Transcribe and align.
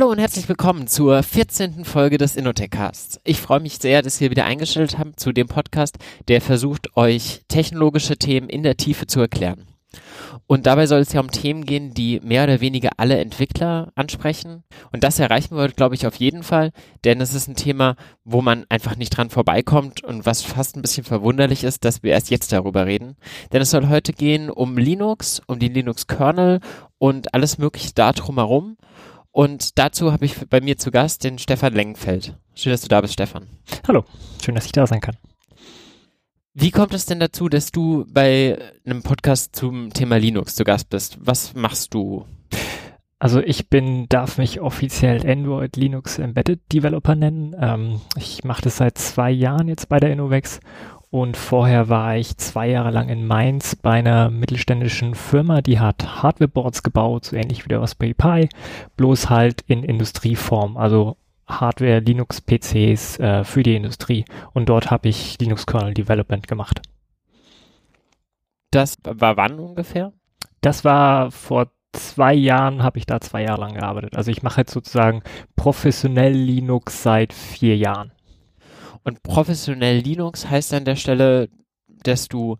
Hallo 0.00 0.12
und 0.12 0.18
herzlich 0.18 0.48
willkommen 0.48 0.86
zur 0.86 1.22
14. 1.22 1.84
Folge 1.84 2.16
des 2.16 2.34
Innotech 2.34 2.70
Casts. 2.70 3.20
Ich 3.22 3.38
freue 3.38 3.60
mich 3.60 3.76
sehr, 3.76 4.00
dass 4.00 4.18
ihr 4.18 4.30
wieder 4.30 4.46
eingestellt 4.46 4.96
habt 4.98 5.20
zu 5.20 5.30
dem 5.30 5.46
Podcast, 5.46 5.98
der 6.26 6.40
versucht, 6.40 6.96
euch 6.96 7.42
technologische 7.48 8.16
Themen 8.16 8.48
in 8.48 8.62
der 8.62 8.78
Tiefe 8.78 9.06
zu 9.06 9.20
erklären. 9.20 9.66
Und 10.46 10.64
dabei 10.64 10.86
soll 10.86 11.00
es 11.00 11.12
ja 11.12 11.20
um 11.20 11.30
Themen 11.30 11.66
gehen, 11.66 11.92
die 11.92 12.18
mehr 12.20 12.44
oder 12.44 12.62
weniger 12.62 12.92
alle 12.96 13.18
Entwickler 13.18 13.92
ansprechen. 13.94 14.64
Und 14.90 15.04
das 15.04 15.18
erreichen 15.18 15.54
wir, 15.54 15.68
glaube 15.68 15.96
ich, 15.96 16.06
auf 16.06 16.14
jeden 16.14 16.44
Fall, 16.44 16.72
denn 17.04 17.20
es 17.20 17.34
ist 17.34 17.48
ein 17.48 17.56
Thema, 17.56 17.96
wo 18.24 18.40
man 18.40 18.64
einfach 18.70 18.96
nicht 18.96 19.14
dran 19.14 19.28
vorbeikommt 19.28 20.02
und 20.02 20.24
was 20.24 20.40
fast 20.40 20.76
ein 20.76 20.82
bisschen 20.82 21.04
verwunderlich 21.04 21.62
ist, 21.62 21.84
dass 21.84 22.02
wir 22.02 22.12
erst 22.12 22.30
jetzt 22.30 22.52
darüber 22.52 22.86
reden. 22.86 23.16
Denn 23.52 23.60
es 23.60 23.70
soll 23.70 23.90
heute 23.90 24.14
gehen 24.14 24.48
um 24.48 24.78
Linux, 24.78 25.42
um 25.46 25.58
den 25.58 25.74
Linux-Kernel 25.74 26.60
und 26.96 27.34
alles 27.34 27.58
mögliche 27.58 27.92
da 27.94 28.12
drumherum. 28.12 28.78
Und 29.32 29.78
dazu 29.78 30.12
habe 30.12 30.24
ich 30.24 30.36
bei 30.48 30.60
mir 30.60 30.76
zu 30.76 30.90
Gast 30.90 31.24
den 31.24 31.38
Stefan 31.38 31.74
Lengenfeld. 31.74 32.36
Schön, 32.54 32.72
dass 32.72 32.82
du 32.82 32.88
da 32.88 33.00
bist, 33.00 33.14
Stefan. 33.14 33.46
Hallo, 33.86 34.04
schön, 34.42 34.54
dass 34.54 34.66
ich 34.66 34.72
da 34.72 34.86
sein 34.86 35.00
kann. 35.00 35.16
Wie 36.52 36.72
kommt 36.72 36.94
es 36.94 37.06
denn 37.06 37.20
dazu, 37.20 37.48
dass 37.48 37.70
du 37.70 38.04
bei 38.08 38.58
einem 38.84 39.02
Podcast 39.02 39.54
zum 39.54 39.92
Thema 39.92 40.16
Linux 40.16 40.56
zu 40.56 40.64
Gast 40.64 40.90
bist? 40.90 41.16
Was 41.20 41.54
machst 41.54 41.94
du? 41.94 42.26
Also 43.20 43.40
ich 43.40 43.68
bin, 43.68 44.08
darf 44.08 44.36
mich 44.38 44.60
offiziell 44.60 45.24
Android 45.30 45.76
Linux 45.76 46.18
Embedded 46.18 46.60
Developer 46.72 47.14
nennen. 47.14 47.54
Ähm, 47.58 48.00
ich 48.16 48.42
mache 48.42 48.62
das 48.62 48.78
seit 48.78 48.98
zwei 48.98 49.30
Jahren 49.30 49.68
jetzt 49.68 49.88
bei 49.88 50.00
der 50.00 50.10
Innovex 50.10 50.58
und 51.10 51.36
vorher 51.36 51.88
war 51.88 52.16
ich 52.16 52.36
zwei 52.36 52.68
Jahre 52.68 52.90
lang 52.90 53.08
in 53.08 53.26
Mainz 53.26 53.74
bei 53.74 53.98
einer 53.98 54.30
mittelständischen 54.30 55.16
Firma, 55.16 55.60
die 55.60 55.80
hat 55.80 56.22
Hardwareboards 56.22 56.84
gebaut, 56.84 57.24
so 57.24 57.36
ähnlich 57.36 57.64
wie 57.64 57.68
der 57.68 57.82
Raspberry 57.82 58.14
Pi, 58.14 58.48
bloß 58.96 59.28
halt 59.28 59.62
in 59.66 59.82
Industrieform, 59.82 60.76
also 60.76 61.16
Hardware, 61.48 61.98
Linux-PCs 61.98 63.18
äh, 63.18 63.44
für 63.44 63.64
die 63.64 63.74
Industrie. 63.74 64.24
Und 64.52 64.68
dort 64.68 64.92
habe 64.92 65.08
ich 65.08 65.36
Linux 65.40 65.66
Kernel 65.66 65.94
Development 65.94 66.46
gemacht. 66.46 66.80
Das 68.70 68.96
war 69.02 69.36
wann 69.36 69.58
ungefähr? 69.58 70.12
Das 70.60 70.84
war 70.84 71.32
vor 71.32 71.72
zwei 71.92 72.34
Jahren, 72.34 72.84
habe 72.84 72.98
ich 72.98 73.06
da 73.06 73.20
zwei 73.20 73.42
Jahre 73.42 73.62
lang 73.62 73.74
gearbeitet. 73.74 74.16
Also 74.16 74.30
ich 74.30 74.44
mache 74.44 74.60
jetzt 74.60 74.72
sozusagen 74.72 75.22
professionell 75.56 76.32
Linux 76.32 77.02
seit 77.02 77.32
vier 77.32 77.76
Jahren. 77.76 78.12
Und 79.04 79.22
professionell 79.22 79.98
Linux 79.98 80.48
heißt 80.48 80.74
an 80.74 80.84
der 80.84 80.96
Stelle, 80.96 81.48
dass 81.88 82.28
du 82.28 82.56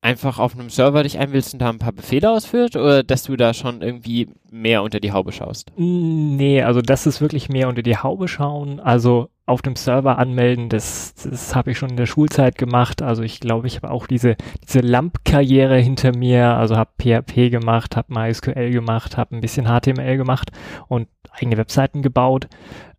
einfach 0.00 0.38
auf 0.38 0.54
einem 0.54 0.70
Server 0.70 1.02
dich 1.02 1.18
einwählst 1.18 1.52
und 1.52 1.60
da 1.60 1.68
ein 1.68 1.78
paar 1.78 1.92
Befehle 1.92 2.30
ausführt 2.30 2.76
oder 2.76 3.02
dass 3.02 3.24
du 3.24 3.36
da 3.36 3.52
schon 3.54 3.82
irgendwie 3.82 4.28
mehr 4.50 4.82
unter 4.82 5.00
die 5.00 5.12
Haube 5.12 5.32
schaust? 5.32 5.72
Nee, 5.76 6.62
also 6.62 6.80
das 6.80 7.06
ist 7.06 7.20
wirklich 7.20 7.48
mehr 7.48 7.68
unter 7.68 7.82
die 7.82 7.96
Haube 7.96 8.28
schauen. 8.28 8.78
Also 8.78 9.30
auf 9.46 9.62
dem 9.62 9.76
Server 9.76 10.18
anmelden, 10.18 10.68
das, 10.68 11.14
das 11.14 11.54
habe 11.54 11.70
ich 11.70 11.78
schon 11.78 11.90
in 11.90 11.96
der 11.96 12.06
Schulzeit 12.06 12.58
gemacht. 12.58 13.00
Also 13.00 13.22
ich 13.22 13.38
glaube, 13.38 13.68
ich 13.68 13.76
habe 13.76 13.90
auch 13.90 14.08
diese, 14.08 14.36
diese 14.64 14.80
LAMP-Karriere 14.80 15.78
hinter 15.78 16.16
mir, 16.16 16.56
also 16.56 16.76
habe 16.76 16.90
PHP 17.00 17.50
gemacht, 17.50 17.96
habe 17.96 18.12
MySQL 18.12 18.72
gemacht, 18.72 19.16
habe 19.16 19.36
ein 19.36 19.40
bisschen 19.40 19.66
HTML 19.66 20.16
gemacht 20.16 20.50
und 20.88 21.08
eigene 21.30 21.56
Webseiten 21.56 22.02
gebaut 22.02 22.48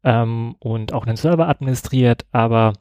ähm, 0.05 0.55
und 0.59 0.93
auch 0.93 1.05
einen 1.05 1.17
Server 1.17 1.49
administriert, 1.49 2.25
aber 2.31 2.73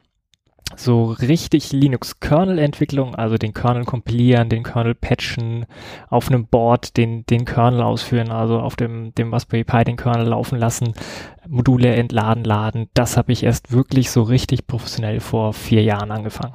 so 0.77 1.05
richtig 1.07 1.73
Linux-Kernel-Entwicklung, 1.73 3.15
also 3.15 3.37
den 3.37 3.55
Kernel 3.55 3.85
kompilieren, 3.85 4.49
den 4.49 4.63
Kernel 4.63 4.95
patchen, 4.95 5.67
auf 6.09 6.29
einem 6.29 6.47
Board 6.47 6.97
den, 6.97 7.25
den 7.27 7.45
Kernel 7.45 7.83
ausführen, 7.83 8.31
also 8.31 8.61
auf 8.61 8.77
dem, 8.77 9.15
dem 9.15 9.33
Raspberry 9.33 9.65
Pi 9.65 9.85
den 9.85 9.97
Kernel 9.97 10.29
laufen 10.29 10.59
lassen, 10.59 10.95
Module 11.49 11.95
entladen, 11.95 12.45
laden, 12.45 12.89
das 12.95 13.17
habe 13.17 13.33
ich 13.33 13.43
erst 13.43 13.73
wirklich 13.73 14.11
so 14.11 14.23
richtig 14.23 14.67
professionell 14.67 15.21
vor 15.21 15.53
vier 15.53 15.83
Jahren 15.83 16.11
angefangen. 16.11 16.55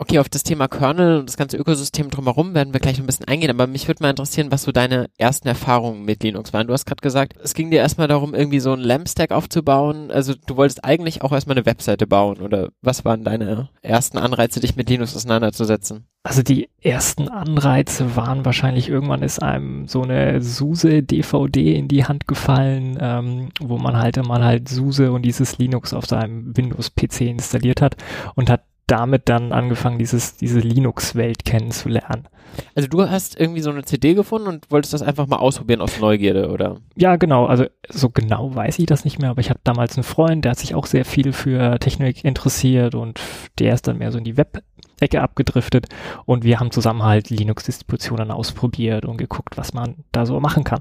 Okay, 0.00 0.20
auf 0.20 0.28
das 0.28 0.44
Thema 0.44 0.68
Kernel 0.68 1.18
und 1.18 1.28
das 1.28 1.36
ganze 1.36 1.56
Ökosystem 1.56 2.08
drumherum 2.08 2.54
werden 2.54 2.72
wir 2.72 2.78
gleich 2.78 3.00
ein 3.00 3.06
bisschen 3.06 3.26
eingehen, 3.26 3.50
aber 3.50 3.66
mich 3.66 3.88
würde 3.88 4.00
mal 4.00 4.10
interessieren, 4.10 4.52
was 4.52 4.62
so 4.62 4.70
deine 4.70 5.10
ersten 5.18 5.48
Erfahrungen 5.48 6.04
mit 6.04 6.22
Linux 6.22 6.52
waren. 6.52 6.68
Du 6.68 6.72
hast 6.72 6.86
gerade 6.86 7.00
gesagt, 7.00 7.34
es 7.42 7.52
ging 7.52 7.72
dir 7.72 7.80
erstmal 7.80 8.06
darum, 8.06 8.32
irgendwie 8.32 8.60
so 8.60 8.72
einen 8.72 8.84
LAMP-Stack 8.84 9.32
aufzubauen. 9.32 10.12
Also 10.12 10.34
du 10.46 10.56
wolltest 10.56 10.84
eigentlich 10.84 11.22
auch 11.22 11.32
erstmal 11.32 11.56
eine 11.56 11.66
Webseite 11.66 12.06
bauen 12.06 12.40
oder 12.40 12.68
was 12.80 13.04
waren 13.04 13.24
deine 13.24 13.70
ersten 13.82 14.18
Anreize, 14.18 14.60
dich 14.60 14.76
mit 14.76 14.88
Linux 14.88 15.16
auseinanderzusetzen? 15.16 16.06
Also 16.22 16.42
die 16.42 16.68
ersten 16.80 17.28
Anreize 17.28 18.14
waren 18.14 18.44
wahrscheinlich, 18.44 18.88
irgendwann 18.88 19.22
ist 19.22 19.42
einem 19.42 19.88
so 19.88 20.02
eine 20.02 20.40
SUSE-DVD 20.40 21.74
in 21.74 21.88
die 21.88 22.04
Hand 22.04 22.28
gefallen, 22.28 22.98
ähm, 23.00 23.48
wo 23.60 23.78
man 23.78 23.96
halt 23.96 24.16
immer 24.16 24.44
halt 24.44 24.68
SUSE 24.68 25.10
und 25.10 25.22
dieses 25.22 25.58
Linux 25.58 25.92
auf 25.92 26.06
seinem 26.06 26.56
Windows-PC 26.56 27.22
installiert 27.22 27.80
hat 27.80 27.96
und 28.34 28.48
hat 28.48 28.62
damit 28.88 29.28
dann 29.28 29.52
angefangen, 29.52 29.98
dieses, 29.98 30.36
diese 30.36 30.58
Linux-Welt 30.58 31.44
kennenzulernen. 31.44 32.26
Also 32.74 32.88
du 32.88 33.08
hast 33.08 33.38
irgendwie 33.38 33.60
so 33.60 33.70
eine 33.70 33.84
CD 33.84 34.14
gefunden 34.14 34.48
und 34.48 34.70
wolltest 34.70 34.94
das 34.94 35.02
einfach 35.02 35.26
mal 35.26 35.36
ausprobieren 35.36 35.80
aus 35.80 36.00
Neugierde, 36.00 36.50
oder? 36.50 36.78
Ja, 36.96 37.16
genau. 37.16 37.46
Also 37.46 37.66
so 37.88 38.08
genau 38.08 38.54
weiß 38.54 38.78
ich 38.78 38.86
das 38.86 39.04
nicht 39.04 39.18
mehr, 39.18 39.30
aber 39.30 39.40
ich 39.40 39.50
hatte 39.50 39.60
damals 39.64 39.96
einen 39.96 40.04
Freund, 40.04 40.44
der 40.44 40.52
hat 40.52 40.58
sich 40.58 40.74
auch 40.74 40.86
sehr 40.86 41.04
viel 41.04 41.32
für 41.32 41.78
Technik 41.78 42.24
interessiert 42.24 42.94
und 42.94 43.20
der 43.58 43.74
ist 43.74 43.86
dann 43.86 43.98
mehr 43.98 44.10
so 44.10 44.18
in 44.18 44.24
die 44.24 44.36
Web-Ecke 44.36 45.20
abgedriftet 45.20 45.86
und 46.24 46.42
wir 46.42 46.58
haben 46.58 46.70
zusammen 46.70 47.02
halt 47.02 47.30
Linux-Distributionen 47.30 48.30
ausprobiert 48.30 49.04
und 49.04 49.18
geguckt, 49.18 49.56
was 49.56 49.74
man 49.74 49.96
da 50.12 50.26
so 50.26 50.40
machen 50.40 50.64
kann 50.64 50.80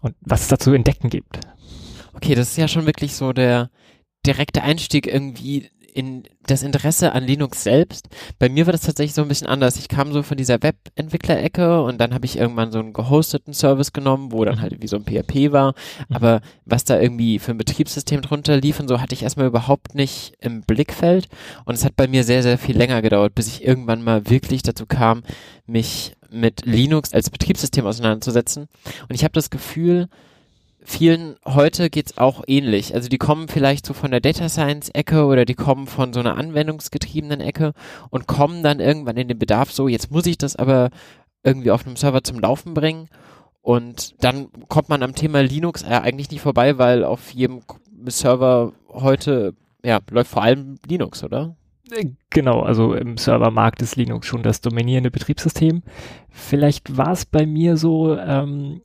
und 0.00 0.14
was 0.20 0.42
es 0.42 0.48
da 0.48 0.58
zu 0.58 0.72
entdecken 0.72 1.10
gibt. 1.10 1.40
Okay, 2.14 2.36
das 2.36 2.50
ist 2.50 2.56
ja 2.56 2.68
schon 2.68 2.86
wirklich 2.86 3.14
so 3.14 3.32
der 3.32 3.70
direkte 4.24 4.62
Einstieg 4.62 5.08
irgendwie 5.08 5.70
in 5.92 6.24
das 6.46 6.62
Interesse 6.62 7.12
an 7.12 7.24
Linux 7.24 7.62
selbst. 7.62 8.08
Bei 8.38 8.48
mir 8.48 8.66
war 8.66 8.72
das 8.72 8.82
tatsächlich 8.82 9.14
so 9.14 9.22
ein 9.22 9.28
bisschen 9.28 9.46
anders. 9.46 9.76
Ich 9.76 9.88
kam 9.88 10.12
so 10.12 10.22
von 10.22 10.36
dieser 10.36 10.62
Webentwickler-Ecke 10.62 11.82
und 11.82 12.00
dann 12.00 12.14
habe 12.14 12.24
ich 12.24 12.38
irgendwann 12.38 12.72
so 12.72 12.78
einen 12.78 12.92
gehosteten 12.92 13.52
Service 13.52 13.92
genommen, 13.92 14.32
wo 14.32 14.44
dann 14.44 14.60
halt 14.60 14.80
wie 14.80 14.86
so 14.88 14.96
ein 14.96 15.04
PHP 15.04 15.52
war. 15.52 15.74
Mhm. 16.08 16.16
Aber 16.16 16.40
was 16.64 16.84
da 16.84 16.98
irgendwie 16.98 17.38
für 17.38 17.52
ein 17.52 17.58
Betriebssystem 17.58 18.22
drunter 18.22 18.56
lief 18.56 18.80
und 18.80 18.88
so, 18.88 19.00
hatte 19.00 19.14
ich 19.14 19.22
erstmal 19.22 19.46
überhaupt 19.46 19.94
nicht 19.94 20.34
im 20.40 20.62
Blickfeld. 20.62 21.28
Und 21.64 21.74
es 21.74 21.84
hat 21.84 21.94
bei 21.96 22.08
mir 22.08 22.24
sehr, 22.24 22.42
sehr 22.42 22.58
viel 22.58 22.76
länger 22.76 23.02
gedauert, 23.02 23.34
bis 23.34 23.48
ich 23.48 23.64
irgendwann 23.64 24.02
mal 24.02 24.28
wirklich 24.30 24.62
dazu 24.62 24.86
kam, 24.86 25.22
mich 25.66 26.14
mit 26.30 26.64
Linux 26.64 27.12
als 27.12 27.28
Betriebssystem 27.28 27.86
auseinanderzusetzen. 27.86 28.68
Und 29.08 29.14
ich 29.14 29.24
habe 29.24 29.32
das 29.32 29.50
Gefühl, 29.50 30.08
vielen 30.84 31.36
heute 31.44 31.90
geht's 31.90 32.18
auch 32.18 32.42
ähnlich. 32.46 32.94
Also 32.94 33.08
die 33.08 33.18
kommen 33.18 33.48
vielleicht 33.48 33.86
so 33.86 33.94
von 33.94 34.10
der 34.10 34.20
Data 34.20 34.48
Science 34.48 34.90
Ecke 34.90 35.24
oder 35.24 35.44
die 35.44 35.54
kommen 35.54 35.86
von 35.86 36.12
so 36.12 36.20
einer 36.20 36.36
anwendungsgetriebenen 36.36 37.40
Ecke 37.40 37.72
und 38.10 38.26
kommen 38.26 38.62
dann 38.62 38.80
irgendwann 38.80 39.16
in 39.16 39.28
den 39.28 39.38
Bedarf 39.38 39.72
so, 39.72 39.88
jetzt 39.88 40.10
muss 40.10 40.26
ich 40.26 40.38
das 40.38 40.56
aber 40.56 40.90
irgendwie 41.44 41.70
auf 41.70 41.86
einem 41.86 41.96
Server 41.96 42.22
zum 42.22 42.40
Laufen 42.40 42.74
bringen. 42.74 43.08
Und 43.60 44.22
dann 44.24 44.48
kommt 44.68 44.88
man 44.88 45.02
am 45.02 45.14
Thema 45.14 45.40
Linux 45.40 45.82
äh, 45.82 45.86
eigentlich 45.86 46.30
nicht 46.30 46.40
vorbei, 46.40 46.78
weil 46.78 47.04
auf 47.04 47.30
jedem 47.30 47.60
Server 48.06 48.72
heute, 48.88 49.54
ja, 49.84 50.00
läuft 50.10 50.32
vor 50.32 50.42
allem 50.42 50.78
Linux, 50.86 51.22
oder? 51.22 51.56
Genau, 52.30 52.60
also 52.60 52.94
im 52.94 53.18
Servermarkt 53.18 53.82
ist 53.82 53.96
Linux 53.96 54.26
schon 54.26 54.42
das 54.42 54.60
dominierende 54.60 55.10
Betriebssystem. 55.10 55.82
Vielleicht 56.30 56.96
war 56.96 57.12
es 57.12 57.24
bei 57.24 57.46
mir 57.46 57.76
so, 57.76 58.16
ähm, 58.16 58.82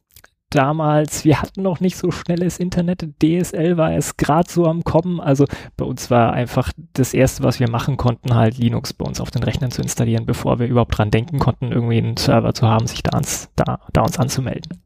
damals, 0.50 1.26
wir 1.26 1.42
hatten 1.42 1.62
noch 1.62 1.80
nicht 1.80 1.98
so 1.98 2.12
schnelles 2.12 2.60
Internet. 2.60 3.08
DSL 3.22 3.78
war 3.78 3.94
es 3.94 4.18
gerade 4.18 4.50
so 4.50 4.66
am 4.66 4.84
Kommen. 4.84 5.20
Also 5.20 5.46
bei 5.76 5.86
uns 5.86 6.10
war 6.10 6.34
einfach 6.34 6.72
das 6.94 7.14
erste, 7.14 7.44
was 7.44 7.60
wir 7.60 7.70
machen 7.70 7.98
konnten, 7.98 8.36
halt 8.36 8.58
Linux 8.58 8.94
bei 8.94 9.06
uns 9.06 9.20
auf 9.22 9.32
den 9.32 9.44
Rechnern 9.44 9.72
zu 9.72 9.82
installieren, 9.82 10.26
bevor 10.26 10.60
wir 10.60 10.68
überhaupt 10.68 10.98
dran 10.98 11.12
denken 11.12 11.40
konnten, 11.40 11.72
irgendwie 11.72 11.98
einen 11.98 12.18
Server 12.18 12.54
zu 12.54 12.68
haben, 12.68 12.88
sich 12.88 13.04
da, 13.04 13.12
ans, 13.12 13.50
da, 13.56 13.80
da 13.94 14.02
uns 14.02 14.18
anzumelden. 14.18 14.82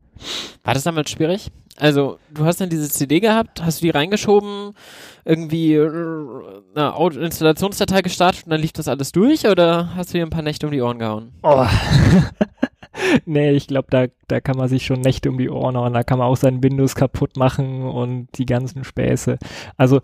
War 0.63 0.73
das 0.73 0.83
damals 0.83 1.09
schwierig? 1.09 1.51
Also, 1.77 2.19
du 2.31 2.45
hast 2.45 2.61
dann 2.61 2.69
diese 2.69 2.89
CD 2.89 3.19
gehabt, 3.19 3.63
hast 3.63 3.81
du 3.81 3.85
die 3.85 3.89
reingeschoben, 3.89 4.73
irgendwie 5.25 5.73
äh, 5.73 5.89
eine 6.75 7.25
Installationsdatei 7.25 8.01
gestartet 8.01 8.43
und 8.45 8.51
dann 8.51 8.61
lief 8.61 8.73
das 8.73 8.87
alles 8.87 9.11
durch 9.11 9.47
oder 9.47 9.95
hast 9.95 10.13
du 10.13 10.17
dir 10.17 10.25
ein 10.25 10.29
paar 10.29 10.43
Nächte 10.43 10.67
um 10.67 10.71
die 10.71 10.81
Ohren 10.81 10.99
gehauen? 10.99 11.31
Oh. 11.41 11.65
nee, 13.25 13.51
ich 13.51 13.67
glaube, 13.67 13.87
da, 13.89 14.07
da 14.27 14.39
kann 14.41 14.57
man 14.57 14.69
sich 14.69 14.85
schon 14.85 15.01
Nächte 15.01 15.29
um 15.29 15.37
die 15.37 15.49
Ohren 15.49 15.77
hauen. 15.77 15.93
Da 15.93 16.03
kann 16.03 16.19
man 16.19 16.27
auch 16.27 16.37
sein 16.37 16.63
Windows 16.63 16.95
kaputt 16.95 17.37
machen 17.37 17.83
und 17.83 18.27
die 18.37 18.45
ganzen 18.45 18.83
Späße. 18.83 19.37
Also 19.77 20.01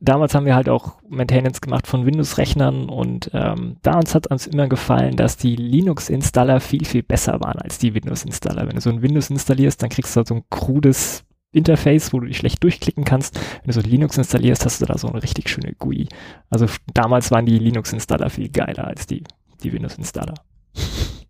damals 0.00 0.34
haben 0.34 0.46
wir 0.46 0.54
halt 0.54 0.68
auch 0.68 0.96
Maintenance 1.08 1.60
gemacht 1.60 1.86
von 1.86 2.06
Windows-Rechnern 2.06 2.88
und 2.88 3.30
ähm, 3.34 3.76
da 3.82 3.98
uns 3.98 4.14
hat 4.14 4.28
uns 4.28 4.46
immer 4.46 4.68
gefallen, 4.68 5.16
dass 5.16 5.36
die 5.36 5.56
Linux-Installer 5.56 6.60
viel, 6.60 6.84
viel 6.84 7.02
besser 7.02 7.40
waren 7.40 7.60
als 7.60 7.78
die 7.78 7.94
Windows-Installer. 7.94 8.66
Wenn 8.66 8.76
du 8.76 8.80
so 8.80 8.90
ein 8.90 9.02
Windows 9.02 9.30
installierst, 9.30 9.82
dann 9.82 9.90
kriegst 9.90 10.16
du 10.16 10.18
halt 10.18 10.28
so 10.28 10.34
ein 10.34 10.44
krudes 10.50 11.24
Interface, 11.52 12.12
wo 12.12 12.20
du 12.20 12.26
dich 12.26 12.38
schlecht 12.38 12.62
durchklicken 12.62 13.04
kannst. 13.04 13.38
Wenn 13.62 13.68
du 13.68 13.72
so 13.72 13.80
Linux 13.80 14.16
installierst, 14.16 14.64
hast 14.64 14.80
du 14.80 14.86
da 14.86 14.96
so 14.96 15.08
eine 15.08 15.22
richtig 15.22 15.48
schöne 15.48 15.74
GUI. 15.74 16.08
Also 16.48 16.66
damals 16.94 17.30
waren 17.30 17.46
die 17.46 17.58
Linux-Installer 17.58 18.30
viel 18.30 18.48
geiler 18.48 18.86
als 18.86 19.06
die, 19.06 19.24
die 19.62 19.72
Windows-Installer. 19.72 20.34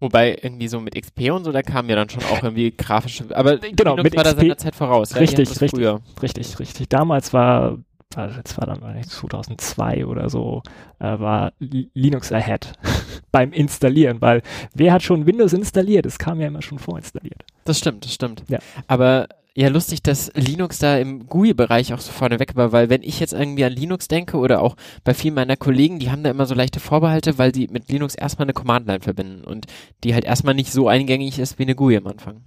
Wobei 0.00 0.38
irgendwie 0.42 0.66
so 0.68 0.80
mit 0.80 0.94
XP 0.94 1.30
und 1.30 1.44
so, 1.44 1.52
da 1.52 1.62
kamen 1.62 1.90
ja 1.90 1.96
dann 1.96 2.08
schon 2.08 2.24
auch 2.24 2.42
irgendwie 2.42 2.70
grafische, 2.70 3.24
aber 3.36 3.58
genau, 3.58 3.96
Linux 3.96 4.02
mit 4.04 4.16
war 4.16 4.24
XP, 4.24 4.34
da 4.36 4.40
seiner 4.40 4.56
Zeit 4.56 4.74
voraus. 4.74 5.14
Richtig, 5.14 5.48
ja, 5.48 5.52
richtig, 5.60 5.70
früher. 5.70 6.00
richtig, 6.22 6.58
richtig. 6.58 6.88
Damals 6.88 7.34
war, 7.34 7.78
also 8.16 8.36
jetzt 8.38 8.58
war 8.58 8.66
dann 8.66 8.94
nicht 8.94 9.10
2002 9.10 10.06
oder 10.06 10.30
so, 10.30 10.62
äh, 11.00 11.18
war 11.18 11.52
Linux 11.58 12.32
ahead 12.32 12.72
beim 13.30 13.52
Installieren, 13.52 14.22
weil 14.22 14.40
wer 14.74 14.94
hat 14.94 15.02
schon 15.02 15.26
Windows 15.26 15.52
installiert? 15.52 16.06
Es 16.06 16.18
kam 16.18 16.40
ja 16.40 16.46
immer 16.46 16.62
schon 16.62 16.78
vorinstalliert. 16.78 17.44
Das 17.64 17.78
stimmt, 17.78 18.06
das 18.06 18.14
stimmt. 18.14 18.42
Ja. 18.48 18.58
Aber 18.88 19.28
ja, 19.54 19.68
lustig, 19.68 20.02
dass 20.02 20.30
Linux 20.34 20.78
da 20.78 20.96
im 20.96 21.26
GUI-Bereich 21.26 21.92
auch 21.92 21.98
so 21.98 22.12
vorne 22.12 22.38
weg 22.38 22.54
war, 22.54 22.72
weil 22.72 22.88
wenn 22.88 23.02
ich 23.02 23.18
jetzt 23.18 23.32
irgendwie 23.32 23.64
an 23.64 23.72
Linux 23.72 24.06
denke 24.06 24.36
oder 24.36 24.62
auch 24.62 24.76
bei 25.02 25.12
vielen 25.12 25.34
meiner 25.34 25.56
Kollegen, 25.56 25.98
die 25.98 26.10
haben 26.10 26.22
da 26.22 26.30
immer 26.30 26.46
so 26.46 26.54
leichte 26.54 26.78
Vorbehalte, 26.78 27.36
weil 27.36 27.50
die 27.50 27.66
mit 27.68 27.88
Linux 27.90 28.14
erstmal 28.14 28.46
eine 28.46 28.52
Command-Line 28.52 29.00
verbinden 29.00 29.44
und 29.44 29.66
die 30.04 30.14
halt 30.14 30.24
erstmal 30.24 30.54
nicht 30.54 30.72
so 30.72 30.88
eingängig 30.88 31.38
ist 31.38 31.58
wie 31.58 31.64
eine 31.64 31.74
GUI 31.74 31.96
am 31.96 32.06
Anfang. 32.06 32.42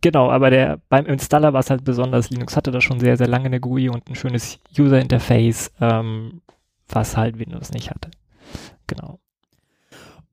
Genau, 0.00 0.30
aber 0.30 0.50
der 0.50 0.80
beim 0.88 1.06
Installer 1.06 1.52
war 1.52 1.60
es 1.60 1.70
halt 1.70 1.84
besonders, 1.84 2.30
Linux 2.30 2.56
hatte 2.56 2.70
da 2.70 2.80
schon 2.80 3.00
sehr, 3.00 3.16
sehr 3.16 3.28
lange 3.28 3.46
eine 3.46 3.60
GUI 3.60 3.88
und 3.88 4.08
ein 4.08 4.14
schönes 4.14 4.58
User-Interface, 4.78 5.72
ähm, 5.80 6.42
was 6.88 7.16
halt 7.16 7.38
Windows 7.38 7.72
nicht 7.72 7.90
hatte. 7.90 8.10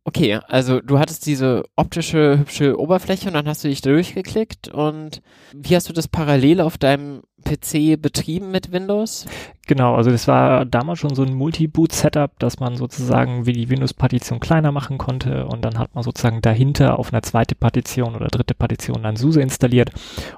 Okay, 0.07 0.39
also 0.47 0.79
du 0.79 0.99
hattest 0.99 1.25
diese 1.25 1.65
optische, 1.75 2.39
hübsche 2.39 2.79
Oberfläche 2.79 3.27
und 3.27 3.33
dann 3.33 3.45
hast 3.45 3.65
du 3.65 3.67
dich 3.67 3.81
durchgeklickt 3.81 4.69
und 4.69 5.21
wie 5.53 5.75
hast 5.75 5.89
du 5.89 5.93
das 5.93 6.07
parallel 6.07 6.61
auf 6.61 6.77
deinem 6.77 7.23
PC 7.43 8.01
betrieben 8.01 8.49
mit 8.49 8.71
Windows? 8.71 9.25
Genau, 9.67 9.95
also 9.95 10.09
das 10.09 10.25
war 10.29 10.63
damals 10.63 10.99
schon 10.99 11.13
so 11.13 11.23
ein 11.23 11.33
Multi-Boot-Setup, 11.33 12.39
dass 12.39 12.61
man 12.61 12.77
sozusagen 12.77 13.45
wie 13.45 13.51
die 13.51 13.69
Windows-Partition 13.69 14.39
kleiner 14.39 14.71
machen 14.71 14.97
konnte 14.97 15.45
und 15.45 15.65
dann 15.65 15.77
hat 15.77 15.93
man 15.93 16.05
sozusagen 16.05 16.41
dahinter 16.41 16.99
auf 16.99 17.11
einer 17.11 17.21
zweite 17.21 17.55
Partition 17.55 18.15
oder 18.15 18.27
dritte 18.27 18.53
Partition 18.53 19.03
dann 19.03 19.17
SUSE 19.17 19.41
installiert 19.41 19.91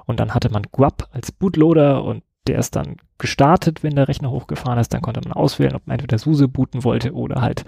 und 0.04 0.18
dann 0.18 0.34
hatte 0.34 0.50
man 0.50 0.64
GUAP 0.72 1.08
als 1.12 1.30
Bootloader 1.30 2.02
und 2.02 2.24
der 2.48 2.58
ist 2.58 2.74
dann 2.74 2.96
gestartet, 3.18 3.82
wenn 3.82 3.94
der 3.94 4.08
Rechner 4.08 4.30
hochgefahren 4.30 4.78
ist. 4.78 4.92
Dann 4.92 5.02
konnte 5.02 5.20
man 5.22 5.32
auswählen, 5.32 5.76
ob 5.76 5.86
man 5.86 5.94
entweder 5.94 6.18
SUSE 6.18 6.48
booten 6.48 6.84
wollte 6.84 7.12
oder 7.12 7.40
halt 7.40 7.64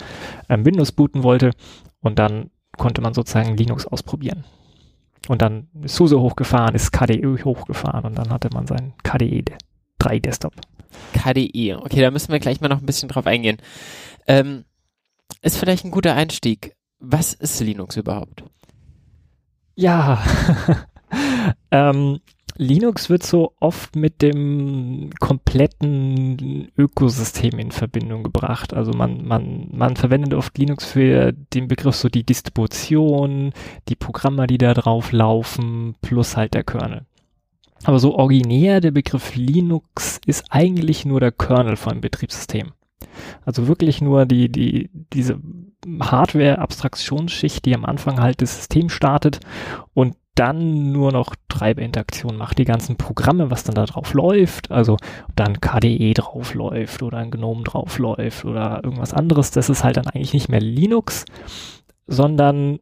ähm, 0.49 0.64
Windows 0.64 0.93
booten 0.93 1.22
wollte. 1.22 1.52
Und 2.02 2.19
dann 2.19 2.50
konnte 2.76 3.00
man 3.00 3.14
sozusagen 3.14 3.56
Linux 3.56 3.87
ausprobieren. 3.87 4.44
Und 5.28 5.40
dann 5.40 5.69
ist 5.82 5.96
SUSE 5.96 6.20
hochgefahren, 6.20 6.75
ist 6.75 6.93
KDE 6.93 7.44
hochgefahren 7.44 8.04
und 8.04 8.19
dann 8.19 8.31
hatte 8.31 8.50
man 8.52 8.66
seinen 8.66 8.93
KDE 9.04 9.44
3 9.99 10.19
Desktop. 10.19 10.54
KDE, 11.12 11.76
okay, 11.76 12.00
da 12.00 12.10
müssen 12.10 12.32
wir 12.32 12.40
gleich 12.40 12.60
mal 12.60 12.69
noch 12.69 12.81
ein 12.81 12.87
bisschen 12.87 13.08
drauf 13.08 13.26
eingehen. 13.26 13.58
Ähm, 14.26 14.64
ist 15.40 15.56
vielleicht 15.56 15.84
ein 15.84 15.90
guter 15.90 16.14
Einstieg. 16.14 16.75
Was 16.99 17.32
ist 17.34 17.60
Linux 17.60 17.96
überhaupt? 17.96 18.44
Ja, 19.75 20.22
ähm, 21.70 22.20
Linux 22.56 23.08
wird 23.08 23.22
so 23.22 23.54
oft 23.60 23.96
mit 23.96 24.22
dem 24.22 25.10
kompletten 25.20 26.70
Ökosystem 26.76 27.58
in 27.58 27.72
Verbindung 27.72 28.22
gebracht. 28.22 28.75
Also 28.75 28.93
man, 28.93 29.26
man, 29.26 29.69
man 29.72 29.96
verwendet 29.96 30.34
oft 30.34 30.56
Linux 30.58 30.84
für 30.84 31.32
den 31.32 31.69
Begriff 31.69 31.96
so 31.96 32.08
die 32.08 32.25
Distribution, 32.25 33.52
die 33.88 33.96
Programme, 33.96 34.46
die 34.46 34.58
da 34.58 34.75
drauf 34.75 35.12
laufen, 35.12 35.94
plus 36.02 36.37
halt 36.37 36.54
der 36.54 36.64
Kernel. 36.64 37.02
Aber 37.84 37.99
so 37.99 38.14
originär 38.14 38.81
der 38.81 38.93
Begriff 38.93 39.34
Linux 39.34 40.20
ist 40.26 40.44
eigentlich 40.50 41.04
nur 41.04 41.20
der 41.20 41.32
Kernel 41.32 41.76
von 41.76 42.00
Betriebssystem. 42.00 42.72
Also 43.44 43.66
wirklich 43.66 44.00
nur 44.00 44.26
die, 44.26 44.49
die, 44.49 44.90
diese 45.12 45.40
Hardware-Abstraktionsschicht, 46.00 47.64
die 47.64 47.75
am 47.75 47.84
Anfang 47.84 48.20
halt 48.20 48.40
das 48.40 48.56
System 48.56 48.88
startet 48.88 49.40
und 49.94 50.14
dann 50.34 50.93
nur 50.93 51.12
noch 51.12 51.34
Treiberinteraktion 51.49 52.37
macht, 52.37 52.58
die 52.58 52.64
ganzen 52.64 52.96
Programme, 52.96 53.50
was 53.50 53.64
dann 53.64 53.75
da 53.75 53.84
drauf 53.84 54.14
läuft, 54.14 54.70
also 54.70 54.94
ob 54.94 55.37
da 55.37 55.44
KDE 55.44 56.14
drauf 56.14 56.55
läuft 56.55 57.02
oder 57.02 57.19
ein 57.19 57.31
GNOME 57.31 57.64
drauf 57.64 57.99
läuft 57.99 58.44
oder 58.44 58.81
irgendwas 58.82 59.12
anderes, 59.12 59.50
das 59.50 59.69
ist 59.69 59.84
halt 59.84 59.99
dann 59.99 60.06
eigentlich 60.06 60.32
nicht 60.32 60.49
mehr 60.49 60.61
Linux, 60.61 61.26
sondern 62.06 62.79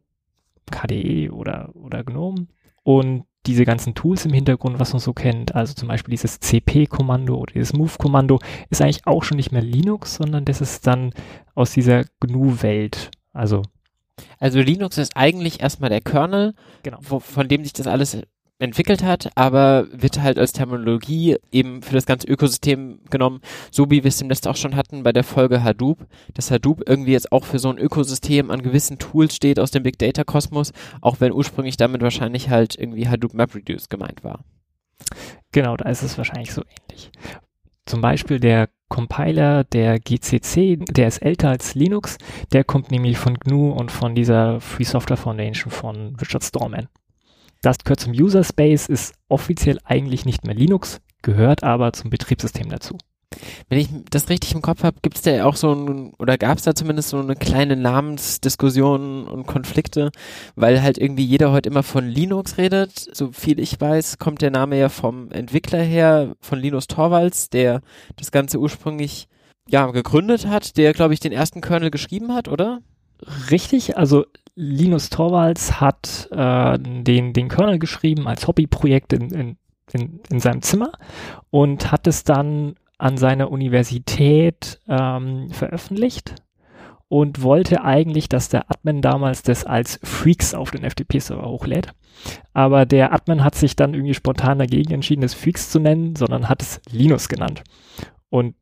KDE 0.70 1.30
oder, 1.30 1.70
oder 1.74 2.04
GNOME. 2.04 2.46
Und 2.82 3.24
diese 3.46 3.64
ganzen 3.64 3.94
Tools 3.94 4.26
im 4.26 4.32
Hintergrund, 4.32 4.78
was 4.78 4.92
man 4.92 5.00
so 5.00 5.12
kennt, 5.12 5.54
also 5.54 5.74
zum 5.74 5.88
Beispiel 5.88 6.12
dieses 6.12 6.40
CP-Kommando 6.40 7.36
oder 7.36 7.54
dieses 7.54 7.72
Move-Kommando, 7.72 8.38
ist 8.68 8.82
eigentlich 8.82 9.06
auch 9.06 9.24
schon 9.24 9.36
nicht 9.36 9.50
mehr 9.50 9.62
Linux, 9.62 10.16
sondern 10.16 10.44
das 10.44 10.60
ist 10.60 10.86
dann 10.86 11.12
aus 11.54 11.72
dieser 11.72 12.04
GNU-Welt, 12.20 13.10
also 13.32 13.62
also 14.38 14.60
Linux 14.60 14.98
ist 14.98 15.16
eigentlich 15.16 15.60
erstmal 15.60 15.90
der 15.90 16.00
Kernel, 16.00 16.54
Genau. 16.82 16.98
wo, 17.02 17.20
von 17.20 17.48
dem 17.48 17.64
sich 17.64 17.72
das 17.72 17.86
alles 17.86 18.18
entwickelt 18.60 19.02
hat, 19.02 19.30
aber 19.36 19.86
wird 19.90 20.20
halt 20.20 20.38
als 20.38 20.52
Terminologie 20.52 21.38
eben 21.50 21.80
für 21.82 21.94
das 21.94 22.04
ganze 22.04 22.26
Ökosystem 22.28 23.00
genommen, 23.08 23.40
so 23.70 23.90
wie 23.90 24.04
wir 24.04 24.08
es 24.08 24.18
demnächst 24.18 24.46
auch 24.46 24.56
schon 24.56 24.76
hatten 24.76 25.02
bei 25.02 25.12
der 25.12 25.24
Folge 25.24 25.64
Hadoop, 25.64 26.06
dass 26.34 26.50
Hadoop 26.50 26.86
irgendwie 26.86 27.12
jetzt 27.12 27.32
auch 27.32 27.44
für 27.44 27.58
so 27.58 27.70
ein 27.70 27.78
Ökosystem 27.78 28.50
an 28.50 28.62
gewissen 28.62 28.98
Tools 28.98 29.34
steht 29.34 29.58
aus 29.58 29.70
dem 29.70 29.82
Big 29.82 29.98
Data 29.98 30.24
Kosmos, 30.24 30.72
auch 31.00 31.20
wenn 31.20 31.32
ursprünglich 31.32 31.78
damit 31.78 32.02
wahrscheinlich 32.02 32.50
halt 32.50 32.76
irgendwie 32.78 33.08
Hadoop 33.08 33.32
MapReduce 33.32 33.88
gemeint 33.88 34.22
war. 34.22 34.44
Genau, 35.52 35.76
da 35.76 35.88
ist 35.88 36.02
es 36.02 36.18
wahrscheinlich 36.18 36.52
so 36.52 36.62
ähnlich. 36.62 37.10
Zum 37.86 38.02
Beispiel 38.02 38.38
der 38.38 38.68
Compiler 38.90 39.64
der 39.64 39.98
GCC, 39.98 40.76
der 40.90 41.08
ist 41.08 41.22
älter 41.22 41.48
als 41.48 41.74
Linux, 41.74 42.18
der 42.52 42.64
kommt 42.64 42.90
nämlich 42.90 43.16
von 43.16 43.38
GNU 43.38 43.70
und 43.70 43.90
von 43.90 44.14
dieser 44.14 44.60
Free 44.60 44.84
Software 44.84 45.16
Foundation 45.16 45.70
von 45.70 46.16
Richard 46.16 46.44
Stallman. 46.44 46.88
Das 47.62 47.78
gehört 47.78 48.00
zum 48.00 48.12
User 48.12 48.44
Space, 48.44 48.88
ist 48.88 49.14
offiziell 49.28 49.78
eigentlich 49.84 50.26
nicht 50.26 50.44
mehr 50.44 50.54
Linux, 50.54 51.00
gehört 51.22 51.62
aber 51.62 51.92
zum 51.92 52.10
Betriebssystem 52.10 52.68
dazu. 52.68 52.98
Wenn 53.68 53.78
ich 53.78 53.88
das 54.10 54.28
richtig 54.28 54.54
im 54.54 54.62
Kopf 54.62 54.82
habe, 54.82 54.98
gibt 55.02 55.16
es 55.16 55.22
da 55.22 55.44
auch 55.44 55.56
so 55.56 55.72
ein, 55.72 56.12
oder 56.18 56.36
gab 56.36 56.58
es 56.58 56.64
da 56.64 56.74
zumindest 56.74 57.10
so 57.10 57.18
eine 57.18 57.36
kleine 57.36 57.76
Namensdiskussion 57.76 59.26
und 59.26 59.46
Konflikte, 59.46 60.10
weil 60.56 60.82
halt 60.82 60.98
irgendwie 60.98 61.24
jeder 61.24 61.52
heute 61.52 61.68
immer 61.68 61.82
von 61.82 62.06
Linux 62.06 62.58
redet. 62.58 62.92
So 63.12 63.30
viel 63.32 63.60
ich 63.60 63.80
weiß, 63.80 64.18
kommt 64.18 64.42
der 64.42 64.50
Name 64.50 64.78
ja 64.78 64.88
vom 64.88 65.30
Entwickler 65.30 65.82
her, 65.82 66.34
von 66.40 66.58
Linus 66.58 66.88
Torvalds, 66.88 67.50
der 67.50 67.80
das 68.16 68.32
Ganze 68.32 68.58
ursprünglich 68.58 69.28
ja 69.68 69.86
gegründet 69.90 70.46
hat, 70.46 70.76
der 70.76 70.92
glaube 70.92 71.14
ich 71.14 71.20
den 71.20 71.32
ersten 71.32 71.60
Kernel 71.60 71.90
geschrieben 71.90 72.34
hat, 72.34 72.48
oder? 72.48 72.80
Richtig, 73.50 73.96
also 73.96 74.24
Linus 74.56 75.10
Torvalds 75.10 75.80
hat 75.80 76.28
äh, 76.32 76.78
den, 76.78 77.32
den 77.32 77.48
Kernel 77.48 77.78
geschrieben 77.78 78.26
als 78.26 78.46
Hobbyprojekt 78.46 79.12
in, 79.12 79.30
in, 79.30 79.56
in, 79.92 80.20
in 80.28 80.40
seinem 80.40 80.62
Zimmer 80.62 80.92
und 81.50 81.92
hat 81.92 82.06
es 82.06 82.24
dann 82.24 82.74
an 83.00 83.16
seiner 83.16 83.50
Universität 83.50 84.80
ähm, 84.88 85.50
veröffentlicht 85.50 86.34
und 87.08 87.42
wollte 87.42 87.82
eigentlich, 87.82 88.28
dass 88.28 88.48
der 88.48 88.70
Admin 88.70 89.02
damals 89.02 89.42
das 89.42 89.64
als 89.64 89.98
Freaks 90.04 90.54
auf 90.54 90.70
den 90.70 90.88
FTP-Server 90.88 91.48
hochlädt. 91.48 91.88
Aber 92.52 92.86
der 92.86 93.12
Admin 93.12 93.42
hat 93.42 93.56
sich 93.56 93.74
dann 93.74 93.94
irgendwie 93.94 94.14
spontan 94.14 94.58
dagegen 94.58 94.92
entschieden, 94.92 95.24
es 95.24 95.34
Freaks 95.34 95.70
zu 95.70 95.80
nennen, 95.80 96.14
sondern 96.14 96.48
hat 96.48 96.62
es 96.62 96.80
Linus 96.90 97.28
genannt. 97.28 97.64
Und 98.28 98.54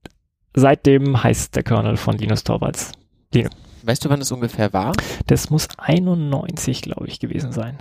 seitdem 0.55 1.23
heißt 1.23 1.57
der 1.57 1.63
Kernel 1.63 1.97
von 1.97 2.17
Linus 2.17 2.45
Torvalds 2.45 2.93
Linux. 3.35 3.55
Weißt 3.83 4.05
du, 4.05 4.09
wann 4.09 4.21
es 4.21 4.33
ungefähr 4.33 4.73
war? 4.73 4.93
Das 5.27 5.51
muss 5.51 5.69
91, 5.77 6.83
glaube 6.83 7.07
ich, 7.07 7.21
gewesen 7.21 7.53
sein. 7.53 7.79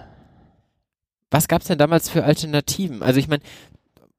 Was 1.31 1.47
gab 1.47 1.61
es 1.61 1.67
denn 1.67 1.77
damals 1.77 2.09
für 2.09 2.23
Alternativen? 2.23 3.03
Also 3.03 3.19
ich 3.19 3.27
meine, 3.27 3.43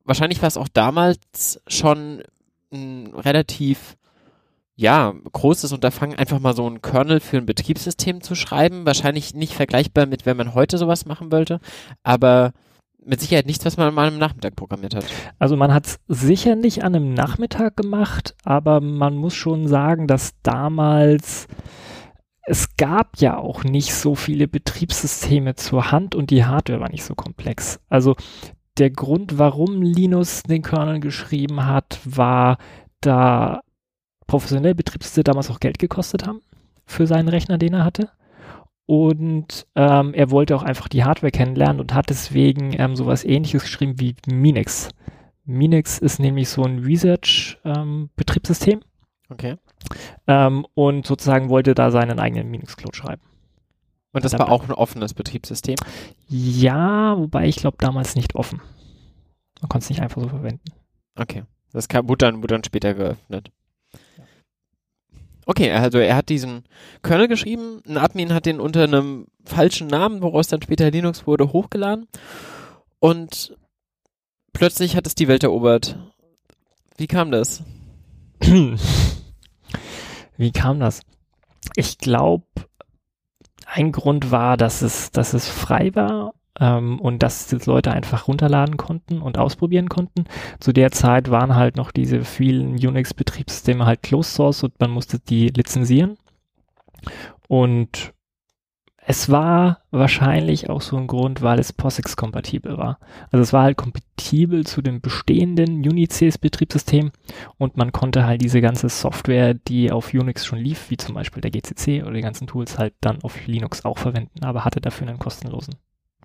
wahrscheinlich 0.09 0.43
war 0.43 0.49
es 0.49 0.57
auch 0.57 0.69
damals 0.69 1.61
schon 1.69 2.23
ein 2.73 3.13
relativ 3.15 3.97
ja, 4.75 5.13
großes 5.33 5.73
Unterfangen, 5.73 6.19
einfach 6.19 6.39
mal 6.39 6.55
so 6.55 6.65
einen 6.65 6.83
Kernel 6.83 7.19
für 7.19 7.37
ein 7.39 7.47
Betriebssystem 7.47 8.21
zu 8.21 8.37
schreiben. 8.37 8.87
Wahrscheinlich 8.87 9.35
nicht 9.35 9.55
vergleichbar 9.55 10.07
mit, 10.07 10.25
wenn 10.25 10.37
man 10.37 10.55
heute 10.55 10.79
sowas 10.79 11.05
machen 11.05 11.33
wollte, 11.33 11.59
aber 12.05 12.53
mit 13.05 13.21
Sicherheit 13.21 13.47
nichts, 13.47 13.65
was 13.65 13.77
man 13.77 13.93
mal 13.93 14.07
am 14.07 14.19
Nachmittag 14.19 14.55
programmiert 14.55 14.95
hat. 14.95 15.05
Also 15.39 15.57
man 15.57 15.75
hat 15.75 15.87
es 15.87 15.99
sicher 16.07 16.55
nicht 16.55 16.85
an 16.85 16.95
einem 16.95 17.13
Nachmittag 17.13 17.77
gemacht, 17.77 18.37
aber 18.45 18.81
man 18.81 19.17
muss 19.17 19.35
schon 19.35 19.67
sagen, 19.67 20.07
dass 20.07 20.35
damals 20.43 21.49
es 22.51 22.77
gab 22.77 23.19
ja 23.19 23.37
auch 23.37 23.65
nicht 23.65 23.93
so 23.93 24.15
viele 24.15 24.49
Betriebssysteme 24.49 25.55
zur 25.55 25.91
Hand 25.91 26.15
und 26.15 26.31
die 26.31 26.45
Hardware 26.45 26.81
war 26.81 26.91
nicht 26.91 27.05
so 27.05 27.15
komplex. 27.15 27.79
Also 27.89 28.17
der 28.79 28.91
Grund, 28.91 29.39
warum 29.39 29.81
Linus 29.83 30.43
den 30.43 30.63
Kernel 30.63 31.01
geschrieben 31.01 31.67
hat, 31.67 32.01
war, 32.05 32.59
da 33.01 33.61
professionelle 34.27 34.75
Betriebssysteme 34.75 35.25
damals 35.25 35.51
auch 35.51 35.61
Geld 35.61 35.79
gekostet 35.79 36.27
haben 36.27 36.41
für 36.87 37.07
seinen 37.07 37.29
Rechner, 37.29 37.59
den 37.59 37.75
er 37.75 37.85
hatte. 37.85 38.09
Und 38.87 39.67
ähm, 39.75 40.15
er 40.15 40.31
wollte 40.31 40.57
auch 40.57 40.63
einfach 40.63 40.89
die 40.89 41.05
Hardware 41.05 41.31
kennenlernen 41.31 41.81
und 41.81 41.93
hat 41.93 42.09
deswegen 42.09 42.75
ähm, 42.79 42.97
sowas 42.97 43.23
ähnliches 43.25 43.65
geschrieben 43.65 44.01
wie 44.01 44.17
Minix. 44.27 44.89
Minix 45.45 45.99
ist 45.99 46.21
nämlich 46.21 46.49
so 46.49 46.63
ein 46.63 46.79
Research-Betriebssystem. 46.79 48.79
Ähm, 48.79 48.85
okay. 49.29 49.57
Ähm, 50.27 50.67
und 50.75 51.07
sozusagen 51.07 51.51
wollte 51.51 51.75
da 51.75 51.91
seinen 51.91 52.19
eigenen 52.19 52.51
Minix-Code 52.51 52.97
schreiben. 52.97 53.21
Und 54.13 54.25
das 54.25 54.33
war 54.33 54.51
auch 54.51 54.65
ein 54.65 54.73
offenes 54.73 55.15
Betriebssystem? 55.15 55.77
Ja, 56.29 57.17
wobei 57.19 57.47
ich 57.47 57.57
glaube 57.57 57.77
damals 57.79 58.15
nicht 58.17 58.35
offen. 58.35 58.61
Man 59.61 59.69
konnte 59.69 59.85
es 59.85 59.91
nicht 59.91 60.01
einfach 60.01 60.23
so 60.23 60.29
verwenden. 60.29 60.65
Okay. 61.17 61.45
Das 61.73 61.89
kam, 61.89 62.09
wurde, 62.09 62.27
dann, 62.27 62.37
wurde 62.37 62.55
dann 62.55 62.65
später 62.65 62.95
geöffnet. 62.95 63.51
Okay, 65.45 65.71
also 65.73 65.99
er 65.99 66.17
hat 66.17 66.29
diesen 66.29 66.65
Kernel 67.03 67.27
geschrieben, 67.27 67.81
ein 67.87 67.97
Admin 67.97 68.35
hat 68.35 68.45
den 68.45 68.61
unter 68.61 68.85
einem 68.85 69.27
falschen 69.45 69.87
Namen, 69.87 70.21
woraus 70.21 70.49
dann 70.49 70.61
später 70.61 70.91
Linux 70.91 71.27
wurde, 71.27 71.53
hochgeladen 71.53 72.07
und 72.99 73.57
plötzlich 74.53 74.95
hat 74.95 75.07
es 75.07 75.15
die 75.15 75.27
Welt 75.27 75.45
erobert. 75.45 75.99
Wie 76.99 77.07
kam 77.07 77.31
das? 77.31 77.63
Wie 80.37 80.53
kam 80.53 80.81
das? 80.81 81.01
Ich 81.77 81.97
glaube, 81.97 82.45
ein 83.71 83.93
Grund 83.93 84.31
war, 84.31 84.57
dass 84.57 84.83
es, 84.83 85.11
dass 85.13 85.35
es 85.35 85.49
frei 85.49 85.95
war 85.95 86.35
ähm, 86.59 86.99
und 87.01 87.23
dass 87.23 87.47
die 87.49 87.59
Leute 87.67 87.93
einfach 87.93 88.27
runterladen 88.29 88.77
konnten 88.77 89.21
und 89.21 89.39
ausprobieren 89.39 89.89
konnten. 89.89 90.25
Zu 90.59 90.73
der 90.73 90.91
Zeit 90.91 91.31
waren 91.31 91.55
halt 91.55 91.77
noch 91.77 91.91
diese 91.91 92.25
vielen 92.25 92.75
Unix-Betriebssysteme 92.75 93.85
halt 93.85 94.03
Closed 94.03 94.35
Source 94.35 94.63
und 94.65 94.79
man 94.81 94.91
musste 94.91 95.19
die 95.19 95.49
lizenzieren. 95.49 96.17
Und 97.47 98.13
es 99.11 99.31
war 99.31 99.81
wahrscheinlich 99.91 100.69
auch 100.69 100.83
so 100.83 100.99
ein 100.99 101.07
Grund, 101.07 101.41
weil 101.41 101.59
es 101.59 101.73
POSIX-kompatibel 101.73 102.77
war. 102.77 102.99
Also 103.31 103.43
es 103.43 103.55
war 103.55 103.63
halt 103.63 103.79
kompatibel 103.79 104.67
zu 104.67 104.83
dem 104.83 105.01
bestehenden 105.01 105.77
Unices-Betriebssystem 105.77 107.13
und 107.57 107.79
man 107.79 107.93
konnte 107.93 108.27
halt 108.27 108.43
diese 108.43 108.61
ganze 108.61 108.91
Software, 108.91 109.55
die 109.55 109.91
auf 109.91 110.13
Unix 110.13 110.45
schon 110.45 110.59
lief, 110.59 110.91
wie 110.91 110.99
zum 110.99 111.15
Beispiel 111.15 111.41
der 111.41 111.51
GCC 111.51 112.03
oder 112.03 112.13
die 112.13 112.21
ganzen 112.21 112.47
Tools, 112.47 112.79
halt 112.79 112.93
dann 113.01 113.23
auf 113.23 113.47
Linux 113.47 113.87
auch 113.87 113.97
verwenden, 113.97 114.45
aber 114.45 114.67
hatte 114.67 114.83
dafür 114.83 115.09
einen 115.09 115.19
kostenlosen 115.19 115.77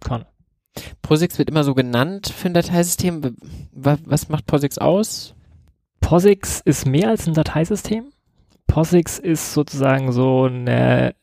kann. 0.02 0.26
POSIX 1.04 1.38
wird 1.38 1.50
immer 1.50 1.64
so 1.64 1.76
genannt 1.76 2.34
für 2.36 2.50
ein 2.50 2.54
Dateisystem. 2.54 3.38
Was 3.72 4.28
macht 4.28 4.46
POSIX 4.46 4.80
aus? 4.80 5.36
POSIX 6.02 6.60
ist 6.66 6.86
mehr 6.86 7.08
als 7.08 7.28
ein 7.28 7.34
Dateisystem. 7.34 8.12
POSIX 8.68 9.20
ist 9.20 9.54
sozusagen 9.54 10.12
so 10.12 10.44
eine, 10.44 11.16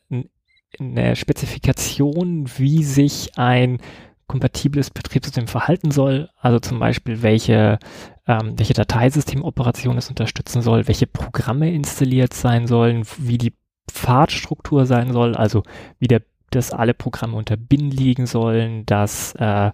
eine 0.79 1.15
Spezifikation, 1.15 2.49
wie 2.57 2.83
sich 2.83 3.37
ein 3.37 3.79
kompatibles 4.27 4.89
Betriebssystem 4.89 5.47
verhalten 5.47 5.91
soll. 5.91 6.29
Also 6.39 6.59
zum 6.59 6.79
Beispiel, 6.79 7.21
welche, 7.21 7.79
ähm, 8.27 8.53
welche 8.57 8.73
Dateisystemoperationen 8.73 9.97
es 9.97 10.09
unterstützen 10.09 10.61
soll, 10.61 10.87
welche 10.87 11.07
Programme 11.07 11.71
installiert 11.71 12.33
sein 12.33 12.67
sollen, 12.67 13.03
wie 13.17 13.37
die 13.37 13.53
Pfadstruktur 13.91 14.85
sein 14.85 15.11
soll, 15.11 15.35
also 15.35 15.63
wie 15.99 16.07
der 16.07 16.21
dass 16.51 16.71
alle 16.71 16.93
Programme 16.93 17.37
unter 17.37 17.57
Bin 17.57 17.89
liegen 17.89 18.27
sollen, 18.27 18.85
dass 18.85 19.33
äh, 19.35 19.71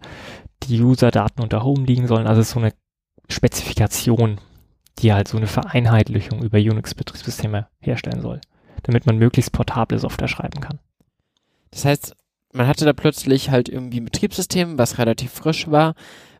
die 0.63 0.81
User-Daten 0.81 1.41
unter 1.41 1.63
Home 1.63 1.85
liegen 1.85 2.07
sollen. 2.07 2.27
Also 2.27 2.41
so 2.43 2.59
eine 2.59 2.73
Spezifikation, 3.29 4.39
die 4.99 5.11
halt 5.11 5.27
so 5.27 5.37
eine 5.37 5.47
Vereinheitlichung 5.47 6.43
über 6.43 6.59
Unix-Betriebssysteme 6.59 7.67
herstellen 7.79 8.21
soll, 8.21 8.41
damit 8.83 9.05
man 9.05 9.17
möglichst 9.17 9.51
portable 9.51 9.99
Software 9.99 10.27
schreiben 10.27 10.61
kann. 10.61 10.79
Das 11.71 11.85
heißt, 11.85 12.15
man 12.53 12.67
hatte 12.67 12.85
da 12.85 12.93
plötzlich 12.93 13.49
halt 13.49 13.69
irgendwie 13.69 13.99
ein 13.99 14.05
Betriebssystem, 14.05 14.77
was 14.77 14.97
relativ 14.97 15.31
frisch 15.31 15.69
war, 15.69 15.95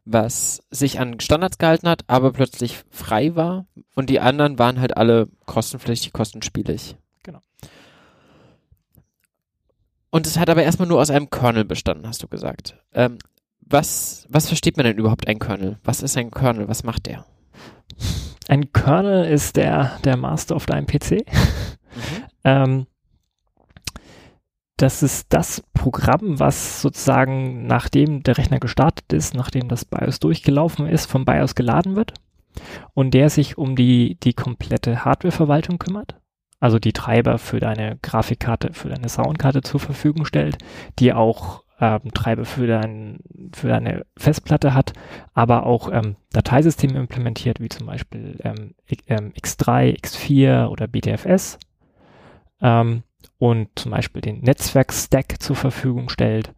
was 0.06 0.62
sich 0.72 1.00
an 1.00 1.20
Standards 1.20 1.58
gehalten 1.58 1.90
hat, 1.90 2.04
aber 2.08 2.32
plötzlich 2.32 2.84
frei 2.90 3.36
war 3.36 3.66
und 3.96 4.10
die 4.10 4.20
anderen 4.20 4.58
waren 4.58 4.80
halt 4.80 4.96
alle 4.96 5.28
kostenpflichtig, 5.46 6.14
kostenspielig. 6.14 6.96
Und 10.10 10.26
es 10.26 10.38
hat 10.40 10.50
aber 10.50 10.64
erstmal 10.64 10.88
nur 10.88 11.00
aus 11.00 11.10
einem 11.10 11.30
Kernel 11.30 11.66
bestanden, 11.66 12.08
hast 12.08 12.24
du 12.24 12.28
gesagt. 12.28 12.76
Ähm, 12.94 13.18
was, 13.60 14.26
was 14.30 14.48
versteht 14.48 14.78
man 14.78 14.86
denn 14.86 14.98
überhaupt 14.98 15.28
ein 15.28 15.40
Kernel? 15.40 15.78
Was 15.84 16.02
ist 16.02 16.18
ein 16.18 16.32
Kernel? 16.32 16.68
Was 16.68 16.84
macht 16.84 17.06
der? 17.06 17.26
Ein 18.48 18.72
Kernel 18.72 19.26
ist 19.26 19.58
der, 19.58 20.00
der 20.06 20.16
Master 20.16 20.56
auf 20.56 20.66
deinem 20.66 20.88
PC. 20.88 21.12
Mhm. 21.12 21.26
ähm, 22.46 22.88
das 24.78 25.02
ist 25.02 25.34
das 25.34 25.64
Programm, 25.74 26.40
was 26.40 26.82
sozusagen 26.82 27.66
nachdem 27.66 28.24
der 28.24 28.38
Rechner 28.38 28.60
gestartet 28.60 29.12
ist, 29.12 29.34
nachdem 29.34 29.68
das 29.68 29.86
BIOS 29.86 30.20
durchgelaufen 30.20 30.88
ist, 30.88 31.08
vom 31.08 31.26
BIOS 31.26 31.56
geladen 31.56 31.96
wird 31.96 32.14
und 32.94 33.14
der 33.14 33.30
sich 33.30 33.58
um 33.58 33.76
die, 33.76 34.18
die 34.22 34.34
komplette 34.34 35.04
Hardwareverwaltung 35.04 35.80
kümmert. 35.80 36.16
Also 36.60 36.80
die 36.80 36.94
Treiber 36.94 37.38
für 37.38 37.60
deine 37.60 37.98
Grafikkarte, 38.02 38.74
für 38.74 38.90
deine 38.90 39.10
Soundkarte 39.10 39.62
zur 39.62 39.80
Verfügung 39.80 40.26
stellt, 40.26 40.58
die 40.98 41.14
auch 41.14 41.64
ähm, 41.80 42.12
Treiber 42.14 42.46
für, 42.46 42.66
dein, 42.66 43.20
für 43.54 43.68
deine 43.68 44.06
Festplatte 44.18 44.74
hat, 44.74 44.94
aber 45.34 45.66
auch 45.66 45.92
ähm, 45.92 46.16
Dateisysteme 46.32 47.00
implementiert, 47.00 47.60
wie 47.60 47.70
zum 47.70 47.86
Beispiel 47.86 48.40
ähm, 48.44 48.74
X3, 48.90 49.82
ähm, 49.82 49.96
X4 49.96 50.68
oder 50.68 50.88
BTFS 50.88 51.60
ähm, 52.62 53.04
und 53.40 53.70
zum 53.76 53.92
Beispiel 53.92 54.22
den 54.22 54.42
Netzwerkstack 54.42 55.42
zur 55.42 55.56
Verfügung 55.56 56.10
stellt. 56.10 56.54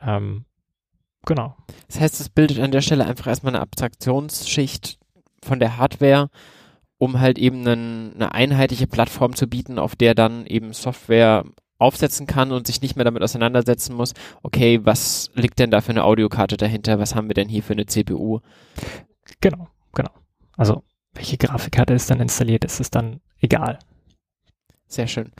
Ähm, 0.00 0.44
genau. 1.24 1.56
Das 1.86 2.00
heißt, 2.00 2.20
es 2.20 2.28
bildet 2.28 2.60
an 2.60 2.70
der 2.70 2.82
Stelle 2.82 3.06
einfach 3.06 3.26
erstmal 3.26 3.54
eine 3.54 3.62
Abstraktionsschicht 3.62 4.98
von 5.42 5.58
der 5.58 5.76
Hardware, 5.76 6.30
um 6.98 7.20
halt 7.20 7.38
eben 7.38 7.66
einen, 7.66 8.14
eine 8.14 8.32
einheitliche 8.32 8.86
Plattform 8.86 9.34
zu 9.34 9.46
bieten, 9.46 9.78
auf 9.78 9.96
der 9.96 10.14
dann 10.14 10.46
eben 10.46 10.72
Software 10.72 11.44
aufsetzen 11.78 12.26
kann 12.26 12.50
und 12.50 12.66
sich 12.66 12.82
nicht 12.82 12.96
mehr 12.96 13.04
damit 13.04 13.22
auseinandersetzen 13.22 13.94
muss, 13.94 14.14
okay, 14.42 14.80
was 14.82 15.30
liegt 15.34 15.58
denn 15.60 15.70
da 15.70 15.80
für 15.80 15.90
eine 15.90 16.04
Audiokarte 16.04 16.56
dahinter, 16.56 16.98
was 16.98 17.14
haben 17.14 17.28
wir 17.28 17.34
denn 17.34 17.48
hier 17.48 17.62
für 17.62 17.74
eine 17.74 17.86
CPU? 17.86 18.40
Genau, 19.40 19.68
genau. 19.94 20.10
Also 20.56 20.82
welche 21.14 21.38
Grafikkarte 21.38 21.94
ist 21.94 22.10
dann 22.10 22.20
installiert, 22.20 22.64
ist 22.64 22.80
es 22.80 22.90
dann 22.90 23.20
egal. 23.40 23.78
Sehr 24.88 25.06
schön. 25.06 25.32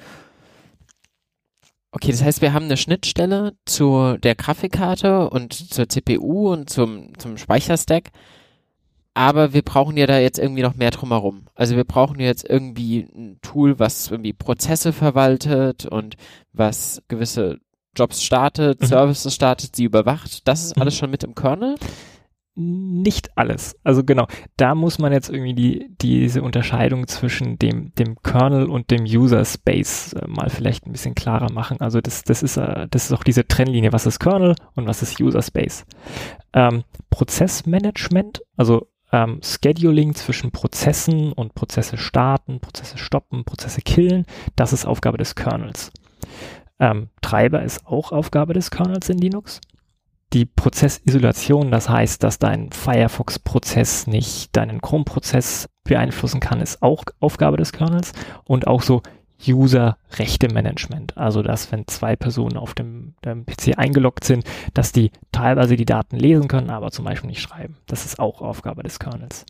Okay, 1.91 2.11
das 2.11 2.23
heißt, 2.23 2.43
wir 2.43 2.53
haben 2.53 2.67
eine 2.67 2.77
Schnittstelle 2.77 3.55
zu 3.65 4.17
der 4.23 4.35
Grafikkarte 4.35 5.31
und 5.31 5.53
zur 5.53 5.89
CPU 5.89 6.53
und 6.53 6.69
zum, 6.69 7.19
zum 7.19 7.39
Speicherstack 7.39 8.11
aber 9.19 9.53
wir 9.53 9.63
brauchen 9.63 9.97
ja 9.97 10.07
da 10.07 10.21
jetzt 10.21 10.39
irgendwie 10.39 10.63
noch 10.63 10.77
mehr 10.77 10.93
drumherum. 10.93 11.49
Also 11.57 11.75
wir 11.75 11.83
brauchen 11.83 12.21
jetzt 12.21 12.49
irgendwie 12.49 13.01
ein 13.01 13.41
Tool, 13.43 13.81
was 13.81 14.13
irgendwie 14.13 14.33
Prozesse 14.33 14.93
verwaltet 14.93 15.87
und 15.87 16.15
was 16.53 17.03
gewisse 17.09 17.59
Jobs 17.97 18.23
startet, 18.23 18.81
mhm. 18.81 18.87
Services 18.87 19.35
startet, 19.35 19.75
sie 19.75 19.83
überwacht. 19.83 20.47
Das 20.47 20.63
ist 20.63 20.81
alles 20.81 20.95
mhm. 20.95 20.99
schon 20.99 21.11
mit 21.11 21.25
im 21.25 21.35
Kernel? 21.35 21.75
Nicht 22.61 23.31
alles. 23.39 23.79
Also 23.85 24.03
genau, 24.03 24.27
da 24.57 24.75
muss 24.75 24.99
man 24.99 25.13
jetzt 25.13 25.31
irgendwie 25.31 25.55
die, 25.55 25.95
diese 26.01 26.43
Unterscheidung 26.43 27.07
zwischen 27.07 27.57
dem, 27.57 27.95
dem 27.95 28.21
Kernel 28.25 28.67
und 28.67 28.91
dem 28.91 29.05
User 29.05 29.45
Space 29.45 30.15
äh, 30.15 30.27
mal 30.27 30.51
vielleicht 30.51 30.85
ein 30.85 30.91
bisschen 30.91 31.15
klarer 31.15 31.53
machen. 31.53 31.81
Also 31.81 32.01
das, 32.01 32.25
das 32.25 32.43
ist, 32.43 32.57
äh, 32.57 32.89
das 32.91 33.05
ist 33.05 33.13
auch 33.13 33.23
diese 33.23 33.47
Trennlinie, 33.47 33.93
was 33.93 34.07
ist 34.07 34.19
Kernel 34.19 34.57
und 34.75 34.89
was 34.89 35.03
ist 35.03 35.21
User 35.21 35.41
Space. 35.41 35.87
Ähm, 36.53 36.83
Prozessmanagement, 37.11 38.43
also 38.57 38.89
ähm, 39.13 39.41
Scheduling 39.41 40.17
zwischen 40.17 40.51
Prozessen 40.51 41.33
und 41.33 41.55
Prozesse 41.55 41.97
starten, 41.97 42.59
Prozesse 42.59 42.99
stoppen, 42.99 43.45
Prozesse 43.45 43.83
killen, 43.83 44.27
das 44.57 44.73
ist 44.73 44.85
Aufgabe 44.85 45.17
des 45.17 45.37
Kernels. 45.37 45.93
Ähm, 46.81 47.09
Treiber 47.21 47.63
ist 47.63 47.87
auch 47.87 48.11
Aufgabe 48.11 48.53
des 48.53 48.73
Kernels 48.73 49.09
in 49.09 49.19
Linux. 49.19 49.61
Die 50.33 50.45
Prozessisolation, 50.45 51.71
das 51.71 51.89
heißt, 51.89 52.23
dass 52.23 52.39
dein 52.39 52.71
Firefox-Prozess 52.71 54.07
nicht 54.07 54.55
deinen 54.55 54.81
Chrome-Prozess 54.81 55.69
beeinflussen 55.85 56.41
kann, 56.41 56.61
ist 56.61 56.83
auch 56.83 57.05
Aufgabe 57.19 57.57
des 57.57 57.73
Kernels 57.73 58.13
und 58.45 58.67
auch 58.67 58.83
so 58.83 59.03
User-Rechte-Management. 59.47 61.17
Also, 61.17 61.43
dass 61.43 61.71
wenn 61.73 61.87
zwei 61.87 62.17
Personen 62.17 62.57
auf 62.57 62.75
dem, 62.75 63.15
dem, 63.25 63.47
PC 63.47 63.79
eingeloggt 63.79 64.25
sind, 64.25 64.45
dass 64.75 64.93
die 64.93 65.13
teilweise 65.33 65.77
die 65.77 65.85
Daten 65.85 66.17
lesen 66.17 66.49
können, 66.49 66.71
aber 66.71 66.91
zum 66.91 67.05
Beispiel 67.05 67.31
nicht 67.31 67.41
schreiben. 67.41 67.77
Das 67.87 68.05
ist 68.05 68.19
auch 68.19 68.43
Aufgabe 68.43 68.83
des 68.83 68.99
Kernels. 68.99 69.47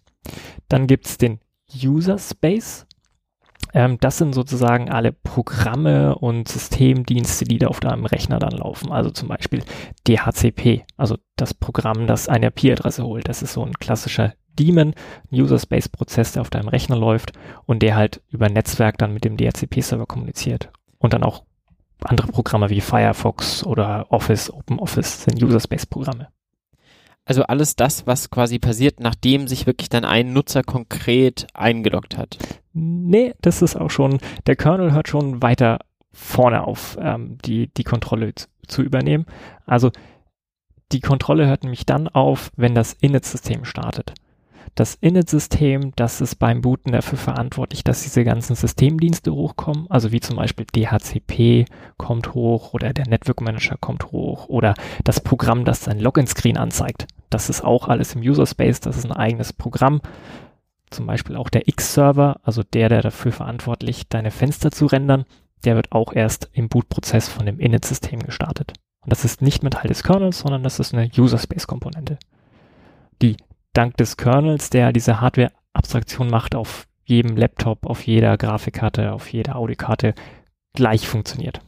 Dann 0.68 0.86
gibt 0.86 1.06
es 1.06 1.18
den 1.18 1.40
User 1.82 2.18
Space. 2.18 2.86
Ähm, 3.74 3.98
das 4.00 4.18
sind 4.18 4.34
sozusagen 4.34 4.90
alle 4.90 5.12
Programme 5.12 6.16
und 6.16 6.48
Systemdienste, 6.48 7.44
die 7.44 7.58
da 7.58 7.68
auf 7.68 7.80
deinem 7.80 8.06
Rechner 8.06 8.38
dann 8.38 8.52
laufen. 8.52 8.90
Also 8.92 9.10
zum 9.10 9.28
Beispiel 9.28 9.62
DHCP, 10.06 10.84
also 10.96 11.16
das 11.36 11.54
Programm, 11.54 12.06
das 12.06 12.28
eine 12.28 12.46
IP-Adresse 12.46 13.04
holt. 13.04 13.28
Das 13.28 13.42
ist 13.42 13.52
so 13.52 13.64
ein 13.64 13.74
klassischer 13.74 14.34
Daemon, 14.58 14.94
ein 15.30 15.40
User 15.40 15.58
Space 15.58 15.88
Prozess, 15.88 16.32
der 16.32 16.42
auf 16.42 16.50
deinem 16.50 16.68
Rechner 16.68 16.96
läuft 16.96 17.32
und 17.66 17.82
der 17.82 17.96
halt 17.96 18.22
über 18.30 18.48
Netzwerk 18.48 18.98
dann 18.98 19.12
mit 19.12 19.24
dem 19.24 19.36
DHCP-Server 19.36 20.06
kommuniziert. 20.06 20.70
Und 20.98 21.12
dann 21.12 21.22
auch 21.22 21.44
andere 22.02 22.28
Programme 22.28 22.70
wie 22.70 22.80
Firefox 22.80 23.64
oder 23.64 24.06
Office, 24.10 24.52
OpenOffice 24.52 25.24
sind 25.24 25.42
User 25.42 25.60
Space 25.60 25.86
Programme. 25.86 26.28
Also 27.24 27.42
alles 27.42 27.76
das, 27.76 28.06
was 28.06 28.30
quasi 28.30 28.58
passiert, 28.58 29.00
nachdem 29.00 29.48
sich 29.48 29.66
wirklich 29.66 29.90
dann 29.90 30.06
ein 30.06 30.32
Nutzer 30.32 30.62
konkret 30.62 31.46
eingeloggt 31.52 32.16
hat. 32.16 32.38
Nee, 32.78 33.34
das 33.40 33.62
ist 33.62 33.76
auch 33.76 33.90
schon, 33.90 34.18
der 34.46 34.56
Kernel 34.56 34.92
hört 34.92 35.08
schon 35.08 35.42
weiter 35.42 35.80
vorne 36.12 36.64
auf, 36.64 36.96
ähm, 37.00 37.38
die, 37.44 37.68
die 37.74 37.84
Kontrolle 37.84 38.34
zu, 38.34 38.46
zu 38.66 38.82
übernehmen. 38.82 39.26
Also 39.66 39.90
die 40.92 41.00
Kontrolle 41.00 41.46
hört 41.46 41.64
nämlich 41.64 41.86
dann 41.86 42.08
auf, 42.08 42.50
wenn 42.56 42.74
das 42.74 42.94
Init-System 42.94 43.64
startet. 43.64 44.14
Das 44.74 44.94
Init-System, 44.94 45.92
das 45.96 46.20
ist 46.20 46.36
beim 46.36 46.60
Booten 46.60 46.92
dafür 46.92 47.18
verantwortlich, 47.18 47.82
dass 47.82 48.04
diese 48.04 48.22
ganzen 48.22 48.54
Systemdienste 48.54 49.34
hochkommen, 49.34 49.86
also 49.90 50.12
wie 50.12 50.20
zum 50.20 50.36
Beispiel 50.36 50.66
DHCP 50.66 51.64
kommt 51.96 52.34
hoch 52.34 52.74
oder 52.74 52.92
der 52.92 53.08
Network 53.08 53.40
Manager 53.40 53.76
kommt 53.80 54.12
hoch 54.12 54.48
oder 54.48 54.74
das 55.04 55.20
Programm, 55.20 55.64
das 55.64 55.82
sein 55.82 55.98
Login-Screen 55.98 56.56
anzeigt. 56.56 57.06
Das 57.28 57.50
ist 57.50 57.64
auch 57.64 57.88
alles 57.88 58.14
im 58.14 58.20
User 58.20 58.46
Space, 58.46 58.80
das 58.80 58.96
ist 58.96 59.04
ein 59.04 59.12
eigenes 59.12 59.52
Programm. 59.52 60.00
Zum 60.90 61.06
Beispiel 61.06 61.36
auch 61.36 61.48
der 61.48 61.68
X-Server, 61.68 62.40
also 62.42 62.62
der, 62.62 62.88
der 62.88 63.02
dafür 63.02 63.32
verantwortlich, 63.32 64.08
deine 64.08 64.30
Fenster 64.30 64.70
zu 64.70 64.86
rendern, 64.86 65.24
der 65.64 65.76
wird 65.76 65.92
auch 65.92 66.12
erst 66.12 66.50
im 66.52 66.68
Bootprozess 66.68 67.28
von 67.28 67.46
dem 67.46 67.60
Init-System 67.60 68.20
gestartet. 68.20 68.72
Und 69.00 69.10
das 69.10 69.24
ist 69.24 69.42
nicht 69.42 69.62
mit 69.62 69.74
Teil 69.74 69.88
des 69.88 70.02
Kernels, 70.02 70.40
sondern 70.40 70.62
das 70.62 70.78
ist 70.78 70.94
eine 70.94 71.10
User 71.16 71.38
Space-Komponente, 71.38 72.18
die 73.22 73.36
dank 73.72 73.96
des 73.96 74.16
Kernels, 74.16 74.70
der 74.70 74.92
diese 74.92 75.20
Hardware-Abstraktion 75.20 76.28
macht, 76.28 76.54
auf 76.54 76.86
jedem 77.04 77.36
Laptop, 77.36 77.86
auf 77.86 78.06
jeder 78.06 78.36
Grafikkarte, 78.36 79.12
auf 79.12 79.32
jeder 79.32 79.56
Audiokarte 79.56 80.14
gleich 80.74 81.08
funktioniert. 81.08 81.60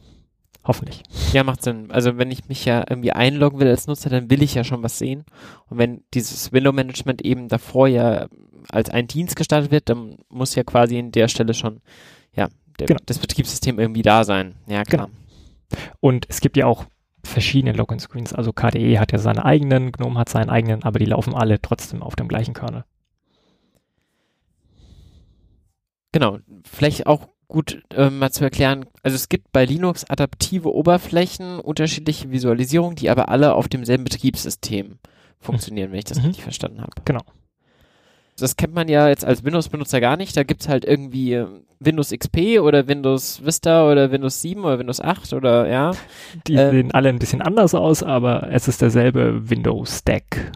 Hoffentlich. 0.63 1.01
Ja, 1.33 1.43
macht 1.43 1.63
Sinn. 1.63 1.89
Also 1.89 2.17
wenn 2.19 2.29
ich 2.29 2.47
mich 2.47 2.65
ja 2.65 2.85
irgendwie 2.87 3.11
einloggen 3.11 3.59
will 3.59 3.67
als 3.67 3.87
Nutzer, 3.87 4.11
dann 4.11 4.29
will 4.29 4.43
ich 4.43 4.53
ja 4.53 4.63
schon 4.63 4.83
was 4.83 4.99
sehen. 4.99 5.25
Und 5.69 5.79
wenn 5.79 6.03
dieses 6.13 6.53
Window-Management 6.53 7.23
eben 7.23 7.47
davor 7.47 7.87
ja 7.87 8.27
als 8.69 8.89
ein 8.89 9.07
Dienst 9.07 9.35
gestartet 9.35 9.71
wird, 9.71 9.89
dann 9.89 10.17
muss 10.29 10.55
ja 10.55 10.63
quasi 10.63 10.97
in 10.97 11.11
der 11.11 11.27
Stelle 11.27 11.53
schon 11.53 11.81
ja, 12.33 12.49
der, 12.79 12.87
genau. 12.87 12.99
das 13.05 13.19
Betriebssystem 13.19 13.79
irgendwie 13.79 14.01
da 14.01 14.23
sein. 14.23 14.55
Ja, 14.67 14.83
klar. 14.83 15.07
Genau. 15.07 15.17
Und 15.99 16.25
es 16.29 16.41
gibt 16.41 16.57
ja 16.57 16.65
auch 16.65 16.85
verschiedene 17.23 17.73
Login-Screens. 17.73 18.33
Also 18.33 18.51
KDE 18.51 18.99
hat 18.99 19.11
ja 19.11 19.17
seine 19.17 19.45
eigenen, 19.45 19.91
GNOME 19.91 20.19
hat 20.19 20.29
seinen 20.29 20.49
eigenen, 20.49 20.83
aber 20.83 20.99
die 20.99 21.05
laufen 21.05 21.33
alle 21.33 21.61
trotzdem 21.61 22.01
auf 22.01 22.15
dem 22.15 22.27
gleichen 22.27 22.53
Kernel. 22.53 22.83
Genau. 26.11 26.39
Vielleicht 26.63 27.07
auch 27.07 27.27
gut 27.47 27.83
äh, 27.93 28.09
mal 28.09 28.31
zu 28.31 28.45
erklären, 28.45 28.85
also 29.03 29.15
es 29.15 29.27
gibt 29.27 29.51
bei 29.51 29.65
Linux 29.65 30.09
adaptive 30.09 30.73
Oberflächen, 30.73 31.59
unterschiedliche 31.59 32.31
Visualisierungen, 32.31 32.95
die 32.95 33.09
aber 33.09 33.27
alle 33.27 33.55
auf 33.55 33.67
demselben 33.67 34.05
Betriebssystem 34.05 34.99
funktionieren, 35.37 35.89
mhm. 35.89 35.91
wenn 35.91 35.99
ich 35.99 36.05
das 36.05 36.19
mhm. 36.19 36.27
richtig 36.27 36.43
verstanden 36.43 36.81
habe. 36.81 36.93
Genau. 37.03 37.21
Das 38.41 38.55
kennt 38.55 38.73
man 38.73 38.87
ja 38.87 39.07
jetzt 39.07 39.25
als 39.25 39.43
Windows-Benutzer 39.43 40.01
gar 40.01 40.17
nicht. 40.17 40.35
Da 40.35 40.43
gibt 40.43 40.61
es 40.61 40.69
halt 40.69 40.85
irgendwie 40.85 41.33
äh, 41.33 41.47
Windows 41.79 42.11
XP 42.11 42.59
oder 42.59 42.87
Windows 42.87 43.43
Vista 43.43 43.89
oder 43.89 44.11
Windows 44.11 44.41
7 44.41 44.63
oder 44.63 44.79
Windows 44.79 45.01
8 45.01 45.33
oder 45.33 45.67
ja. 45.67 45.91
Die 46.47 46.55
ähm, 46.55 46.71
sehen 46.71 46.91
alle 46.91 47.09
ein 47.09 47.19
bisschen 47.19 47.41
anders 47.41 47.73
aus, 47.73 48.03
aber 48.03 48.49
es 48.51 48.67
ist 48.67 48.81
derselbe 48.81 49.49
Windows-Stack. 49.49 50.51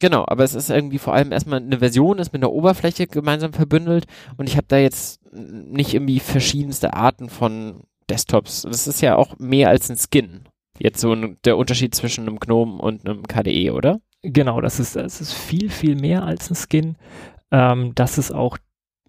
Genau, 0.00 0.24
aber 0.26 0.42
es 0.42 0.54
ist 0.54 0.68
irgendwie 0.68 0.98
vor 0.98 1.14
allem 1.14 1.30
erstmal 1.30 1.60
eine 1.60 1.78
Version, 1.78 2.18
ist 2.18 2.32
mit 2.32 2.42
einer 2.42 2.52
Oberfläche 2.52 3.06
gemeinsam 3.06 3.52
verbündelt 3.52 4.06
und 4.36 4.48
ich 4.48 4.56
habe 4.56 4.66
da 4.66 4.76
jetzt 4.76 5.20
nicht 5.32 5.94
irgendwie 5.94 6.18
verschiedenste 6.18 6.94
Arten 6.94 7.28
von 7.28 7.84
Desktops. 8.10 8.62
Das 8.62 8.88
ist 8.88 9.00
ja 9.00 9.14
auch 9.14 9.38
mehr 9.38 9.68
als 9.68 9.88
ein 9.90 9.96
Skin. 9.96 10.48
Jetzt 10.78 11.00
so 11.00 11.12
ein, 11.12 11.36
der 11.44 11.56
Unterschied 11.56 11.94
zwischen 11.94 12.26
einem 12.26 12.40
GNOME 12.40 12.82
und 12.82 13.06
einem 13.08 13.22
KDE, 13.22 13.70
oder? 13.70 14.00
Genau, 14.22 14.60
das 14.60 14.78
ist, 14.78 14.96
das 14.96 15.20
ist 15.20 15.32
viel, 15.32 15.68
viel 15.68 15.96
mehr 15.96 16.24
als 16.24 16.50
ein 16.50 16.54
Skin. 16.54 16.96
Ähm, 17.50 17.94
das 17.94 18.18
ist 18.18 18.32
auch 18.32 18.56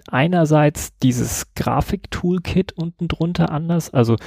einerseits 0.08 0.98
dieses 0.98 1.54
Grafik-Toolkit 1.54 2.74
unten 2.74 3.08
drunter 3.08 3.52
anders, 3.52 3.92
also 3.92 4.18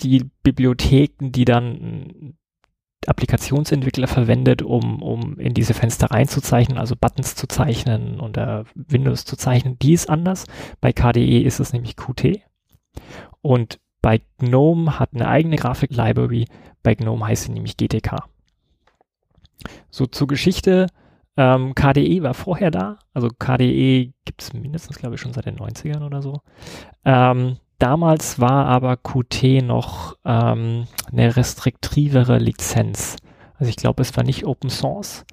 die 0.00 0.30
Bibliotheken, 0.42 1.30
die 1.30 1.44
dann 1.44 2.34
Applikationsentwickler 3.06 4.06
verwendet, 4.06 4.62
um, 4.62 5.02
um 5.02 5.38
in 5.38 5.54
diese 5.54 5.74
Fenster 5.74 6.10
reinzuzeichnen, 6.10 6.78
also 6.78 6.94
Buttons 6.96 7.34
zu 7.34 7.46
zeichnen 7.48 8.20
oder 8.20 8.64
Windows 8.74 9.24
zu 9.24 9.36
zeichnen, 9.36 9.78
die 9.80 9.92
ist 9.92 10.08
anders. 10.08 10.46
Bei 10.80 10.92
KDE 10.92 11.40
ist 11.42 11.60
es 11.60 11.72
nämlich 11.72 11.96
Qt. 11.96 12.40
Und 13.40 13.80
bei 14.02 14.20
GNOME 14.38 14.98
hat 14.98 15.10
eine 15.14 15.28
eigene 15.28 15.56
Grafik-Library. 15.56 16.46
Bei 16.82 16.94
GNOME 16.94 17.26
heißt 17.26 17.44
sie 17.44 17.52
nämlich 17.52 17.76
GTK. 17.76 18.28
So 19.92 20.06
zur 20.06 20.26
Geschichte. 20.26 20.88
Ähm, 21.36 21.76
KDE 21.76 22.24
war 22.24 22.34
vorher 22.34 22.72
da. 22.72 22.98
Also 23.14 23.28
KDE 23.28 24.12
gibt 24.24 24.42
es 24.42 24.52
mindestens, 24.52 24.98
glaube 24.98 25.14
ich, 25.14 25.20
schon 25.20 25.32
seit 25.32 25.46
den 25.46 25.58
90ern 25.58 26.04
oder 26.04 26.20
so. 26.20 26.40
Ähm, 27.04 27.58
Damals 27.82 28.38
war 28.38 28.66
aber 28.66 28.96
Qt 28.96 29.60
noch 29.60 30.16
ähm, 30.24 30.86
eine 31.10 31.36
restriktivere 31.36 32.38
Lizenz. 32.38 33.16
Also 33.56 33.70
ich 33.70 33.74
glaube, 33.74 34.02
es 34.02 34.16
war 34.16 34.22
nicht 34.22 34.46
Open 34.46 34.70
Source. 34.70 35.24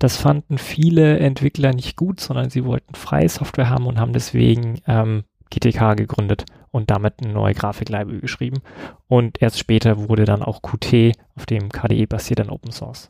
Das 0.00 0.16
fanden 0.16 0.58
viele 0.58 1.20
Entwickler 1.20 1.72
nicht 1.72 1.96
gut, 1.96 2.18
sondern 2.18 2.50
sie 2.50 2.64
wollten 2.64 2.96
freie 2.96 3.28
Software 3.28 3.70
haben 3.70 3.86
und 3.86 4.00
haben 4.00 4.12
deswegen 4.12 4.80
ähm, 4.88 5.22
GTK 5.50 5.94
gegründet 5.96 6.44
und 6.72 6.90
damit 6.90 7.22
eine 7.22 7.32
neue 7.32 7.54
Grafiklibrary 7.54 8.18
geschrieben. 8.18 8.62
Und 9.06 9.40
erst 9.40 9.60
später 9.60 10.08
wurde 10.08 10.24
dann 10.24 10.42
auch 10.42 10.60
Qt, 10.60 11.12
auf 11.36 11.46
dem 11.46 11.68
KDE 11.68 12.08
basiert, 12.08 12.40
dann 12.40 12.50
Open 12.50 12.72
Source. 12.72 13.06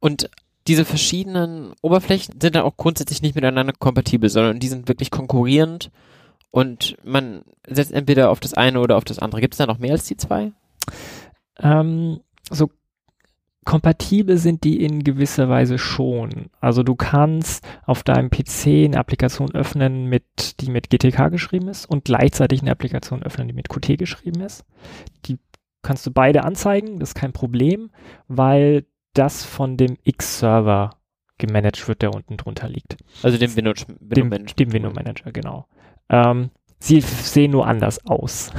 Und 0.00 0.30
diese 0.66 0.84
verschiedenen 0.84 1.72
Oberflächen 1.82 2.40
sind 2.40 2.54
dann 2.54 2.62
auch 2.62 2.76
grundsätzlich 2.76 3.22
nicht 3.22 3.34
miteinander 3.34 3.72
kompatibel, 3.78 4.28
sondern 4.28 4.60
die 4.60 4.68
sind 4.68 4.88
wirklich 4.88 5.10
konkurrierend 5.10 5.90
und 6.50 6.96
man 7.04 7.42
setzt 7.66 7.92
entweder 7.92 8.30
auf 8.30 8.40
das 8.40 8.54
eine 8.54 8.80
oder 8.80 8.96
auf 8.96 9.04
das 9.04 9.18
andere. 9.18 9.40
Gibt 9.40 9.54
es 9.54 9.58
da 9.58 9.66
noch 9.66 9.78
mehr 9.78 9.92
als 9.92 10.04
die 10.04 10.16
zwei? 10.16 10.52
Ähm, 11.60 12.20
so 12.50 12.70
kompatibel 13.64 14.38
sind 14.38 14.64
die 14.64 14.82
in 14.82 15.04
gewisser 15.04 15.50
Weise 15.50 15.78
schon. 15.78 16.46
Also 16.60 16.82
du 16.82 16.94
kannst 16.94 17.62
auf 17.84 18.02
deinem 18.02 18.30
PC 18.30 18.86
eine 18.86 18.96
Applikation 18.96 19.54
öffnen, 19.54 20.06
mit, 20.06 20.60
die 20.60 20.70
mit 20.70 20.88
GTK 20.88 21.30
geschrieben 21.30 21.68
ist 21.68 21.84
und 21.84 22.06
gleichzeitig 22.06 22.62
eine 22.62 22.70
Applikation 22.70 23.22
öffnen, 23.22 23.46
die 23.46 23.54
mit 23.54 23.68
Qt 23.68 23.98
geschrieben 23.98 24.40
ist. 24.40 24.64
Die 25.26 25.38
kannst 25.82 26.06
du 26.06 26.10
beide 26.10 26.44
anzeigen, 26.44 26.98
das 26.98 27.10
ist 27.10 27.14
kein 27.14 27.34
Problem, 27.34 27.90
weil 28.26 28.86
das 29.18 29.44
von 29.44 29.76
dem 29.76 29.96
X-Server 30.04 30.90
gemanagt 31.38 31.86
wird, 31.88 32.02
der 32.02 32.14
unten 32.14 32.36
drunter 32.36 32.68
liegt. 32.68 32.96
Also 33.22 33.38
dem 33.38 33.54
Windows, 33.56 33.86
Windows 33.88 34.14
dem, 34.14 34.28
Manager. 34.28 34.54
Dem 34.54 34.72
Windows 34.72 34.94
Manager, 34.94 35.32
genau. 35.32 35.66
Ähm, 36.08 36.50
sie 36.78 37.00
sehen 37.00 37.52
nur 37.52 37.66
anders 37.66 38.04
aus. 38.06 38.50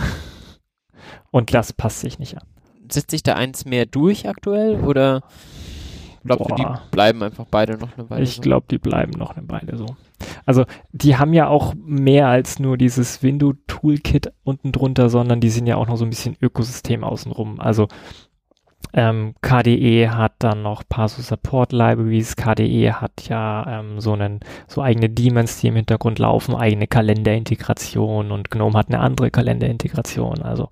Und 1.32 1.54
das 1.54 1.74
passt 1.74 2.02
sich 2.02 2.19
nicht 2.19 2.38
an. 2.38 2.48
Setzt 2.91 3.12
sich 3.12 3.24
da 3.24 3.36
eins 3.36 3.65
mehr 3.65 3.86
durch 3.86 4.28
aktuell 4.28 4.82
oder 4.82 5.22
glaubst 6.24 6.50
du, 6.50 6.56
die 6.56 6.65
bleiben 6.91 7.22
einfach 7.22 7.45
beide 7.50 7.78
noch 7.78 7.95
eine 7.98 8.10
Weile 8.10 8.24
Ich 8.24 8.36
so? 8.36 8.41
glaube, 8.41 8.65
die 8.69 8.80
bleiben 8.80 9.12
noch 9.12 9.38
eine 9.38 9.48
Weile 9.48 9.78
so. 9.78 9.95
Also 10.45 10.65
die 10.91 11.17
haben 11.17 11.34
ja 11.34 11.48
auch 11.48 11.76
mehr 11.76 12.28
als 12.28 12.58
nur 12.60 12.78
dieses 12.78 13.22
Window-Toolkit 13.22 14.34
unten 14.43 14.72
drunter, 14.72 15.10
sondern 15.10 15.39
die 15.39 15.50
sind 15.50 15.67
ja 15.67 15.76
auch 15.76 15.88
noch 15.88 15.98
so 15.98 16.06
ein 16.06 16.10
bisschen 16.10 16.36
Ökosystem 16.41 17.04
außenrum. 17.04 17.60
Also 17.60 17.88
ähm, 18.93 19.36
KDE 19.41 20.10
hat 20.10 20.34
dann 20.39 20.63
noch 20.63 20.84
Parso 20.88 21.21
Support 21.21 21.71
Libraries. 21.71 22.36
KDE 22.36 22.93
hat 22.93 23.28
ja 23.28 23.80
ähm, 23.80 23.99
so 23.99 24.13
einen 24.13 24.39
so 24.67 24.82
eigene 24.82 25.10
Daemons, 25.10 25.60
die 25.60 25.67
im 25.67 25.75
Hintergrund 25.75 26.19
laufen, 26.19 26.56
eigene 26.56 26.88
Kalenderintegration 26.88 28.32
und 28.32 28.49
GNOME 28.49 28.78
hat 28.78 28.88
eine 28.88 28.99
andere 28.99 29.30
Kalenderintegration. 29.30 30.41
Also 30.41 30.69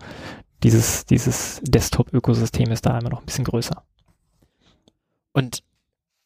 dieses 0.63 1.05
dieses 1.05 1.61
Desktop-Ökosystem 1.63 2.71
ist 2.71 2.85
da 2.85 2.97
immer 2.97 3.09
noch 3.09 3.19
ein 3.19 3.25
bisschen 3.25 3.45
größer. 3.45 3.83
Und 5.33 5.61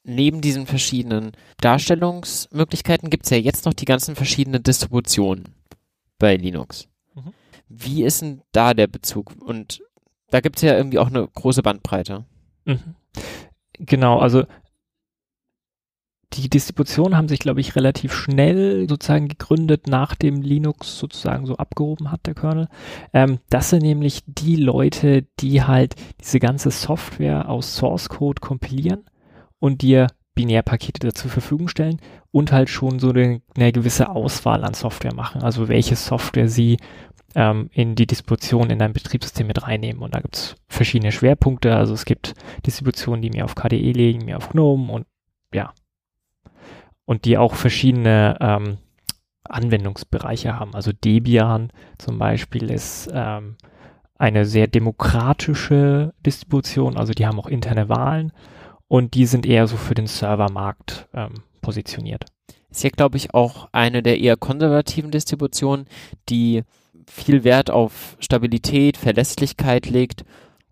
neben 0.04 0.40
diesen 0.42 0.68
verschiedenen 0.68 1.34
Darstellungsmöglichkeiten 1.60 3.10
gibt 3.10 3.26
es 3.26 3.32
ja 3.32 3.38
jetzt 3.38 3.66
noch 3.66 3.74
die 3.74 3.86
ganzen 3.86 4.16
verschiedenen 4.16 4.64
Distributionen 4.64 5.56
bei 6.18 6.38
Linux. 6.38 6.88
Mhm. 7.14 7.34
Wie 7.68 8.04
ist 8.04 8.22
denn 8.22 8.42
da 8.54 8.74
der 8.74 8.88
Bezug? 8.88 9.34
Und 9.42 9.82
da 10.32 10.40
gibt 10.40 10.56
es 10.58 10.64
ja 10.64 10.76
irgendwie 10.76 10.98
auch 10.98 11.08
eine 11.08 11.28
große 11.28 11.62
Bandbreite. 11.62 12.26
Mhm. 12.66 12.96
Genau, 13.78 14.20
also 14.20 14.46
die 16.34 16.50
Distributionen 16.50 17.18
haben 17.18 17.28
sich, 17.28 17.40
glaube 17.40 17.60
ich, 17.60 17.76
relativ 17.76 18.14
schnell 18.14 18.88
sozusagen 18.88 19.28
gegründet, 19.28 19.88
nachdem 19.88 20.42
Linux 20.42 20.98
sozusagen 20.98 21.46
so 21.46 21.58
abgehoben 21.58 22.10
hat, 22.10 22.26
der 22.26 22.36
Kernel. 22.36 22.68
Ähm, 23.14 23.40
das 23.50 23.70
sind 23.70 23.82
nämlich 23.82 24.24
die 24.26 24.56
Leute, 24.56 25.28
die 25.40 25.64
halt 25.64 25.96
diese 26.22 26.40
ganze 26.40 26.72
Software 26.72 27.50
aus 27.50 27.76
Source 27.76 28.08
Code 28.08 28.40
kompilieren 28.40 29.04
und 29.60 29.82
dir 29.82 30.08
Binärpakete 30.34 31.14
zur 31.14 31.30
Verfügung 31.30 31.68
stellen 31.68 32.00
und 32.32 32.54
halt 32.54 32.70
schon 32.70 33.00
so 33.00 33.10
eine, 33.10 33.42
eine 33.56 33.72
gewisse 33.74 34.10
Auswahl 34.10 34.64
an 34.64 34.74
Software 34.74 35.14
machen, 35.14 35.44
also 35.44 35.68
welche 35.68 35.98
Software 35.98 36.48
sie 36.48 36.78
ähm, 37.36 37.70
in 37.74 37.96
die 37.96 38.08
Distribution 38.08 38.70
in 38.70 38.80
dein 38.80 38.94
Betriebssystem 38.94 39.48
mit 39.48 39.64
reinnehmen. 39.64 40.02
Und 40.02 40.16
da 40.16 40.20
gibt 40.20 40.36
es 40.36 40.56
verschiedene 40.68 41.12
Schwerpunkte. 41.12 41.76
Also 41.76 41.94
es 41.94 42.06
gibt 42.06 42.34
Distributionen, 42.66 43.22
die 43.22 43.30
mehr 43.30 43.46
auf 43.46 43.56
KDE 43.56 43.92
legen, 43.92 44.26
mehr 44.26 44.38
auf 44.38 44.50
GNOME 44.50 44.92
und 44.92 45.08
ja. 45.54 45.74
Und 47.06 47.26
die 47.26 47.38
auch 47.38 47.56
verschiedene 47.56 48.38
ähm, 48.40 48.78
Anwendungsbereiche 49.44 50.58
haben. 50.58 50.74
Also 50.74 50.92
Debian 50.92 51.72
zum 51.98 52.18
Beispiel 52.18 52.72
ist 52.72 53.10
ähm, 53.14 53.58
eine 54.22 54.46
sehr 54.46 54.68
demokratische 54.68 56.14
Distribution, 56.26 56.96
also 56.96 57.12
die 57.14 57.26
haben 57.26 57.40
auch 57.40 57.48
interne 57.48 57.90
Wahlen 57.90 58.32
und 58.88 59.16
die 59.16 59.26
sind 59.26 59.46
eher 59.46 59.68
so 59.68 59.78
für 59.78 59.96
den 59.96 60.08
Servermarkt 60.08 61.10
ähm, 61.14 61.44
positioniert. 61.62 62.26
Ist 62.70 62.84
ja, 62.84 62.90
glaube 62.90 63.18
ich, 63.18 63.34
auch 63.34 63.68
eine 63.72 64.04
der 64.04 64.20
eher 64.20 64.38
konservativen 64.38 65.12
Distributionen, 65.12 65.88
die 66.30 66.64
viel 67.12 67.44
Wert 67.44 67.70
auf 67.70 68.18
Stabilität, 68.20 68.98
Verlässlichkeit 68.98 69.90
legt 69.90 70.24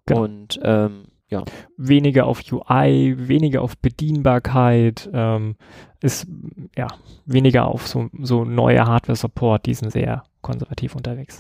genau. 0.06 0.23
und 0.23 0.60
ähm, 0.63 1.06
ja. 1.30 1.43
Weniger 1.78 2.25
auf 2.25 2.41
UI, 2.52 3.15
weniger 3.28 3.62
auf 3.62 3.78
Bedienbarkeit, 3.78 5.08
ähm, 5.13 5.58
ist 6.02 6.28
ja 6.75 6.88
weniger 7.25 7.67
auf 7.67 7.88
so, 7.88 8.10
so 8.19 8.45
neue 8.45 8.84
Hardware-Support, 8.84 9.67
die 9.67 9.75
sind 9.75 9.91
sehr 9.91 10.23
konservativ 10.41 10.95
unterwegs. 10.95 11.39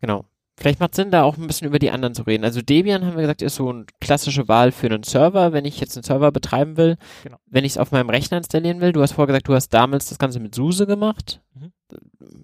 Genau. 0.00 0.24
Vielleicht 0.56 0.78
macht 0.78 0.92
es 0.92 0.96
Sinn, 0.96 1.10
da 1.10 1.24
auch 1.24 1.36
ein 1.36 1.46
bisschen 1.48 1.66
über 1.66 1.80
die 1.80 1.90
anderen 1.90 2.14
zu 2.14 2.22
reden. 2.22 2.44
Also 2.44 2.62
Debian, 2.62 3.04
haben 3.04 3.16
wir 3.16 3.22
gesagt, 3.22 3.42
ist 3.42 3.56
so 3.56 3.68
eine 3.68 3.86
klassische 4.00 4.46
Wahl 4.46 4.70
für 4.70 4.86
einen 4.86 5.02
Server, 5.02 5.52
wenn 5.52 5.64
ich 5.64 5.80
jetzt 5.80 5.96
einen 5.96 6.04
Server 6.04 6.30
betreiben 6.30 6.76
will. 6.76 6.96
Genau. 7.24 7.38
Wenn 7.46 7.64
ich 7.64 7.72
es 7.72 7.78
auf 7.78 7.90
meinem 7.90 8.08
Rechner 8.08 8.38
installieren 8.38 8.80
will. 8.80 8.92
Du 8.92 9.02
hast 9.02 9.12
vorher 9.12 9.26
gesagt, 9.26 9.48
du 9.48 9.54
hast 9.54 9.70
damals 9.70 10.08
das 10.08 10.18
Ganze 10.18 10.38
mit 10.38 10.54
SUSE 10.54 10.86
gemacht. 10.86 11.40
Mhm. 11.54 11.72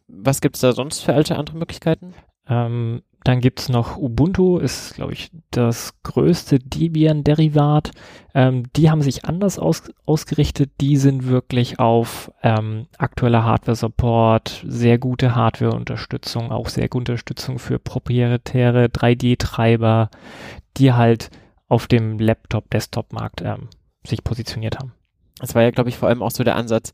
Was 0.08 0.40
gibt 0.40 0.56
es 0.56 0.60
da 0.60 0.72
sonst 0.72 1.00
für 1.00 1.14
alte 1.14 1.36
andere 1.36 1.56
Möglichkeiten? 1.56 2.14
Ähm, 2.48 3.02
dann 3.24 3.40
gibt's 3.40 3.68
noch 3.68 3.98
Ubuntu, 3.98 4.58
ist, 4.58 4.94
glaube 4.94 5.12
ich, 5.12 5.30
das 5.50 6.02
größte 6.02 6.58
Debian-Derivat. 6.58 7.90
Ähm, 8.34 8.64
die 8.76 8.90
haben 8.90 9.02
sich 9.02 9.26
anders 9.26 9.58
aus, 9.58 9.82
ausgerichtet. 10.06 10.70
Die 10.80 10.96
sind 10.96 11.26
wirklich 11.26 11.78
auf 11.78 12.32
ähm, 12.42 12.86
aktueller 12.96 13.44
Hardware-Support, 13.44 14.64
sehr 14.66 14.98
gute 14.98 15.34
Hardware-Unterstützung, 15.34 16.50
auch 16.50 16.68
sehr 16.68 16.88
gute 16.88 17.12
Unterstützung 17.12 17.58
für 17.58 17.78
proprietäre 17.78 18.86
3D-Treiber, 18.86 20.10
die 20.78 20.92
halt 20.94 21.30
auf 21.68 21.86
dem 21.86 22.18
Laptop-Desktop-Markt 22.18 23.42
ähm, 23.42 23.68
sich 24.06 24.24
positioniert 24.24 24.78
haben. 24.78 24.92
Das 25.38 25.54
war 25.54 25.62
ja, 25.62 25.70
glaube 25.70 25.90
ich, 25.90 25.96
vor 25.96 26.08
allem 26.08 26.22
auch 26.22 26.30
so 26.30 26.42
der 26.42 26.56
Ansatz, 26.56 26.92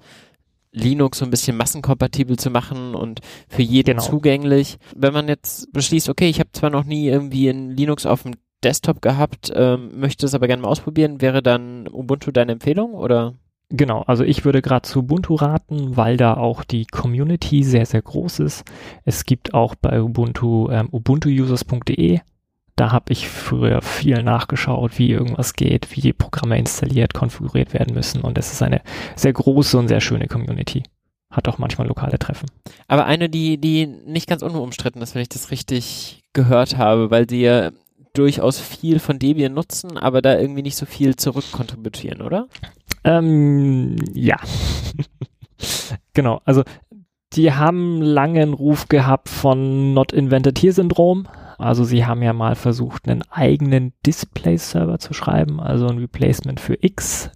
Linux 0.77 1.19
so 1.19 1.25
ein 1.25 1.31
bisschen 1.31 1.57
massenkompatibel 1.57 2.39
zu 2.39 2.51
machen 2.51 2.95
und 2.95 3.21
für 3.49 3.63
jeden 3.63 3.97
genau. 3.97 4.03
zugänglich. 4.03 4.79
Wenn 4.95 5.15
man 5.15 5.27
jetzt 5.27 5.73
beschließt, 5.73 6.09
okay, 6.09 6.29
ich 6.29 6.39
habe 6.39 6.53
zwar 6.53 6.71
noch 6.71 6.85
nie 6.85 7.09
irgendwie 7.09 7.49
ein 7.49 7.71
Linux 7.71 8.05
auf 8.05 8.23
dem 8.23 8.35
Desktop 8.63 9.01
gehabt, 9.01 9.51
ähm, 9.55 9.99
möchte 9.99 10.27
es 10.27 10.35
aber 10.35 10.47
gerne 10.47 10.63
mal 10.63 10.69
ausprobieren, 10.69 11.21
wäre 11.21 11.43
dann 11.43 11.89
Ubuntu 11.89 12.31
deine 12.31 12.53
Empfehlung 12.53 12.95
oder? 12.95 13.35
Genau, 13.69 14.03
also 14.03 14.23
ich 14.23 14.45
würde 14.45 14.63
gerade 14.63 14.83
zu 14.83 15.01
Ubuntu 15.01 15.35
raten, 15.35 15.97
weil 15.97 16.17
da 16.17 16.37
auch 16.37 16.63
die 16.63 16.87
Community 16.87 17.65
sehr, 17.65 17.87
sehr 17.87 18.03
groß 18.03 18.41
ist. 18.41 18.65
Es 19.05 19.25
gibt 19.25 19.55
auch 19.55 19.75
bei 19.75 20.01
Ubuntu 20.01 20.71
ähm, 20.71 20.89
ubuntuusers.de 20.93 22.21
da 22.77 22.93
habe 22.93 23.13
ich 23.13 23.29
früher 23.29 23.81
viel 23.81 24.23
nachgeschaut, 24.23 24.99
wie 24.99 25.11
irgendwas 25.11 25.55
geht, 25.55 25.97
wie 25.97 26.03
die 26.03 26.13
Programme 26.13 26.59
installiert, 26.59 27.15
konfiguriert 27.15 27.73
werden 27.73 27.95
müssen. 27.95 28.21
Und 28.21 28.37
es 28.37 28.53
ist 28.53 28.63
eine 28.63 28.83
sehr 29.17 29.33
große 29.33 29.79
und 29.79 29.89
sehr 29.89 30.03
schöne 30.03 30.29
Community. 30.29 30.83
Hat 31.31 31.49
auch 31.49 31.59
manchmal 31.59 31.89
lokale 31.89 32.19
Treffen. 32.19 32.51
Aber 32.87 33.07
eine, 33.07 33.31
die, 33.31 33.59
die 33.59 33.87
nicht 33.87 34.29
ganz 34.29 34.43
unumstritten 34.43 35.01
ist, 35.01 35.15
wenn 35.15 35.23
ich 35.23 35.31
das 35.31 35.51
richtig 35.51 36.23
gehört 36.35 36.77
habe, 36.77 37.11
weil 37.11 37.29
sie 37.29 37.41
ja 37.41 37.71
durchaus 38.13 38.61
viel 38.61 38.99
von 38.99 39.19
Debian 39.19 39.55
nutzen, 39.55 39.97
aber 39.97 40.23
da 40.23 40.39
irgendwie 40.39 40.63
nicht 40.63 40.77
so 40.77 40.87
viel 40.87 41.17
zurückkontributieren, 41.17 42.23
oder? 42.23 42.47
Ähm, 43.05 43.97
ja. 44.15 44.37
genau, 46.15 46.41
also 46.45 46.63
die 47.33 47.53
haben 47.53 48.01
langen 48.03 48.53
Ruf 48.53 48.89
gehabt 48.89 49.29
von 49.29 49.95
Not 49.95 50.13
Invented 50.13 50.59
Here 50.59 50.73
Syndrom. 50.73 51.27
Also 51.59 51.85
sie 51.85 52.05
haben 52.05 52.23
ja 52.23 52.33
mal 52.33 52.55
versucht, 52.55 53.09
einen 53.09 53.23
eigenen 53.31 53.93
Display-Server 54.05 54.99
zu 54.99 55.15
schreiben, 55.15 55.61
also 55.61 55.87
ein 55.87 55.99
Replacement 55.99 56.61
für 56.61 56.77
X. 56.81 57.31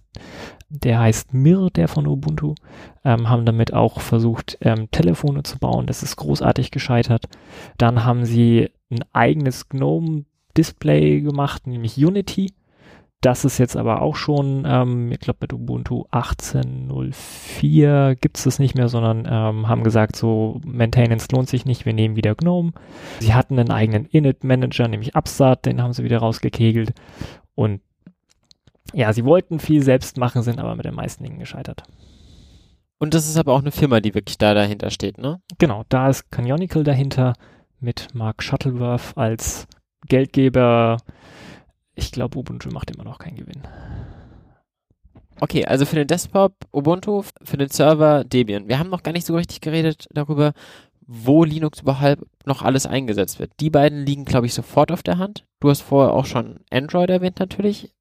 Der 0.69 0.99
heißt 0.99 1.33
Mir, 1.33 1.69
der 1.75 1.87
von 1.87 2.07
Ubuntu. 2.07 2.55
Ähm, 3.03 3.29
haben 3.29 3.45
damit 3.45 3.73
auch 3.73 3.99
versucht, 3.99 4.57
ähm, 4.61 4.89
Telefone 4.91 5.43
zu 5.43 5.59
bauen. 5.59 5.85
Das 5.85 6.01
ist 6.01 6.15
großartig 6.15 6.71
gescheitert. 6.71 7.25
Dann 7.77 8.05
haben 8.05 8.23
sie 8.23 8.69
ein 8.89 9.03
eigenes 9.11 9.67
GNOME-Display 9.67 11.21
gemacht, 11.21 11.67
nämlich 11.67 11.97
Unity. 11.97 12.53
Das 13.21 13.45
ist 13.45 13.57
jetzt 13.59 13.77
aber 13.77 14.01
auch 14.01 14.15
schon, 14.15 14.63
ähm, 14.65 15.11
ich 15.11 15.19
glaube 15.19 15.37
mit 15.41 15.53
Ubuntu 15.53 16.05
18.04 16.11 18.15
gibt 18.15 18.37
es 18.37 18.45
das 18.45 18.57
nicht 18.57 18.73
mehr, 18.75 18.89
sondern 18.89 19.27
ähm, 19.29 19.69
haben 19.69 19.83
gesagt, 19.83 20.15
so 20.15 20.59
Maintenance 20.65 21.27
lohnt 21.31 21.47
sich 21.47 21.65
nicht, 21.65 21.85
wir 21.85 21.93
nehmen 21.93 22.15
wieder 22.15 22.33
GNOME. 22.33 22.71
Sie 23.19 23.35
hatten 23.35 23.59
einen 23.59 23.69
eigenen 23.69 24.05
Init-Manager, 24.05 24.87
nämlich 24.87 25.15
Upstart, 25.15 25.67
den 25.67 25.83
haben 25.83 25.93
sie 25.93 26.03
wieder 26.03 26.17
rausgekegelt. 26.17 26.93
Und 27.53 27.81
ja, 28.93 29.13
sie 29.13 29.23
wollten 29.23 29.59
viel 29.59 29.83
selbst 29.83 30.17
machen, 30.17 30.41
sind 30.41 30.59
aber 30.59 30.75
mit 30.75 30.85
den 30.85 30.95
meisten 30.95 31.23
Dingen 31.23 31.37
gescheitert. 31.37 31.83
Und 32.97 33.13
das 33.13 33.27
ist 33.27 33.37
aber 33.37 33.53
auch 33.53 33.61
eine 33.61 33.71
Firma, 33.71 33.99
die 33.99 34.15
wirklich 34.15 34.39
da 34.39 34.55
dahinter 34.55 34.89
steht, 34.89 35.19
ne? 35.19 35.39
Genau, 35.59 35.83
da 35.89 36.09
ist 36.09 36.31
Canonical 36.31 36.83
dahinter 36.83 37.33
mit 37.79 38.07
Mark 38.13 38.41
Shuttleworth 38.43 39.15
als 39.15 39.67
Geldgeber, 40.07 40.97
ich 42.01 42.11
glaube, 42.11 42.37
Ubuntu 42.37 42.69
macht 42.71 42.91
immer 42.91 43.03
noch 43.03 43.19
keinen 43.19 43.37
Gewinn. 43.37 43.61
Okay, 45.39 45.65
also 45.65 45.85
für 45.85 45.95
den 45.95 46.07
Desktop 46.07 46.53
Ubuntu, 46.71 47.23
für 47.41 47.57
den 47.57 47.69
Server 47.69 48.23
Debian. 48.23 48.67
Wir 48.67 48.77
haben 48.77 48.89
noch 48.89 49.03
gar 49.03 49.11
nicht 49.11 49.25
so 49.25 49.35
richtig 49.35 49.61
geredet 49.61 50.07
darüber, 50.11 50.53
wo 51.07 51.43
Linux 51.43 51.81
überhaupt 51.81 52.23
noch 52.45 52.61
alles 52.61 52.85
eingesetzt 52.85 53.39
wird. 53.39 53.51
Die 53.59 53.69
beiden 53.69 54.05
liegen, 54.05 54.25
glaube 54.25 54.45
ich, 54.45 54.53
sofort 54.53 54.91
auf 54.91 55.03
der 55.03 55.17
Hand. 55.17 55.45
Du 55.59 55.69
hast 55.69 55.81
vorher 55.81 56.13
auch 56.13 56.25
schon 56.25 56.59
Android 56.69 57.09
erwähnt 57.09 57.39
natürlich. 57.39 57.91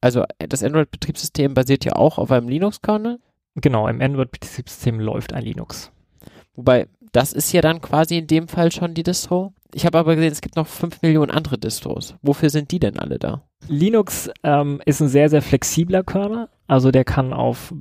Also 0.00 0.24
das 0.38 0.62
Android-Betriebssystem 0.62 1.54
basiert 1.54 1.84
ja 1.84 1.96
auch 1.96 2.18
auf 2.18 2.30
einem 2.30 2.48
Linux-Kernel. 2.48 3.18
Genau, 3.56 3.88
im 3.88 4.00
Android-Betriebssystem 4.00 5.00
läuft 5.00 5.32
ein 5.32 5.44
Linux. 5.44 5.90
Wobei, 6.54 6.86
das 7.12 7.32
ist 7.32 7.52
ja 7.52 7.60
dann 7.60 7.80
quasi 7.80 8.18
in 8.18 8.26
dem 8.26 8.48
Fall 8.48 8.72
schon 8.72 8.94
die 8.94 9.02
Distro. 9.02 9.52
Ich 9.74 9.86
habe 9.86 9.98
aber 9.98 10.16
gesehen, 10.16 10.32
es 10.32 10.40
gibt 10.40 10.56
noch 10.56 10.66
fünf 10.66 11.02
Millionen 11.02 11.30
andere 11.30 11.58
Distros. 11.58 12.14
Wofür 12.22 12.50
sind 12.50 12.70
die 12.70 12.80
denn 12.80 12.98
alle 12.98 13.18
da? 13.18 13.42
Linux 13.68 14.30
ähm, 14.42 14.80
ist 14.84 15.00
ein 15.00 15.08
sehr, 15.08 15.28
sehr 15.28 15.42
flexibler 15.42 16.02
Kernel. 16.02 16.48
Also 16.66 16.90
der 16.90 17.04
kann 17.04 17.32
auf 17.32 17.72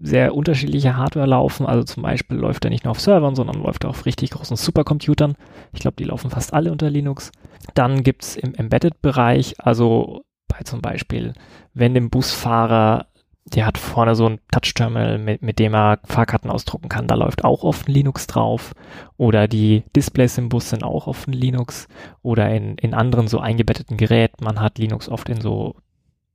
sehr 0.00 0.34
unterschiedliche 0.34 0.96
Hardware 0.96 1.26
laufen. 1.26 1.66
Also 1.66 1.84
zum 1.84 2.02
Beispiel 2.02 2.36
läuft 2.36 2.64
er 2.64 2.70
nicht 2.70 2.84
nur 2.84 2.90
auf 2.92 3.00
Servern, 3.00 3.34
sondern 3.34 3.62
läuft 3.62 3.84
auf 3.84 4.04
richtig 4.06 4.30
großen 4.30 4.56
Supercomputern. 4.56 5.34
Ich 5.72 5.80
glaube, 5.80 5.96
die 5.96 6.04
laufen 6.04 6.30
fast 6.30 6.52
alle 6.52 6.70
unter 6.70 6.90
Linux. 6.90 7.32
Dann 7.74 8.02
gibt 8.02 8.24
es 8.24 8.36
im 8.36 8.54
Embedded-Bereich, 8.54 9.54
also 9.58 10.22
bei 10.46 10.62
zum 10.64 10.80
Beispiel, 10.80 11.32
wenn 11.74 11.94
dem 11.94 12.10
Busfahrer 12.10 13.06
der 13.54 13.66
hat 13.66 13.78
vorne 13.78 14.14
so 14.14 14.26
ein 14.26 14.40
Touch-Terminal, 14.50 15.18
mit, 15.18 15.42
mit 15.42 15.58
dem 15.58 15.74
er 15.74 15.98
Fahrkarten 16.04 16.50
ausdrucken 16.50 16.88
kann. 16.88 17.06
Da 17.06 17.14
läuft 17.14 17.44
auch 17.44 17.62
oft 17.64 17.88
ein 17.88 17.92
Linux 17.92 18.26
drauf. 18.26 18.72
Oder 19.16 19.48
die 19.48 19.84
Displays 19.94 20.38
im 20.38 20.48
Bus 20.48 20.70
sind 20.70 20.84
auch 20.84 21.06
oft 21.06 21.28
ein 21.28 21.32
Linux. 21.32 21.88
Oder 22.22 22.50
in, 22.54 22.76
in 22.76 22.94
anderen 22.94 23.28
so 23.28 23.38
eingebetteten 23.40 23.96
Geräten. 23.96 24.44
Man 24.44 24.60
hat 24.60 24.78
Linux 24.78 25.08
oft 25.08 25.28
in 25.28 25.40
so 25.40 25.76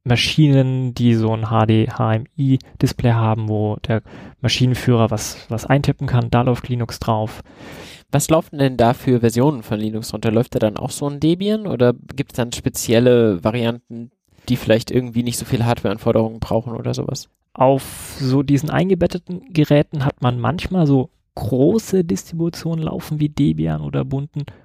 Maschinen, 0.03 0.93
die 0.93 1.15
so 1.15 1.33
ein 1.33 1.45
HD, 1.45 1.97
HMI-Display 1.97 3.13
haben, 3.13 3.47
wo 3.47 3.77
der 3.87 4.01
Maschinenführer 4.41 5.11
was, 5.11 5.45
was 5.49 5.65
eintippen 5.65 6.07
kann. 6.07 6.29
Da 6.29 6.41
läuft 6.41 6.67
Linux 6.67 6.99
drauf. 6.99 7.41
Was 8.11 8.29
laufen 8.29 8.59
denn 8.59 8.77
da 8.77 8.93
für 8.93 9.21
Versionen 9.21 9.63
von 9.63 9.79
Linux 9.79 10.13
runter? 10.13 10.31
Läuft 10.31 10.55
da 10.55 10.59
dann 10.59 10.77
auch 10.77 10.91
so 10.91 11.07
ein 11.09 11.19
Debian 11.19 11.65
oder 11.65 11.93
gibt 11.93 12.33
es 12.33 12.35
dann 12.35 12.51
spezielle 12.51 13.43
Varianten, 13.43 14.11
die 14.49 14.57
vielleicht 14.57 14.91
irgendwie 14.91 15.23
nicht 15.23 15.37
so 15.37 15.45
viele 15.45 15.65
Hardwareanforderungen 15.65 16.39
brauchen 16.39 16.75
oder 16.75 16.93
sowas. 16.93 17.29
Auf 17.53 18.17
so 18.19 18.43
diesen 18.43 18.69
eingebetteten 18.69 19.53
Geräten 19.53 20.05
hat 20.05 20.21
man 20.21 20.39
manchmal 20.39 20.87
so 20.87 21.09
große 21.35 22.03
Distributionen 22.03 22.83
laufen 22.83 23.19
wie 23.19 23.29
Debian 23.29 23.81
oder 23.81 24.05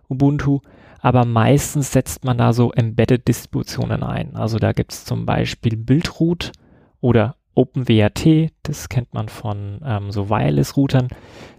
Ubuntu, 0.08 0.60
aber 1.00 1.24
meistens 1.24 1.92
setzt 1.92 2.24
man 2.24 2.38
da 2.38 2.52
so 2.52 2.72
Embedded-Distributionen 2.72 4.02
ein. 4.02 4.36
Also 4.36 4.58
da 4.58 4.72
gibt 4.72 4.92
es 4.92 5.04
zum 5.04 5.26
Beispiel 5.26 5.76
Buildroot 5.76 6.52
oder 7.00 7.36
OpenWRT, 7.54 8.52
das 8.62 8.88
kennt 8.88 9.14
man 9.14 9.28
von 9.28 9.80
ähm, 9.84 10.10
so 10.10 10.28
Wireless-Routern. 10.28 11.08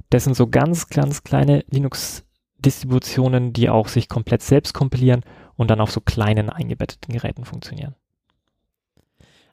Das 0.09 0.23
sind 0.23 0.35
so 0.35 0.47
ganz, 0.47 0.89
ganz 0.89 1.23
kleine 1.23 1.63
Linux-Distributionen, 1.69 3.53
die 3.53 3.69
auch 3.69 3.87
sich 3.87 4.09
komplett 4.09 4.41
selbst 4.41 4.73
kompilieren 4.73 5.21
und 5.55 5.69
dann 5.69 5.81
auf 5.81 5.91
so 5.91 6.01
kleinen 6.01 6.49
eingebetteten 6.49 7.13
Geräten 7.13 7.45
funktionieren. 7.45 7.95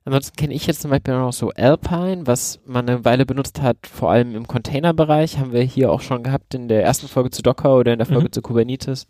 Ansonsten 0.06 0.36
kenne 0.36 0.54
ich 0.54 0.68
jetzt 0.68 0.82
zum 0.82 0.92
Beispiel 0.92 1.14
noch 1.14 1.32
so 1.32 1.50
Alpine, 1.50 2.28
was 2.28 2.60
man 2.64 2.88
eine 2.88 3.04
Weile 3.04 3.26
benutzt 3.26 3.60
hat, 3.60 3.76
vor 3.92 4.12
allem 4.12 4.36
im 4.36 4.46
Containerbereich. 4.46 5.38
Haben 5.38 5.52
wir 5.52 5.62
hier 5.62 5.90
auch 5.90 6.00
schon 6.00 6.22
gehabt 6.22 6.54
in 6.54 6.68
der 6.68 6.84
ersten 6.84 7.08
Folge 7.08 7.30
zu 7.30 7.42
Docker 7.42 7.76
oder 7.76 7.92
in 7.92 7.98
der 7.98 8.06
Folge 8.06 8.28
mhm. 8.28 8.32
zu 8.32 8.40
Kubernetes. 8.40 9.08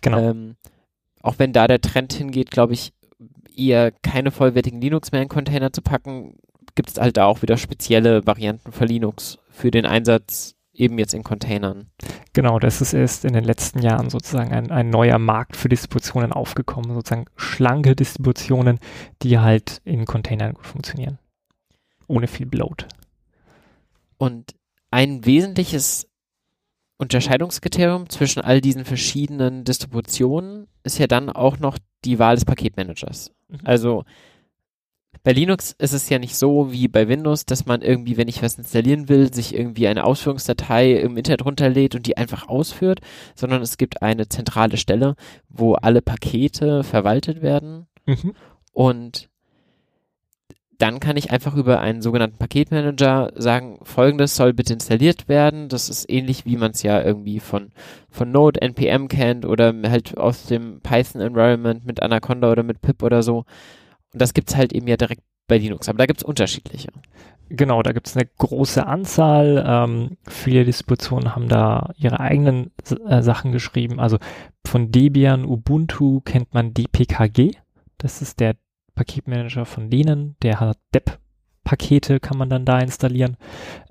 Genau. 0.00 0.18
Ähm, 0.18 0.56
auch 1.20 1.34
wenn 1.36 1.52
da 1.52 1.68
der 1.68 1.82
Trend 1.82 2.14
hingeht, 2.14 2.50
glaube 2.50 2.72
ich, 2.72 2.94
eher 3.54 3.90
keine 3.90 4.30
vollwertigen 4.30 4.80
Linux 4.80 5.12
mehr 5.12 5.20
in 5.20 5.28
Container 5.28 5.70
zu 5.70 5.82
packen, 5.82 6.38
gibt 6.74 6.88
es 6.88 6.98
halt 6.98 7.18
da 7.18 7.26
auch 7.26 7.42
wieder 7.42 7.58
spezielle 7.58 8.26
Varianten 8.26 8.72
für 8.72 8.86
Linux 8.86 9.38
für 9.50 9.70
den 9.70 9.84
Einsatz 9.84 10.54
eben 10.72 10.98
jetzt 10.98 11.14
in 11.14 11.22
Containern. 11.22 11.90
Genau, 12.32 12.58
das 12.58 12.80
ist 12.80 12.92
erst 12.92 13.24
in 13.24 13.34
den 13.34 13.44
letzten 13.44 13.80
Jahren 13.80 14.10
sozusagen 14.10 14.52
ein, 14.52 14.70
ein 14.70 14.90
neuer 14.90 15.18
Markt 15.18 15.56
für 15.56 15.68
Distributionen 15.68 16.32
aufgekommen, 16.32 16.94
sozusagen 16.94 17.26
schlanke 17.36 17.94
Distributionen, 17.94 18.78
die 19.22 19.38
halt 19.38 19.80
in 19.84 20.06
Containern 20.06 20.54
gut 20.54 20.66
funktionieren. 20.66 21.18
Ohne 22.08 22.26
viel 22.26 22.46
Bloat. 22.46 22.86
Und 24.16 24.54
ein 24.90 25.24
wesentliches 25.26 26.08
Unterscheidungskriterium 26.98 28.08
zwischen 28.08 28.42
all 28.42 28.60
diesen 28.60 28.84
verschiedenen 28.84 29.64
Distributionen 29.64 30.68
ist 30.84 30.98
ja 30.98 31.06
dann 31.06 31.30
auch 31.30 31.58
noch 31.58 31.78
die 32.04 32.18
Wahl 32.18 32.36
des 32.36 32.44
Paketmanagers. 32.44 33.32
Mhm. 33.48 33.58
Also 33.64 34.04
bei 35.24 35.32
Linux 35.32 35.74
ist 35.78 35.92
es 35.92 36.08
ja 36.08 36.18
nicht 36.18 36.36
so 36.36 36.72
wie 36.72 36.88
bei 36.88 37.06
Windows, 37.06 37.46
dass 37.46 37.66
man 37.66 37.82
irgendwie, 37.82 38.16
wenn 38.16 38.28
ich 38.28 38.42
was 38.42 38.58
installieren 38.58 39.08
will, 39.08 39.32
sich 39.32 39.54
irgendwie 39.54 39.86
eine 39.86 40.04
Ausführungsdatei 40.04 40.92
im 40.94 41.16
Internet 41.16 41.44
runterlädt 41.44 41.94
und 41.94 42.06
die 42.06 42.16
einfach 42.16 42.48
ausführt, 42.48 43.00
sondern 43.36 43.62
es 43.62 43.76
gibt 43.76 44.02
eine 44.02 44.28
zentrale 44.28 44.76
Stelle, 44.76 45.14
wo 45.48 45.74
alle 45.74 46.02
Pakete 46.02 46.82
verwaltet 46.82 47.40
werden. 47.40 47.86
Mhm. 48.06 48.34
Und 48.72 49.28
dann 50.78 50.98
kann 50.98 51.16
ich 51.16 51.30
einfach 51.30 51.54
über 51.54 51.78
einen 51.78 52.02
sogenannten 52.02 52.38
Paketmanager 52.38 53.30
sagen, 53.36 53.78
folgendes 53.84 54.34
soll 54.34 54.52
bitte 54.52 54.72
installiert 54.72 55.28
werden. 55.28 55.68
Das 55.68 55.88
ist 55.88 56.10
ähnlich 56.10 56.44
wie 56.44 56.56
man 56.56 56.72
es 56.72 56.82
ja 56.82 57.00
irgendwie 57.00 57.38
von, 57.38 57.70
von 58.10 58.32
Node, 58.32 58.60
NPM 58.60 59.06
kennt 59.06 59.46
oder 59.46 59.72
halt 59.84 60.18
aus 60.18 60.46
dem 60.46 60.80
Python 60.80 61.20
Environment 61.20 61.86
mit 61.86 62.02
Anaconda 62.02 62.50
oder 62.50 62.64
mit 62.64 62.82
Pip 62.82 63.04
oder 63.04 63.22
so. 63.22 63.44
Und 64.12 64.20
das 64.22 64.34
gibt 64.34 64.50
es 64.50 64.56
halt 64.56 64.72
eben 64.72 64.86
ja 64.86 64.96
direkt 64.96 65.22
bei 65.48 65.58
Linux, 65.58 65.88
aber 65.88 65.98
da 65.98 66.06
gibt 66.06 66.20
es 66.20 66.24
unterschiedliche. 66.24 66.88
Genau, 67.48 67.82
da 67.82 67.92
gibt 67.92 68.08
es 68.08 68.16
eine 68.16 68.26
große 68.38 68.86
Anzahl. 68.86 69.62
Ähm, 69.66 70.16
viele 70.26 70.64
Distributionen 70.64 71.34
haben 71.36 71.48
da 71.48 71.92
ihre 71.96 72.20
eigenen 72.20 72.70
äh, 73.06 73.20
Sachen 73.22 73.52
geschrieben. 73.52 74.00
Also 74.00 74.18
von 74.64 74.90
Debian, 74.90 75.44
Ubuntu 75.44 76.20
kennt 76.20 76.54
man 76.54 76.72
DPKG. 76.72 77.52
Das 77.98 78.22
ist 78.22 78.40
der 78.40 78.56
Paketmanager 78.94 79.66
von 79.66 79.90
denen. 79.90 80.36
Der 80.42 80.60
hat 80.60 80.78
dep-Pakete, 80.94 82.20
kann 82.20 82.38
man 82.38 82.48
dann 82.48 82.64
da 82.64 82.78
installieren. 82.78 83.36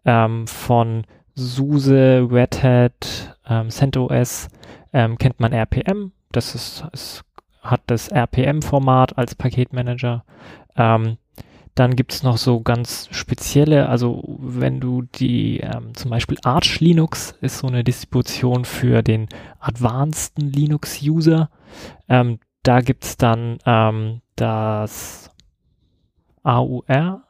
Ähm, 0.05 0.47
von 0.47 1.03
SUSE, 1.35 2.27
Red 2.31 2.63
Hat, 2.63 3.37
ähm, 3.47 3.69
CentOS 3.69 4.47
ähm, 4.91 5.17
kennt 5.17 5.39
man 5.39 5.53
RPM. 5.53 6.13
Das 6.31 6.55
ist, 6.55 6.83
ist 6.93 7.23
hat 7.61 7.81
das 7.87 8.09
RPM-Format 8.09 9.17
als 9.17 9.35
Paketmanager. 9.35 10.23
Ähm, 10.75 11.17
dann 11.75 11.95
gibt 11.95 12.11
es 12.11 12.23
noch 12.23 12.37
so 12.37 12.59
ganz 12.61 13.07
spezielle, 13.11 13.87
also 13.87 14.23
wenn 14.39 14.79
du 14.79 15.03
die, 15.03 15.61
ähm, 15.61 15.93
zum 15.95 16.11
Beispiel 16.11 16.37
Arch 16.43 16.81
Linux 16.81 17.33
ist 17.39 17.59
so 17.59 17.67
eine 17.67 17.83
Distribution 17.83 18.65
für 18.65 19.01
den 19.01 19.29
advanceden 19.59 20.51
Linux-User. 20.51 21.49
Ähm, 22.09 22.39
da 22.63 22.81
gibt 22.81 23.05
es 23.05 23.17
dann 23.17 23.57
ähm, 23.65 24.21
das 24.35 25.31
AUR. 26.43 27.23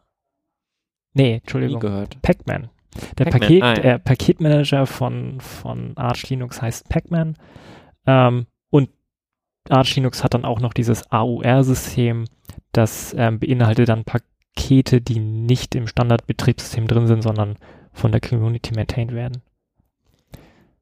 Nee, 1.14 1.36
Entschuldigung. 1.36 1.82
Pacman. 2.22 2.70
Der, 3.18 3.26
Pac 3.26 3.40
Paket, 3.40 3.64
ah, 3.64 3.74
ja. 3.76 3.82
der 3.82 3.98
Paketmanager 4.00 4.86
von, 4.86 5.40
von 5.40 5.96
Arch 5.96 6.30
Linux 6.30 6.62
heißt 6.62 6.90
Pacman. 6.90 7.36
Ähm, 8.06 8.48
Arch 9.70 9.96
Linux 9.96 10.24
hat 10.24 10.34
dann 10.34 10.46
auch 10.46 10.60
noch 10.60 10.74
dieses 10.74 11.12
AUR-System, 11.12 12.26
das 12.72 13.14
ähm, 13.18 13.40
beinhaltet 13.40 13.90
dann 13.90 14.06
Pakete, 14.06 15.02
die 15.02 15.20
nicht 15.20 15.76
im 15.76 15.88
Standardbetriebssystem 15.88 16.88
drin 16.88 17.08
sind, 17.08 17.22
sondern 17.22 17.58
von 17.94 18.12
der 18.12 18.22
Community 18.22 18.74
maintained 18.74 19.14
werden. 19.14 19.42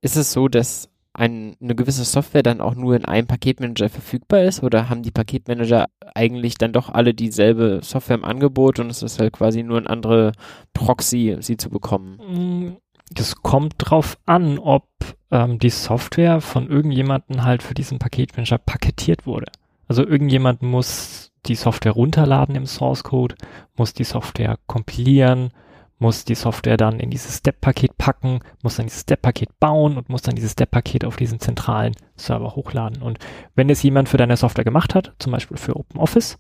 Ist 0.02 0.16
es 0.16 0.32
so, 0.32 0.48
dass 0.48 0.90
ein, 1.14 1.58
eine 1.60 1.76
gewisse 1.76 2.06
Software 2.06 2.44
dann 2.44 2.62
auch 2.62 2.76
nur 2.76 2.96
in 2.96 3.04
einem 3.04 3.28
Paketmanager 3.28 3.90
verfügbar 3.90 4.44
ist 4.44 4.64
oder 4.64 4.90
haben 4.90 5.04
die 5.04 5.12
Paketmanager 5.12 5.88
eigentlich 6.16 6.56
dann 6.56 6.72
doch 6.72 6.90
alle 6.90 7.14
dieselbe 7.14 7.82
Software 7.84 8.18
im 8.18 8.24
Angebot 8.24 8.80
und 8.80 8.90
es 8.90 9.04
ist 9.04 9.20
halt 9.20 9.34
quasi 9.34 9.64
nur 9.64 9.78
ein 9.78 9.88
andere 9.88 10.32
Proxy, 10.74 11.36
sie 11.42 11.58
zu 11.58 11.70
bekommen? 11.70 12.78
Das 13.12 13.36
kommt 13.38 13.76
drauf 13.78 14.18
an, 14.26 14.60
ob 14.60 14.88
ähm, 15.32 15.60
die 15.60 15.70
Software 15.70 16.42
von 16.42 16.70
irgendjemandem 16.70 17.44
halt 17.44 17.64
für 17.64 17.74
diesen 17.74 18.00
Paketmanager 18.00 18.58
paketiert 18.58 19.26
wurde. 19.26 19.52
Also 19.88 20.06
irgendjemand 20.06 20.62
muss 20.62 21.32
die 21.46 21.56
Software 21.56 21.94
runterladen 21.94 22.56
im 22.56 22.66
Source 22.66 23.04
Code, 23.04 23.36
muss 23.76 23.94
die 23.94 24.04
Software 24.04 24.58
kompilieren, 24.68 25.52
muss 25.98 26.24
die 26.26 26.36
Software 26.36 26.78
dann 26.78 27.00
in 27.00 27.10
dieses 27.10 27.38
Step-Paket 27.38 27.98
packen, 27.98 28.40
muss 28.64 28.76
dann 28.76 28.86
dieses 28.86 29.02
Step-Paket 29.02 29.60
bauen 29.60 29.98
und 29.98 30.10
muss 30.10 30.22
dann 30.22 30.36
dieses 30.36 30.54
Step-Paket 30.54 31.04
auf 31.06 31.18
diesen 31.18 31.40
zentralen 31.40 31.96
Server 32.16 32.56
hochladen. 32.56 33.02
Und 33.02 33.20
wenn 33.56 33.70
es 33.70 33.84
jemand 33.84 34.10
für 34.10 34.18
deine 34.18 34.38
Software 34.38 34.64
gemacht 34.64 34.96
hat, 34.96 35.14
zum 35.20 35.32
Beispiel 35.32 35.58
für 35.58 35.76
OpenOffice, 35.76 36.38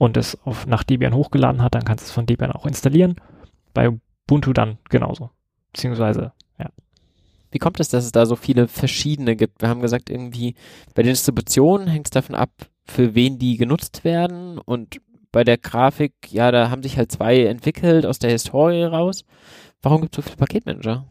und 0.00 0.16
es 0.16 0.38
auf, 0.46 0.66
nach 0.66 0.82
Debian 0.82 1.14
hochgeladen 1.14 1.62
hat, 1.62 1.74
dann 1.74 1.84
kannst 1.84 2.04
du 2.04 2.06
es 2.06 2.12
von 2.12 2.24
Debian 2.24 2.52
auch 2.52 2.64
installieren. 2.64 3.16
Bei 3.74 3.90
Ubuntu 4.26 4.54
dann 4.54 4.78
genauso. 4.88 5.28
Beziehungsweise, 5.72 6.32
ja. 6.58 6.70
Wie 7.50 7.58
kommt 7.58 7.80
es, 7.80 7.88
dass 7.88 8.04
es 8.04 8.12
da 8.12 8.26
so 8.26 8.36
viele 8.36 8.68
verschiedene 8.68 9.36
gibt? 9.36 9.62
Wir 9.62 9.68
haben 9.68 9.80
gesagt, 9.80 10.10
irgendwie 10.10 10.54
bei 10.94 11.02
den 11.02 11.12
Distributionen 11.12 11.88
hängt 11.88 12.06
es 12.06 12.10
davon 12.10 12.34
ab, 12.34 12.50
für 12.84 13.14
wen 13.14 13.38
die 13.38 13.56
genutzt 13.56 14.04
werden 14.04 14.58
und 14.58 15.00
bei 15.32 15.44
der 15.44 15.58
Grafik, 15.58 16.12
ja, 16.30 16.50
da 16.50 16.70
haben 16.70 16.82
sich 16.82 16.96
halt 16.96 17.12
zwei 17.12 17.44
entwickelt 17.44 18.04
aus 18.04 18.18
der 18.18 18.30
Historie 18.30 18.82
raus. 18.82 19.24
Warum 19.82 20.00
gibt 20.00 20.18
es 20.18 20.24
so 20.24 20.28
viele 20.28 20.38
Paketmanager? 20.38 21.06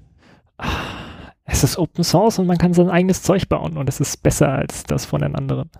Es 1.45 1.63
ist 1.63 1.77
Open 1.77 2.03
Source 2.03 2.37
und 2.37 2.47
man 2.47 2.57
kann 2.57 2.73
sein 2.73 2.89
eigenes 2.89 3.23
Zeug 3.23 3.47
bauen 3.47 3.77
und 3.77 3.87
es 3.89 3.99
ist 3.99 4.21
besser 4.21 4.49
als 4.49 4.83
das 4.83 5.05
von 5.05 5.21
den 5.21 5.35
anderen. 5.35 5.69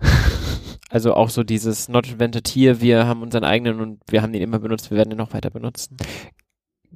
Also 0.92 1.14
auch 1.14 1.30
so 1.30 1.44
dieses 1.44 1.88
Not 1.88 2.10
Invented 2.10 2.48
here, 2.48 2.80
wir 2.80 3.06
haben 3.06 3.22
unseren 3.22 3.44
eigenen 3.44 3.80
und 3.80 4.00
wir 4.08 4.22
haben 4.22 4.32
den 4.32 4.42
immer 4.42 4.58
benutzt, 4.58 4.90
wir 4.90 4.98
werden 4.98 5.10
den 5.10 5.18
noch 5.18 5.32
weiter 5.32 5.48
benutzen. 5.48 5.96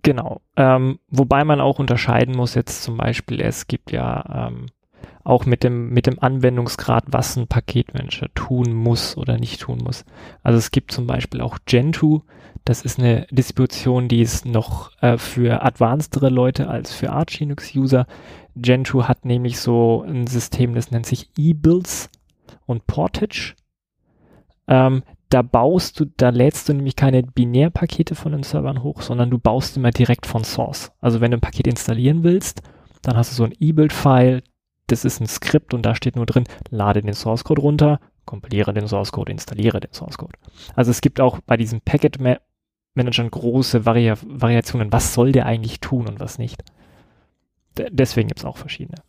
Genau. 0.05 0.43
Ähm, 0.57 0.99
wobei 1.09 1.45
man 1.45 1.63
auch 1.63 1.79
unterscheiden 1.79 2.37
muss 2.37 2.55
jetzt 2.55 2.83
zum 2.83 2.99
Beispiel, 2.99 3.41
es 3.41 3.67
gibt 3.67 3.91
ja 3.91 4.49
ähm, 4.51 4.67
auch 5.25 5.47
mit 5.47 5.65
dem, 5.65 5.89
mit 5.89 6.07
dem 6.07 6.19
Anwendungsgrad, 6.19 7.05
was 7.07 7.37
ein 7.37 7.49
Paketmanager 7.49 8.29
tun 8.35 8.75
muss 8.75 9.17
oder 9.17 9.39
nicht 9.39 9.63
tun 9.63 9.79
muss. 9.83 10.05
Also 10.43 10.59
es 10.59 10.71
gibt 10.71 10.93
zum 10.93 11.07
Beispiel 11.07 11.41
auch 11.41 11.59
Gentoo, 11.65 12.21
das 12.67 12.83
ist 12.83 12.99
eine 12.99 13.27
Distribution, 13.31 14.09
die 14.09 14.21
ist 14.21 14.45
noch 14.45 14.91
äh, 15.01 15.17
für 15.17 15.63
advancedere 15.63 16.29
Leute 16.29 16.69
als 16.69 16.93
für 16.93 17.11
Arch 17.11 17.41
Linux 17.41 17.75
User. 17.75 18.07
Gentoo 18.57 19.05
hat 19.05 19.25
nämlich 19.25 19.59
so 19.59 20.05
ein 20.07 20.27
System, 20.27 20.75
das 20.75 20.91
nennt 20.91 21.07
sich 21.07 21.31
eBuilds 21.39 22.11
und 22.67 22.87
Portage. 22.87 23.55
Ähm, 24.69 25.03
da 25.35 25.43
baust 25.43 25.99
du, 25.99 26.05
da 26.05 26.29
lädst 26.29 26.69
du 26.69 26.75
nämlich 26.75 26.95
keine 26.95 27.25
Binärpakete 27.25 28.15
von 28.15 28.31
den 28.31 28.45
Servern 28.45 28.85
hoch, 28.85 29.03
sondern 29.03 29.31
du 29.31 29.39
baust 29.39 29.77
immer 29.77 29.91
direkt 29.91 30.27
von 30.27 30.45
Source. 30.45 30.93
Also 31.01 31.21
wenn 31.21 31.33
du 31.33 31.39
ein 31.39 31.41
Paket 31.41 31.67
installieren 31.67 32.23
willst, 32.23 32.63
dann 33.03 33.17
hast 33.17 33.33
du 33.33 33.35
so 33.35 33.43
ein 33.43 33.55
E-Build-File, 33.59 34.45
das 34.87 35.05
ist 35.05 35.21
ein 35.21 35.27
Skript 35.27 35.75
und 35.75 35.83
da 35.83 35.97
steht 35.97 36.15
nur 36.15 36.27
drin, 36.27 36.45
lade 36.71 37.03
den 37.03 37.15
Source 37.15 37.43
Code 37.43 37.63
runter, 37.63 37.99
kompiliere 38.27 38.73
den 38.73 38.87
Source 38.87 39.11
Code, 39.11 39.33
installiere 39.33 39.81
den 39.81 39.93
Source 39.93 40.19
Code. 40.19 40.39
Also 40.77 40.93
es 40.93 41.01
gibt 41.01 41.21
auch 41.21 41.41
bei 41.41 41.57
diesen 41.57 41.81
Packet 41.81 42.21
Managern 42.95 43.29
große 43.29 43.85
Vari 43.85 44.13
Variationen, 44.25 44.93
was 44.93 45.15
soll 45.15 45.33
der 45.33 45.47
eigentlich 45.47 45.81
tun 45.81 46.07
und 46.07 46.21
was 46.21 46.39
nicht. 46.39 46.63
D 47.77 47.89
deswegen 47.91 48.29
gibt 48.29 48.39
es 48.39 48.47
auch 48.47 48.57
verschiedene. 48.57 49.03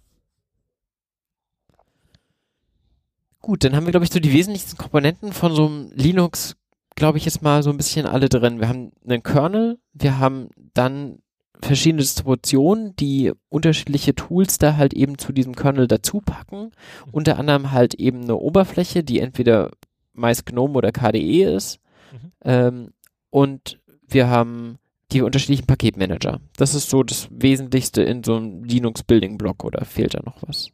Gut, 3.45 3.63
dann 3.63 3.75
haben 3.75 3.85
wir, 3.85 3.91
glaube 3.91 4.05
ich, 4.05 4.11
so 4.11 4.19
die 4.19 4.33
wesentlichsten 4.33 4.77
Komponenten 4.77 5.31
von 5.31 5.53
so 5.53 5.67
einem 5.67 5.91
Linux 5.93 6.55
glaube 6.95 7.17
ich, 7.17 7.25
jetzt 7.25 7.41
mal 7.41 7.61
so 7.61 7.69
ein 7.69 7.77
bisschen 7.77 8.05
alle 8.05 8.29
drin. 8.29 8.59
Wir 8.59 8.69
haben 8.69 8.91
einen 9.05 9.21
Kernel, 9.21 9.77
wir 9.93 10.17
haben 10.17 10.49
dann 10.73 11.19
verschiedene 11.61 12.01
Distributionen, 12.01 12.95
die 12.95 13.31
unterschiedliche 13.49 14.15
Tools 14.15 14.57
da 14.57 14.77
halt 14.77 14.93
eben 14.93 15.17
zu 15.17 15.33
diesem 15.33 15.55
Kernel 15.55 15.87
dazu 15.87 16.21
packen. 16.21 16.71
Unter 17.11 17.37
anderem 17.37 17.71
halt 17.71 17.93
eben 17.95 18.23
eine 18.23 18.37
Oberfläche, 18.37 19.03
die 19.03 19.19
entweder 19.19 19.71
meist 20.13 20.45
GNOME 20.45 20.75
oder 20.75 20.91
KDE 20.91 21.43
ist. 21.43 21.79
Mhm. 22.11 22.31
Ähm, 22.43 22.89
und 23.29 23.79
wir 24.07 24.29
haben 24.29 24.77
die 25.11 25.21
unterschiedlichen 25.21 25.67
Paketmanager. 25.67 26.39
Das 26.57 26.75
ist 26.75 26.89
so 26.89 27.03
das 27.03 27.27
Wesentlichste 27.31 28.01
in 28.03 28.23
so 28.23 28.35
einem 28.35 28.63
Linux 28.63 29.03
Building 29.03 29.37
Block 29.37 29.63
oder 29.63 29.85
fehlt 29.85 30.13
da 30.13 30.21
noch 30.23 30.37
was? 30.41 30.71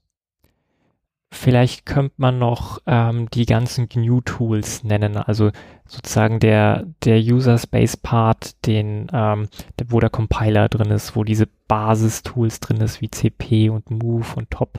Vielleicht 1.34 1.86
könnte 1.86 2.16
man 2.18 2.40
noch 2.40 2.80
ähm, 2.86 3.30
die 3.30 3.46
ganzen 3.46 3.88
GNU-Tools 3.88 4.84
nennen, 4.84 5.16
also 5.16 5.52
sozusagen 5.88 6.42
der, 6.42 6.86
der 7.06 7.20
User 7.20 7.58
Space 7.58 7.96
Part, 7.96 8.66
den, 8.66 9.08
ähm, 9.14 9.48
wo 9.88 10.02
der 10.02 10.10
Compiler 10.10 10.68
drin 10.68 10.92
ist, 10.92 11.16
wo 11.16 11.24
diese 11.24 11.48
Basis-Tools 11.70 12.60
drin 12.60 12.82
ist, 12.82 13.00
wie 13.00 13.10
CP 13.10 13.70
und 13.70 13.90
Move 13.90 14.28
und 14.36 14.52
Top. 14.52 14.78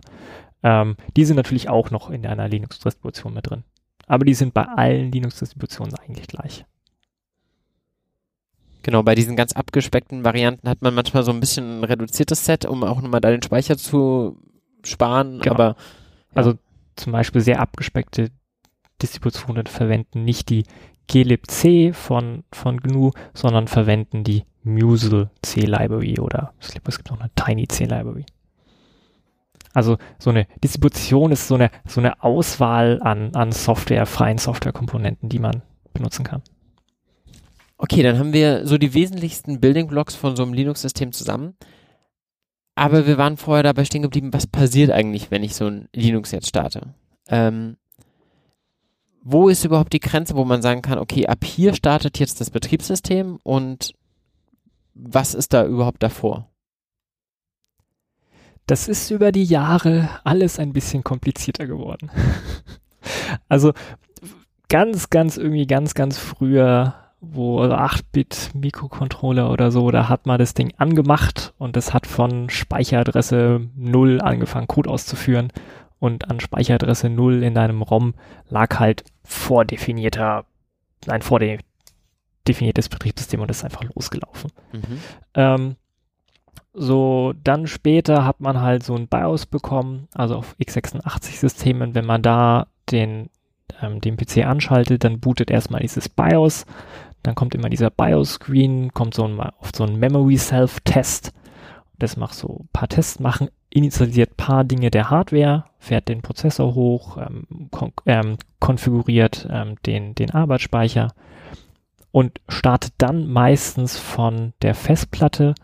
Ähm, 0.63 0.97
die 1.17 1.25
sind 1.25 1.37
natürlich 1.37 1.71
auch 1.71 1.91
noch 1.91 2.11
in 2.11 2.27
einer 2.27 2.49
Linux-Distribution 2.49 3.33
mit 3.33 3.49
drin. 3.49 3.65
Aber 4.07 4.27
die 4.27 4.35
sind 4.35 4.53
bei 4.53 4.65
allen 4.65 5.11
Linux-Distributionen 5.11 5.95
eigentlich 5.95 6.27
gleich. 6.29 6.67
Genau, 8.83 9.03
bei 9.03 9.15
diesen 9.15 9.37
ganz 9.37 9.55
abgespeckten 9.55 10.23
Varianten 10.25 10.69
hat 10.69 10.83
man 10.83 10.93
manchmal 10.93 11.23
so 11.23 11.31
ein 11.31 11.41
bisschen 11.41 11.81
ein 11.81 11.85
reduziertes 11.85 12.45
Set, 12.45 12.67
um 12.67 12.85
auch 12.85 13.01
nochmal 13.01 13.23
da 13.23 13.31
den 13.31 13.43
Speicher 13.43 13.79
zu 13.79 14.37
sparen, 14.85 15.39
Genau. 15.41 15.55
aber 15.55 15.77
Also 16.35 16.55
zum 16.97 17.13
Beispiel 17.13 17.41
sehr 17.41 17.61
abgespeckte 17.61 18.31
Distributionen 19.01 19.67
verwenden 19.67 20.25
nicht 20.25 20.49
die 20.51 20.65
glibc 21.09 21.95
von, 21.95 22.45
von 22.53 22.79
GNU, 22.79 23.11
sondern 23.35 23.69
verwenden 23.69 24.25
die 24.25 24.45
Musel 24.63 25.31
C-Library 25.43 26.21
oder 26.21 26.55
ich 26.61 26.69
glaube, 26.69 26.89
es 26.89 26.97
gibt 26.97 27.11
noch 27.11 27.21
eine 27.21 27.31
Tiny 27.35 27.67
C-Library. 27.67 28.25
Also 29.75 29.97
so 30.19 30.31
eine 30.31 30.47
Distribution 30.63 31.33
ist 31.33 31.49
so 31.49 31.55
eine, 31.55 31.71
so 31.87 32.01
eine 32.01 32.23
Auswahl 32.23 33.01
an, 33.03 33.35
an 33.35 33.53
Software, 33.53 34.07
freien 34.07 34.39
Softwarekomponenten, 34.39 35.29
die 35.29 35.39
man 35.39 35.63
benutzen 35.95 36.25
kann. 36.25 36.43
Okay, 37.79 38.03
dann 38.03 38.19
haben 38.19 38.33
wir 38.33 38.67
so 38.67 38.79
die 38.79 38.95
wesentlichsten 38.95 39.61
Building 39.61 39.89
Blocks 39.89 40.15
von 40.15 40.37
so 40.37 40.43
einem 40.43 40.53
Linux-System 40.53 41.13
zusammen. 41.13 41.57
Aber 42.75 43.07
wir 43.07 43.19
waren 43.19 43.37
vorher 43.37 43.63
dabei 43.63 43.85
stehen 43.85 44.03
geblieben, 44.03 44.33
was 44.33 44.47
passiert 44.47 44.91
eigentlich, 44.91 45.31
wenn 45.31 45.43
ich 45.43 45.55
so 45.55 45.67
ein 45.67 45.89
Linux 45.93 46.31
jetzt 46.31 46.49
starte? 46.49 46.95
Ähm, 47.29 47.77
wo 49.23 49.49
ist 49.49 49.65
überhaupt 49.65 49.93
die 49.93 50.01
Grenze, 50.01 50.35
wo 50.35 50.45
man 50.45 50.63
sagen 50.63 50.83
kann, 50.83 50.99
okay, 50.99 51.27
ab 51.27 51.45
hier 51.45 51.75
startet 51.75 52.19
jetzt 52.19 52.41
das 52.41 52.51
Betriebssystem 52.51 53.39
und 53.43 53.95
was 54.95 55.35
ist 55.35 55.53
da 55.53 55.65
überhaupt 55.65 56.03
davor? 56.03 56.49
Das 58.67 58.89
ist 58.89 59.11
über 59.11 59.33
die 59.33 59.45
Jahre 59.45 60.09
alles 60.25 60.59
ein 60.59 60.73
bisschen 60.73 61.05
komplizierter 61.05 61.67
geworden. 61.67 62.11
also 63.49 63.73
ganz, 64.69 65.11
ganz 65.11 65.37
irgendwie 65.37 65.67
ganz, 65.67 65.95
ganz 65.95 66.19
früher, 66.19 66.95
wo 67.25 67.63
8-Bit 67.63 68.51
Mikrocontroller 68.55 69.51
oder 69.51 69.71
so, 69.71 69.93
da 69.93 70.09
hat 70.09 70.27
man 70.27 70.39
das 70.39 70.55
Ding 70.55 70.75
angemacht 70.77 71.55
und 71.57 71.77
es 71.77 71.95
hat 71.95 72.09
von 72.09 72.51
Speicheradresse 72.51 73.61
0 73.77 74.21
angefangen, 74.21 74.67
Code 74.67 74.91
auszuführen 74.91 75.53
und 76.01 76.29
an 76.29 76.41
Speicheradresse 76.41 77.09
0 77.09 77.45
in 77.45 77.55
deinem 77.55 77.81
ROM 77.81 78.15
lag 78.49 78.81
halt 78.81 79.05
vordefinierter, 79.23 80.45
ein 81.07 81.23
vordefiniertes 81.23 82.89
Betriebssystem 82.89 83.41
und 83.41 83.49
das 83.49 83.59
ist 83.59 83.65
einfach 83.65 83.85
losgelaufen. 83.85 84.51
Mhm. 84.73 85.01
Ähm, 85.35 85.77
so, 86.75 87.35
dann 87.45 87.69
später 87.69 88.25
hat 88.25 88.41
man 88.41 88.61
halt 88.61 88.83
so 88.83 88.97
ein 88.97 89.07
BIOS 89.07 89.47
bekommen, 89.47 90.09
also 90.13 90.37
auf 90.37 90.57
x86-Systemen, 90.59 91.95
wenn 91.95 92.07
man 92.07 92.23
da 92.23 92.67
den, 92.91 93.31
ähm, 93.81 94.01
den 94.01 94.17
PC 94.17 94.39
anschaltet, 94.39 95.05
dann 95.05 95.21
bootet 95.21 95.53
erstmal 95.53 95.83
dieses 95.83 96.09
BIOS, 96.09 96.67
dann 97.23 97.35
kommt 97.35 97.55
immer 97.55 97.69
dieser 97.69 97.91
BIOS-Screen, 97.91 98.93
kommt 98.93 99.15
so 99.15 99.25
ein, 99.25 99.39
auf 99.41 99.71
so 99.75 99.85
ein 99.85 99.99
Memory-Self-Test, 99.99 101.33
das 101.99 102.17
macht 102.17 102.35
so 102.35 102.61
ein 102.63 102.69
paar 102.73 102.89
Tests 102.89 103.21
machen, 103.21 103.49
initialisiert 103.71 104.37
paar 104.37 104.65
Dinge 104.65 104.91
der 104.91 105.11
Hardware, 105.11 105.65
fährt 105.79 106.09
den 106.09 106.23
Prozessor 106.23 106.75
hoch, 106.75 107.17
ähm, 107.17 107.69
kon 107.71 107.93
ähm, 108.07 108.37
konfiguriert 108.59 109.49
ähm, 109.51 109.77
den, 109.87 110.15
den 110.15 110.31
Arbeitsspeicher 110.31 111.13
und 112.11 112.41
startet 112.49 112.93
dann 112.99 113.27
meistens 113.27 113.99
von 113.99 114.53
der 114.63 114.75
Festplatte, 114.75 115.55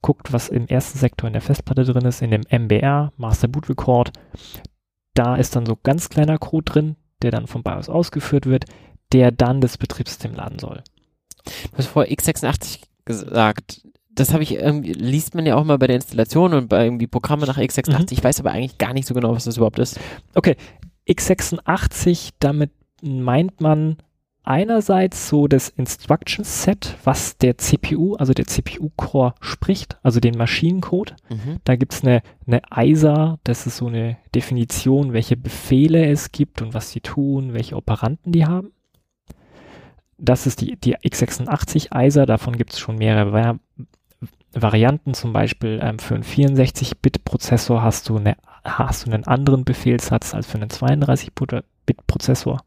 guckt, 0.00 0.32
was 0.32 0.48
im 0.48 0.66
ersten 0.68 0.98
Sektor 0.98 1.26
in 1.26 1.32
der 1.32 1.42
Festplatte 1.42 1.84
drin 1.84 2.04
ist, 2.04 2.22
in 2.22 2.30
dem 2.30 2.42
MBR, 2.48 3.12
Master 3.16 3.48
Boot 3.48 3.68
Record. 3.68 4.12
Da 5.14 5.36
ist 5.36 5.56
dann 5.56 5.66
so 5.66 5.76
ganz 5.82 6.08
kleiner 6.08 6.38
Code 6.38 6.70
drin, 6.70 6.96
der 7.22 7.32
dann 7.32 7.48
vom 7.48 7.64
BIOS 7.64 7.88
ausgeführt 7.88 8.46
wird, 8.46 8.66
der 9.12 9.32
dann 9.32 9.60
das 9.60 9.76
Betriebssystem 9.76 10.34
laden 10.34 10.58
soll. 10.58 10.84
Du 11.72 11.78
hast 11.78 11.88
vor 11.88 12.04
x86 12.04 12.80
gesagt. 13.04 13.82
Das 14.10 14.32
habe 14.32 14.42
ich 14.42 14.54
irgendwie, 14.54 14.92
liest 14.92 15.34
man 15.34 15.46
ja 15.46 15.54
auch 15.54 15.64
mal 15.64 15.78
bei 15.78 15.86
der 15.86 15.96
Installation 15.96 16.52
und 16.52 16.68
bei 16.68 16.84
irgendwie 16.84 17.06
Programme 17.06 17.46
nach 17.46 17.58
x86. 17.58 17.98
Mhm. 17.98 18.06
Ich 18.10 18.24
weiß 18.24 18.40
aber 18.40 18.50
eigentlich 18.50 18.78
gar 18.78 18.92
nicht 18.92 19.06
so 19.06 19.14
genau, 19.14 19.32
was 19.32 19.44
das 19.44 19.56
überhaupt 19.56 19.78
ist. 19.78 20.00
Okay, 20.34 20.56
x86, 21.08 22.30
damit 22.40 22.70
meint 23.00 23.60
man 23.60 23.96
einerseits 24.48 25.28
so 25.28 25.46
das 25.46 25.68
Instruction 25.68 26.42
Set, 26.42 26.96
was 27.04 27.36
der 27.36 27.58
CPU, 27.58 28.14
also 28.14 28.32
der 28.32 28.46
CPU-Core 28.46 29.34
spricht, 29.40 29.98
also 30.02 30.20
den 30.20 30.38
Maschinencode. 30.38 31.14
Mhm. 31.28 31.58
Da 31.64 31.76
gibt's 31.76 32.02
eine, 32.02 32.22
eine 32.46 32.62
ISA, 32.74 33.38
das 33.44 33.66
ist 33.66 33.76
so 33.76 33.88
eine 33.88 34.16
Definition, 34.34 35.12
welche 35.12 35.36
Befehle 35.36 36.06
es 36.06 36.32
gibt 36.32 36.62
und 36.62 36.72
was 36.72 36.90
sie 36.90 37.00
tun, 37.00 37.52
welche 37.52 37.76
Operanten 37.76 38.32
die 38.32 38.46
haben. 38.46 38.72
Das 40.18 40.46
ist 40.46 40.60
die, 40.60 40.76
die 40.76 40.96
x86 40.96 41.94
ISA, 41.94 42.26
davon 42.26 42.56
gibt's 42.56 42.78
schon 42.78 42.96
mehrere 42.96 43.32
Va 43.32 43.58
Varianten, 44.52 45.14
zum 45.14 45.32
Beispiel 45.32 45.78
ähm, 45.82 45.98
für 45.98 46.14
einen 46.14 46.24
64-Bit-Prozessor 46.24 47.82
hast 47.82 48.08
du, 48.08 48.16
eine, 48.16 48.36
hast 48.64 49.06
du 49.06 49.12
einen 49.12 49.24
anderen 49.24 49.64
Befehlssatz 49.64 50.34
als 50.34 50.46
für 50.46 50.56
einen 50.56 50.70
32-Bit-Prozessor. 50.70 52.62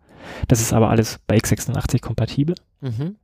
Das 0.48 0.62
ist 0.62 0.74
aber 0.74 0.90
alles 0.90 1.20
bei 1.26 1.38
x86 1.38 2.00
kompatibel. 2.00 2.56
Mhm. 2.82 3.16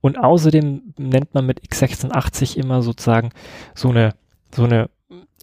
Und 0.00 0.18
außerdem 0.18 0.94
nennt 0.96 1.34
man 1.34 1.44
mit 1.44 1.60
x86 1.60 2.56
immer 2.56 2.82
sozusagen 2.82 3.30
so 3.74 3.90
eine, 3.90 4.14
so 4.54 4.64
eine 4.64 4.88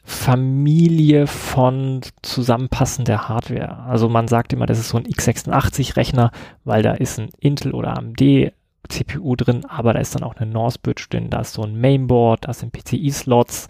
Familie 0.03 1.25
von 1.25 2.01
zusammenpassender 2.21 3.27
Hardware. 3.27 3.79
Also 3.79 4.07
man 4.07 4.27
sagt 4.27 4.53
immer, 4.53 4.67
das 4.67 4.79
ist 4.79 4.89
so 4.89 4.97
ein 4.97 5.05
x86-Rechner, 5.05 6.31
weil 6.63 6.83
da 6.83 6.93
ist 6.93 7.19
ein 7.19 7.29
Intel 7.39 7.73
oder 7.73 7.97
AMD 7.97 8.53
CPU 8.87 9.35
drin, 9.35 9.65
aber 9.65 9.93
da 9.93 9.99
ist 9.99 10.13
dann 10.13 10.23
auch 10.23 10.35
eine 10.35 10.51
North 10.51 10.83
Bridge 10.83 11.07
drin, 11.09 11.29
da 11.31 11.41
ist 11.41 11.53
so 11.53 11.63
ein 11.63 11.79
Mainboard, 11.79 12.47
da 12.47 12.53
sind 12.53 12.71
PCI-Slots, 12.71 13.67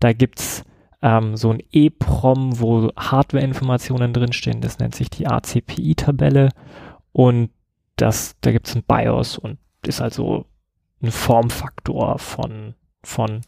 da 0.00 0.12
gibt's 0.12 0.64
ähm, 1.00 1.36
so 1.36 1.50
ein 1.50 1.62
EEPROM, 1.72 2.60
wo 2.60 2.90
Hardware-Informationen 2.94 4.12
drinstehen, 4.12 4.60
das 4.60 4.78
nennt 4.78 4.94
sich 4.94 5.08
die 5.08 5.26
ACPI-Tabelle 5.26 6.50
und 7.12 7.50
das, 7.96 8.36
da 8.42 8.52
gibt's 8.52 8.74
ein 8.74 8.82
BIOS 8.82 9.38
und 9.38 9.58
ist 9.86 10.00
also 10.02 10.44
ein 11.02 11.10
Formfaktor 11.10 12.18
von, 12.18 12.74
von 13.02 13.40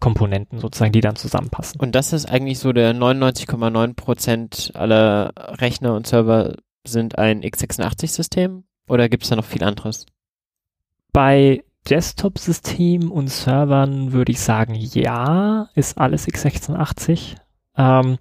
Komponenten 0.00 0.58
sozusagen, 0.58 0.92
die 0.92 1.00
dann 1.00 1.16
zusammenpassen. 1.16 1.80
Und 1.80 1.94
das 1.94 2.12
ist 2.12 2.26
eigentlich 2.26 2.58
so 2.58 2.72
der 2.72 2.94
99,9 2.94 3.94
Prozent 3.94 4.72
aller 4.74 5.32
Rechner 5.36 5.94
und 5.94 6.06
Server 6.06 6.54
sind 6.86 7.18
ein 7.18 7.42
x86-System 7.42 8.64
oder 8.88 9.08
gibt 9.08 9.22
es 9.22 9.30
da 9.30 9.36
noch 9.36 9.44
viel 9.44 9.64
anderes? 9.64 10.06
Bei 11.12 11.62
Desktop-Systemen 11.88 13.10
und 13.10 13.28
Servern 13.28 14.12
würde 14.12 14.32
ich 14.32 14.40
sagen, 14.40 14.74
ja, 14.74 15.68
ist 15.74 15.98
alles 15.98 16.26
x86. 16.26 17.36
Ähm, 17.76 18.18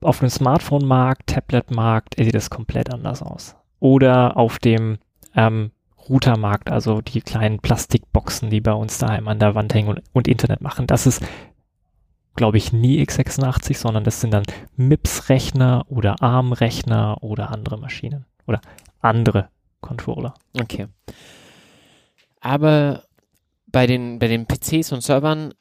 auf 0.00 0.20
dem 0.20 0.30
Smartphone-Markt, 0.30 1.26
Tablet-Markt 1.26 2.16
sieht 2.16 2.34
das 2.34 2.48
komplett 2.50 2.92
anders 2.92 3.22
aus. 3.22 3.56
Oder 3.80 4.36
auf 4.36 4.58
dem 4.58 4.98
ähm, 5.34 5.72
Routermarkt, 6.10 6.70
also 6.70 7.00
die 7.00 7.20
kleinen 7.20 7.60
Plastikboxen, 7.60 8.50
die 8.50 8.60
bei 8.60 8.72
uns 8.72 8.98
daheim 8.98 9.28
an 9.28 9.38
der 9.38 9.54
Wand 9.54 9.72
hängen 9.72 9.88
und, 9.88 10.02
und 10.12 10.28
Internet 10.28 10.60
machen. 10.60 10.86
Das 10.86 11.06
ist, 11.06 11.24
glaube 12.34 12.58
ich, 12.58 12.72
nie 12.72 13.00
x86, 13.02 13.78
sondern 13.78 14.02
das 14.02 14.20
sind 14.20 14.32
dann 14.32 14.42
MIPS-Rechner 14.76 15.84
oder 15.88 16.20
ARM-Rechner 16.20 17.22
oder 17.22 17.50
andere 17.50 17.78
Maschinen 17.78 18.26
oder 18.46 18.60
andere 19.00 19.48
Controller. 19.80 20.34
Okay. 20.60 20.88
Aber 22.40 23.04
bei 23.68 23.86
den, 23.86 24.18
bei 24.18 24.26
den 24.26 24.46
PCs 24.46 24.92
und 24.92 25.02
Servern, 25.02 25.54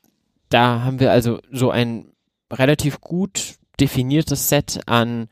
da 0.50 0.84
haben 0.84 1.00
wir 1.00 1.12
also 1.12 1.40
so 1.52 1.70
ein 1.70 2.12
relativ 2.52 3.02
gut 3.02 3.60
definiertes 3.80 4.50
Set 4.50 4.82
an 4.88 5.30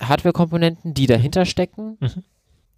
Hardware-Komponenten, 0.00 0.92
die 0.92 1.06
dahinter 1.06 1.46
stecken. 1.46 1.98
Mhm. 2.00 2.24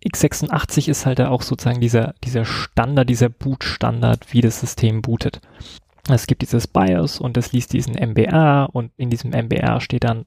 X86 0.05 0.88
ist 0.88 1.07
halt 1.07 1.20
auch 1.20 1.42
sozusagen 1.42 1.80
dieser, 1.80 2.14
dieser 2.22 2.44
Standard, 2.44 3.09
dieser 3.09 3.28
Boot-Standard, 3.28 4.32
wie 4.32 4.40
das 4.40 4.61
System 4.61 5.03
bootet. 5.03 5.40
Es 6.09 6.26
gibt 6.26 6.42
dieses 6.42 6.66
BIOS 6.66 7.20
und 7.20 7.36
es 7.36 7.53
liest 7.53 7.72
diesen 7.72 7.94
MBR 7.94 8.68
und 8.72 8.92
in 8.97 9.11
diesem 9.11 9.32
MBR 9.32 9.80
steht 9.80 10.05
dann 10.05 10.26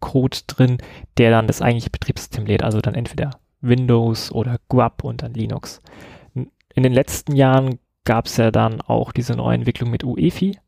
Code 0.00 0.38
drin, 0.46 0.78
der 1.18 1.30
dann 1.30 1.46
das 1.46 1.62
eigentliche 1.62 1.90
Betriebssystem 1.90 2.46
lädt, 2.46 2.62
also 2.62 2.80
dann 2.80 2.94
entweder 2.94 3.38
Windows 3.60 4.32
oder 4.32 4.58
GUAP 4.68 5.04
und 5.04 5.22
dann 5.22 5.34
Linux. 5.34 5.80
In 6.34 6.82
den 6.82 6.92
letzten 6.92 7.36
Jahren 7.36 7.78
gab 8.04 8.26
es 8.26 8.36
ja 8.38 8.50
dann 8.50 8.80
auch 8.80 9.12
diese 9.12 9.34
neue 9.34 9.54
Entwicklung 9.54 9.90
mit 9.90 10.02
UEFI. 10.02 10.58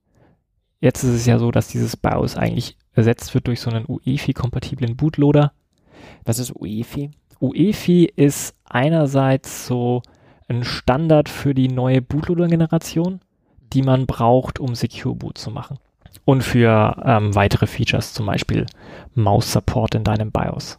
Jetzt 0.81 1.03
ist 1.03 1.11
es 1.11 1.27
ja 1.27 1.39
so, 1.39 1.51
dass 1.51 1.69
dieses 1.69 1.97
BIOS 1.97 2.37
eigentlich 2.37 2.77
ersetzt 2.93 3.35
wird 3.35 3.47
durch 3.47 3.61
so 3.61 3.71
einen 3.71 3.87
UEFI-kompatiblen 3.87 4.97
Bootloader. 4.97 5.53
Was 6.25 6.39
ist 6.39 6.55
UEFI? 6.55 7.11
UEFI 7.43 8.13
ist 8.15 8.55
einerseits 8.65 9.67
so 9.67 10.03
ein 10.49 10.65
Standard 10.65 11.29
für 11.29 11.55
die 11.55 11.69
neue 11.69 12.01
Bootloader-Generation, 12.01 13.21
die 13.73 13.83
man 13.83 14.07
braucht, 14.07 14.61
um 14.61 14.75
Secure 14.75 15.15
Boot 15.15 15.39
zu 15.39 15.51
machen. 15.51 15.79
Und 16.25 16.43
für 16.45 17.03
ähm, 17.05 17.35
weitere 17.35 17.67
Features, 17.67 18.13
zum 18.13 18.27
Beispiel 18.27 18.67
Maus-Support 19.15 19.97
in 19.97 20.05
deinem 20.05 20.31
BIOS. 20.31 20.77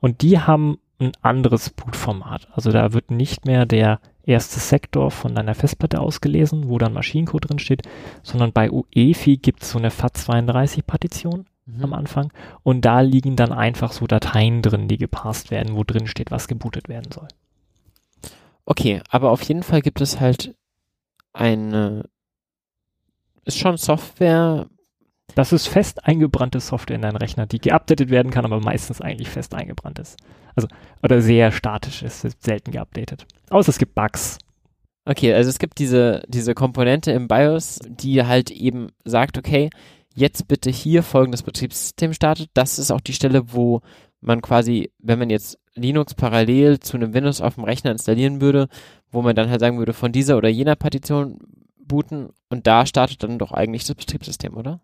Und 0.00 0.22
die 0.22 0.40
haben 0.40 0.78
ein 0.98 1.12
anderes 1.22 1.70
Bootformat. 1.70 2.48
Also 2.52 2.72
da 2.72 2.92
wird 2.92 3.10
nicht 3.10 3.46
mehr 3.46 3.66
der 3.66 4.00
erste 4.24 4.58
Sektor 4.58 5.10
von 5.10 5.34
deiner 5.34 5.54
Festplatte 5.54 6.00
ausgelesen, 6.00 6.68
wo 6.68 6.78
dann 6.78 6.92
Maschinencode 6.92 7.48
drin 7.48 7.58
steht, 7.58 7.82
sondern 8.22 8.52
bei 8.52 8.70
UEFI 8.70 9.36
gibt 9.36 9.62
es 9.62 9.70
so 9.70 9.78
eine 9.78 9.90
FAT32-Partition 9.90 11.46
mhm. 11.76 11.84
am 11.84 11.92
Anfang 11.94 12.32
und 12.62 12.84
da 12.84 13.00
liegen 13.00 13.36
dann 13.36 13.52
einfach 13.52 13.92
so 13.92 14.06
Dateien 14.06 14.62
drin, 14.62 14.88
die 14.88 14.98
gepasst 14.98 15.50
werden, 15.50 15.76
wo 15.76 15.84
drin 15.84 16.06
steht, 16.06 16.30
was 16.30 16.48
gebootet 16.48 16.88
werden 16.88 17.12
soll. 17.12 17.28
Okay, 18.64 19.02
aber 19.08 19.30
auf 19.30 19.42
jeden 19.42 19.62
Fall 19.62 19.80
gibt 19.80 20.00
es 20.00 20.20
halt 20.20 20.54
eine, 21.32 22.04
ist 23.44 23.58
schon 23.58 23.76
Software. 23.76 24.66
Das 25.34 25.52
ist 25.52 25.68
fest 25.68 26.04
eingebrannte 26.06 26.60
Software 26.60 26.96
in 26.96 27.02
deinen 27.02 27.16
Rechner, 27.16 27.46
die 27.46 27.60
geupdatet 27.60 28.10
werden 28.10 28.32
kann, 28.32 28.44
aber 28.44 28.60
meistens 28.60 29.00
eigentlich 29.00 29.28
fest 29.28 29.54
eingebrannt 29.54 29.98
ist. 29.98 30.18
Also, 30.56 30.68
oder 31.02 31.22
sehr 31.22 31.52
statisch 31.52 32.02
ist, 32.02 32.24
ist 32.24 32.42
selten 32.42 32.72
geupdatet. 32.72 33.26
Außer 33.48 33.70
es 33.70 33.78
gibt 33.78 33.94
Bugs. 33.94 34.38
Okay, 35.04 35.32
also 35.32 35.48
es 35.48 35.58
gibt 35.58 35.78
diese, 35.78 36.22
diese 36.28 36.54
Komponente 36.54 37.10
im 37.12 37.26
BIOS, 37.26 37.80
die 37.88 38.24
halt 38.24 38.50
eben 38.50 38.88
sagt, 39.04 39.38
okay, 39.38 39.70
jetzt 40.14 40.48
bitte 40.48 40.70
hier 40.70 41.02
folgendes 41.02 41.42
Betriebssystem 41.42 42.12
startet. 42.12 42.50
Das 42.54 42.78
ist 42.78 42.90
auch 42.90 43.00
die 43.00 43.12
Stelle, 43.12 43.52
wo 43.52 43.80
man 44.20 44.42
quasi, 44.42 44.90
wenn 44.98 45.18
man 45.18 45.30
jetzt 45.30 45.58
Linux 45.74 46.14
parallel 46.14 46.80
zu 46.80 46.96
einem 46.96 47.14
Windows 47.14 47.40
auf 47.40 47.54
dem 47.54 47.64
Rechner 47.64 47.92
installieren 47.92 48.40
würde, 48.40 48.68
wo 49.10 49.22
man 49.22 49.36
dann 49.36 49.50
halt 49.50 49.60
sagen 49.60 49.78
würde, 49.78 49.92
von 49.92 50.12
dieser 50.12 50.36
oder 50.36 50.48
jener 50.48 50.76
Partition 50.76 51.38
booten 51.78 52.30
und 52.48 52.66
da 52.66 52.86
startet 52.86 53.22
dann 53.22 53.38
doch 53.38 53.52
eigentlich 53.52 53.86
das 53.86 53.96
Betriebssystem, 53.96 54.56
oder? 54.56 54.80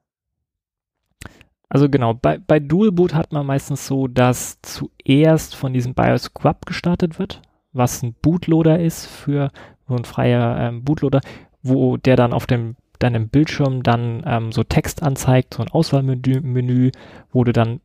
Also 1.68 1.88
genau, 1.88 2.14
bei, 2.14 2.38
bei 2.38 2.60
Dual 2.60 2.92
Boot 2.92 3.14
hat 3.14 3.32
man 3.32 3.44
meistens 3.44 3.86
so, 3.86 4.06
dass 4.06 4.58
zuerst 4.62 5.54
von 5.56 5.72
diesem 5.72 5.94
BIOS 5.94 6.32
Grub 6.32 6.64
gestartet 6.64 7.18
wird, 7.18 7.42
was 7.72 8.02
ein 8.02 8.14
Bootloader 8.14 8.78
ist 8.80 9.06
für 9.06 9.50
so 9.88 9.96
ein 9.96 10.04
freier 10.04 10.58
ähm, 10.58 10.84
Bootloader, 10.84 11.20
wo 11.62 11.96
der 11.96 12.16
dann 12.16 12.32
auf 12.32 12.46
dem 12.46 12.76
deinem 12.98 13.28
Bildschirm 13.28 13.82
dann 13.82 14.22
ähm, 14.26 14.52
so 14.52 14.62
Text 14.62 15.02
anzeigt, 15.02 15.54
so 15.54 15.62
ein 15.62 15.70
Auswahlmenü, 15.70 16.40
Menü, 16.40 16.90
wo 17.30 17.44
du 17.44 17.52
dann 17.52 17.80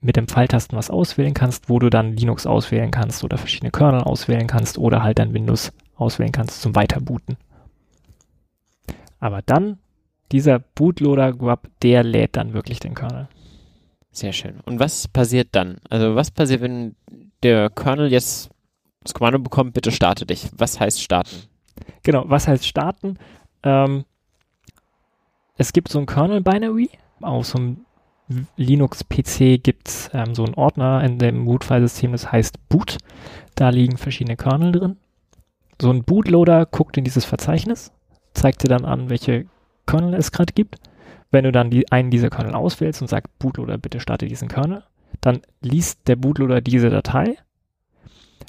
mit 0.00 0.16
dem 0.16 0.26
Pfeiltasten 0.28 0.76
was 0.76 0.90
auswählen 0.90 1.34
kannst, 1.34 1.68
wo 1.68 1.78
du 1.78 1.88
dann 1.88 2.16
Linux 2.16 2.46
auswählen 2.46 2.90
kannst 2.90 3.22
oder 3.24 3.38
verschiedene 3.38 3.70
Kernel 3.70 4.02
auswählen 4.02 4.48
kannst 4.48 4.78
oder 4.78 5.02
halt 5.02 5.18
dann 5.18 5.32
Windows 5.32 5.72
auswählen 5.96 6.32
kannst 6.32 6.60
zum 6.60 6.74
Weiterbooten. 6.74 7.36
Aber 9.20 9.42
dann, 9.42 9.78
dieser 10.32 10.58
Bootloader 10.58 11.32
Grub, 11.32 11.68
der 11.82 12.02
lädt 12.02 12.36
dann 12.36 12.52
wirklich 12.52 12.80
den 12.80 12.94
Kernel. 12.94 13.28
Sehr 14.10 14.32
schön. 14.32 14.60
Und 14.64 14.80
was 14.80 15.06
passiert 15.06 15.48
dann? 15.52 15.76
Also 15.88 16.16
was 16.16 16.30
passiert, 16.30 16.60
wenn 16.60 16.96
der 17.42 17.70
Kernel 17.70 18.10
jetzt 18.10 18.50
das 19.02 19.14
Kommando 19.14 19.38
bekommt, 19.38 19.74
bitte 19.74 19.92
starte 19.92 20.26
dich. 20.26 20.48
Was 20.56 20.80
heißt 20.80 21.00
starten? 21.00 21.36
Genau, 22.02 22.24
was 22.26 22.48
heißt 22.48 22.66
starten? 22.66 23.18
Ähm, 23.62 24.04
es 25.62 25.72
gibt 25.72 25.88
so 25.90 26.00
ein 26.00 26.06
Kernel-Binary. 26.06 26.90
Auf 27.20 27.46
so 27.46 27.58
einem 27.58 27.86
Linux-PC 28.56 29.62
gibt 29.62 29.88
es 29.88 30.10
ähm, 30.12 30.34
so 30.34 30.44
einen 30.44 30.54
Ordner 30.54 31.04
in 31.04 31.18
dem 31.18 31.44
Boot-File-System, 31.44 32.12
das 32.12 32.32
heißt 32.32 32.68
Boot. 32.68 32.98
Da 33.54 33.68
liegen 33.68 33.96
verschiedene 33.96 34.36
Kernel 34.36 34.72
drin. 34.72 34.96
So 35.80 35.90
ein 35.90 36.02
Bootloader 36.02 36.66
guckt 36.66 36.96
in 36.96 37.04
dieses 37.04 37.24
Verzeichnis, 37.24 37.92
zeigt 38.34 38.64
dir 38.64 38.68
dann 38.68 38.84
an, 38.84 39.08
welche 39.08 39.46
Kernel 39.86 40.14
es 40.14 40.32
gerade 40.32 40.52
gibt. 40.52 40.76
Wenn 41.30 41.44
du 41.44 41.52
dann 41.52 41.70
die, 41.70 41.90
einen 41.92 42.10
dieser 42.10 42.28
Kernel 42.28 42.54
auswählst 42.54 43.00
und 43.00 43.08
sagst, 43.08 43.38
Bootloader, 43.38 43.78
bitte 43.78 44.00
starte 44.00 44.26
diesen 44.26 44.48
Kernel, 44.48 44.82
dann 45.20 45.42
liest 45.60 46.08
der 46.08 46.16
Bootloader 46.16 46.60
diese 46.60 46.90
Datei, 46.90 47.36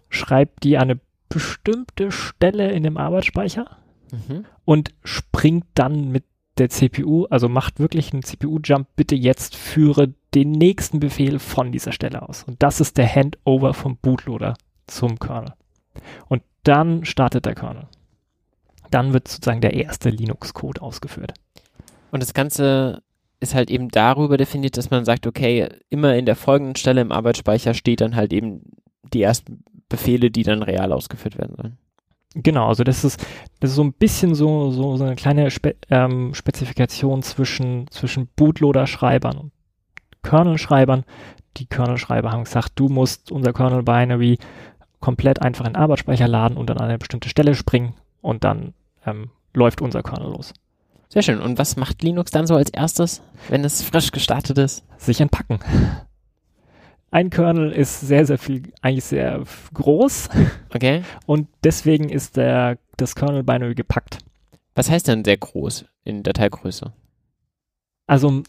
schreibt 0.09 0.63
die 0.63 0.77
an 0.77 0.89
eine 0.89 0.99
bestimmte 1.29 2.11
Stelle 2.11 2.71
in 2.71 2.83
dem 2.83 2.97
Arbeitsspeicher 2.97 3.77
mhm. 4.11 4.45
und 4.65 4.93
springt 5.03 5.65
dann 5.75 6.11
mit 6.11 6.23
der 6.57 6.69
CPU, 6.69 7.25
also 7.29 7.49
macht 7.49 7.79
wirklich 7.79 8.13
einen 8.13 8.23
CPU-Jump, 8.23 8.87
bitte 8.95 9.15
jetzt 9.15 9.55
führe 9.55 10.13
den 10.35 10.51
nächsten 10.51 10.99
Befehl 10.99 11.39
von 11.39 11.71
dieser 11.71 11.91
Stelle 11.91 12.27
aus. 12.27 12.43
Und 12.43 12.61
das 12.61 12.79
ist 12.79 12.97
der 12.97 13.07
Handover 13.07 13.73
vom 13.73 13.97
Bootloader 13.97 14.55
zum 14.87 15.19
Kernel. 15.19 15.53
Und 16.27 16.43
dann 16.63 17.05
startet 17.05 17.45
der 17.45 17.55
Kernel. 17.55 17.87
Dann 18.91 19.13
wird 19.13 19.27
sozusagen 19.27 19.61
der 19.61 19.73
erste 19.73 20.09
Linux-Code 20.09 20.81
ausgeführt. 20.81 21.33
Und 22.11 22.21
das 22.21 22.33
Ganze 22.33 23.01
ist 23.39 23.55
halt 23.55 23.71
eben 23.71 23.89
darüber 23.89 24.37
definiert, 24.37 24.77
dass 24.77 24.91
man 24.91 25.05
sagt, 25.05 25.27
okay, 25.27 25.67
immer 25.89 26.15
in 26.15 26.25
der 26.25 26.35
folgenden 26.35 26.75
Stelle 26.75 27.01
im 27.01 27.11
Arbeitsspeicher 27.11 27.73
steht 27.73 28.01
dann 28.01 28.15
halt 28.15 28.31
eben 28.31 28.61
die 29.13 29.21
ersten 29.21 29.63
Befehle, 29.89 30.31
die 30.31 30.43
dann 30.43 30.63
real 30.63 30.91
ausgeführt 30.91 31.37
werden 31.37 31.55
sollen. 31.55 31.77
Genau, 32.35 32.67
also 32.67 32.83
das 32.83 33.03
ist, 33.03 33.25
das 33.59 33.71
ist 33.71 33.75
so 33.75 33.83
ein 33.83 33.93
bisschen 33.93 34.33
so, 34.33 34.71
so, 34.71 34.97
so 34.97 35.03
eine 35.03 35.15
kleine 35.15 35.51
Spe 35.51 35.75
ähm, 35.89 36.33
Spezifikation 36.33 37.21
zwischen, 37.21 37.87
zwischen 37.91 38.27
Bootloader-Schreibern 38.35 39.37
und 39.37 39.51
Kernel-Schreibern. 40.23 41.03
Die 41.57 41.67
Kernel-Schreiber 41.67 42.31
haben 42.31 42.45
gesagt, 42.45 42.71
du 42.75 42.89
musst 42.89 43.31
unser 43.31 43.53
Kernel-Binary 43.53 44.39
komplett 44.99 45.41
einfach 45.41 45.65
in 45.65 45.75
Arbeitsspeicher 45.75 46.27
laden 46.27 46.57
und 46.57 46.69
dann 46.69 46.77
an 46.77 46.85
eine 46.85 46.97
bestimmte 46.97 47.29
Stelle 47.29 47.53
springen 47.53 47.93
und 48.21 48.43
dann 48.43 48.73
ähm, 49.05 49.29
läuft 49.53 49.81
unser 49.81 50.01
Kernel 50.01 50.31
los. 50.31 50.53
Sehr 51.09 51.21
schön. 51.21 51.39
Und 51.39 51.59
was 51.59 51.75
macht 51.75 52.01
Linux 52.01 52.31
dann 52.31 52.47
so 52.47 52.55
als 52.55 52.71
erstes, 52.71 53.21
wenn 53.49 53.63
es 53.63 53.83
frisch 53.83 54.11
gestartet 54.11 54.57
ist? 54.57 54.83
Sich 54.97 55.21
entpacken. 55.21 55.59
Ein 57.13 57.29
Kernel 57.29 57.71
ist 57.71 58.01
sehr, 58.01 58.25
sehr 58.25 58.39
viel, 58.39 58.73
eigentlich 58.81 59.03
sehr 59.03 59.43
groß. 59.75 60.29
Okay. 60.73 61.03
Und 61.27 61.47
deswegen 61.63 62.09
ist 62.09 62.37
der, 62.37 62.79
das 62.97 63.13
Kernel 63.13 63.43
Binary 63.43 63.75
gepackt. 63.75 64.17
Was 64.73 64.89
heißt 64.89 65.07
denn 65.07 65.23
sehr 65.23 65.37
groß 65.37 65.85
in 66.05 66.23
Dateigröße? 66.23 66.91
Also, 68.07 68.41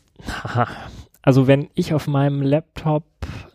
also 1.20 1.46
wenn 1.46 1.68
ich 1.74 1.92
auf 1.92 2.06
meinem 2.06 2.40
Laptop 2.40 3.04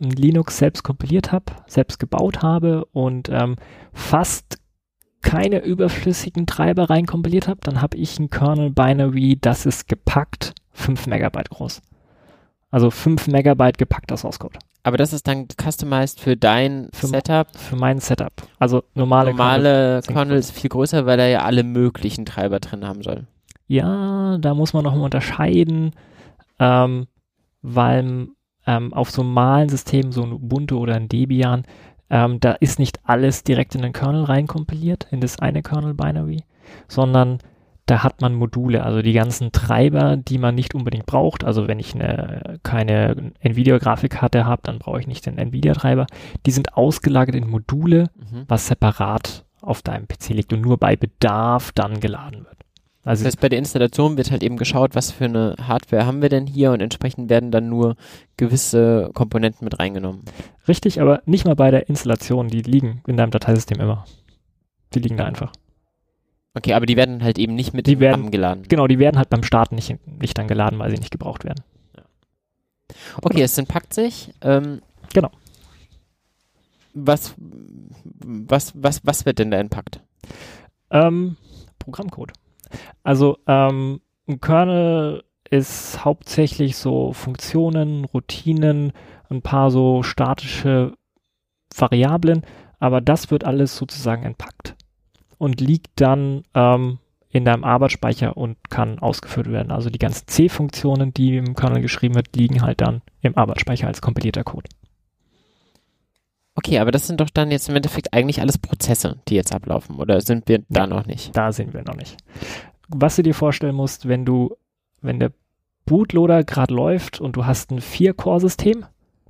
ein 0.00 0.10
Linux 0.10 0.58
selbst 0.58 0.84
kompiliert 0.84 1.32
habe, 1.32 1.46
selbst 1.66 1.98
gebaut 1.98 2.42
habe 2.42 2.84
und 2.92 3.28
ähm, 3.30 3.56
fast 3.92 4.60
keine 5.22 5.58
überflüssigen 5.64 6.46
Treiber 6.46 6.88
reinkompiliert 6.88 7.48
habe, 7.48 7.58
dann 7.64 7.82
habe 7.82 7.96
ich 7.96 8.20
ein 8.20 8.30
Kernel 8.30 8.70
Binary, 8.70 9.36
das 9.40 9.66
ist 9.66 9.88
gepackt 9.88 10.54
5 10.70 11.08
Megabyte 11.08 11.50
groß. 11.50 11.82
Also 12.70 12.90
5 12.90 13.26
Megabyte 13.28 13.78
gepackter 13.78 14.16
Source 14.16 14.38
Code. 14.38 14.58
Aber 14.82 14.96
das 14.96 15.12
ist 15.12 15.26
dann 15.26 15.46
customized 15.60 16.20
für 16.20 16.36
dein 16.36 16.88
für, 16.92 17.08
Setup? 17.08 17.48
Für 17.56 17.76
mein 17.76 17.98
Setup. 17.98 18.32
Also 18.58 18.84
normale, 18.94 19.30
normale 19.30 20.00
Kernel, 20.06 20.38
ist 20.38 20.52
viel 20.52 20.70
größer, 20.70 21.04
weil 21.04 21.18
er 21.18 21.28
ja 21.28 21.42
alle 21.42 21.64
möglichen 21.64 22.24
Treiber 22.24 22.60
drin 22.60 22.86
haben 22.86 23.02
soll. 23.02 23.26
Ja, 23.66 24.38
da 24.38 24.54
muss 24.54 24.72
man 24.72 24.84
nochmal 24.84 25.04
unterscheiden, 25.04 25.92
ähm, 26.58 27.06
weil 27.62 28.28
ähm, 28.66 28.94
auf 28.94 29.10
so 29.10 29.22
normalen 29.22 29.68
Systemen, 29.68 30.12
so 30.12 30.22
ein 30.22 30.32
Ubuntu 30.32 30.78
oder 30.78 30.94
ein 30.94 31.08
Debian, 31.08 31.64
ähm, 32.08 32.40
da 32.40 32.52
ist 32.52 32.78
nicht 32.78 33.00
alles 33.04 33.44
direkt 33.44 33.74
in 33.74 33.82
den 33.82 33.92
Kernel 33.92 34.24
reinkompiliert, 34.24 35.06
in 35.10 35.20
das 35.20 35.38
eine 35.38 35.62
Kernel-Binary, 35.62 36.44
sondern 36.88 37.38
da 37.90 38.04
hat 38.04 38.20
man 38.20 38.34
Module, 38.34 38.84
also 38.84 39.02
die 39.02 39.12
ganzen 39.12 39.50
Treiber, 39.50 40.16
die 40.16 40.38
man 40.38 40.54
nicht 40.54 40.76
unbedingt 40.76 41.06
braucht. 41.06 41.42
Also 41.42 41.66
wenn 41.66 41.80
ich 41.80 41.94
eine, 41.94 42.60
keine 42.62 43.32
Nvidia-Grafikkarte 43.40 44.44
habe, 44.44 44.62
dann 44.62 44.78
brauche 44.78 45.00
ich 45.00 45.08
nicht 45.08 45.26
den 45.26 45.38
Nvidia-Treiber. 45.38 46.06
Die 46.46 46.52
sind 46.52 46.74
ausgelagert 46.74 47.34
in 47.34 47.48
Module, 47.48 48.10
mhm. 48.14 48.44
was 48.46 48.68
separat 48.68 49.44
auf 49.60 49.82
deinem 49.82 50.06
PC 50.06 50.28
liegt 50.30 50.52
und 50.52 50.60
nur 50.60 50.78
bei 50.78 50.94
Bedarf 50.94 51.72
dann 51.72 51.98
geladen 51.98 52.44
wird. 52.44 52.58
Also 53.02 53.24
Das 53.24 53.32
heißt, 53.32 53.40
bei 53.40 53.48
der 53.48 53.58
Installation 53.58 54.16
wird 54.16 54.30
halt 54.30 54.44
eben 54.44 54.56
geschaut, 54.56 54.94
was 54.94 55.10
für 55.10 55.24
eine 55.24 55.56
Hardware 55.60 56.06
haben 56.06 56.22
wir 56.22 56.28
denn 56.28 56.46
hier 56.46 56.70
und 56.70 56.80
entsprechend 56.80 57.28
werden 57.28 57.50
dann 57.50 57.68
nur 57.68 57.96
gewisse 58.36 59.10
Komponenten 59.14 59.64
mit 59.64 59.80
reingenommen. 59.80 60.22
richtig, 60.68 61.00
aber 61.00 61.22
nicht 61.26 61.44
mal 61.44 61.56
bei 61.56 61.72
der 61.72 61.88
Installation, 61.88 62.48
die 62.48 62.62
liegen 62.62 63.02
in 63.08 63.16
deinem 63.16 63.32
Dateisystem 63.32 63.80
immer. 63.80 64.04
Die 64.94 65.00
liegen 65.00 65.16
da 65.16 65.24
einfach. 65.24 65.50
Okay, 66.54 66.72
aber 66.74 66.86
die 66.86 66.96
werden 66.96 67.22
halt 67.22 67.38
eben 67.38 67.54
nicht 67.54 67.74
mit 67.74 67.86
Die 67.86 68.00
werden- 68.00 68.22
RAM 68.22 68.30
geladen. 68.30 68.64
Genau, 68.68 68.86
die 68.86 68.98
werden 68.98 69.16
halt 69.18 69.30
beim 69.30 69.42
Starten 69.44 69.76
nicht, 69.76 69.94
nicht 70.20 70.36
dann 70.36 70.48
geladen, 70.48 70.78
weil 70.78 70.90
sie 70.90 70.98
nicht 70.98 71.12
gebraucht 71.12 71.44
werden. 71.44 71.62
Okay, 73.22 73.42
es 73.42 73.56
entpackt 73.58 73.94
sich. 73.94 74.32
Ähm, 74.40 74.82
Genau. 75.12 75.30
Was, 76.94 77.34
was, 77.38 78.72
was, 78.74 79.00
was 79.04 79.26
wird 79.26 79.38
denn 79.38 79.50
da 79.52 79.58
entpackt? 79.58 80.00
Ähm, 80.90 81.36
Programmcode. 81.78 82.32
Also 83.04 83.38
ähm, 83.46 84.00
ein 84.28 84.40
Kernel 84.40 85.22
ist 85.50 86.04
hauptsächlich 86.04 86.76
so 86.76 87.12
Funktionen, 87.12 88.04
Routinen, 88.04 88.92
ein 89.30 89.42
paar 89.42 89.70
so 89.70 90.02
statische 90.02 90.94
Variablen, 91.76 92.42
aber 92.80 93.00
das 93.00 93.30
wird 93.30 93.44
alles 93.44 93.76
sozusagen 93.76 94.24
entpackt 94.24 94.74
und 95.40 95.58
liegt 95.58 95.88
dann 95.96 96.42
ähm, 96.54 96.98
in 97.30 97.46
deinem 97.46 97.64
Arbeitsspeicher 97.64 98.36
und 98.36 98.58
kann 98.68 98.98
ausgeführt 98.98 99.50
werden. 99.50 99.72
Also 99.72 99.88
die 99.88 99.98
ganzen 99.98 100.26
C-Funktionen, 100.26 101.14
die 101.14 101.38
im 101.38 101.54
Kernel 101.54 101.80
geschrieben 101.80 102.14
wird, 102.14 102.36
liegen 102.36 102.60
halt 102.60 102.82
dann 102.82 103.00
im 103.22 103.38
Arbeitsspeicher 103.38 103.86
als 103.86 104.02
kompilierter 104.02 104.44
Code. 104.44 104.68
Okay, 106.56 106.78
aber 106.78 106.90
das 106.90 107.06
sind 107.06 107.22
doch 107.22 107.30
dann 107.30 107.50
jetzt 107.50 107.70
im 107.70 107.76
Endeffekt 107.76 108.12
eigentlich 108.12 108.42
alles 108.42 108.58
Prozesse, 108.58 109.16
die 109.28 109.34
jetzt 109.34 109.54
ablaufen, 109.54 109.96
oder 109.96 110.20
sind 110.20 110.46
wir 110.46 110.62
da 110.68 110.86
noch 110.86 111.06
nicht? 111.06 111.34
Da 111.34 111.52
sind 111.52 111.72
wir 111.72 111.84
noch 111.84 111.96
nicht. 111.96 112.18
Was 112.88 113.16
du 113.16 113.22
dir 113.22 113.34
vorstellen 113.34 113.76
musst, 113.76 114.08
wenn 114.08 114.26
du, 114.26 114.56
wenn 115.00 115.20
der 115.20 115.32
Bootloader 115.86 116.44
gerade 116.44 116.74
läuft 116.74 117.18
und 117.18 117.36
du 117.36 117.46
hast 117.46 117.70
ein 117.70 117.80
Vier-Core-System, 117.80 118.84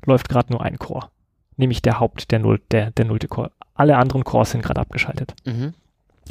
läuft 0.06 0.28
gerade 0.28 0.52
nur 0.52 0.62
ein 0.62 0.78
Core. 0.78 1.08
Nämlich 1.56 1.82
der 1.82 2.00
Haupt, 2.00 2.32
der, 2.32 2.40
Null, 2.40 2.60
der, 2.72 2.90
der 2.90 3.04
nullte 3.04 3.28
Core. 3.28 3.52
Alle 3.74 3.96
anderen 3.96 4.24
Cores 4.24 4.50
sind 4.50 4.62
gerade 4.62 4.80
abgeschaltet. 4.80 5.34
Mhm. 5.44 5.74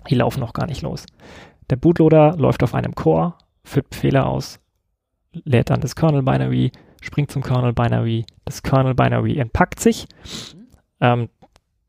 Die 0.09 0.15
laufen 0.15 0.39
noch 0.39 0.53
gar 0.53 0.65
nicht 0.65 0.81
los. 0.81 1.05
Der 1.69 1.75
Bootloader 1.75 2.35
läuft 2.37 2.63
auf 2.63 2.73
einem 2.73 2.95
Core, 2.95 3.35
führt 3.63 3.89
Befehle 3.89 4.25
aus, 4.25 4.59
lädt 5.31 5.69
dann 5.69 5.81
das 5.81 5.95
Kernel-Binary, 5.95 6.71
springt 7.01 7.31
zum 7.31 7.43
Kernel-Binary, 7.43 8.25
das 8.45 8.63
Kernel-Binary 8.63 9.37
entpackt 9.37 9.79
sich. 9.79 10.07
Ähm, 10.99 11.29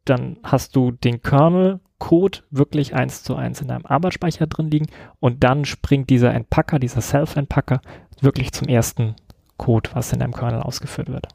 dann 0.04 0.38
hast 0.42 0.76
du 0.76 0.90
den 0.90 1.22
Kernel-Code 1.22 2.40
wirklich 2.50 2.94
eins 2.94 3.22
zu 3.22 3.36
eins 3.36 3.60
in 3.60 3.68
deinem 3.68 3.86
Arbeitsspeicher 3.86 4.46
drin 4.46 4.70
liegen 4.70 4.86
und 5.18 5.44
dann 5.44 5.64
springt 5.64 6.10
dieser 6.10 6.34
Entpacker, 6.34 6.78
dieser 6.78 7.00
Self-Entpacker 7.00 7.80
wirklich 8.20 8.52
zum 8.52 8.68
ersten 8.68 9.16
Code, 9.56 9.90
was 9.94 10.12
in 10.12 10.20
deinem 10.20 10.34
Kernel 10.34 10.62
ausgeführt 10.62 11.08
wird. 11.08 11.28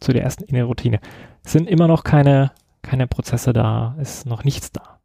Zu 0.00 0.12
der 0.12 0.22
ersten 0.22 0.44
Inner-Routine. 0.44 1.00
Es 1.44 1.52
sind 1.52 1.68
immer 1.68 1.88
noch 1.88 2.04
keine, 2.04 2.52
keine 2.82 3.06
Prozesse 3.06 3.52
da, 3.52 3.96
ist 3.98 4.26
noch 4.26 4.44
nichts 4.44 4.72
da. 4.72 4.95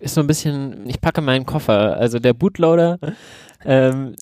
Ist 0.00 0.14
so 0.14 0.20
ein 0.20 0.26
bisschen, 0.26 0.88
ich 0.88 1.00
packe 1.00 1.20
meinen 1.20 1.46
Koffer. 1.46 1.96
Also 1.96 2.18
der 2.18 2.34
Bootloader 2.34 2.98
ähm, 3.64 4.16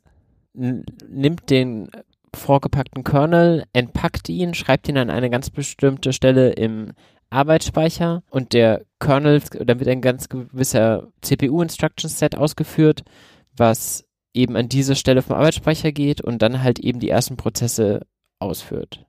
nimmt 0.53 1.51
den 1.51 1.89
vorgepackten 2.35 3.05
Kernel, 3.05 3.65
entpackt 3.73 4.29
ihn, 4.29 4.55
schreibt 4.55 4.89
ihn 4.89 4.99
an 4.99 5.11
eine 5.11 5.31
ganz 5.31 5.51
bestimmte 5.51 6.13
Stelle 6.13 6.51
im 6.53 6.93
Arbeitsspeicher 7.31 8.23
und 8.31 8.53
der 8.53 8.85
Kernel, 9.01 9.41
dann 9.41 9.79
wird 9.81 9.89
ein 9.89 10.03
ganz 10.03 10.29
gewisser 10.29 11.09
CPU-Instruction-Set 11.23 12.37
ausgeführt, 12.37 13.05
was 13.57 14.05
eben 14.35 14.57
an 14.57 14.69
diese 14.69 14.97
Stelle 14.97 15.23
vom 15.23 15.37
Arbeitsspeicher 15.37 15.93
geht 15.93 16.21
und 16.21 16.41
dann 16.43 16.63
halt 16.63 16.79
eben 16.79 17.01
die 17.01 17.09
ersten 17.09 17.37
Prozesse 17.37 18.07
ausführt. 18.39 19.07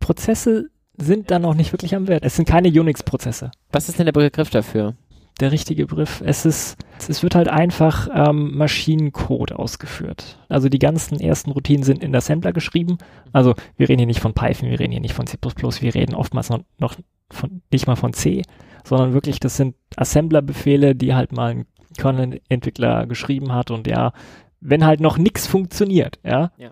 Prozesse 0.00 0.70
sind 0.96 1.30
dann 1.30 1.42
noch 1.42 1.54
nicht 1.54 1.72
wirklich 1.72 1.94
am 1.94 2.08
Wert. 2.08 2.24
Es 2.24 2.36
sind 2.36 2.48
keine 2.48 2.68
Unix-Prozesse. 2.68 3.50
Was 3.72 3.88
ist 3.88 3.98
denn 3.98 4.06
der 4.06 4.12
Begriff 4.12 4.50
dafür? 4.50 4.94
Der 5.40 5.50
richtige 5.50 5.86
Begriff, 5.86 6.22
es 6.24 6.44
ist, 6.46 6.76
es 7.08 7.24
wird 7.24 7.34
halt 7.34 7.48
einfach 7.48 8.08
ähm, 8.14 8.56
Maschinencode 8.56 9.52
ausgeführt. 9.52 10.38
Also 10.48 10.68
die 10.68 10.78
ganzen 10.78 11.18
ersten 11.18 11.50
Routinen 11.50 11.82
sind 11.82 12.04
in 12.04 12.14
Assembler 12.14 12.52
geschrieben. 12.52 12.98
Also 13.32 13.54
wir 13.76 13.88
reden 13.88 13.98
hier 13.98 14.06
nicht 14.06 14.20
von 14.20 14.32
Python, 14.34 14.70
wir 14.70 14.78
reden 14.78 14.92
hier 14.92 15.00
nicht 15.00 15.14
von 15.14 15.26
C++, 15.26 15.36
wir 15.42 15.94
reden 15.94 16.14
oftmals 16.14 16.50
noch, 16.50 16.60
noch 16.78 16.94
von, 17.32 17.62
nicht 17.72 17.88
mal 17.88 17.96
von 17.96 18.12
C, 18.12 18.42
sondern 18.84 19.12
wirklich, 19.12 19.40
das 19.40 19.56
sind 19.56 19.74
Assembler-Befehle, 19.96 20.94
die 20.94 21.14
halt 21.14 21.32
mal 21.32 21.50
ein 21.50 21.66
Kernel-Entwickler 21.98 23.06
geschrieben 23.06 23.52
hat 23.52 23.72
und 23.72 23.88
ja, 23.88 24.12
wenn 24.60 24.84
halt 24.86 25.00
noch 25.00 25.18
nichts 25.18 25.48
funktioniert, 25.48 26.20
ja, 26.24 26.52
Ja. 26.58 26.70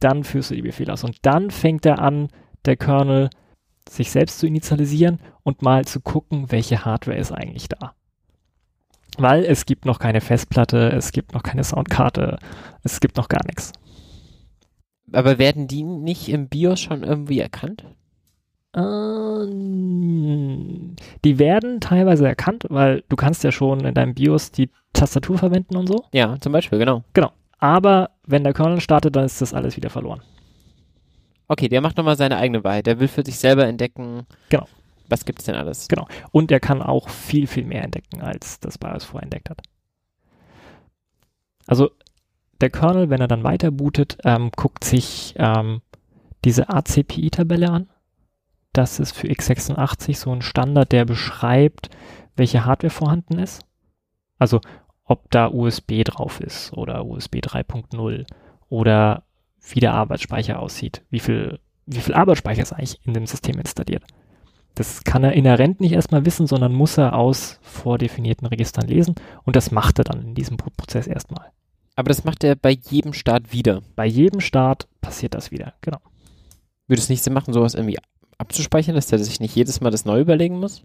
dann 0.00 0.24
führst 0.24 0.50
du 0.50 0.54
die 0.54 0.62
Befehle 0.62 0.92
aus. 0.92 1.04
Und 1.04 1.16
dann 1.22 1.50
fängt 1.50 1.86
er 1.86 2.00
an, 2.00 2.28
der 2.66 2.76
Kernel 2.76 3.30
sich 3.88 4.10
selbst 4.10 4.38
zu 4.38 4.46
initialisieren 4.46 5.20
und 5.42 5.62
mal 5.62 5.84
zu 5.84 6.00
gucken, 6.00 6.50
welche 6.50 6.84
Hardware 6.84 7.16
ist 7.18 7.32
eigentlich 7.32 7.68
da. 7.68 7.94
Weil 9.18 9.44
es 9.44 9.64
gibt 9.64 9.84
noch 9.86 9.98
keine 9.98 10.20
Festplatte, 10.20 10.90
es 10.90 11.12
gibt 11.12 11.32
noch 11.32 11.42
keine 11.42 11.64
Soundkarte, 11.64 12.38
es 12.82 13.00
gibt 13.00 13.16
noch 13.16 13.28
gar 13.28 13.44
nichts. 13.46 13.72
Aber 15.12 15.38
werden 15.38 15.68
die 15.68 15.84
nicht 15.84 16.28
im 16.28 16.48
BIOS 16.48 16.80
schon 16.80 17.02
irgendwie 17.04 17.40
erkannt? 17.40 17.84
Ähm, 18.74 19.76
die 21.24 21.38
werden 21.38 21.80
teilweise 21.80 22.26
erkannt, 22.26 22.66
weil 22.68 23.04
du 23.08 23.16
kannst 23.16 23.42
ja 23.44 23.52
schon 23.52 23.80
in 23.86 23.94
deinem 23.94 24.14
BIOS 24.14 24.50
die 24.50 24.68
Tastatur 24.92 25.38
verwenden 25.38 25.76
und 25.76 25.86
so. 25.86 26.04
Ja, 26.12 26.36
zum 26.40 26.52
Beispiel, 26.52 26.78
genau. 26.78 27.02
Aber 27.58 28.10
wenn 28.26 28.44
der 28.44 28.52
Kernel 28.52 28.80
startet, 28.80 29.16
dann 29.16 29.24
ist 29.24 29.40
das 29.40 29.54
alles 29.54 29.76
wieder 29.76 29.88
verloren. 29.88 30.20
Okay, 31.48 31.68
der 31.68 31.80
macht 31.80 31.96
nochmal 31.96 32.16
seine 32.16 32.36
eigene 32.38 32.64
Wahrheit. 32.64 32.86
Der 32.86 32.98
will 32.98 33.08
für 33.08 33.24
sich 33.24 33.38
selber 33.38 33.66
entdecken, 33.66 34.26
Genau. 34.48 34.66
was 35.08 35.24
gibt's 35.24 35.44
denn 35.44 35.54
alles? 35.54 35.86
Und 36.32 36.50
er 36.50 36.60
kann 36.60 36.82
auch 36.82 37.08
viel, 37.08 37.46
viel 37.46 37.64
mehr 37.64 37.84
entdecken, 37.84 38.20
als 38.20 38.58
das 38.60 38.78
BIOS 38.78 39.04
vorher 39.04 39.24
entdeckt 39.24 39.50
hat. 39.50 39.62
Also 41.66 41.90
der 42.60 42.70
Kernel, 42.70 43.10
wenn 43.10 43.20
er 43.20 43.28
dann 43.28 43.44
weiter 43.44 43.70
bootet, 43.70 44.18
ähm, 44.24 44.50
guckt 44.56 44.84
sich 44.84 45.34
ähm, 45.36 45.82
diese 46.44 46.68
ACPI-Tabelle 46.68 47.70
an. 47.70 47.88
Das 48.72 48.98
ist 49.00 49.12
für 49.12 49.26
x86 49.28 50.16
so 50.16 50.32
ein 50.32 50.42
Standard, 50.42 50.92
der 50.92 51.04
beschreibt, 51.04 51.90
welche 52.36 52.64
Hardware 52.64 52.90
vorhanden 52.90 53.38
ist. 53.38 53.62
Also 54.38 54.60
ob 55.04 55.30
da 55.30 55.48
USB 55.48 56.02
drauf 56.04 56.40
ist 56.40 56.72
oder 56.72 57.04
USB 57.06 57.36
3.0 57.36 58.26
oder 58.68 59.22
wie 59.74 59.80
der 59.80 59.94
Arbeitsspeicher 59.94 60.58
aussieht, 60.58 61.02
wie 61.10 61.20
viel, 61.20 61.58
wie 61.86 62.00
viel 62.00 62.14
Arbeitsspeicher 62.14 62.62
ist 62.62 62.72
eigentlich 62.72 63.00
in 63.04 63.14
dem 63.14 63.26
System 63.26 63.58
installiert. 63.58 64.04
Das 64.74 65.04
kann 65.04 65.24
er 65.24 65.32
inhärent 65.32 65.80
nicht 65.80 65.92
erstmal 65.92 66.26
wissen, 66.26 66.46
sondern 66.46 66.72
muss 66.72 66.98
er 66.98 67.14
aus 67.14 67.58
vordefinierten 67.62 68.46
Registern 68.46 68.86
lesen 68.86 69.14
und 69.44 69.56
das 69.56 69.70
macht 69.70 69.98
er 69.98 70.04
dann 70.04 70.22
in 70.22 70.34
diesem 70.34 70.58
Prozess 70.58 71.06
erstmal. 71.06 71.50
Aber 71.96 72.08
das 72.08 72.24
macht 72.24 72.44
er 72.44 72.56
bei 72.56 72.70
jedem 72.70 73.14
Start 73.14 73.52
wieder. 73.52 73.80
Bei 73.96 74.04
jedem 74.04 74.40
Start 74.40 74.86
passiert 75.00 75.34
das 75.34 75.50
wieder, 75.50 75.72
genau. 75.80 75.98
Würde 76.86 77.00
es 77.00 77.08
nicht 77.08 77.24
Sinn 77.24 77.32
machen, 77.32 77.54
sowas 77.54 77.74
irgendwie 77.74 77.98
abzuspeichern, 78.36 78.94
dass 78.94 79.06
der 79.06 79.18
sich 79.18 79.40
nicht 79.40 79.56
jedes 79.56 79.80
Mal 79.80 79.90
das 79.90 80.04
neu 80.04 80.20
überlegen 80.20 80.60
muss? 80.60 80.82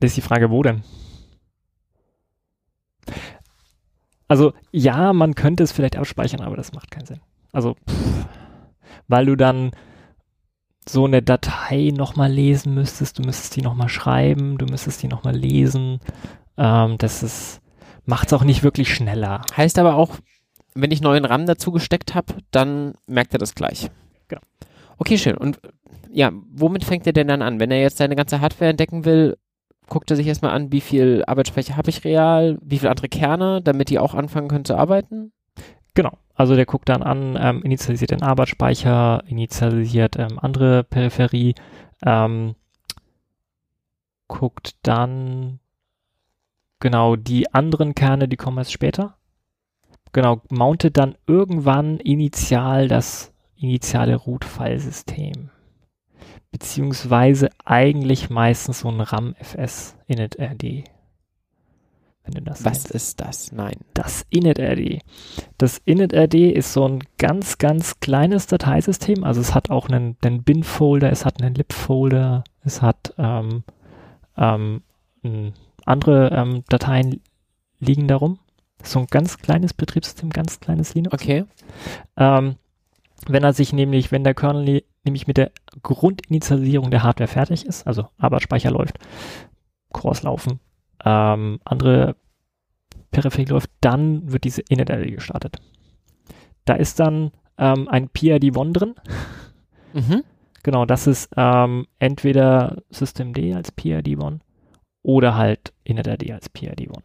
Das 0.00 0.10
ist 0.10 0.16
die 0.16 0.22
Frage, 0.22 0.50
wo 0.50 0.62
denn? 0.64 0.82
Also 4.26 4.52
ja, 4.72 5.12
man 5.12 5.34
könnte 5.34 5.62
es 5.62 5.72
vielleicht 5.72 5.96
abspeichern, 5.96 6.40
aber 6.40 6.56
das 6.56 6.72
macht 6.72 6.90
keinen 6.90 7.06
Sinn. 7.06 7.20
Also, 7.52 7.74
pff, 7.88 8.26
weil 9.08 9.26
du 9.26 9.36
dann 9.36 9.70
so 10.88 11.04
eine 11.04 11.22
Datei 11.22 11.92
nochmal 11.94 12.30
lesen 12.30 12.74
müsstest, 12.74 13.18
du 13.18 13.22
müsstest 13.22 13.56
die 13.56 13.62
nochmal 13.62 13.88
schreiben, 13.88 14.58
du 14.58 14.66
müsstest 14.66 15.02
die 15.02 15.08
nochmal 15.08 15.36
lesen. 15.36 16.00
Ähm, 16.56 16.96
das 16.98 17.22
ist, 17.22 17.60
macht 18.06 18.28
es 18.28 18.32
auch 18.32 18.44
nicht 18.44 18.62
wirklich 18.62 18.94
schneller. 18.94 19.42
Heißt 19.56 19.78
aber 19.78 19.96
auch, 19.96 20.16
wenn 20.74 20.90
ich 20.90 21.00
neuen 21.00 21.24
RAM 21.24 21.46
dazu 21.46 21.72
gesteckt 21.72 22.14
habe, 22.14 22.34
dann 22.50 22.94
merkt 23.06 23.32
er 23.32 23.38
das 23.38 23.54
gleich. 23.54 23.90
Genau. 24.28 24.42
Okay, 24.98 25.18
schön. 25.18 25.36
Und 25.36 25.60
ja, 26.10 26.32
womit 26.50 26.84
fängt 26.84 27.06
er 27.06 27.12
denn 27.12 27.28
dann 27.28 27.42
an? 27.42 27.60
Wenn 27.60 27.70
er 27.70 27.80
jetzt 27.80 27.98
seine 27.98 28.16
ganze 28.16 28.40
Hardware 28.40 28.70
entdecken 28.70 29.04
will, 29.04 29.36
guckt 29.88 30.10
er 30.10 30.16
sich 30.16 30.26
erstmal 30.26 30.52
an, 30.52 30.72
wie 30.72 30.80
viel 30.80 31.24
Arbeitsspeicher 31.26 31.76
habe 31.76 31.90
ich 31.90 32.04
real, 32.04 32.58
wie 32.62 32.78
viele 32.78 32.90
andere 32.90 33.08
Kerne, 33.08 33.62
damit 33.62 33.90
die 33.90 33.98
auch 33.98 34.14
anfangen 34.14 34.48
können 34.48 34.64
zu 34.64 34.76
arbeiten? 34.76 35.32
Genau. 35.94 36.12
Also 36.38 36.54
der 36.54 36.66
guckt 36.66 36.88
dann 36.88 37.02
an, 37.02 37.36
ähm, 37.38 37.62
initialisiert 37.64 38.12
den 38.12 38.22
Arbeitsspeicher, 38.22 39.24
initialisiert 39.26 40.16
ähm, 40.16 40.38
andere 40.38 40.84
Peripherie, 40.84 41.56
ähm, 42.06 42.54
guckt 44.28 44.76
dann 44.82 45.58
genau 46.78 47.16
die 47.16 47.52
anderen 47.52 47.96
Kerne, 47.96 48.28
die 48.28 48.36
kommen 48.36 48.58
erst 48.58 48.72
später. 48.72 49.16
Genau, 50.12 50.40
mountet 50.48 50.96
dann 50.96 51.16
irgendwann 51.26 51.98
initial 51.98 52.86
das 52.86 53.34
initiale 53.56 54.14
Root-File-System. 54.14 55.50
Beziehungsweise 56.52 57.50
eigentlich 57.64 58.30
meistens 58.30 58.80
so 58.80 58.88
ein 58.88 59.00
RAM-FS 59.00 59.96
init-RD. 60.06 60.84
Wenn 62.28 62.44
du 62.44 62.50
das 62.50 62.64
Was 62.64 62.82
kennst. 62.84 62.90
ist 62.92 63.20
das? 63.20 63.52
Nein. 63.52 63.76
Das 63.94 64.24
initRD. 64.30 65.00
Das 65.58 65.78
initRD 65.84 66.52
ist 66.52 66.72
so 66.72 66.86
ein 66.86 67.02
ganz, 67.18 67.58
ganz 67.58 68.00
kleines 68.00 68.46
Dateisystem. 68.46 69.24
Also 69.24 69.40
es 69.40 69.54
hat 69.54 69.70
auch 69.70 69.88
einen, 69.88 70.16
einen 70.22 70.42
Bin-Folder, 70.42 71.10
es 71.10 71.24
hat 71.24 71.42
einen 71.42 71.54
Lib-Folder, 71.54 72.44
es 72.64 72.82
hat 72.82 73.14
ähm, 73.18 73.64
ähm, 74.36 74.82
andere 75.84 76.30
ähm, 76.30 76.64
Dateien 76.68 77.20
liegen 77.80 78.06
darum. 78.08 78.38
So 78.82 79.00
ein 79.00 79.06
ganz 79.06 79.38
kleines 79.38 79.74
Betriebssystem, 79.74 80.30
ganz 80.30 80.60
kleines 80.60 80.94
Linux. 80.94 81.14
Okay. 81.14 81.44
Ähm, 82.16 82.54
wenn 83.26 83.42
er 83.42 83.52
sich 83.52 83.72
nämlich, 83.72 84.12
wenn 84.12 84.22
der 84.24 84.34
Kernel 84.34 84.64
ne- 84.64 84.84
nämlich 85.04 85.26
mit 85.26 85.36
der 85.36 85.50
Grundinitialisierung 85.82 86.90
der 86.90 87.02
Hardware 87.02 87.28
fertig 87.28 87.66
ist, 87.66 87.86
also 87.86 88.08
Arbeitsspeicher 88.18 88.70
läuft, 88.70 88.98
Cores 89.90 90.22
laufen, 90.22 90.60
ähm, 91.04 91.60
andere 91.64 92.16
Peripherie 93.10 93.46
läuft, 93.46 93.70
dann 93.80 94.30
wird 94.30 94.44
diese 94.44 94.62
initRD 94.62 95.14
gestartet. 95.14 95.56
Da 96.64 96.74
ist 96.74 97.00
dann 97.00 97.30
ähm, 97.56 97.88
ein 97.88 98.08
PID-1 98.08 98.72
drin. 98.72 98.94
Mhm. 99.94 100.22
Genau, 100.62 100.84
das 100.84 101.06
ist 101.06 101.30
ähm, 101.36 101.86
entweder 101.98 102.82
Systemd 102.90 103.38
als 103.54 103.72
PID-1 103.72 104.40
oder 105.02 105.36
halt 105.36 105.72
initRD 105.84 106.32
als 106.32 106.50
PID-1. 106.50 107.02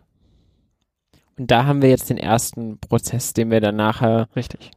Und 1.38 1.50
da 1.50 1.66
haben 1.66 1.82
wir 1.82 1.90
jetzt 1.90 2.10
den 2.10 2.18
ersten 2.18 2.80
Prozess, 2.80 3.34
den 3.34 3.50
wir 3.50 3.62
dann 3.62 3.76
nachher 3.76 4.28
Richtig. 4.36 4.72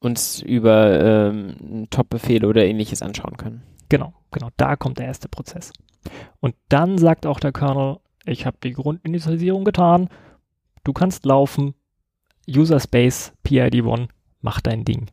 uns 0.00 0.40
über 0.40 1.00
ähm, 1.00 1.88
Top-Befehle 1.90 2.48
oder 2.48 2.64
ähnliches 2.64 3.02
anschauen 3.02 3.36
können. 3.36 3.62
Genau, 3.88 4.14
genau, 4.30 4.48
da 4.56 4.76
kommt 4.76 4.98
der 4.98 5.06
erste 5.06 5.28
Prozess. 5.28 5.72
Und 6.40 6.54
dann 6.68 6.98
sagt 6.98 7.26
auch 7.26 7.40
der 7.40 7.52
Kernel, 7.52 7.98
ich 8.24 8.46
habe 8.46 8.56
die 8.62 8.72
Grundinitialisierung 8.72 9.64
getan, 9.64 10.08
du 10.84 10.92
kannst 10.92 11.24
laufen, 11.24 11.74
User 12.48 12.80
Space 12.80 13.32
PID1, 13.46 14.08
mach 14.40 14.60
dein 14.60 14.84
Ding. 14.84 15.06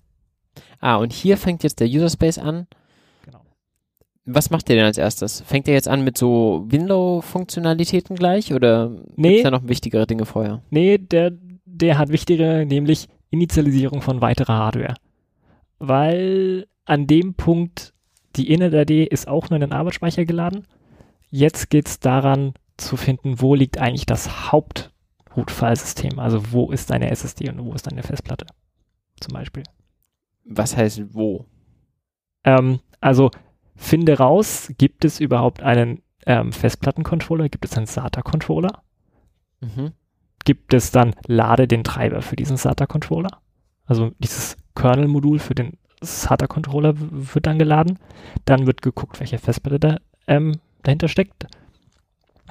Ah, 0.80 0.95
und 0.95 1.14
hier 1.14 1.38
fängt 1.38 1.64
jetzt 1.64 1.80
der 1.80 1.88
User 1.88 2.09
Space 2.09 2.38
an. 2.38 2.68
Genau. 3.26 3.41
Was 4.26 4.49
macht 4.49 4.68
der 4.68 4.76
denn 4.76 4.86
als 4.86 4.97
erstes? 4.97 5.41
Fängt 5.41 5.68
er 5.68 5.74
jetzt 5.74 5.88
an 5.88 6.03
mit 6.03 6.18
so 6.18 6.66
Window-Funktionalitäten 6.68 8.16
gleich 8.16 8.53
oder 8.53 8.89
Nee. 9.16 9.30
gibt's 9.30 9.43
da 9.43 9.51
noch 9.51 9.68
wichtigere 9.68 10.07
Dinge 10.07 10.26
vorher? 10.26 10.62
Nee, 10.70 10.97
der, 10.97 11.32
der 11.66 11.97
hat 11.97 12.09
wichtigere, 12.09 12.66
nämlich 12.66 13.07
Initialisierung 13.30 14.01
von 14.01 14.22
weiterer 14.22 14.55
Hardware. 14.57 14.95
Weil 15.80 16.68
an 16.86 17.07
dem 17.07 17.34
Punkt 17.36 17.93
die 18.36 18.51
initRD 18.51 19.05
ist 19.07 19.28
auch 19.28 19.49
nur 19.49 19.57
in 19.57 19.62
den 19.62 19.74
Arbeitsspeicher 19.74 20.26
geladen. 20.26 20.66
Jetzt 21.30 21.70
geht 21.70 21.88
es 21.88 21.99
daran 21.99 22.53
zu 22.82 22.98
finden, 22.98 23.42
wo 23.42 23.56
liegt 23.56 23.78
eigentlich 23.78 24.06
das 24.06 24.52
Haupt-Root-File-System. 24.52 26.20
Also 26.20 26.52
wo 26.52 26.72
ist 26.72 26.90
deine 26.90 27.10
SSD 27.12 27.50
und 27.50 27.64
wo 27.64 27.74
ist 27.74 27.88
deine 27.88 28.04
Festplatte 28.04 28.46
zum 29.20 29.34
Beispiel. 29.34 29.64
Was 30.46 30.76
heißt 30.76 31.14
wo? 31.14 31.46
Ähm, 32.44 32.80
also 33.00 33.32
finde 33.76 34.18
raus, 34.18 34.72
gibt 34.78 35.06
es 35.06 35.20
überhaupt 35.20 35.62
einen 35.62 36.02
ähm, 36.26 36.52
Festplattencontroller, 36.52 37.50
gibt 37.50 37.66
es 37.66 37.78
einen 37.78 37.88
SATA-Controller, 37.88 38.84
Mhm. 39.62 39.92
gibt 40.44 40.74
es 40.74 40.90
dann 40.92 41.14
lade 41.28 41.68
den 41.68 41.84
Treiber 41.84 42.24
für 42.24 42.36
diesen 42.36 42.58
SATA-Controller. 42.58 43.30
Also 43.86 44.12
dieses 44.18 44.58
Kernel-Modul 44.76 45.38
für 45.38 45.54
den 45.54 45.78
SATA-Controller 46.02 46.94
wird 46.98 47.46
dann 47.46 47.60
geladen. 47.60 48.00
Dann 48.46 48.66
wird 48.66 48.82
geguckt, 48.82 49.20
welche 49.20 49.38
Festplatte 49.38 49.80
da, 49.80 49.98
ähm, 50.28 50.60
dahinter 50.82 51.08
steckt. 51.08 51.46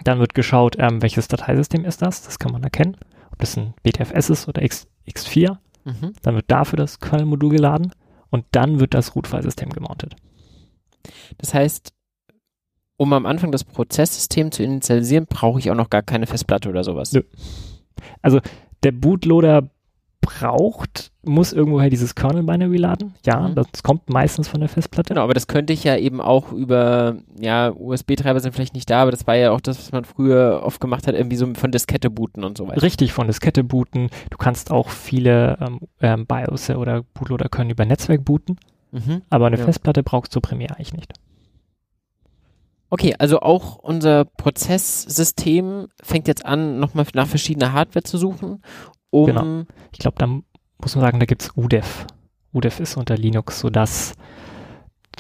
Dann 0.05 0.19
wird 0.19 0.35
geschaut, 0.35 0.77
ähm, 0.79 1.03
welches 1.03 1.29
Dateisystem 1.29 1.85
ist 1.85 2.03
das. 2.03 2.23
Das 2.23 2.39
kann 2.39 2.53
man 2.53 2.63
erkennen. 2.63 2.97
Ob 3.31 3.39
das 3.39 3.57
ein 3.57 3.75
BTFS 3.83 4.31
ist 4.31 4.49
oder 4.49 4.63
X, 4.63 4.89
X4. 5.09 5.59
Mhm. 5.85 6.13
Dann 6.23 6.35
wird 6.35 6.51
dafür 6.51 6.77
das 6.77 7.01
Kernel-Modul 7.01 7.51
geladen. 7.51 7.93
Und 8.31 8.45
dann 8.53 8.81
wird 8.81 8.95
das 8.95 9.15
Root-File-System 9.15 9.71
gemountet. 9.71 10.15
Das 11.39 11.55
heißt, 11.55 11.93
um 12.97 13.13
am 13.13 13.27
Anfang 13.27 13.51
das 13.51 13.65
Prozesssystem 13.65 14.53
zu 14.53 14.63
initialisieren, 14.63 15.27
brauche 15.27 15.59
ich 15.59 15.71
auch 15.71 15.75
noch 15.75 15.91
gar 15.91 16.03
keine 16.03 16.27
Festplatte 16.27 16.69
oder 16.69 16.85
sowas. 16.85 17.13
Nö. 17.13 17.23
der 18.83 18.93
Bootloader 18.93 19.71
braucht, 20.21 21.10
muss 21.23 21.53
irgendwoher 21.53 21.91
dieses 21.91 22.15
Kernel-Binary 22.15 22.79
laden. 22.79 23.15
Ja, 23.27 23.49
Mhm. 23.49 23.55
das 23.55 23.83
kommt 23.83 24.09
meistens 24.09 24.49
von 24.49 24.61
der 24.61 24.69
Festplatte. 24.71 25.09
Genau, 25.15 25.23
aber 25.25 25.35
das 25.35 25.47
könnte 25.49 25.73
ich 25.73 25.85
ja 25.85 25.97
eben 25.97 26.21
auch 26.21 26.51
über, 26.53 27.17
ja, 27.39 27.71
USB-Treiber 27.77 28.41
sind 28.41 28.55
vielleicht 28.55 28.73
nicht 28.75 28.89
da, 28.89 29.03
aber 29.03 29.11
das 29.11 29.27
war 29.27 29.37
ja 29.37 29.51
auch 29.53 29.61
das, 29.61 29.79
was 29.79 29.93
man 29.93 30.05
früher 30.07 30.63
oft 30.65 30.81
gemacht 30.81 31.07
hat, 31.07 31.15
irgendwie 31.15 31.37
so 31.37 31.53
von 31.55 31.71
Diskette 31.73 32.09
booten 32.09 32.43
und 32.43 32.57
so 32.57 32.67
weiter. 32.69 32.81
Richtig, 32.83 33.13
von 33.13 33.27
Diskette 33.27 33.63
booten. 33.65 34.09
Du 34.31 34.39
kannst 34.39 34.71
auch 34.71 34.89
viele 34.89 35.59
ähm, 35.61 35.81
ähm, 36.01 36.27
BIOS 36.27 36.71
oder 36.71 37.03
Bootloader 37.15 37.49
können 37.51 37.71
über 37.71 37.85
Netzwerk 37.85 38.25
booten, 38.25 38.57
Mhm. 38.93 39.23
aber 39.29 39.47
eine 39.49 39.59
Ja. 39.59 39.65
Festplatte 39.65 40.03
brauchst 40.03 40.35
du 40.35 40.41
primär 40.41 40.71
eigentlich 40.77 40.95
nicht. 40.95 41.13
Okay, 42.93 43.15
also 43.19 43.41
auch 43.41 43.77
unser 43.77 44.25
Prozesssystem 44.25 45.89
fängt 46.03 46.27
jetzt 46.27 46.45
an, 46.45 46.81
nochmal 46.81 47.07
nach 47.15 47.29
verschiedener 47.29 47.73
Hardware 47.73 48.03
zu 48.03 48.19
suchen, 48.19 48.63
um 49.11 49.27
Genau. 49.27 49.63
Ich 49.93 49.99
glaube, 50.01 50.17
da 50.19 50.27
muss 50.81 50.95
man 50.97 51.05
sagen, 51.05 51.21
da 51.21 51.27
gibt 51.27 51.43
es 51.43 51.53
UDEF. 51.57 52.07
UDEF 52.53 52.81
ist 52.81 52.97
unter 52.97 53.17
Linux 53.17 53.61
so 53.61 53.71
das 53.71 54.15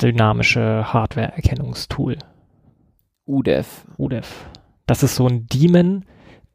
dynamische 0.01 0.93
Hardware-Erkennungstool. 0.93 2.19
UDEF. 3.27 3.87
UDEF. 3.97 4.49
Das 4.87 5.03
ist 5.03 5.17
so 5.17 5.27
ein 5.27 5.47
Daemon, 5.47 6.05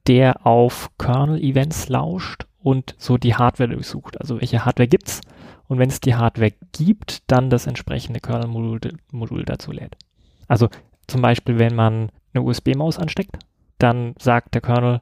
der 0.07 0.45
auf 0.45 0.91
Kernel-Events 0.97 1.89
lauscht 1.89 2.45
und 2.59 2.95
so 2.97 3.17
die 3.17 3.35
Hardware 3.35 3.69
durchsucht. 3.69 4.19
Also 4.19 4.41
welche 4.41 4.65
Hardware 4.65 4.87
gibt's? 4.87 5.21
Und 5.67 5.79
wenn 5.79 5.89
es 5.89 5.99
die 5.99 6.15
Hardware 6.15 6.53
gibt, 6.73 7.29
dann 7.31 7.49
das 7.49 7.67
entsprechende 7.67 8.19
Kernel-Modul 8.19 8.93
Modul 9.11 9.45
dazu 9.45 9.71
lädt. 9.71 9.97
Also 10.47 10.69
zum 11.07 11.21
Beispiel, 11.21 11.59
wenn 11.59 11.75
man 11.75 12.09
eine 12.33 12.43
USB-Maus 12.43 12.99
ansteckt, 12.99 13.39
dann 13.77 14.15
sagt 14.19 14.53
der 14.53 14.61
Kernel 14.61 15.01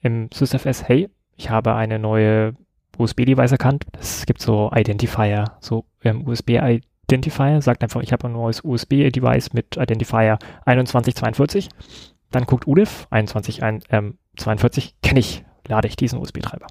im 0.00 0.28
SysFS, 0.32 0.84
hey, 0.88 1.08
ich 1.36 1.50
habe 1.50 1.74
eine 1.74 1.98
neue 1.98 2.54
USB-Device 2.98 3.52
erkannt. 3.52 3.84
Es 3.98 4.26
gibt 4.26 4.40
so 4.40 4.70
Identifier, 4.74 5.56
so 5.60 5.84
ähm, 6.02 6.26
USB-Identifier, 6.26 7.62
sagt 7.62 7.82
einfach, 7.82 8.02
ich 8.02 8.12
habe 8.12 8.28
ein 8.28 8.32
neues 8.32 8.62
USB-Device 8.64 9.52
mit 9.52 9.76
Identifier 9.76 10.38
2142. 10.64 11.68
Dann 12.30 12.44
guckt 12.44 12.66
UDIF 12.66 13.06
2142, 13.10 14.94
kenne 15.02 15.20
ich, 15.20 15.44
lade 15.68 15.88
ich 15.88 15.96
diesen 15.96 16.18
USB-Treiber. 16.18 16.66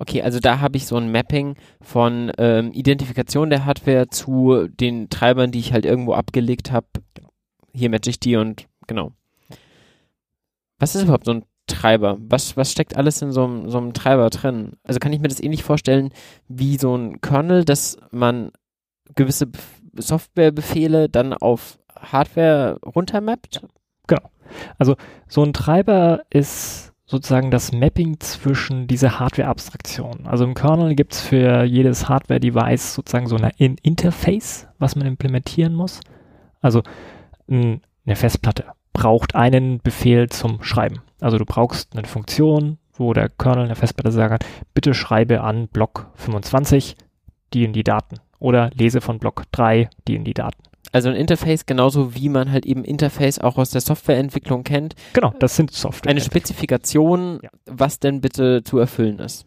Okay, 0.00 0.22
also 0.22 0.40
da 0.40 0.60
habe 0.60 0.78
ich 0.78 0.86
so 0.86 0.96
ein 0.96 1.12
Mapping 1.12 1.56
von 1.82 2.32
ähm, 2.38 2.72
Identifikation 2.72 3.50
der 3.50 3.66
Hardware 3.66 4.08
zu 4.08 4.66
den 4.66 5.10
Treibern, 5.10 5.52
die 5.52 5.58
ich 5.58 5.74
halt 5.74 5.84
irgendwo 5.84 6.14
abgelegt 6.14 6.72
habe. 6.72 6.86
Hier 7.74 7.90
matche 7.90 8.08
ich 8.08 8.18
die 8.18 8.36
und 8.36 8.66
genau. 8.86 9.12
Was 10.78 10.94
ist 10.94 11.02
überhaupt 11.02 11.26
so 11.26 11.32
ein 11.32 11.44
Treiber? 11.70 12.18
Was, 12.20 12.56
was 12.56 12.70
steckt 12.70 12.96
alles 12.96 13.22
in 13.22 13.32
so 13.32 13.44
einem, 13.44 13.70
so 13.70 13.78
einem 13.78 13.94
Treiber 13.94 14.30
drin? 14.30 14.72
Also 14.84 14.98
kann 15.00 15.12
ich 15.12 15.20
mir 15.20 15.28
das 15.28 15.42
ähnlich 15.42 15.62
vorstellen 15.62 16.10
wie 16.48 16.76
so 16.76 16.94
ein 16.94 17.20
Kernel, 17.20 17.64
dass 17.64 17.96
man 18.10 18.50
gewisse 19.14 19.46
Bef- 19.46 20.02
Softwarebefehle 20.02 21.08
dann 21.08 21.32
auf 21.32 21.78
Hardware 21.94 22.78
runtermappt? 22.84 23.62
So 25.28 25.44
ein 25.44 25.52
Treiber 25.52 26.22
ist 26.28 26.92
sozusagen 27.06 27.52
das 27.52 27.72
Mapping 27.72 28.18
zwischen 28.18 28.88
dieser 28.88 29.20
Hardware-Abstraktion. 29.20 30.26
Also 30.26 30.42
im 30.44 30.54
Kernel 30.54 30.96
gibt 30.96 31.12
es 31.12 31.20
für 31.20 31.62
jedes 31.62 32.08
Hardware-Device 32.08 32.94
sozusagen 32.94 33.28
so 33.28 33.36
ein 33.36 33.50
In 33.58 33.76
Interface, 33.82 34.66
was 34.78 34.96
man 34.96 35.06
implementieren 35.06 35.74
muss. 35.74 36.00
Also 36.60 36.82
eine 37.48 37.80
Festplatte 38.14 38.64
braucht 38.92 39.34
einen 39.36 39.80
Befehl 39.80 40.28
zum 40.28 40.62
Schreiben. 40.62 41.00
Also 41.20 41.38
du 41.38 41.44
brauchst 41.44 41.96
eine 41.96 42.06
Funktion, 42.06 42.78
wo 42.92 43.12
der 43.12 43.28
Kernel 43.28 43.64
eine 43.66 43.76
Festplatte 43.76 44.12
sagen 44.12 44.38
kann, 44.38 44.48
bitte 44.74 44.94
schreibe 44.94 45.42
an 45.42 45.68
Block 45.68 46.10
25 46.16 46.96
die 47.52 47.66
und 47.66 47.72
die 47.72 47.84
Daten 47.84 48.16
oder 48.38 48.70
lese 48.74 49.00
von 49.00 49.18
Block 49.18 49.44
3 49.52 49.88
die 50.06 50.16
und 50.18 50.24
die 50.24 50.34
Daten. 50.34 50.62
Also 50.92 51.08
ein 51.08 51.14
Interface 51.14 51.66
genauso 51.66 52.14
wie 52.16 52.28
man 52.28 52.50
halt 52.50 52.66
eben 52.66 52.84
Interface 52.84 53.38
auch 53.38 53.58
aus 53.58 53.70
der 53.70 53.80
Softwareentwicklung 53.80 54.64
kennt. 54.64 54.94
Genau, 55.12 55.32
das 55.38 55.54
sind 55.56 55.70
Software. 55.70 56.10
Eine 56.10 56.20
Spezifikation, 56.20 57.38
Ja. 57.42 57.50
was 57.66 58.00
denn 58.00 58.20
bitte 58.20 58.62
zu 58.64 58.78
erfüllen 58.78 59.18
ist. 59.20 59.46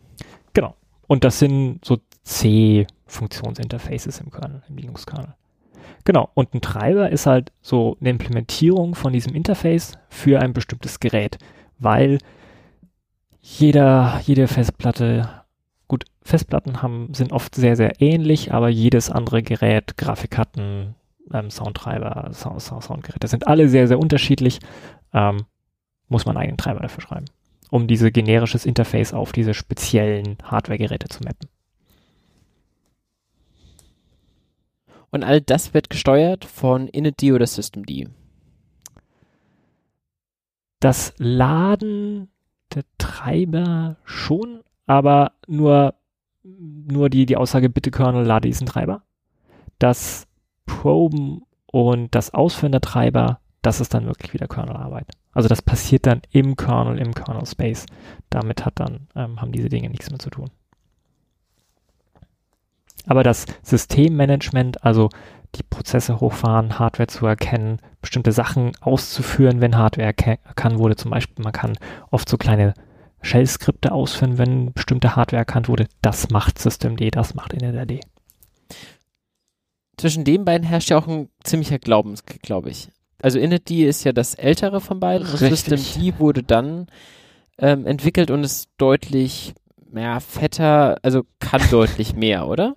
Genau. 0.53 0.75
Und 1.07 1.23
das 1.25 1.39
sind 1.39 1.83
so 1.83 1.97
C-Funktionsinterfaces 2.23 4.19
im 4.21 4.31
Kernel, 4.31 4.63
im 4.69 4.77
Linux-Kernel. 4.77 5.33
Genau. 6.05 6.29
Und 6.33 6.53
ein 6.53 6.61
Treiber 6.61 7.09
ist 7.09 7.25
halt 7.25 7.51
so 7.61 7.97
eine 7.99 8.09
Implementierung 8.09 8.95
von 8.95 9.13
diesem 9.13 9.35
Interface 9.35 9.93
für 10.09 10.39
ein 10.41 10.53
bestimmtes 10.53 10.99
Gerät, 10.99 11.37
weil 11.83 12.19
jeder, 13.41 14.21
jede 14.25 14.47
Festplatte, 14.47 15.43
gut, 15.87 16.05
Festplatten 16.21 16.81
haben, 16.81 17.13
sind 17.13 17.31
oft 17.31 17.55
sehr, 17.55 17.75
sehr 17.75 18.01
ähnlich, 18.01 18.53
aber 18.53 18.69
jedes 18.69 19.09
andere 19.09 19.43
Gerät, 19.43 19.97
Grafikkarten, 19.97 20.95
ähm, 21.33 21.49
Soundtreiber, 21.49 22.29
Sound, 22.33 22.61
Sound, 22.61 22.83
Soundgeräte 22.83 23.27
sind 23.27 23.47
alle 23.47 23.67
sehr, 23.67 23.87
sehr 23.87 23.99
unterschiedlich. 23.99 24.59
Ähm, 25.13 25.45
muss 26.09 26.25
man 26.25 26.37
einen 26.37 26.43
eigenen 26.43 26.57
Treiber 26.57 26.79
dafür 26.79 27.01
schreiben, 27.01 27.25
um 27.69 27.87
diese 27.87 28.11
generisches 28.11 28.65
Interface 28.65 29.13
auf 29.13 29.31
diese 29.31 29.53
speziellen 29.53 30.37
Hardware-Geräte 30.43 31.09
zu 31.09 31.23
mappen. 31.23 31.49
Und 35.09 35.23
all 35.23 35.41
das 35.41 35.73
wird 35.73 35.89
gesteuert 35.89 36.45
von 36.45 36.87
initd 36.87 37.31
oder 37.33 37.45
systemd. 37.45 38.09
Das 40.83 41.13
Laden 41.17 42.27
der 42.75 42.83
Treiber 42.97 43.95
schon, 44.03 44.65
aber 44.85 45.31
nur, 45.47 45.93
nur 46.43 47.09
die, 47.09 47.25
die 47.25 47.37
Aussage, 47.37 47.69
bitte 47.69 47.89
Kernel, 47.89 48.25
lade 48.25 48.49
diesen 48.49 48.67
Treiber. 48.67 49.01
Das 49.79 50.27
Proben 50.65 51.43
und 51.67 52.13
das 52.13 52.33
Ausführen 52.33 52.73
der 52.73 52.81
Treiber, 52.81 53.39
das 53.61 53.79
ist 53.79 53.93
dann 53.93 54.07
wirklich 54.07 54.33
wieder 54.33 54.49
Kernelarbeit. 54.49 55.07
Also 55.31 55.47
das 55.47 55.61
passiert 55.61 56.05
dann 56.05 56.21
im 56.31 56.57
Kernel, 56.57 56.97
im 56.97 57.13
Kernel 57.13 57.45
Space. 57.45 57.85
Damit 58.29 58.65
hat 58.65 58.81
dann, 58.81 59.07
ähm, 59.15 59.39
haben 59.39 59.53
diese 59.53 59.69
Dinge 59.69 59.89
nichts 59.89 60.09
mehr 60.09 60.19
zu 60.19 60.31
tun. 60.31 60.49
Aber 63.05 63.23
das 63.23 63.45
Systemmanagement, 63.61 64.83
also 64.83 65.07
die 65.55 65.63
Prozesse 65.63 66.19
hochfahren, 66.19 66.79
Hardware 66.79 67.07
zu 67.07 67.25
erkennen, 67.25 67.79
bestimmte 68.01 68.31
Sachen 68.31 68.71
auszuführen, 68.81 69.61
wenn 69.61 69.77
Hardware 69.77 70.07
erkannt 70.07 70.79
wurde. 70.79 70.95
Zum 70.95 71.11
Beispiel, 71.11 71.43
man 71.43 71.53
kann 71.53 71.77
oft 72.11 72.27
so 72.27 72.37
kleine 72.37 72.73
Shell-Skripte 73.21 73.91
ausführen, 73.91 74.37
wenn 74.37 74.73
bestimmte 74.73 75.15
Hardware 75.15 75.41
erkannt 75.41 75.69
wurde. 75.69 75.87
Das 76.01 76.29
macht 76.29 76.59
Systemd, 76.59 77.01
das 77.15 77.35
macht 77.35 77.53
NLRD. 77.53 78.01
Zwischen 79.97 80.23
den 80.23 80.43
beiden 80.43 80.67
herrscht 80.67 80.89
ja 80.89 80.97
auch 80.97 81.07
ein 81.07 81.29
ziemlicher 81.43 81.79
Glaubenskrieg, 81.79 82.41
glaube 82.41 82.69
ich. 82.69 82.89
Also 83.21 83.39
Init 83.39 83.71
ist 83.71 84.03
ja 84.03 84.11
das 84.11 84.33
ältere 84.33 84.81
von 84.81 84.99
beiden 84.99 85.25
und 85.27 85.37
Systemd 85.37 86.19
wurde 86.19 86.43
dann 86.43 86.87
ähm, 87.57 87.85
entwickelt 87.85 88.31
und 88.31 88.43
ist 88.43 88.69
deutlich 88.77 89.53
ja, 89.95 90.19
fetter, 90.19 90.97
also 91.01 91.23
kann 91.39 91.61
deutlich 91.71 92.15
mehr, 92.15 92.47
oder? 92.47 92.75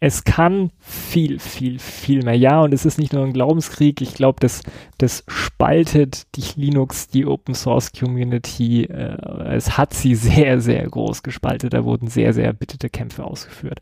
Es 0.00 0.24
kann 0.24 0.70
viel, 0.78 1.38
viel, 1.40 1.78
viel 1.78 2.22
mehr. 2.22 2.36
Ja, 2.36 2.60
und 2.60 2.72
es 2.72 2.84
ist 2.84 2.98
nicht 2.98 3.12
nur 3.12 3.24
ein 3.24 3.32
Glaubenskrieg. 3.32 4.00
Ich 4.00 4.14
glaube, 4.14 4.38
das, 4.40 4.62
das 4.98 5.24
spaltet 5.26 6.26
die 6.36 6.44
Linux, 6.60 7.08
die 7.08 7.26
Open 7.26 7.54
Source 7.54 7.92
Community. 7.92 8.84
Äh, 8.84 9.56
es 9.56 9.76
hat 9.76 9.94
sie 9.94 10.14
sehr, 10.14 10.60
sehr 10.60 10.88
groß 10.88 11.24
gespaltet. 11.24 11.74
Da 11.74 11.84
wurden 11.84 12.06
sehr, 12.06 12.32
sehr 12.32 12.44
erbitterte 12.44 12.90
Kämpfe 12.90 13.24
ausgeführt. 13.24 13.80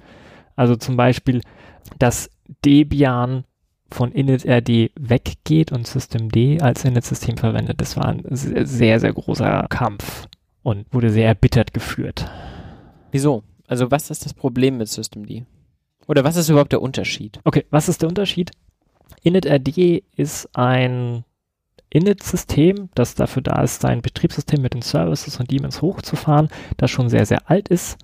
Also 0.55 0.77
zum 0.77 0.97
Beispiel, 0.97 1.43
dass 1.99 2.31
Debian 2.65 3.45
von 3.91 4.11
initRD 4.13 4.91
weggeht 4.99 5.71
und 5.71 5.87
systemd 5.87 6.63
als 6.63 6.85
Init-System 6.85 7.37
verwendet. 7.37 7.81
Das 7.81 7.97
war 7.97 8.07
ein 8.07 8.23
sehr, 8.31 9.01
sehr 9.01 9.13
großer 9.13 9.67
Kampf 9.69 10.27
und 10.63 10.93
wurde 10.93 11.11
sehr 11.11 11.29
erbittert 11.29 11.73
geführt. 11.73 12.29
Wieso? 13.17 13.45
Also 13.67 13.91
was 13.91 14.11
ist 14.11 14.27
das 14.27 14.35
Problem 14.35 14.77
mit 14.77 14.89
systemd? 14.89 15.47
Oder 16.07 16.23
was 16.23 16.37
ist 16.37 16.51
überhaupt 16.51 16.73
der 16.73 16.83
Unterschied? 16.83 17.41
Okay, 17.45 17.65
was 17.71 17.89
ist 17.89 18.03
der 18.03 18.11
Unterschied? 18.11 18.51
initRD 19.23 20.05
ist 20.15 20.51
ein 20.55 21.25
Init-System, 21.89 22.91
das 22.95 23.15
dafür 23.15 23.41
da 23.41 23.63
ist, 23.63 23.81
sein 23.81 24.03
Betriebssystem 24.03 24.61
mit 24.61 24.75
den 24.75 24.83
Services 24.83 25.41
und 25.41 25.51
Daemons 25.51 25.81
hochzufahren, 25.81 26.51
das 26.77 26.91
schon 26.91 27.09
sehr, 27.09 27.25
sehr 27.25 27.51
alt 27.51 27.71
ist. 27.71 27.97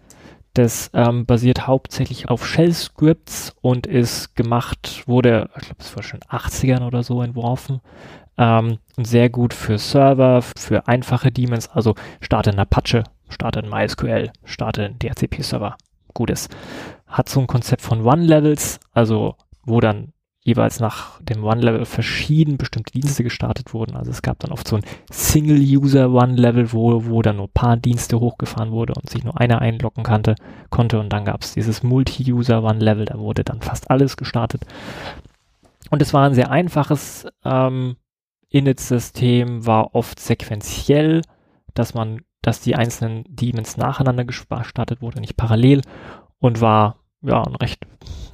Das 0.55 0.91
ähm, 0.95 1.27
basiert 1.27 1.67
hauptsächlich 1.67 2.31
auf 2.31 2.47
Shell-Scripts 2.47 3.55
und 3.61 3.87
ist 3.87 4.35
gemacht, 4.35 5.03
wurde, 5.07 5.51
ich 5.57 5.67
glaube, 5.67 5.81
es 5.81 5.95
war 5.95 6.03
schon 6.03 6.21
80ern 6.21 6.87
oder 6.87 7.03
so 7.03 7.21
entworfen. 7.21 7.83
Ähm, 8.39 8.79
und 8.97 9.07
sehr 9.07 9.29
gut 9.29 9.53
für 9.53 9.77
Server, 9.77 10.41
für 10.41 10.89
einfache 10.89 11.31
Daemons, 11.31 11.69
also 11.69 11.95
starte 12.23 12.49
in 12.49 12.59
Apache, 12.59 13.05
starte 13.33 13.61
in 13.61 13.69
MySQL, 13.69 14.31
starte 14.45 14.85
in 14.85 14.99
DHCP-Server. 14.99 15.77
Gutes. 16.15 16.49
Hat 17.07 17.29
so 17.29 17.41
ein 17.41 17.47
Konzept 17.47 17.83
von 17.83 18.05
One-Levels, 18.05 18.81
also 18.93 19.37
wo 19.65 19.81
dann 19.81 20.13
jeweils 20.45 20.81
nach 20.81 21.21
dem 21.21 21.45
One-Level 21.45 21.85
verschieden 21.85 22.57
bestimmte 22.57 22.93
Dienste 22.93 23.23
gestartet 23.23 23.73
wurden. 23.73 23.95
Also 23.95 24.11
es 24.11 24.23
gab 24.23 24.41
dann 24.41 24.51
oft 24.51 24.67
so 24.67 24.77
ein 24.77 24.83
Single-User-One-Level, 25.11 26.73
wo, 26.73 27.05
wo 27.07 27.23
dann 27.23 27.37
nur 27.37 27.49
paar 27.49 27.77
Dienste 27.77 28.19
hochgefahren 28.19 28.73
wurde 28.73 28.95
und 28.95 29.09
sich 29.09 29.23
nur 29.23 29.41
einer 29.41 29.61
einloggen 29.61 30.03
kannte, 30.03 30.35
konnte. 30.69 30.99
Und 30.99 31.13
dann 31.13 31.25
gab 31.25 31.43
es 31.43 31.55
dieses 31.55 31.85
Multi-User-One-Level, 31.85 33.05
da 33.05 33.19
wurde 33.19 33.45
dann 33.45 33.63
fast 33.63 33.91
alles 33.91 34.17
gestartet. 34.17 34.63
Und 35.91 36.03
es 36.03 36.13
war 36.13 36.27
ein 36.27 36.35
sehr 36.35 36.51
einfaches 36.51 37.27
ähm, 37.45 37.97
Init-System, 38.49 39.65
war 39.65 39.95
oft 39.95 40.19
sequenziell, 40.19 41.23
dass 41.75 41.95
man, 41.95 42.23
dass 42.43 42.61
die 42.61 42.75
einzelnen 42.75 43.25
Daemons 43.29 43.77
nacheinander 43.77 44.25
gestartet 44.25 45.01
wurde, 45.01 45.21
nicht 45.21 45.37
parallel 45.37 45.83
und 46.39 46.61
war 46.61 46.97
ja 47.23 47.43
ein 47.43 47.57
recht 47.57 47.87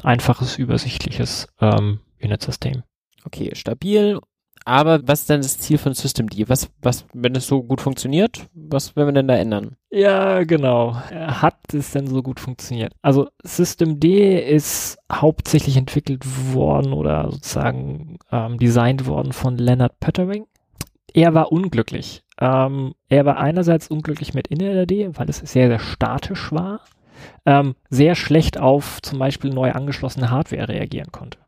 einfaches, 0.02 0.58
übersichtliches 0.58 1.46
ähm, 1.60 2.00
Unit-System. 2.22 2.82
Okay, 3.24 3.54
stabil. 3.54 4.18
Aber 4.64 5.00
was 5.06 5.20
ist 5.20 5.30
denn 5.30 5.40
das 5.40 5.58
Ziel 5.58 5.78
von 5.78 5.94
Systemd? 5.94 6.36
Was, 6.48 6.68
was, 6.82 7.06
wenn 7.14 7.34
es 7.34 7.46
so 7.46 7.62
gut 7.62 7.80
funktioniert, 7.80 8.48
was 8.52 8.96
werden 8.96 9.08
wir 9.08 9.12
denn 9.12 9.28
da 9.28 9.36
ändern? 9.36 9.76
Ja, 9.90 10.44
genau. 10.44 10.94
Hat 10.94 11.56
es 11.72 11.92
denn 11.92 12.06
so 12.06 12.22
gut 12.22 12.38
funktioniert? 12.40 12.92
Also 13.00 13.28
Systemd 13.42 14.04
ist 14.04 14.98
hauptsächlich 15.10 15.76
entwickelt 15.76 16.22
worden 16.52 16.92
oder 16.92 17.30
sozusagen 17.30 18.18
ähm, 18.30 18.58
designt 18.58 19.06
worden 19.06 19.32
von 19.32 19.56
Leonard 19.56 20.00
Pöttering. 20.00 20.46
Er 21.14 21.32
war 21.32 21.50
unglücklich. 21.50 22.22
Ähm, 22.40 22.94
er 23.08 23.24
war 23.24 23.38
einerseits 23.38 23.88
unglücklich 23.88 24.34
mit 24.34 24.48
IntelliD, 24.48 25.18
weil 25.18 25.28
es 25.28 25.38
sehr, 25.38 25.68
sehr 25.68 25.78
statisch 25.78 26.52
war 26.52 26.80
ähm, 27.46 27.74
sehr 27.90 28.14
schlecht 28.14 28.58
auf 28.58 29.00
zum 29.02 29.18
Beispiel 29.18 29.50
neu 29.50 29.72
angeschlossene 29.72 30.30
Hardware 30.30 30.68
reagieren 30.68 31.12
konnte. 31.12 31.38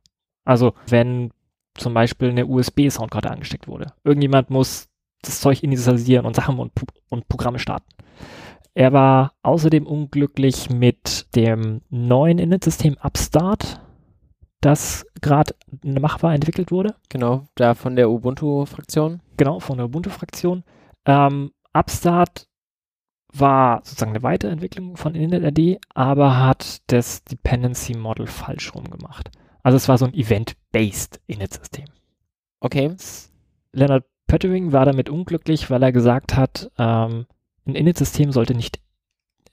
Also 0.45 0.75
wenn 0.89 1.31
zum 1.75 1.95
Beispiel 1.95 2.31
eine 2.31 2.47
USB-Soundkarte 2.47 3.31
angesteckt 3.31 3.69
wurde. 3.69 3.93
Irgendjemand 4.05 4.51
muss 4.51 4.89
das 5.23 5.41
Zeug 5.41 5.63
initialisieren 5.63 6.27
und 6.27 6.35
Sachen 6.35 6.59
und, 6.59 6.73
und 7.09 7.29
Programme 7.29 7.59
starten. 7.59 7.87
Er 8.75 8.93
war 8.93 9.33
außerdem 9.43 9.87
unglücklich 9.87 10.71
mit 10.71 11.35
dem 11.37 11.83
neuen 11.91 12.39
Init-System 12.39 12.97
Upstart, 13.03 13.81
das 14.61 15.07
gerade 15.21 15.55
machbar 15.85 16.35
entwickelt 16.35 16.71
wurde. 16.71 16.95
Genau, 17.09 17.45
da 17.55 17.75
von 17.75 17.97
der 17.97 18.11
Ubuntu-Fraktion. 18.11 19.21
Genau, 19.37 19.61
von 19.61 19.77
der 19.77 19.87
Ubuntu-Fraktion. 19.87 20.65
Ähm, 21.05 21.53
Upstart 21.73 22.49
war 23.33 23.81
sozusagen 23.85 24.13
eine 24.13 24.23
Weiterentwicklung 24.23 24.97
von 24.97 25.15
InetRD, 25.15 25.79
aber 25.95 26.39
hat 26.39 26.83
das 26.89 27.25
Dependency 27.25 27.95
Model 27.95 28.27
falsch 28.27 28.75
rum 28.75 28.91
gemacht. 28.91 29.31
Also 29.63 29.77
es 29.77 29.89
war 29.89 29.99
so 29.99 30.07
ein 30.07 30.15
Event-based 30.15 31.21
Init-System. 31.27 31.87
Okay. 32.61 32.95
Leonard 33.73 34.05
Pöttering 34.27 34.73
war 34.73 34.85
damit 34.85 35.09
unglücklich, 35.09 35.71
weil 35.71 35.83
er 35.83 35.93
gesagt 35.93 36.37
hat, 36.37 36.71
ähm, 36.79 37.27
ein 37.67 37.75
Init-System 37.75 38.33
sollte 38.33 38.55
nicht 38.55 38.81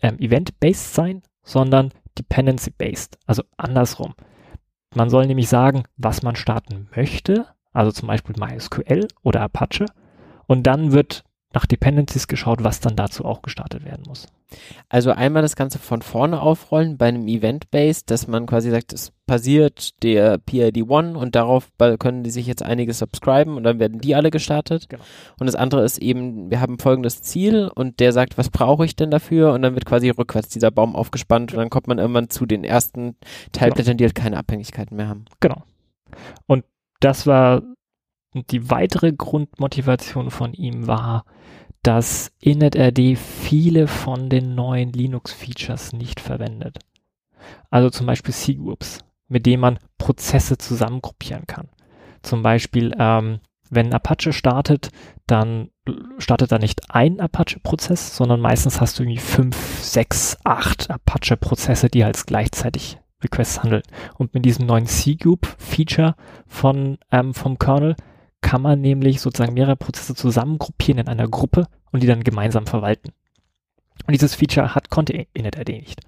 ähm, 0.02 0.20
Event-based 0.20 0.94
sein, 0.94 1.24
sondern 1.44 1.92
Dependency-based, 2.18 3.18
also 3.26 3.44
andersrum. 3.58 4.14
Man 4.96 5.10
soll 5.10 5.28
nämlich 5.28 5.50
sagen, 5.50 5.84
was 5.98 6.24
man 6.24 6.36
starten 6.36 6.90
möchte, 6.96 7.46
also 7.74 7.92
zum 7.92 8.08
Beispiel 8.08 8.36
MySQL 8.40 9.08
oder 9.24 9.42
Apache, 9.42 9.86
und 10.48 10.64
dann 10.64 10.92
wird 10.94 11.24
nach 11.58 11.66
Dependencies 11.66 12.28
geschaut, 12.28 12.64
was 12.64 12.82
dann 12.82 12.96
dazu 12.96 13.26
auch 13.26 13.42
gestartet 13.42 13.84
werden 13.84 14.04
muss. 14.08 14.28
Also 14.90 15.10
einmal 15.12 15.42
das 15.42 15.56
Ganze 15.56 15.80
von 15.80 16.04
vorne 16.04 16.40
aufrollen 16.40 17.00
bei 17.00 17.08
einem 17.08 17.28
Event-Based, 17.28 18.12
dass 18.12 18.28
man 18.28 18.46
quasi 18.46 18.70
sagt, 18.70 18.94
es 18.94 19.12
passiert 19.26 20.04
der 20.04 20.38
PID1 20.38 21.16
und 21.16 21.34
darauf 21.34 21.70
können 21.98 22.24
die 22.24 22.30
sich 22.30 22.46
jetzt 22.46 22.62
einige 22.62 22.94
subscriben 22.94 23.58
und 23.58 23.64
dann 23.64 23.80
werden 23.80 24.00
die 24.00 24.14
alle 24.14 24.30
gestartet. 24.30 24.88
Genau. 24.88 25.02
Und 25.40 25.48
das 25.48 25.56
andere 25.56 25.84
ist 25.84 25.98
eben, 25.98 26.52
wir 26.52 26.62
haben 26.62 26.78
folgendes 26.78 27.24
Ziel 27.24 27.72
und 27.74 28.00
der 28.00 28.14
sagt, 28.14 28.38
was 28.38 28.52
brauche 28.52 28.86
ich 28.86 28.96
denn 28.96 29.10
dafür? 29.10 29.52
Und 29.54 29.64
dann 29.64 29.74
wird 29.74 29.86
quasi 29.86 30.12
rückwärts 30.12 30.50
dieser 30.50 30.70
Baum 30.70 30.96
aufgespannt 30.96 31.54
und 31.54 31.58
dann 31.58 31.72
kommt 31.72 31.88
man 31.88 31.98
irgendwann 31.98 32.30
zu 32.30 32.46
den 32.46 32.64
ersten 32.64 33.16
Teilblättern, 33.52 33.98
genau. 33.98 33.98
die 33.98 34.04
halt 34.04 34.16
keine 34.16 34.38
Abhängigkeiten 34.38 34.96
mehr 34.96 35.08
haben. 35.08 35.26
Genau. 35.40 35.64
Und 36.46 36.66
das 37.00 37.26
war 37.26 37.64
und 38.38 38.52
die 38.52 38.70
weitere 38.70 39.14
Grundmotivation 39.14 40.30
von 40.30 40.54
ihm 40.54 40.86
war, 40.86 41.26
dass 41.82 42.32
inetRD 42.40 43.18
viele 43.18 43.88
von 43.88 44.30
den 44.30 44.54
neuen 44.54 44.92
Linux-Features 44.92 45.94
nicht 45.94 46.20
verwendet. 46.20 46.80
Also 47.70 47.90
zum 47.90 48.06
Beispiel 48.06 48.34
C-Groups, 48.34 49.00
mit 49.28 49.46
denen 49.46 49.62
man 49.62 49.80
Prozesse 49.98 50.58
zusammengruppieren 50.58 51.48
kann. 51.48 51.70
Zum 52.22 52.44
Beispiel, 52.44 52.94
ähm, 53.00 53.40
wenn 53.70 53.94
Apache 53.94 54.34
startet, 54.34 54.90
dann 55.26 55.70
startet 56.20 56.52
da 56.52 56.60
nicht 56.60 56.92
ein 56.92 57.20
Apache-Prozess, 57.20 58.16
sondern 58.16 58.40
meistens 58.40 58.80
hast 58.80 59.00
du 59.00 59.04
irgendwie 59.04 59.20
fünf, 59.20 59.84
sechs, 59.84 60.38
acht 60.44 60.92
Apache-Prozesse, 60.92 61.90
die 61.90 62.06
halt 62.06 62.22
gleichzeitig 62.28 63.00
Requests 63.24 63.64
handeln. 63.64 63.84
Und 64.16 64.34
mit 64.34 64.46
diesem 64.46 64.68
neuen 64.68 64.86
C-Group-Feature 64.86 66.16
ähm, 67.12 67.34
vom 67.34 67.58
Kernel 67.58 67.96
kann 68.42 68.62
man 68.62 68.82
nämlich 68.82 69.22
sozusagen 69.22 69.54
mehrere 69.54 69.76
Prozesse 69.76 70.16
zusammengruppieren 70.16 71.00
in 71.00 71.08
einer 71.08 71.28
Gruppe 71.28 71.68
und 71.92 72.04
die 72.04 72.08
dann 72.08 72.24
gemeinsam 72.24 72.68
verwalten. 72.68 73.12
Und 74.06 74.14
dieses 74.14 74.36
Feature 74.36 74.76
hat, 74.76 74.90
konnte 74.90 75.28
InetRD 75.34 75.70
nicht, 75.70 76.02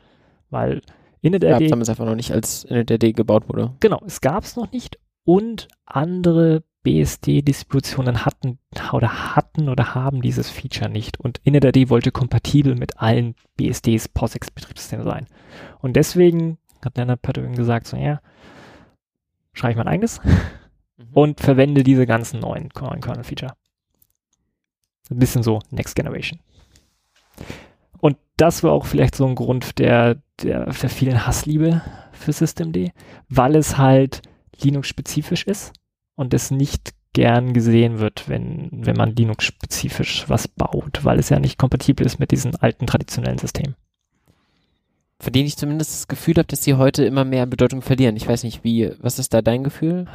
weil 0.50 0.82
InetRD... 1.22 1.62
Ja, 1.62 1.68
damals 1.70 1.90
einfach 1.90 2.06
noch 2.06 2.16
nicht, 2.16 2.32
als 2.32 2.64
InetRD 2.64 3.16
gebaut 3.16 3.50
wurde. 3.50 3.74
Genau, 3.80 4.02
es 4.06 4.22
gab 4.22 4.44
es 4.44 4.56
noch 4.56 4.72
nicht 4.72 5.00
und 5.26 5.68
andere 5.86 6.64
BSD-Distributionen 6.84 8.26
hatten 8.26 8.58
oder 8.94 9.36
hatten 9.36 9.68
oder 9.68 9.94
haben 9.96 10.22
dieses 10.22 10.50
Feature 10.50 10.90
nicht. 10.90 11.20
Und 11.20 11.42
InetRD 11.44 11.90
wollte 11.90 12.12
kompatibel 12.12 12.76
mit 12.76 13.00
allen 13.00 13.36
BSDs 13.58 14.08
POSIX-Betriebssystemen 14.10 15.06
sein. 15.06 15.28
Und 15.80 15.96
deswegen 15.96 16.58
hat 16.84 16.98
Leonard 16.98 17.22
Patterson 17.22 17.56
gesagt, 17.56 17.88
so 17.88 17.98
ja, 17.98 18.22
schreibe 19.54 19.72
ich 19.72 19.78
mein 19.78 19.88
eigenes 19.88 20.22
mhm. 21.00 21.08
und 21.14 21.40
verwende 21.40 21.84
diese 21.84 22.06
ganzen 22.06 22.40
neuen, 22.40 22.70
Kernel-Feature. 22.70 23.54
Ein 25.10 25.18
bisschen 25.18 25.42
so 25.42 25.60
Next 25.72 25.96
Generation. 25.96 26.40
Und 28.00 28.18
das 28.38 28.64
war 28.64 28.72
auch 28.72 28.86
vielleicht 28.86 29.16
so 29.16 29.26
ein 29.26 29.36
Grund 29.36 29.80
der, 29.80 30.18
der, 30.44 30.66
der 30.66 30.90
vielen 30.90 31.26
Hassliebe 31.26 31.82
für 32.12 32.32
Systemd, 32.32 32.92
weil 33.28 33.56
es 33.56 33.78
halt 33.78 34.22
Linux-spezifisch 34.62 35.46
ist 35.46 35.74
und 36.16 36.34
es 36.34 36.52
nicht 36.52 36.94
gern 37.14 37.54
gesehen 37.54 38.00
wird, 38.00 38.30
wenn, 38.30 38.70
wenn 38.72 38.96
man 38.96 39.16
Linux-spezifisch 39.16 40.30
was 40.30 40.48
baut, 40.48 41.04
weil 41.04 41.20
es 41.20 41.30
ja 41.30 41.40
nicht 41.40 41.58
kompatibel 41.58 42.06
ist 42.06 42.20
mit 42.20 42.32
diesen 42.32 42.56
alten 42.56 42.86
traditionellen 42.86 43.40
Systemen. 43.40 43.76
Von 45.20 45.34
denen 45.34 45.48
ich 45.48 45.58
zumindest 45.58 45.92
das 45.92 46.08
Gefühl 46.08 46.36
habe, 46.36 46.48
dass 46.48 46.64
sie 46.64 46.76
heute 46.76 47.04
immer 47.04 47.26
mehr 47.26 47.46
Bedeutung 47.46 47.82
verlieren. 47.82 48.16
Ich 48.16 48.28
weiß 48.28 48.44
nicht, 48.44 48.64
wie, 48.64 48.92
was 49.02 49.20
ist 49.20 49.34
da 49.34 49.42
dein 49.42 49.64
Gefühl? 49.64 50.06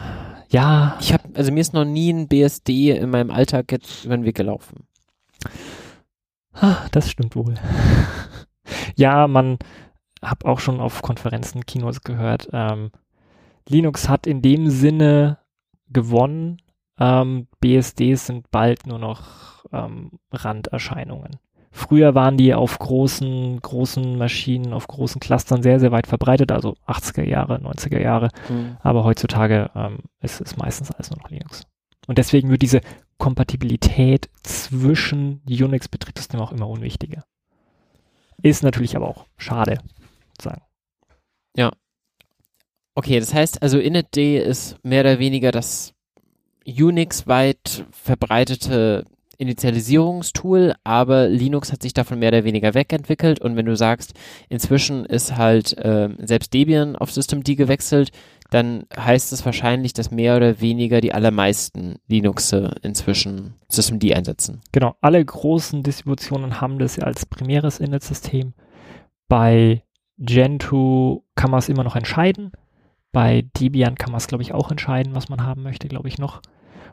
Ja. 0.55 0.97
Ich 1.01 1.13
habe, 1.13 1.25
also 1.35 1.51
mir 1.51 1.61
ist 1.61 1.75
noch 1.75 1.85
nie 1.85 2.13
ein 2.13 2.29
BSD 2.29 2.93
in 2.93 3.11
meinem 3.11 3.33
Alltag 3.33 3.73
jetzt 3.73 4.05
über 4.05 4.17
den 4.17 4.25
Weg 4.25 4.37
gelaufen. 4.37 4.87
Das 6.93 7.11
stimmt 7.11 7.35
wohl. 7.35 7.57
ja, 8.97 9.27
man 9.27 9.59
habe 10.23 10.47
auch 10.47 10.61
schon 10.61 10.79
auf 10.79 11.03
Konferenzen, 11.03 11.67
Kinos 11.67 12.03
gehört, 12.03 12.49
ähm, 12.53 12.93
Linux 13.69 14.09
hat 14.09 14.29
in 14.29 14.43
dem 14.43 14.71
Sinne 14.71 15.39
gewonnen. 15.89 16.63
Ähm, 17.01 17.49
BSDs 17.61 18.27
sind 18.27 18.53
bald 18.53 18.87
nur 18.87 19.01
noch 19.01 19.65
ähm, 19.73 20.13
Randerscheinungen. 20.31 21.41
Früher 21.77 22.15
waren 22.15 22.37
die 22.37 22.55
auf 22.55 22.79
großen, 22.79 23.61
großen 23.61 24.17
Maschinen, 24.17 24.73
auf 24.73 24.87
großen 24.87 25.21
Clustern 25.21 25.63
sehr, 25.63 25.81
sehr 25.81 25.93
weit 25.93 26.07
verbreitet, 26.07 26.53
also 26.53 26.77
80er 26.87 27.25
Jahre, 27.25 27.57
90er 27.57 28.01
Jahre. 28.01 28.31
Mhm. 28.49 28.77
Aber 28.81 29.05
heutzutage 29.05 29.71
ähm, 29.75 29.99
ist 30.21 30.41
es 30.41 30.57
meistens 30.57 30.91
alles 30.91 31.11
nur 31.11 31.19
noch 31.21 31.31
Linux. 31.31 31.67
Und 32.07 32.19
deswegen 32.19 32.51
wird 32.51 32.63
diese 32.63 32.81
Kompatibilität 33.19 34.29
zwischen 34.43 35.43
Unix-Betriebssystemen 35.49 36.45
auch 36.45 36.53
immer 36.53 36.69
unwichtiger. 36.69 37.25
Ist 38.43 38.63
natürlich 38.63 38.95
aber 38.97 39.09
auch 39.09 39.27
schade, 39.37 39.79
sagen. 40.41 40.63
Ja, 41.57 41.71
Okay, 42.95 43.19
das 43.19 43.35
heißt 43.35 43.63
also 43.63 43.79
inetd 43.79 44.17
ist 44.17 44.77
mehr 44.85 45.01
oder 45.01 45.19
weniger 45.19 45.51
das 45.51 45.93
Unix-weit 46.67 47.85
verbreitete 47.91 49.05
Initialisierungstool, 49.45 50.75
aber 50.85 51.29
Linux 51.29 51.73
hat 51.73 51.83
sich 51.83 51.95
davon 51.95 52.19
mehr 52.19 52.29
oder 52.29 52.45
weniger 52.45 52.75
wegentwickelt 52.75 53.41
und 53.41 53.57
wenn 53.57 53.67
du 53.67 53.77
sagst, 53.77 54.15
inzwischen 54.49 55.05
ist 55.05 55.37
halt 55.37 55.77
äh, 55.79 56.09
selbst 56.19 56.53
Debian 56.53 56.97
auf 56.97 57.13
Systemd 57.13 57.45
gewechselt, 57.45 58.11
dann 58.51 58.85
heißt 58.97 59.33
es 59.33 59.45
wahrscheinlich, 59.45 59.93
dass 59.93 60.11
mehr 60.11 60.37
oder 60.37 60.61
weniger 60.61 61.01
die 61.01 61.13
allermeisten 61.13 61.97
Linuxe 62.07 62.75
inzwischen 62.83 63.55
Systemd 63.69 64.05
einsetzen. 64.13 64.61
Genau, 64.73 64.95
alle 65.01 65.25
großen 65.25 65.83
Distributionen 65.83 66.61
haben 66.61 66.79
das 66.79 66.99
als 66.99 67.27
primäres 67.27 67.81
Init-System. 67.81 68.55
Bei 69.29 69.83
Gentoo 70.19 71.23
kann 71.35 71.51
man 71.51 71.59
es 71.59 71.69
immer 71.69 71.85
noch 71.85 71.97
entscheiden. 71.97 72.53
Bei 73.13 73.45
Debian 73.59 73.97
kann 73.97 74.13
man 74.13 74.19
es, 74.19 74.27
glaube 74.27 74.43
ich, 74.43 74.53
auch 74.53 74.71
entscheiden, 74.71 75.15
was 75.15 75.29
man 75.29 75.45
haben 75.45 75.63
möchte, 75.63 75.89
glaube 75.89 76.09
ich 76.09 76.19
noch. 76.19 76.41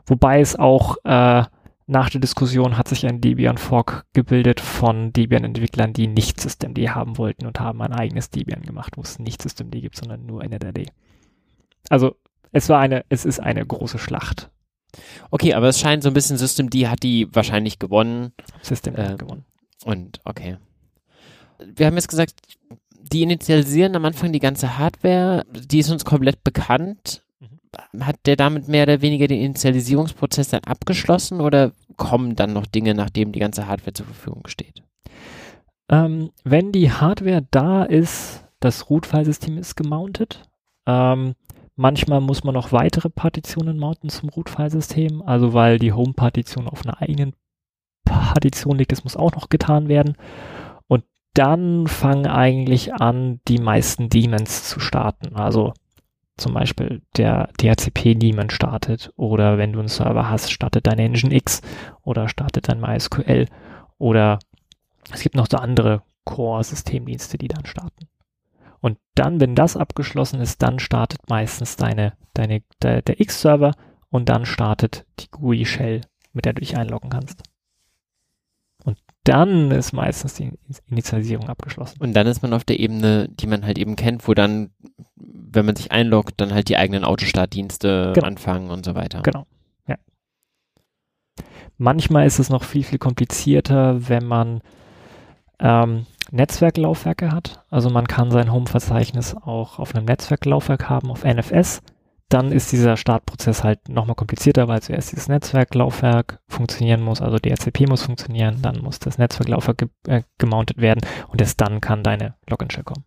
Wobei 0.06 0.40
es 0.40 0.56
auch 0.56 0.96
äh, 1.04 1.44
nach 1.92 2.10
der 2.10 2.20
Diskussion 2.20 2.76
hat 2.76 2.88
sich 2.88 3.06
ein 3.06 3.20
Debian-Fork 3.20 4.06
gebildet 4.12 4.60
von 4.60 5.12
Debian-Entwicklern, 5.12 5.92
die 5.92 6.08
nicht 6.08 6.40
Systemd 6.40 6.78
haben 6.78 7.18
wollten 7.18 7.46
und 7.46 7.60
haben 7.60 7.80
ein 7.82 7.92
eigenes 7.92 8.30
Debian 8.30 8.62
gemacht, 8.62 8.96
wo 8.96 9.02
es 9.02 9.18
nicht 9.18 9.40
Systemd 9.40 9.72
gibt, 9.72 9.96
sondern 9.96 10.26
nur 10.26 10.42
NetRD. 10.44 10.88
Also 11.88 12.16
es 12.50 12.68
war 12.68 12.80
eine, 12.80 13.04
es 13.08 13.24
ist 13.24 13.40
eine 13.40 13.64
große 13.64 13.98
Schlacht. 13.98 14.50
Okay, 15.30 15.54
aber 15.54 15.68
es 15.68 15.80
scheint 15.80 16.02
so 16.02 16.10
ein 16.10 16.14
bisschen 16.14 16.36
Systemd 16.36 16.74
hat 16.86 17.02
die 17.02 17.28
wahrscheinlich 17.34 17.78
gewonnen. 17.78 18.32
Systemd 18.62 18.98
äh, 18.98 19.04
hat 19.04 19.18
gewonnen. 19.18 19.44
Und 19.84 20.20
okay. 20.24 20.58
Wir 21.58 21.86
haben 21.86 21.94
jetzt 21.94 22.08
gesagt, 22.08 22.34
die 23.00 23.22
initialisieren 23.22 23.96
am 23.96 24.04
Anfang 24.04 24.32
die 24.32 24.40
ganze 24.40 24.78
Hardware, 24.78 25.44
die 25.52 25.78
ist 25.78 25.90
uns 25.90 26.04
komplett 26.04 26.44
bekannt. 26.44 27.22
Mhm. 27.40 28.06
Hat 28.06 28.16
der 28.26 28.36
damit 28.36 28.68
mehr 28.68 28.84
oder 28.84 29.00
weniger 29.00 29.26
den 29.26 29.40
Initialisierungsprozess 29.40 30.48
dann 30.48 30.64
abgeschlossen 30.64 31.40
oder 31.40 31.72
kommen 31.96 32.36
dann 32.36 32.52
noch 32.52 32.66
Dinge, 32.66 32.94
nachdem 32.94 33.32
die 33.32 33.40
ganze 33.40 33.66
Hardware 33.66 33.92
zur 33.92 34.06
Verfügung 34.06 34.46
steht? 34.46 34.82
Ähm, 35.90 36.30
wenn 36.44 36.72
die 36.72 36.90
Hardware 36.90 37.46
da 37.50 37.82
ist, 37.84 38.44
das 38.60 38.88
Root-File-System 38.88 39.58
ist 39.58 39.76
gemountet. 39.76 40.42
Ähm, 40.86 41.34
manchmal 41.76 42.20
muss 42.20 42.44
man 42.44 42.54
noch 42.54 42.72
weitere 42.72 43.10
Partitionen 43.10 43.78
mounten 43.78 44.08
zum 44.08 44.28
Root-File-System, 44.28 45.22
also 45.22 45.52
weil 45.52 45.78
die 45.78 45.92
Home-Partition 45.92 46.68
auf 46.68 46.84
einer 46.84 47.00
eigenen 47.00 47.34
Partition 48.04 48.78
liegt, 48.78 48.92
das 48.92 49.04
muss 49.04 49.16
auch 49.16 49.32
noch 49.32 49.48
getan 49.48 49.88
werden 49.88 50.16
dann 51.34 51.86
fangen 51.86 52.26
eigentlich 52.26 52.94
an, 52.94 53.40
die 53.48 53.58
meisten 53.58 54.08
Daemons 54.08 54.68
zu 54.68 54.80
starten. 54.80 55.34
Also 55.34 55.72
zum 56.42 56.54
Beispiel 56.54 57.02
der 57.16 57.48
DHCP-Daemon 57.60 58.50
startet 58.50 59.12
oder 59.16 59.58
wenn 59.58 59.72
du 59.72 59.78
einen 59.78 59.88
Server 59.88 60.28
hast, 60.28 60.52
startet 60.52 60.86
dein 60.86 60.98
Nginx 60.98 61.62
oder 62.02 62.28
startet 62.28 62.68
dein 62.68 62.80
MySQL 62.80 63.46
oder 63.98 64.38
es 65.12 65.22
gibt 65.22 65.36
noch 65.36 65.46
so 65.50 65.56
andere 65.56 66.02
Core-Systemdienste, 66.24 67.38
die 67.38 67.48
dann 67.48 67.66
starten. 67.66 68.08
Und 68.80 68.98
dann, 69.14 69.40
wenn 69.40 69.54
das 69.54 69.76
abgeschlossen 69.76 70.40
ist, 70.40 70.62
dann 70.62 70.78
startet 70.78 71.20
meistens 71.28 71.76
deine, 71.76 72.14
deine, 72.34 72.62
der, 72.82 73.02
der 73.02 73.20
X-Server 73.20 73.72
und 74.10 74.28
dann 74.28 74.44
startet 74.44 75.06
die 75.20 75.30
GUI-Shell, 75.30 76.02
mit 76.32 76.44
der 76.44 76.54
du 76.54 76.60
dich 76.60 76.76
einloggen 76.76 77.10
kannst 77.10 77.42
dann 79.24 79.70
ist 79.70 79.92
meistens 79.92 80.34
die 80.34 80.52
Initialisierung 80.88 81.48
abgeschlossen. 81.48 82.00
Und 82.00 82.14
dann 82.14 82.26
ist 82.26 82.42
man 82.42 82.52
auf 82.52 82.64
der 82.64 82.80
Ebene, 82.80 83.28
die 83.28 83.46
man 83.46 83.64
halt 83.64 83.78
eben 83.78 83.94
kennt, 83.94 84.26
wo 84.26 84.34
dann, 84.34 84.70
wenn 85.52 85.66
man 85.66 85.76
sich 85.76 85.92
einloggt, 85.92 86.34
dann 86.40 86.52
halt 86.52 86.68
die 86.68 86.76
eigenen 86.76 87.04
Autostartdienste 87.04 88.12
genau. 88.14 88.26
anfangen 88.26 88.70
und 88.70 88.84
so 88.84 88.94
weiter. 88.94 89.22
Genau. 89.22 89.46
Ja. 89.86 89.96
Manchmal 91.78 92.26
ist 92.26 92.38
es 92.38 92.50
noch 92.50 92.64
viel, 92.64 92.84
viel 92.84 92.98
komplizierter, 92.98 94.08
wenn 94.08 94.26
man 94.26 94.60
ähm, 95.58 96.06
Netzwerklaufwerke 96.30 97.32
hat. 97.32 97.64
Also 97.70 97.90
man 97.90 98.06
kann 98.06 98.30
sein 98.30 98.52
Home-Verzeichnis 98.52 99.34
auch 99.34 99.78
auf 99.78 99.94
einem 99.94 100.06
Netzwerklaufwerk 100.06 100.88
haben, 100.88 101.10
auf 101.10 101.24
NFS 101.24 101.82
dann 102.32 102.50
ist 102.50 102.72
dieser 102.72 102.96
Startprozess 102.96 103.62
halt 103.62 103.88
nochmal 103.88 104.14
komplizierter, 104.14 104.68
weil 104.68 104.80
zuerst 104.80 105.12
dieses 105.12 105.28
Netzwerklaufwerk 105.28 106.40
funktionieren 106.48 107.02
muss, 107.02 107.20
also 107.20 107.38
DHCP 107.38 107.86
muss 107.88 108.02
funktionieren, 108.04 108.62
dann 108.62 108.80
muss 108.80 108.98
das 108.98 109.18
Netzwerklaufwerk 109.18 109.78
ge 109.78 109.88
äh, 110.08 110.22
gemountet 110.38 110.78
werden 110.78 111.00
und 111.28 111.40
erst 111.40 111.60
dann 111.60 111.80
kann 111.80 112.02
deine 112.02 112.34
Login-Shell 112.48 112.84
kommen. 112.84 113.04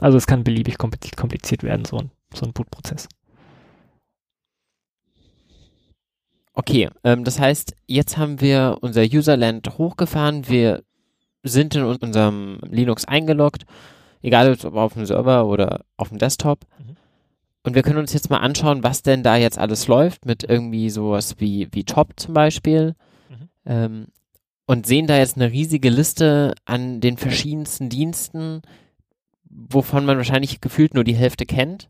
Also 0.00 0.18
es 0.18 0.26
kann 0.26 0.44
beliebig 0.44 0.78
kompliziert 0.78 1.62
werden, 1.62 1.84
so 1.84 1.98
ein, 1.98 2.10
so 2.34 2.44
ein 2.44 2.52
Bootprozess. 2.52 3.08
Okay, 6.52 6.88
ähm, 7.04 7.24
das 7.24 7.38
heißt, 7.38 7.74
jetzt 7.86 8.16
haben 8.16 8.40
wir 8.40 8.78
unser 8.80 9.02
Userland 9.02 9.78
hochgefahren, 9.78 10.48
wir 10.48 10.82
sind 11.42 11.74
in 11.74 11.84
unserem 11.84 12.58
Linux 12.62 13.04
eingeloggt, 13.04 13.64
egal 14.22 14.50
ob 14.52 14.74
auf 14.74 14.94
dem 14.94 15.06
Server 15.06 15.46
oder 15.46 15.84
auf 15.96 16.08
dem 16.08 16.18
Desktop. 16.18 16.60
Mhm 16.78 16.96
und 17.66 17.74
wir 17.74 17.82
können 17.82 17.98
uns 17.98 18.12
jetzt 18.12 18.30
mal 18.30 18.38
anschauen, 18.38 18.84
was 18.84 19.02
denn 19.02 19.24
da 19.24 19.36
jetzt 19.36 19.58
alles 19.58 19.88
läuft 19.88 20.24
mit 20.24 20.44
irgendwie 20.44 20.88
sowas 20.88 21.34
wie, 21.38 21.66
wie 21.72 21.82
Top 21.82 22.12
zum 22.14 22.32
Beispiel. 22.32 22.94
Mhm. 23.28 23.48
Ähm, 23.66 24.06
und 24.66 24.86
sehen 24.86 25.08
da 25.08 25.18
jetzt 25.18 25.34
eine 25.34 25.50
riesige 25.50 25.90
Liste 25.90 26.54
an 26.64 27.00
den 27.00 27.16
verschiedensten 27.16 27.88
Diensten, 27.88 28.62
wovon 29.48 30.04
man 30.04 30.16
wahrscheinlich 30.16 30.60
gefühlt 30.60 30.94
nur 30.94 31.04
die 31.04 31.14
Hälfte 31.14 31.46
kennt, 31.46 31.88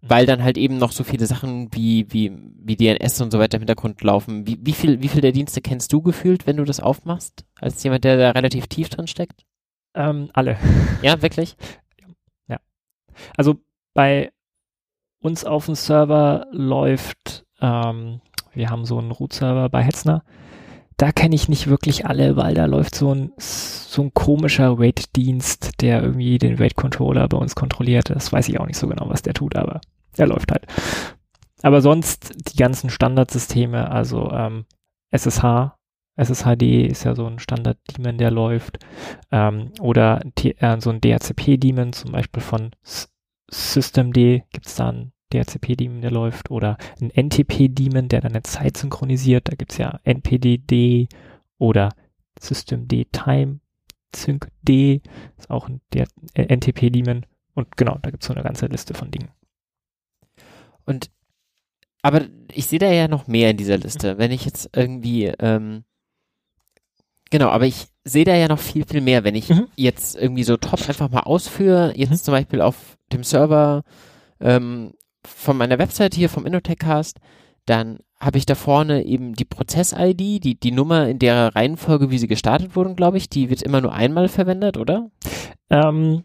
mhm. 0.00 0.08
weil 0.08 0.26
dann 0.26 0.42
halt 0.42 0.58
eben 0.58 0.78
noch 0.78 0.92
so 0.92 1.04
viele 1.04 1.26
Sachen 1.26 1.68
wie, 1.72 2.12
wie, 2.12 2.32
wie 2.62 2.76
DNS 2.76 3.20
und 3.20 3.30
so 3.30 3.38
weiter 3.38 3.56
im 3.56 3.62
Hintergrund 3.62 4.02
laufen. 4.02 4.46
Wie, 4.46 4.58
wie, 4.60 4.72
viel, 4.72 5.02
wie 5.02 5.08
viel 5.08 5.20
der 5.20 5.32
Dienste 5.32 5.60
kennst 5.60 5.92
du 5.92 6.02
gefühlt, 6.02 6.46
wenn 6.46 6.56
du 6.56 6.64
das 6.64 6.80
aufmachst, 6.80 7.44
als 7.60 7.82
jemand, 7.82 8.04
der 8.04 8.16
da 8.16 8.30
relativ 8.30 8.66
tief 8.66 8.88
drin 8.88 9.06
steckt? 9.06 9.44
Ähm, 9.94 10.30
alle. 10.32 10.56
Ja, 11.02 11.22
wirklich? 11.22 11.56
Ja. 12.46 12.58
Also 13.36 13.56
bei 13.94 14.30
uns 15.20 15.44
auf 15.44 15.66
dem 15.66 15.74
Server 15.74 16.46
läuft 16.52 17.46
ähm, 17.60 18.20
Wir 18.52 18.70
haben 18.70 18.84
so 18.84 18.98
einen 18.98 19.10
Root-Server 19.10 19.68
bei 19.68 19.82
Hetzner. 19.82 20.24
Da 21.00 21.12
kenne 21.12 21.34
ich 21.34 21.48
nicht 21.48 21.66
wirklich 21.66 22.04
alle, 22.04 22.36
weil 22.36 22.52
da 22.52 22.66
läuft 22.66 22.94
so 22.94 23.14
ein, 23.14 23.32
so 23.38 24.02
ein 24.02 24.12
komischer 24.12 24.78
Wait-Dienst, 24.78 25.80
der 25.80 26.02
irgendwie 26.02 26.36
den 26.36 26.58
Wait-Controller 26.58 27.26
bei 27.26 27.38
uns 27.38 27.54
kontrolliert. 27.54 28.10
Das 28.10 28.30
weiß 28.30 28.50
ich 28.50 28.60
auch 28.60 28.66
nicht 28.66 28.76
so 28.76 28.86
genau, 28.86 29.08
was 29.08 29.22
der 29.22 29.32
tut, 29.32 29.56
aber 29.56 29.80
der 30.18 30.26
läuft 30.26 30.52
halt. 30.52 30.66
Aber 31.62 31.80
sonst 31.80 32.34
die 32.52 32.58
ganzen 32.58 32.90
Standardsysteme, 32.90 33.90
also 33.90 34.30
ähm, 34.30 34.66
SSH, 35.10 35.74
SSHD 36.16 36.86
ist 36.88 37.04
ja 37.04 37.14
so 37.14 37.24
ein 37.24 37.38
Standard-Daemon, 37.38 38.18
der 38.18 38.30
läuft. 38.30 38.78
Ähm, 39.32 39.72
oder 39.80 40.20
äh, 40.42 40.80
so 40.82 40.90
ein 40.90 41.00
DHCP-Daemon, 41.00 41.94
zum 41.94 42.12
Beispiel 42.12 42.42
von 42.42 42.72
S 42.84 43.08
Systemd 43.50 44.14
gibt 44.14 44.66
es 44.66 44.74
da 44.74 44.90
einen 44.90 45.12
DHCP-Daemon, 45.32 46.02
der 46.02 46.10
läuft. 46.10 46.50
Oder 46.50 46.76
ein 47.00 47.10
NTP-Daemon, 47.10 48.08
der 48.08 48.20
dann 48.20 48.32
eine 48.32 48.42
Zeit 48.42 48.76
synchronisiert. 48.76 49.48
Da 49.48 49.56
gibt 49.56 49.72
es 49.72 49.78
ja 49.78 50.00
NPDD 50.04 51.08
oder 51.58 51.90
Systemd 52.38 52.92
Time 53.12 53.60
Sync 54.14 54.48
D, 54.62 55.02
ist 55.38 55.50
auch 55.50 55.68
ein 55.68 55.80
NTP-Daemon. 56.34 57.26
Und 57.54 57.76
genau, 57.76 57.98
da 58.02 58.10
gibt 58.10 58.22
es 58.22 58.26
so 58.26 58.34
eine 58.34 58.42
ganze 58.42 58.66
Liste 58.66 58.94
von 58.94 59.10
Dingen. 59.10 59.30
Und 60.84 61.10
aber 62.02 62.22
ich 62.52 62.66
sehe 62.66 62.78
da 62.78 62.90
ja 62.90 63.08
noch 63.08 63.26
mehr 63.26 63.50
in 63.50 63.56
dieser 63.56 63.76
Liste. 63.76 64.16
Wenn 64.16 64.30
ich 64.30 64.46
jetzt 64.46 64.70
irgendwie, 64.74 65.26
ähm, 65.38 65.84
genau, 67.30 67.48
aber 67.48 67.66
ich 67.66 67.88
sehe 68.04 68.24
da 68.24 68.34
ja 68.34 68.48
noch 68.48 68.58
viel, 68.58 68.86
viel 68.86 69.02
mehr. 69.02 69.22
Wenn 69.22 69.34
ich 69.34 69.50
mhm. 69.50 69.68
jetzt 69.76 70.16
irgendwie 70.16 70.44
so 70.44 70.56
top 70.56 70.88
einfach 70.88 71.10
mal 71.10 71.20
ausführe, 71.20 71.92
jetzt 71.96 72.10
mhm. 72.10 72.16
zum 72.16 72.32
Beispiel 72.32 72.62
auf 72.62 72.96
dem 73.12 73.22
Server 73.22 73.84
ähm, 74.40 74.94
von 75.26 75.56
meiner 75.56 75.78
Website 75.78 76.14
hier 76.14 76.28
vom 76.28 76.46
Innotech-Cast, 76.46 77.18
dann 77.66 77.98
habe 78.18 78.38
ich 78.38 78.46
da 78.46 78.54
vorne 78.54 79.04
eben 79.04 79.34
die 79.34 79.44
Prozess-ID, 79.44 80.44
die, 80.44 80.60
die 80.60 80.72
Nummer 80.72 81.08
in 81.08 81.18
der 81.18 81.54
Reihenfolge, 81.54 82.10
wie 82.10 82.18
sie 82.18 82.28
gestartet 82.28 82.76
wurden, 82.76 82.96
glaube 82.96 83.16
ich, 83.16 83.28
die 83.28 83.48
wird 83.48 83.62
immer 83.62 83.80
nur 83.80 83.92
einmal 83.92 84.28
verwendet, 84.28 84.76
oder? 84.76 85.10
Ähm, 85.70 86.24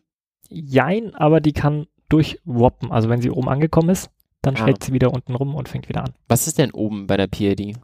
jein, 0.49 1.15
aber 1.15 1.39
die 1.39 1.53
kann 1.53 1.87
durchwoppen. 2.09 2.91
Also 2.91 3.09
wenn 3.09 3.21
sie 3.21 3.31
oben 3.31 3.49
angekommen 3.49 3.89
ist, 3.89 4.09
dann 4.41 4.55
ah. 4.55 4.57
schlägt 4.57 4.83
sie 4.83 4.93
wieder 4.93 5.13
unten 5.13 5.35
rum 5.35 5.55
und 5.55 5.69
fängt 5.69 5.89
wieder 5.89 6.03
an. 6.03 6.13
Was 6.27 6.47
ist 6.47 6.57
denn 6.57 6.71
oben 6.71 7.07
bei 7.07 7.17
der 7.17 7.27
PID? 7.27 7.77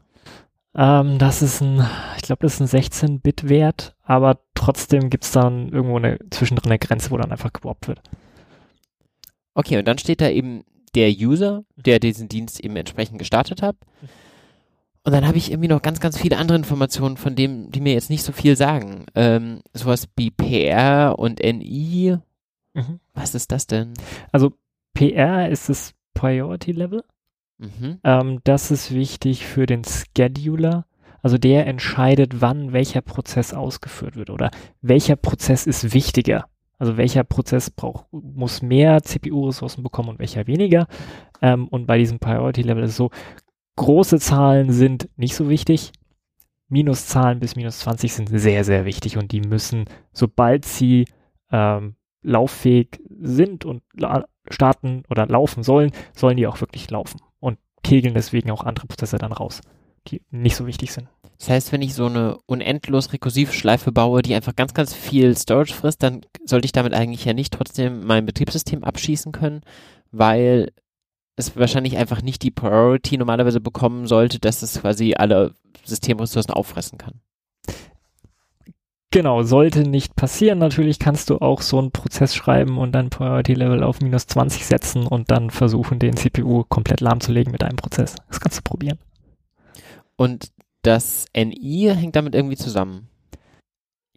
Ähm, 0.76 1.18
das 1.18 1.42
ist 1.42 1.62
ein, 1.62 1.86
ich 2.18 2.24
glaube, 2.24 2.44
das 2.44 2.60
ist 2.60 2.74
ein 2.74 2.82
16-Bit-Wert, 2.82 3.96
aber 4.04 4.40
trotzdem 4.56 5.10
gibt 5.10 5.24
es 5.24 5.32
dann 5.32 5.70
irgendwo 5.70 5.98
eine 5.98 6.18
zwischendrin 6.30 6.72
eine 6.72 6.80
Grenze, 6.80 7.12
wo 7.12 7.18
dann 7.18 7.32
einfach 7.32 7.52
gewoppt 7.52 7.88
wird. 7.88 8.02
Okay, 9.54 9.78
und 9.78 9.88
dann 9.88 9.98
steht 9.98 10.22
da 10.22 10.30
eben 10.30 10.64
der 10.96 11.10
User, 11.12 11.64
der 11.76 12.00
diesen 12.00 12.28
Dienst 12.28 12.60
eben 12.60 12.76
entsprechend 12.76 13.20
gestartet 13.20 13.62
hat. 13.62 13.76
Und 15.04 15.14
dann 15.14 15.26
habe 15.26 15.38
ich 15.38 15.52
irgendwie 15.52 15.70
noch 15.70 15.82
ganz, 15.82 16.00
ganz 16.00 16.18
viele 16.18 16.38
andere 16.38 16.58
Informationen, 16.58 17.18
von 17.18 17.36
denen, 17.36 17.72
die 17.72 17.82
mir 17.82 17.94
jetzt 17.94 18.10
nicht 18.10 18.24
so 18.24 18.32
viel 18.32 18.56
sagen. 18.56 19.06
Ähm, 19.16 19.62
sowas 19.74 20.08
wie 20.16 20.30
PR 20.30 21.18
und 21.18 21.40
NI. 21.40 22.18
Mhm. 22.74 23.00
Was 23.14 23.34
ist 23.34 23.52
das 23.52 23.66
denn? 23.66 23.94
Also 24.32 24.54
PR 24.94 25.50
ist 25.50 25.70
das 25.70 25.94
Priority 26.14 26.72
Level. 26.72 27.04
Mhm. 27.58 28.00
Ähm, 28.04 28.40
das 28.44 28.70
ist 28.70 28.94
wichtig 28.94 29.46
für 29.46 29.66
den 29.66 29.84
Scheduler. 29.84 30.86
Also 31.24 31.38
der 31.38 31.68
entscheidet, 31.68 32.42
wann 32.42 32.74
welcher 32.74 33.02
Prozess 33.02 33.54
ausgeführt 33.54 34.16
wird 34.16 34.30
oder 34.30 34.52
welcher 34.82 35.16
Prozess 35.16 35.66
ist 35.66 35.94
wichtiger. 35.94 36.48
Also 36.82 36.98
welcher 36.98 37.24
Prozess 37.24 37.70
braucht, 37.70 38.08
muss 38.12 38.64
mehr 38.64 39.04
CPU-Ressourcen 39.04 39.84
bekommen 39.84 40.10
und 40.10 40.18
welcher 40.18 40.48
weniger. 40.48 40.88
Ähm, 41.40 41.68
und 41.68 41.86
bei 41.86 42.00
diesem 42.00 42.18
Priority 42.18 42.64
Level 42.64 42.82
ist 42.82 42.90
es 42.90 42.98
so, 42.98 43.12
große 43.76 44.20
Zahlen 44.20 44.72
sind 44.72 45.08
nicht 45.16 45.36
so 45.36 45.48
wichtig. 45.48 45.92
Minuszahlen 46.70 47.40
bis 47.40 47.56
minus 47.56 47.78
20 47.82 48.14
sind 48.16 48.30
sehr, 48.30 48.64
sehr 48.64 48.86
wichtig 48.86 49.20
und 49.20 49.32
die 49.32 49.42
müssen, 49.42 49.86
sobald 50.12 50.66
sie 50.66 51.06
ähm, 51.52 51.98
lauffähig 52.24 53.00
sind 53.20 53.64
und 53.64 53.84
starten 54.50 55.04
oder 55.08 55.28
laufen 55.28 55.62
sollen, 55.62 55.92
sollen 56.16 56.38
die 56.38 56.48
auch 56.48 56.62
wirklich 56.62 56.90
laufen 56.90 57.22
und 57.40 57.60
kegeln 57.84 58.16
deswegen 58.16 58.50
auch 58.50 58.64
andere 58.64 58.88
Prozesse 58.88 59.20
dann 59.20 59.34
raus, 59.34 59.62
die 60.08 60.24
nicht 60.32 60.56
so 60.56 60.66
wichtig 60.66 60.92
sind. 60.94 61.10
Das 61.42 61.50
heißt, 61.50 61.72
wenn 61.72 61.82
ich 61.82 61.96
so 61.96 62.06
eine 62.06 62.38
unendlos 62.46 63.14
rekursive 63.14 63.52
Schleife 63.52 63.92
baue, 63.92 64.22
die 64.22 64.36
einfach 64.36 64.56
ganz, 64.56 64.76
ganz 64.76 64.94
viel 64.94 65.36
Storage 65.36 65.74
frisst, 65.74 66.04
dann 66.04 66.22
sollte 66.46 66.66
ich 66.66 66.72
damit 66.72 66.94
eigentlich 66.94 67.26
ja 67.26 67.34
nicht 67.34 67.52
trotzdem 67.52 68.06
mein 68.06 68.28
Betriebssystem 68.28 68.84
abschießen 68.84 69.32
können, 69.32 69.62
weil 70.12 70.72
es 71.38 71.58
wahrscheinlich 71.58 71.98
einfach 71.98 72.22
nicht 72.22 72.44
die 72.44 72.52
Priority 72.52 73.18
normalerweise 73.18 73.60
bekommen 73.60 74.06
sollte, 74.06 74.38
dass 74.38 74.62
es 74.62 74.82
quasi 74.82 75.16
alle 75.18 75.56
Systemressourcen 75.84 76.54
auffressen 76.54 77.00
kann. 77.00 77.22
Genau, 79.10 79.42
sollte 79.42 79.82
nicht 79.82 80.16
passieren. 80.16 80.60
Natürlich 80.60 81.00
kannst 81.00 81.32
du 81.32 81.40
auch 81.40 81.64
so 81.64 81.80
einen 81.80 81.90
Prozess 81.90 82.36
schreiben 82.36 82.78
und 82.78 82.92
dann 82.92 83.10
Priority 83.10 83.56
Level 83.56 83.82
auf 83.82 84.00
minus 84.00 84.28
20 84.28 84.64
setzen 84.64 85.08
und 85.08 85.32
dann 85.32 85.50
versuchen, 85.50 85.98
den 85.98 86.16
CPU 86.16 86.66
komplett 86.66 87.02
lahmzulegen 87.02 87.52
mit 87.52 87.64
einem 87.64 87.78
Prozess. 87.78 88.14
Das 88.28 88.40
kannst 88.40 88.60
du 88.60 88.62
probieren. 88.62 89.00
Und 90.18 90.52
das 90.82 91.26
NI 91.36 91.92
hängt 91.96 92.16
damit 92.16 92.36
irgendwie 92.36 92.58
zusammen? 92.58 93.08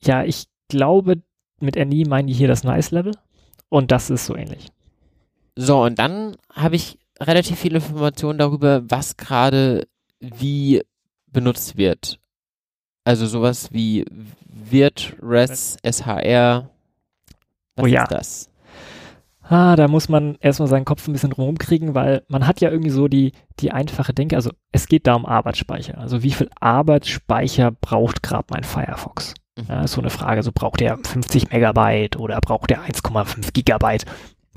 Ja, 0.03 0.25
ich 0.25 0.47
glaube, 0.69 1.23
mit 1.61 1.77
NI 1.77 2.05
meinen 2.05 2.27
die 2.27 2.35
hier 2.35 2.49
das 2.49 2.65
Nice 2.65 2.91
Level 2.91 3.17
und 3.69 3.91
das 3.91 4.11
ist 4.11 4.27
so 4.27 4.37
ähnlich. 4.37 4.69
So, 5.57 5.83
und 5.83 5.99
dann 5.99 6.37
habe 6.53 6.77
ich 6.77 6.99
relativ 7.21 7.59
viele 7.59 7.77
Informationen 7.77 8.39
darüber, 8.39 8.83
was 8.91 9.17
gerade 9.17 9.87
wie 10.21 10.83
benutzt 11.27 11.77
wird. 11.77 12.19
Also 13.05 13.27
sowas 13.27 13.73
wie 13.73 14.05
wird 14.47 15.17
Res 15.21 15.77
SHR. 15.85 16.71
Was 17.77 17.85
oh 17.85 17.87
ja. 17.87 18.03
ist 18.03 18.13
das? 18.13 18.51
Ah, 19.47 19.77
da 19.77 19.89
muss 19.89 20.09
man 20.09 20.37
erstmal 20.41 20.69
seinen 20.69 20.87
Kopf 20.87 21.07
ein 21.07 21.13
bisschen 21.13 21.33
rumkriegen, 21.33 21.95
weil 21.95 22.25
man 22.29 22.47
hat 22.47 22.63
ja 22.63 22.71
irgendwie 22.71 22.91
so 22.91 23.09
die, 23.09 23.33
die 23.61 23.73
einfache 23.73 24.15
Denke, 24.15 24.37
also 24.37 24.51
es 24.73 24.87
geht 24.87 25.07
da 25.07 25.15
um 25.15 25.27
Arbeitsspeicher. 25.27 25.99
Also 25.99 26.23
wie 26.23 26.31
viel 26.31 26.49
Arbeitsspeicher 26.61 27.71
braucht 27.71 28.23
gerade 28.23 28.47
mein 28.51 28.65
Firefox? 28.65 29.35
Mhm. 29.59 29.67
Ja, 29.69 29.83
ist 29.83 29.93
so 29.93 30.01
eine 30.01 30.09
Frage, 30.09 30.43
so 30.43 30.51
braucht 30.53 30.81
er 30.81 30.97
50 30.97 31.51
Megabyte 31.51 32.17
oder 32.17 32.41
braucht 32.41 32.71
er 32.71 32.85
1,5 32.85 33.53
Gigabyte? 33.53 34.07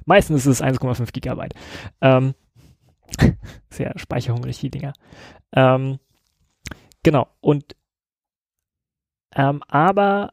Meistens 0.05 0.45
ist 0.45 0.61
es 0.61 0.63
1,5 0.63 1.11
Gigabyte. 1.11 1.53
Ähm, 1.99 2.33
sehr 3.69 3.91
speicherhungrig, 3.97 4.57
die 4.59 4.71
Dinger. 4.71 4.93
Ähm, 5.53 5.99
genau, 7.03 7.27
und 7.41 7.75
ähm, 9.35 9.61
aber 9.67 10.31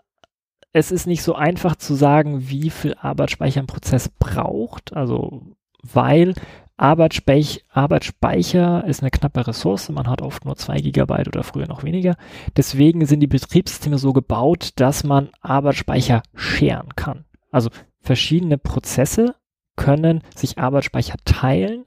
es 0.75 0.91
ist 0.91 1.07
nicht 1.07 1.23
so 1.23 1.37
einfach 1.37 1.77
zu 1.77 1.95
sagen, 1.95 2.49
wie 2.51 2.69
viel 2.69 2.95
Arbeitsspeicher 3.01 3.61
ein 3.61 3.69
Prozess 3.69 4.09
braucht. 4.09 4.93
Also, 4.93 5.43
weil 5.83 6.35
Arbeitsspeicher, 6.77 7.61
Arbeitsspeicher 7.71 8.85
ist 8.85 9.01
eine 9.01 9.13
knappe 9.13 9.47
Ressource. 9.47 9.89
Man 9.91 10.09
hat 10.09 10.21
oft 10.21 10.45
nur 10.45 10.57
zwei 10.57 10.81
Gigabyte 10.81 11.29
oder 11.29 11.45
früher 11.45 11.69
noch 11.69 11.85
weniger. 11.85 12.17
Deswegen 12.57 13.07
sind 13.07 13.21
die 13.21 13.29
Betriebssysteme 13.29 13.99
so 13.99 14.13
gebaut, 14.13 14.71
dass 14.75 15.05
man 15.05 15.31
Arbeitsspeicher 15.41 16.25
scheren 16.35 16.89
kann. 16.97 17.25
Also 17.53 17.71
verschiedene 18.01 18.59
Prozesse 18.59 19.37
können 19.77 20.23
sich 20.35 20.59
Arbeitsspeicher 20.59 21.19
teilen 21.25 21.85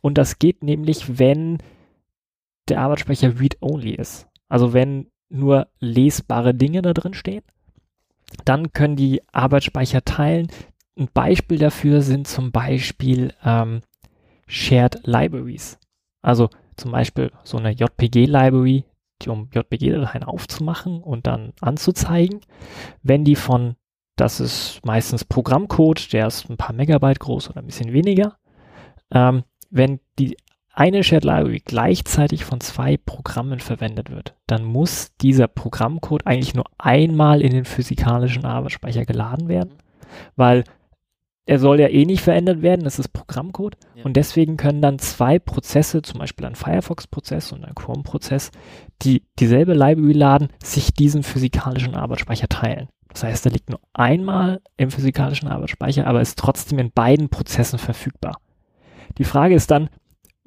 und 0.00 0.16
das 0.16 0.38
geht 0.38 0.62
nämlich, 0.62 1.18
wenn 1.18 1.58
der 2.68 2.82
Arbeitsspeicher 2.82 3.40
read-only 3.40 3.94
ist. 3.96 4.28
Also 4.48 4.72
wenn 4.72 5.10
nur 5.28 5.66
lesbare 5.80 6.54
Dinge 6.54 6.82
da 6.82 6.92
drin 6.94 7.14
stehen. 7.14 7.42
Dann 8.44 8.72
können 8.72 8.96
die 8.96 9.22
Arbeitsspeicher 9.32 10.04
teilen. 10.04 10.48
Ein 10.98 11.08
Beispiel 11.12 11.58
dafür 11.58 12.02
sind 12.02 12.26
zum 12.26 12.52
Beispiel 12.52 13.32
ähm, 13.44 13.82
Shared 14.46 15.00
Libraries. 15.04 15.78
Also 16.22 16.50
zum 16.76 16.92
Beispiel 16.92 17.30
so 17.44 17.58
eine 17.58 17.72
JPG-Library, 17.72 18.84
um 19.26 19.48
JPG-Dateien 19.52 20.24
aufzumachen 20.24 21.02
und 21.02 21.26
dann 21.26 21.52
anzuzeigen. 21.60 22.40
Wenn 23.02 23.24
die 23.24 23.36
von, 23.36 23.76
das 24.16 24.40
ist 24.40 24.80
meistens 24.84 25.24
Programmcode, 25.24 26.12
der 26.12 26.26
ist 26.26 26.48
ein 26.48 26.56
paar 26.56 26.74
Megabyte 26.74 27.20
groß 27.20 27.50
oder 27.50 27.60
ein 27.60 27.66
bisschen 27.66 27.92
weniger. 27.92 28.38
Ähm, 29.10 29.44
wenn 29.70 30.00
die 30.18 30.36
eine 30.78 31.02
Shared 31.02 31.24
Library 31.24 31.60
gleichzeitig 31.64 32.44
von 32.44 32.60
zwei 32.60 32.96
Programmen 32.96 33.58
verwendet 33.58 34.10
wird, 34.10 34.36
dann 34.46 34.64
muss 34.64 35.08
dieser 35.20 35.48
Programmcode 35.48 36.24
eigentlich 36.24 36.54
nur 36.54 36.66
einmal 36.78 37.42
in 37.42 37.50
den 37.50 37.64
physikalischen 37.64 38.44
Arbeitsspeicher 38.44 39.04
geladen 39.04 39.48
werden, 39.48 39.72
weil 40.36 40.62
er 41.46 41.58
soll 41.58 41.80
ja 41.80 41.88
eh 41.88 42.04
nicht 42.04 42.20
verändert 42.20 42.62
werden, 42.62 42.84
das 42.84 43.00
ist 43.00 43.08
Programmcode 43.08 43.76
ja. 43.96 44.04
und 44.04 44.16
deswegen 44.16 44.56
können 44.56 44.80
dann 44.80 45.00
zwei 45.00 45.40
Prozesse, 45.40 46.02
zum 46.02 46.20
Beispiel 46.20 46.46
ein 46.46 46.54
Firefox-Prozess 46.54 47.50
und 47.50 47.64
ein 47.64 47.74
Chrome-Prozess, 47.74 48.52
die 49.02 49.24
dieselbe 49.40 49.72
Library 49.72 50.12
laden, 50.12 50.48
sich 50.62 50.92
diesen 50.94 51.24
physikalischen 51.24 51.96
Arbeitsspeicher 51.96 52.48
teilen. 52.48 52.88
Das 53.08 53.24
heißt, 53.24 53.46
er 53.46 53.52
liegt 53.52 53.70
nur 53.70 53.80
einmal 53.94 54.60
im 54.76 54.92
physikalischen 54.92 55.48
Arbeitsspeicher, 55.48 56.06
aber 56.06 56.20
ist 56.20 56.38
trotzdem 56.38 56.78
in 56.78 56.92
beiden 56.92 57.30
Prozessen 57.30 57.80
verfügbar. 57.80 58.36
Die 59.16 59.24
Frage 59.24 59.56
ist 59.56 59.72
dann, 59.72 59.88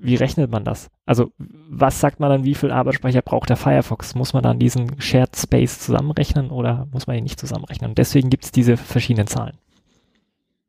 wie 0.04 0.16
rechnet 0.16 0.50
man 0.52 0.64
das? 0.64 0.90
Also 1.06 1.32
was 1.38 2.00
sagt 2.00 2.20
man 2.20 2.30
dann, 2.30 2.44
wie 2.44 2.56
viel 2.56 2.72
Arbeitsspeicher 2.72 3.22
braucht 3.22 3.50
der 3.50 3.58
Firefox? 3.58 4.16
Muss 4.16 4.34
man 4.34 4.44
dann 4.44 4.60
diesen 4.60 5.00
Shared 5.00 5.36
Space 5.36 5.80
zusammenrechnen 5.80 6.50
oder 6.50 6.88
muss 6.92 7.08
man 7.08 7.18
ihn 7.18 7.24
nicht 7.24 7.40
zusammenrechnen? 7.40 7.92
Und 7.92 7.98
deswegen 7.98 8.30
gibt 8.30 8.46
es 8.46 8.52
diese 8.52 8.78
verschiedenen 8.78 9.28
Zahlen. 9.28 9.58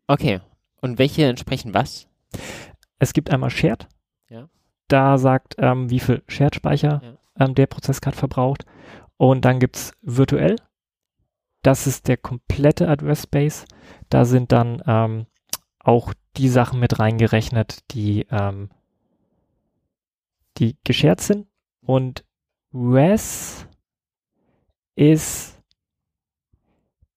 Okay. 0.07 0.41
Und 0.81 0.99
welche 0.99 1.27
entsprechen 1.27 1.75
was? 1.75 2.07
Es 2.99 3.13
gibt 3.13 3.31
einmal 3.31 3.51
Shared. 3.51 3.89
Ja. 4.29 4.49
Da 4.89 5.17
sagt, 5.19 5.55
ähm, 5.59 5.91
wie 5.91 6.01
viel 6.01 6.23
Shared-Speicher 6.29 7.01
Ja. 7.39 7.47
ähm, 7.47 7.55
der 7.55 7.67
Prozess 7.67 8.01
gerade 8.01 8.17
verbraucht. 8.17 8.65
Und 9.17 9.45
dann 9.45 9.61
gibt 9.61 9.77
es 9.77 9.93
virtuell. 10.03 10.57
Das 11.63 11.87
ist 11.87 12.09
der 12.09 12.17
komplette 12.17 12.89
Address 12.89 13.23
Space. 13.23 13.65
Da 14.11 14.25
sind 14.25 14.53
dann 14.53 14.83
ähm, 14.87 15.27
auch 15.79 16.13
die 16.37 16.49
Sachen 16.49 16.81
mit 16.81 16.99
reingerechnet, 16.99 17.79
die, 17.93 18.27
ähm, 18.31 18.71
die 20.59 20.77
geshared 20.85 21.21
sind. 21.21 21.47
Und 21.85 22.25
Res 22.73 23.67
ist 24.95 25.59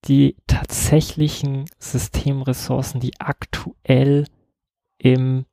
die 0.06 0.36
tatsächlichen 0.48 1.66
Systemressourcen, 1.80 3.00
die 3.00 3.20
aktuell 3.20 4.26
im 4.98 5.46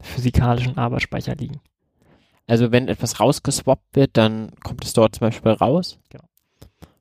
physikalischen 0.00 0.76
Arbeitsspeicher 0.76 1.34
liegen. 1.36 1.60
Also 2.46 2.72
wenn 2.72 2.88
etwas 2.88 3.20
rausgeswappt 3.20 3.96
wird, 3.96 4.16
dann 4.16 4.52
kommt 4.62 4.84
es 4.84 4.92
dort 4.92 5.14
zum 5.16 5.28
Beispiel 5.28 5.52
raus? 5.52 5.98
Genau. 6.10 6.24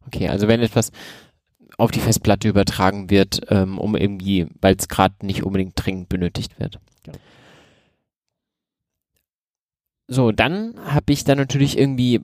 Okay, 0.07 0.29
also 0.29 0.47
wenn 0.47 0.61
etwas 0.61 0.91
auf 1.77 1.91
die 1.91 1.99
Festplatte 1.99 2.47
übertragen 2.47 3.09
wird, 3.09 3.41
ähm, 3.49 3.77
um 3.77 3.95
irgendwie, 3.95 4.47
weil 4.61 4.75
es 4.75 4.87
gerade 4.87 5.25
nicht 5.25 5.43
unbedingt 5.43 5.73
dringend 5.75 6.07
benötigt 6.07 6.59
wird. 6.59 6.79
Genau. 7.03 7.17
So, 10.07 10.31
dann 10.31 10.75
habe 10.85 11.13
ich 11.13 11.23
dann 11.23 11.37
natürlich 11.37 11.77
irgendwie 11.77 12.21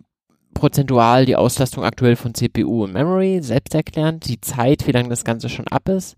prozentual 0.53 1.25
die 1.25 1.35
Auslastung 1.35 1.83
aktuell 1.83 2.15
von 2.15 2.33
CPU 2.33 2.83
und 2.83 2.93
Memory, 2.93 3.41
selbsterklärend, 3.41 4.27
die 4.27 4.41
Zeit, 4.41 4.87
wie 4.87 4.91
lange 4.91 5.09
das 5.09 5.23
Ganze 5.23 5.47
schon 5.47 5.67
ab 5.67 5.87
ist 5.87 6.17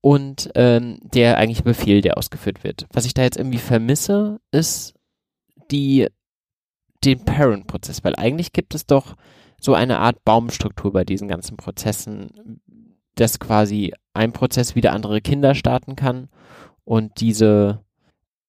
und 0.00 0.50
ähm, 0.54 0.98
der 1.02 1.36
eigentliche 1.36 1.64
Befehl, 1.64 2.00
der 2.00 2.16
ausgeführt 2.16 2.64
wird. 2.64 2.86
Was 2.92 3.04
ich 3.04 3.14
da 3.14 3.22
jetzt 3.22 3.36
irgendwie 3.36 3.58
vermisse, 3.58 4.40
ist 4.50 4.94
die 5.70 6.08
den 7.04 7.24
Parent-Prozess, 7.24 8.04
weil 8.04 8.14
eigentlich 8.16 8.52
gibt 8.52 8.74
es 8.74 8.86
doch 8.86 9.16
so 9.58 9.74
eine 9.74 9.98
Art 9.98 10.24
Baumstruktur 10.24 10.92
bei 10.92 11.04
diesen 11.04 11.28
ganzen 11.28 11.56
Prozessen, 11.56 12.60
dass 13.14 13.38
quasi 13.38 13.92
ein 14.14 14.32
Prozess 14.32 14.74
wieder 14.74 14.92
andere 14.92 15.20
Kinder 15.20 15.54
starten 15.54 15.96
kann 15.96 16.28
und 16.84 17.20
diese, 17.20 17.84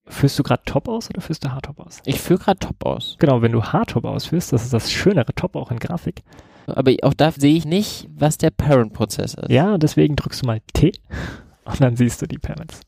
Führst 0.07 0.37
du 0.39 0.43
gerade 0.43 0.63
Top 0.65 0.87
aus 0.87 1.09
oder 1.09 1.21
führst 1.21 1.43
du 1.45 1.51
Hardtop 1.51 1.79
aus? 1.79 1.99
ich 2.05 2.19
führe 2.19 2.39
gerade 2.39 2.59
Top 2.59 2.85
aus, 2.85 3.15
Genau, 3.19 3.41
wenn 3.41 3.51
du 3.51 3.63
Hardtop 3.63 4.05
ausführst, 4.05 4.51
das 4.51 4.63
ist 4.63 4.73
das 4.73 4.91
schönere 4.91 5.33
Top 5.35 5.55
auch 5.55 5.71
in 5.71 5.79
Grafik. 5.79 6.21
aber 6.67 6.91
auch 7.03 7.13
da 7.13 7.31
sehe 7.31 7.55
ich 7.55 7.65
nicht, 7.65 8.07
was 8.13 8.37
der 8.37 8.49
Parent-Prozess 8.51 9.35
ist. 9.35 9.49
Ja, 9.49 9.77
deswegen 9.77 10.15
drückst 10.15 10.41
du 10.41 10.47
mal 10.47 10.59
T 10.73 10.91
und 11.65 11.79
dann 11.81 11.95
siehst 11.95 12.21
du 12.21 12.27
die 12.27 12.39
Parents. 12.39 12.81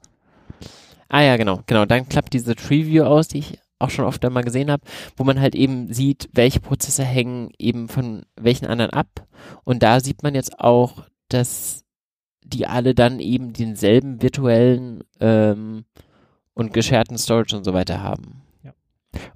Ah 1.10 1.22
ja, 1.22 1.38
genau, 1.38 1.62
genau, 1.68 1.86
dann 1.86 2.10
klappt 2.10 2.34
diese 2.34 2.56
Tree-View 2.56 3.04
aus, 3.04 3.28
die 3.28 3.40
ich 3.40 3.60
auch 3.80 3.90
schon 3.92 4.06
oft 4.06 4.24
einmal 4.26 4.44
gesehen 4.44 4.72
habe, 4.72 4.84
wo 5.18 5.24
man 5.24 5.40
halt 5.40 5.54
eben 5.56 5.94
sieht, 5.94 6.30
welche 6.34 6.60
Prozesse 6.62 7.04
hängen 7.04 7.52
eben 7.60 7.90
von 7.90 8.24
welchen 8.36 8.66
anderen 8.66 8.92
ab 8.92 9.28
und 9.64 9.84
da 9.84 10.00
sieht 10.00 10.24
man 10.24 10.34
jetzt 10.36 10.60
auch, 10.60 11.04
dass 11.30 11.84
die 12.46 12.66
alle 12.66 12.96
dann 12.96 13.20
eben 13.20 13.54
denselben 13.54 14.22
virtuellen 14.22 15.04
ähm, 15.20 15.86
und 16.54 16.74
gescherten 16.74 17.18
Storage 17.18 17.56
und 17.56 17.64
so 17.64 17.74
weiter 17.74 18.02
haben. 18.02 18.44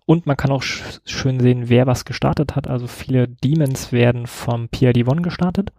Und 0.05 0.26
man 0.26 0.38
kann 0.38 0.51
auch 0.51 0.63
sch 0.63 1.01
schön 1.05 1.39
sehen, 1.39 1.70
wer 1.70 1.86
was 1.86 2.05
gestartet 2.05 2.55
hat. 2.55 2.68
Also 2.68 2.88
viele 2.88 3.28
Daemons 3.28 3.91
werden 3.91 4.26
vom 4.26 4.65
PID1 4.65 5.22
gestartet. 5.22 5.72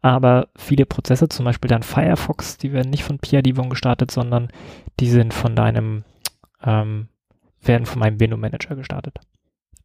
Aber 0.00 0.48
viele 0.56 0.86
Prozesse, 0.86 1.28
zum 1.28 1.44
Beispiel 1.44 1.68
dann 1.68 1.82
Firefox, 1.82 2.56
die 2.56 2.72
werden 2.72 2.90
nicht 2.90 3.04
von 3.04 3.18
PID1 3.18 3.68
gestartet, 3.68 4.10
sondern 4.10 4.48
die 5.00 5.08
sind 5.08 5.34
von 5.34 5.54
deinem, 5.54 6.04
ähm, 6.62 7.08
werden 7.60 7.86
von 7.86 8.00
meinem 8.00 8.20
Window 8.20 8.36
Manager 8.36 8.76
gestartet. 8.76 9.18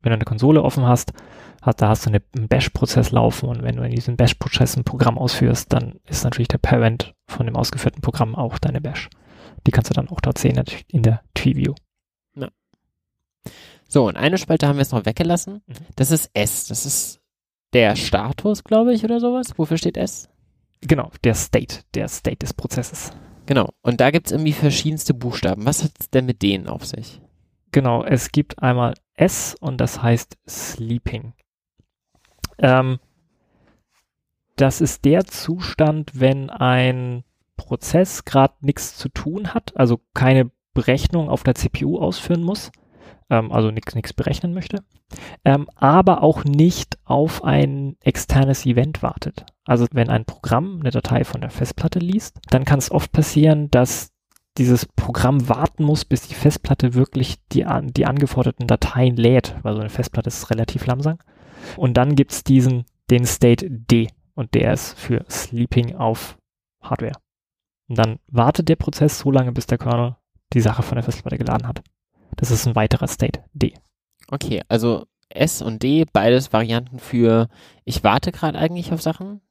Wenn 0.02 0.12
du 0.12 0.16
eine 0.16 0.26
Konsole 0.26 0.62
offen 0.62 0.86
hast, 0.86 1.14
hast 1.62 1.82
da 1.82 1.90
hast 1.90 2.06
du 2.06 2.10
eine, 2.10 2.22
einen 2.36 2.48
Bash-Prozess 2.48 3.12
laufen 3.12 3.50
und 3.50 3.64
wenn 3.64 3.76
du 3.76 3.84
in 3.84 3.92
diesem 3.92 4.18
Bash-Prozess 4.18 4.78
ein 4.78 4.84
Programm 4.84 5.18
ausführst, 5.18 5.74
dann 5.74 6.00
ist 6.06 6.24
natürlich 6.24 6.48
der 6.48 6.60
Parent 6.60 7.16
von 7.28 7.48
dem 7.48 7.56
ausgeführten 7.56 8.02
Programm 8.02 8.36
auch 8.36 8.60
deine 8.60 8.82
Bash. 8.82 9.10
Die 9.66 9.72
kannst 9.72 9.90
du 9.90 9.94
dann 9.94 10.10
auch 10.10 10.22
dort 10.22 10.38
sehen, 10.38 10.56
natürlich 10.56 10.86
in 10.90 11.04
der 11.04 11.22
Tree-View. 11.34 11.74
So, 13.88 14.08
und 14.08 14.18
eine 14.18 14.38
Spalte 14.38 14.68
haben 14.68 14.78
wir 14.78 14.82
jetzt 14.82 14.92
noch 14.92 15.06
weggelassen. 15.06 15.62
Mhm. 15.68 15.74
Das 15.96 16.12
ist 16.12 16.30
S. 16.34 16.68
Das 16.68 16.86
ist 16.86 17.22
der 17.74 17.96
Status, 17.96 18.64
glaube 18.64 18.94
ich, 18.94 19.04
oder 19.04 19.20
sowas. 19.20 19.54
Wofür 19.58 19.78
steht 19.78 19.98
S? 19.98 20.30
Genau, 20.82 21.12
der 21.24 21.34
State, 21.34 21.80
der 21.94 22.08
State 22.08 22.40
des 22.40 22.54
Prozesses. 22.54 23.12
Genau. 23.46 23.70
Und 23.82 24.02
da 24.02 24.12
gibt 24.12 24.28
es 24.28 24.32
irgendwie 24.32 24.54
verschiedenste 24.54 25.14
Buchstaben. 25.14 25.66
Was 25.66 25.84
hat 25.84 25.92
es 26.00 26.10
denn 26.10 26.26
mit 26.26 26.42
denen 26.42 26.68
auf 26.68 26.86
sich? 26.86 27.22
Genau, 27.72 28.04
es 28.04 28.32
gibt 28.32 28.62
einmal 28.62 28.96
S 29.14 29.56
und 29.60 29.80
das 29.80 30.02
heißt 30.02 30.38
Sleeping. 30.48 31.34
Ähm, 32.58 33.00
das 34.56 34.82
ist 34.82 35.06
der 35.06 35.26
Zustand, 35.26 36.20
wenn 36.20 36.50
ein 36.50 37.24
Prozess 37.58 38.26
gerade 38.26 38.54
nichts 38.62 38.98
zu 38.98 39.10
tun 39.10 39.54
hat, 39.54 39.74
also 39.76 40.00
keine 40.14 40.52
Berechnung 40.74 41.30
auf 41.30 41.44
der 41.44 41.56
CPU 41.56 42.00
ausführen 42.00 42.44
muss, 42.44 42.72
ähm, 43.30 43.52
also 43.52 43.72
nichts 43.72 44.14
berechnen 44.14 44.54
möchte, 44.54 44.84
ähm, 45.44 45.68
aber 45.76 46.22
auch 46.22 46.44
nicht 46.44 46.98
auf 47.06 47.44
ein 47.44 47.96
externes 48.02 48.66
Event 48.66 49.02
wartet. 49.02 49.46
Also 49.66 49.88
wenn 49.92 50.10
ein 50.10 50.26
Programm 50.26 50.80
eine 50.82 50.92
Datei 50.92 51.24
von 51.24 51.42
der 51.42 51.50
Festplatte 51.50 52.00
liest, 52.00 52.40
dann 52.50 52.66
kann 52.66 52.80
es 52.80 52.92
oft 52.92 53.12
passieren, 53.12 53.72
dass 53.72 54.12
dieses 54.58 54.86
Programm 54.86 55.50
warten 55.50 55.84
muss, 55.84 56.06
bis 56.06 56.28
die 56.28 56.34
Festplatte 56.34 56.94
wirklich 56.94 57.38
die, 57.52 57.66
an, 57.66 57.88
die 57.88 58.06
angeforderten 58.06 58.68
Dateien 58.68 59.16
lädt, 59.16 59.56
weil 59.64 59.74
so 59.74 59.82
eine 59.82 59.90
Festplatte 59.90 60.30
ist 60.30 60.50
relativ 60.50 60.86
langsam. 60.86 61.18
Und 61.78 61.96
dann 61.98 62.16
gibt 62.16 62.32
es 62.32 62.44
diesen, 62.44 62.86
den 63.10 63.26
State 63.26 63.70
D 63.70 64.08
und 64.34 64.54
der 64.54 64.74
ist 64.74 64.98
für 64.98 65.26
Sleeping 65.30 65.96
auf 65.96 66.38
Hardware. 66.82 67.14
Und 67.88 67.98
dann 67.98 68.20
wartet 68.28 68.70
der 68.70 68.76
Prozess 68.76 69.20
so 69.20 69.32
lange, 69.32 69.52
bis 69.52 69.68
der 69.68 69.78
Kernel 69.78 70.16
die 70.54 70.62
Sache 70.62 70.84
von 70.84 70.96
der 70.96 71.04
Festplatte 71.04 71.38
geladen 71.38 71.68
hat. 71.68 71.84
Das 72.36 72.52
ist 72.52 72.68
ein 72.68 72.76
weiterer 72.76 73.08
State 73.08 73.44
D. 73.54 73.74
Okay, 74.30 74.62
also 74.68 75.06
S 75.30 75.62
und 75.62 75.84
D, 75.84 76.06
beides 76.12 76.54
Varianten 76.54 77.00
für 77.00 77.48
ich 77.84 78.04
warte 78.04 78.32
gerade 78.32 78.58
eigentlich 78.58 78.92
auf 78.92 79.02
Sachen. 79.02 79.42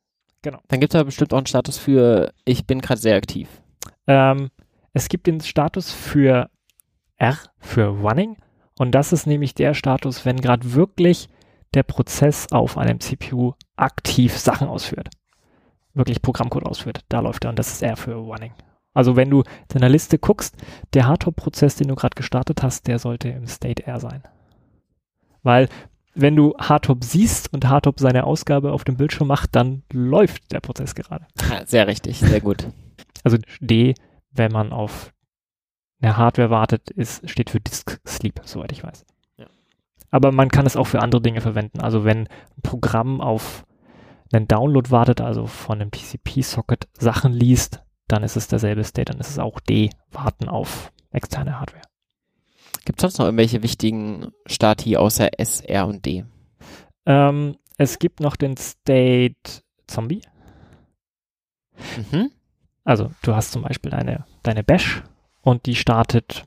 Genau. 0.43 0.59
Dann 0.68 0.80
gibt 0.80 0.93
es 0.93 0.99
aber 0.99 1.07
bestimmt 1.07 1.32
auch 1.32 1.39
einen 1.39 1.47
Status 1.47 1.78
für 1.78 2.32
ich 2.45 2.66
bin 2.66 2.80
gerade 2.80 3.01
sehr 3.01 3.16
aktiv. 3.16 3.49
Ähm, 4.07 4.51
es 4.93 5.09
gibt 5.09 5.26
den 5.26 5.41
Status 5.41 5.91
für 5.93 6.51
R, 7.16 7.39
für 7.59 7.87
Running. 7.87 8.37
Und 8.78 8.93
das 8.93 9.12
ist 9.12 9.26
nämlich 9.26 9.55
der 9.55 9.74
Status, 9.74 10.24
wenn 10.24 10.41
gerade 10.41 10.74
wirklich 10.74 11.28
der 11.74 11.82
Prozess 11.82 12.51
auf 12.52 12.77
einem 12.77 13.01
CPU 13.01 13.52
aktiv 13.77 14.36
Sachen 14.36 14.69
ausführt. 14.69 15.09
Wirklich 15.95 16.23
Programmcode 16.23 16.66
ausführt. 16.66 17.01
Da 17.09 17.21
läuft 17.21 17.45
er 17.45 17.51
und 17.51 17.59
das 17.59 17.73
ist 17.73 17.83
R 17.83 17.97
für 17.97 18.15
Running. 18.15 18.53
Also 18.93 19.16
wenn 19.16 19.31
du 19.31 19.41
in 19.41 19.45
deiner 19.69 19.89
Liste 19.89 20.19
guckst, 20.19 20.57
der 20.93 21.07
Hardtop-Prozess, 21.07 21.77
den 21.77 21.89
du 21.89 21.95
gerade 21.95 22.15
gestartet 22.15 22.62
hast, 22.62 22.87
der 22.87 22.99
sollte 22.99 23.29
im 23.29 23.47
State 23.47 23.87
R 23.87 23.99
sein. 24.01 24.23
Weil 25.43 25.69
wenn 26.15 26.37
du 26.37 26.55
Hardtop 26.59 27.03
siehst 27.03 27.53
und 27.53 27.69
Hardtop 27.69 27.99
seine 27.99 28.25
Ausgabe 28.25 28.73
auf 28.73 28.85
dem 28.85 28.97
Bildschirm 28.97 29.27
macht, 29.27 29.55
dann 29.57 29.83
läuft 29.93 30.53
der 30.53 30.61
Prozess 30.61 30.95
gerade. 30.95 31.27
Ah, 31.51 31.65
sehr 31.66 31.87
richtig, 31.87 32.21
sehr 32.21 32.41
gut. 32.41 32.69
Also 33.27 33.39
D, 33.59 33.95
wenn 34.33 34.53
man 34.53 34.71
auf 34.71 35.15
eine 36.03 36.19
Hardware 36.19 36.51
wartet, 36.51 36.91
ist, 36.91 37.29
steht 37.31 37.49
für 37.49 37.59
Disk 37.59 37.99
Sleep, 38.07 38.39
soweit 38.45 38.71
ich 38.71 38.85
weiß. 38.85 39.07
Ja. 39.39 39.47
Aber 40.11 40.31
man 40.31 40.51
kann 40.51 40.66
es 40.66 40.77
auch 40.77 40.87
für 40.87 41.01
andere 41.01 41.23
Dinge 41.23 41.41
verwenden. 41.41 41.81
Also 41.81 42.05
wenn 42.05 42.19
ein 42.19 42.62
Programm 42.62 43.23
auf 43.23 43.65
einen 44.35 44.48
Download 44.48 44.90
wartet, 44.90 45.20
also 45.20 45.47
von 45.47 45.81
einem 45.81 45.90
TCP-Socket 45.90 46.89
Sachen 46.93 47.32
liest, 47.32 47.82
dann 48.09 48.23
ist 48.23 48.36
es 48.36 48.48
derselbe 48.48 48.85
State, 48.85 49.12
dann 49.12 49.20
ist 49.20 49.31
es 49.31 49.39
auch 49.39 49.61
D, 49.61 49.90
warten 50.11 50.48
auf 50.48 50.93
externe 51.11 51.59
Hardware. 51.59 51.82
Gibt 52.85 52.98
es 52.98 53.02
sonst 53.02 53.19
noch 53.19 53.27
irgendwelche 53.27 53.62
wichtigen 53.62 54.32
Stati 54.47 54.97
außer 54.97 55.39
S, 55.39 55.61
R 55.61 55.86
und 55.86 56.05
D? 56.05 56.24
Ähm, 57.06 57.56
es 57.78 57.98
gibt 57.98 58.20
noch 58.20 58.36
den 58.36 58.56
State 58.56 59.62
Zombie. 59.86 60.23
Mhm. 62.12 62.31
Also 62.85 63.11
du 63.23 63.35
hast 63.35 63.52
zum 63.52 63.62
Beispiel 63.62 63.90
deine, 63.90 64.27
deine 64.43 64.62
Bash 64.62 65.02
und 65.40 65.66
die 65.66 65.74
startet 65.74 66.44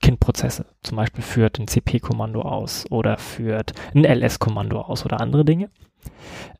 Kindprozesse. 0.00 0.66
Zum 0.82 0.96
Beispiel 0.96 1.22
führt 1.22 1.58
ein 1.58 1.66
CP-Kommando 1.66 2.42
aus 2.42 2.86
oder 2.90 3.18
führt 3.18 3.72
ein 3.94 4.04
LS-Kommando 4.04 4.80
aus 4.80 5.04
oder 5.04 5.20
andere 5.20 5.44
Dinge. 5.44 5.70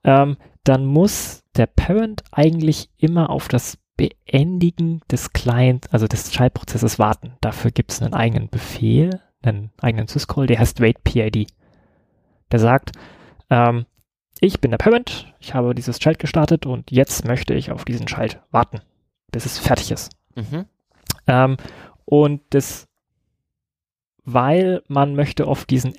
Ähm, 0.04 0.36
dann 0.64 0.84
muss 0.84 1.42
der 1.56 1.66
Parent 1.66 2.22
eigentlich 2.30 2.90
immer 2.98 3.30
auf 3.30 3.48
das 3.48 3.78
Beendigen 3.96 5.00
des 5.10 5.32
Client, 5.32 5.92
also 5.92 6.06
des 6.06 6.30
Child-Prozesses 6.30 6.98
warten. 6.98 7.32
Dafür 7.40 7.70
gibt 7.70 7.92
es 7.92 8.00
einen 8.00 8.14
eigenen 8.14 8.48
Befehl, 8.48 9.20
einen 9.42 9.70
eigenen 9.80 10.08
Syscall, 10.08 10.46
der 10.46 10.58
heißt 10.58 10.80
WaitPID. 10.80 11.48
Der 12.50 12.58
sagt, 12.58 12.92
ähm, 13.50 13.86
ich 14.40 14.60
bin 14.60 14.70
der 14.70 14.78
Parent, 14.78 15.34
ich 15.40 15.54
habe 15.54 15.74
dieses 15.74 15.98
Child 15.98 16.18
gestartet 16.18 16.64
und 16.64 16.90
jetzt 16.90 17.24
möchte 17.24 17.54
ich 17.54 17.72
auf 17.72 17.84
diesen 17.84 18.06
Child 18.06 18.40
warten, 18.50 18.80
bis 19.32 19.46
es 19.46 19.58
fertig 19.58 19.90
ist. 19.90 20.12
Mhm. 20.36 20.66
Ähm, 21.26 21.56
und 22.04 22.42
das, 22.50 22.86
weil 24.24 24.82
man 24.86 25.16
möchte 25.16 25.48
oft 25.48 25.68
diesen 25.70 25.94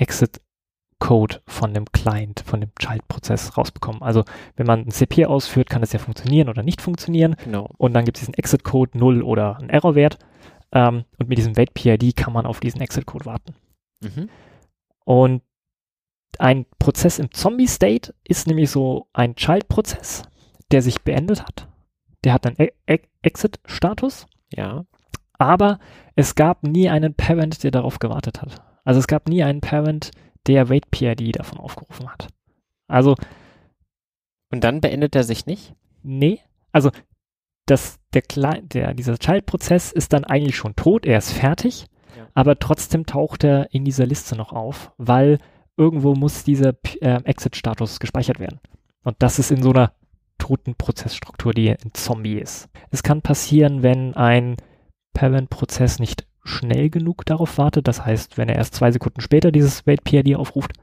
Exit-Code 0.99 1.41
von 1.47 1.73
dem 1.73 1.85
Client, 1.91 2.41
von 2.45 2.61
dem 2.61 2.71
Child-Prozess 2.77 3.57
rausbekommen. 3.57 4.01
Also 4.01 4.25
wenn 4.55 4.67
man 4.67 4.81
ein 4.81 4.91
CP 4.91 5.25
ausführt, 5.25 5.69
kann 5.69 5.81
das 5.81 5.93
ja 5.93 5.99
funktionieren 5.99 6.49
oder 6.49 6.63
nicht 6.63 6.81
funktionieren. 6.81 7.35
Genau. 7.43 7.69
Und 7.77 7.93
dann 7.93 8.05
gibt 8.05 8.17
es 8.17 8.21
diesen 8.21 8.33
Exit-Code 8.33 8.97
0 8.97 9.23
oder 9.23 9.57
einen 9.57 9.69
Error-Wert. 9.69 10.19
Ähm, 10.71 11.05
und 11.17 11.29
mit 11.29 11.37
diesem 11.37 11.57
Wait-PID 11.57 12.15
kann 12.15 12.33
man 12.33 12.45
auf 12.45 12.59
diesen 12.59 12.81
Exit-Code 12.81 13.25
warten. 13.25 13.55
Mhm. 14.01 14.29
Und 15.05 15.41
ein 16.37 16.65
Prozess 16.77 17.17
im 17.17 17.31
Zombie-State 17.31 18.13
ist 18.23 18.47
nämlich 18.47 18.69
so 18.69 19.07
ein 19.13 19.35
Child-Prozess, 19.35 20.23
der 20.71 20.81
sich 20.81 21.01
beendet 21.01 21.43
hat. 21.43 21.67
Der 22.23 22.33
hat 22.33 22.45
einen 22.45 22.57
e 22.59 22.71
e 22.85 22.99
Exit-Status, 23.21 24.27
Ja. 24.53 24.85
aber 25.33 25.79
es 26.15 26.35
gab 26.35 26.63
nie 26.63 26.89
einen 26.89 27.15
Parent, 27.15 27.63
der 27.63 27.71
darauf 27.71 27.99
gewartet 27.99 28.41
hat. 28.41 28.61
Also 28.83 28.99
es 28.99 29.07
gab 29.07 29.27
nie 29.27 29.43
einen 29.43 29.61
Parent, 29.61 30.11
der 30.11 30.19
Wait-PID 30.47 31.35
davon 31.37 31.59
aufgerufen 31.59 32.09
hat. 32.09 32.27
Also 32.87 33.15
Und 34.51 34.63
dann 34.63 34.81
beendet 34.81 35.15
er 35.15 35.23
sich 35.23 35.45
nicht? 35.45 35.73
Nee, 36.01 36.39
also 36.71 36.91
das, 37.65 37.99
der, 38.13 38.23
der, 38.63 38.93
dieser 38.93 39.17
Child-Prozess 39.17 39.91
ist 39.91 40.13
dann 40.13 40.23
eigentlich 40.23 40.55
schon 40.55 40.75
tot, 40.75 41.05
er 41.05 41.19
ist 41.19 41.31
fertig, 41.33 41.85
Ja. 42.17 42.27
aber 42.33 42.57
trotzdem 42.57 43.05
taucht 43.05 43.43
er 43.43 43.71
in 43.73 43.85
dieser 43.85 44.07
Liste 44.07 44.35
noch 44.35 44.53
auf, 44.53 44.91
weil 44.97 45.37
irgendwo 45.77 46.15
muss 46.15 46.43
dieser 46.43 46.73
äh, 47.01 47.21
Exit-Status 47.23 47.99
gespeichert 47.99 48.39
werden. 48.39 48.59
Und 49.03 49.17
das 49.19 49.37
ist 49.39 49.51
in 49.51 49.61
so 49.61 49.69
einer 49.69 49.93
toten 50.39 50.75
Prozessstruktur, 50.75 51.53
die 51.53 51.69
ein 51.69 51.93
Zombie 51.93 52.39
ist. 52.39 52.69
Es 52.89 53.03
kann 53.03 53.21
passieren, 53.21 53.83
wenn 53.83 54.15
ein 54.15 54.57
Parent-Prozess 55.13 55.99
nicht 55.99 56.25
schnell 56.49 56.89
genug 56.89 57.25
darauf 57.25 57.57
wartet, 57.57 57.87
das 57.87 58.05
heißt, 58.05 58.37
wenn 58.37 58.49
er 58.49 58.55
erst 58.55 58.75
zwei 58.75 58.91
Sekunden 58.91 59.21
später 59.21 59.51
dieses 59.51 59.85
Wait-PID 59.85 60.35
aufruft, 60.35 60.73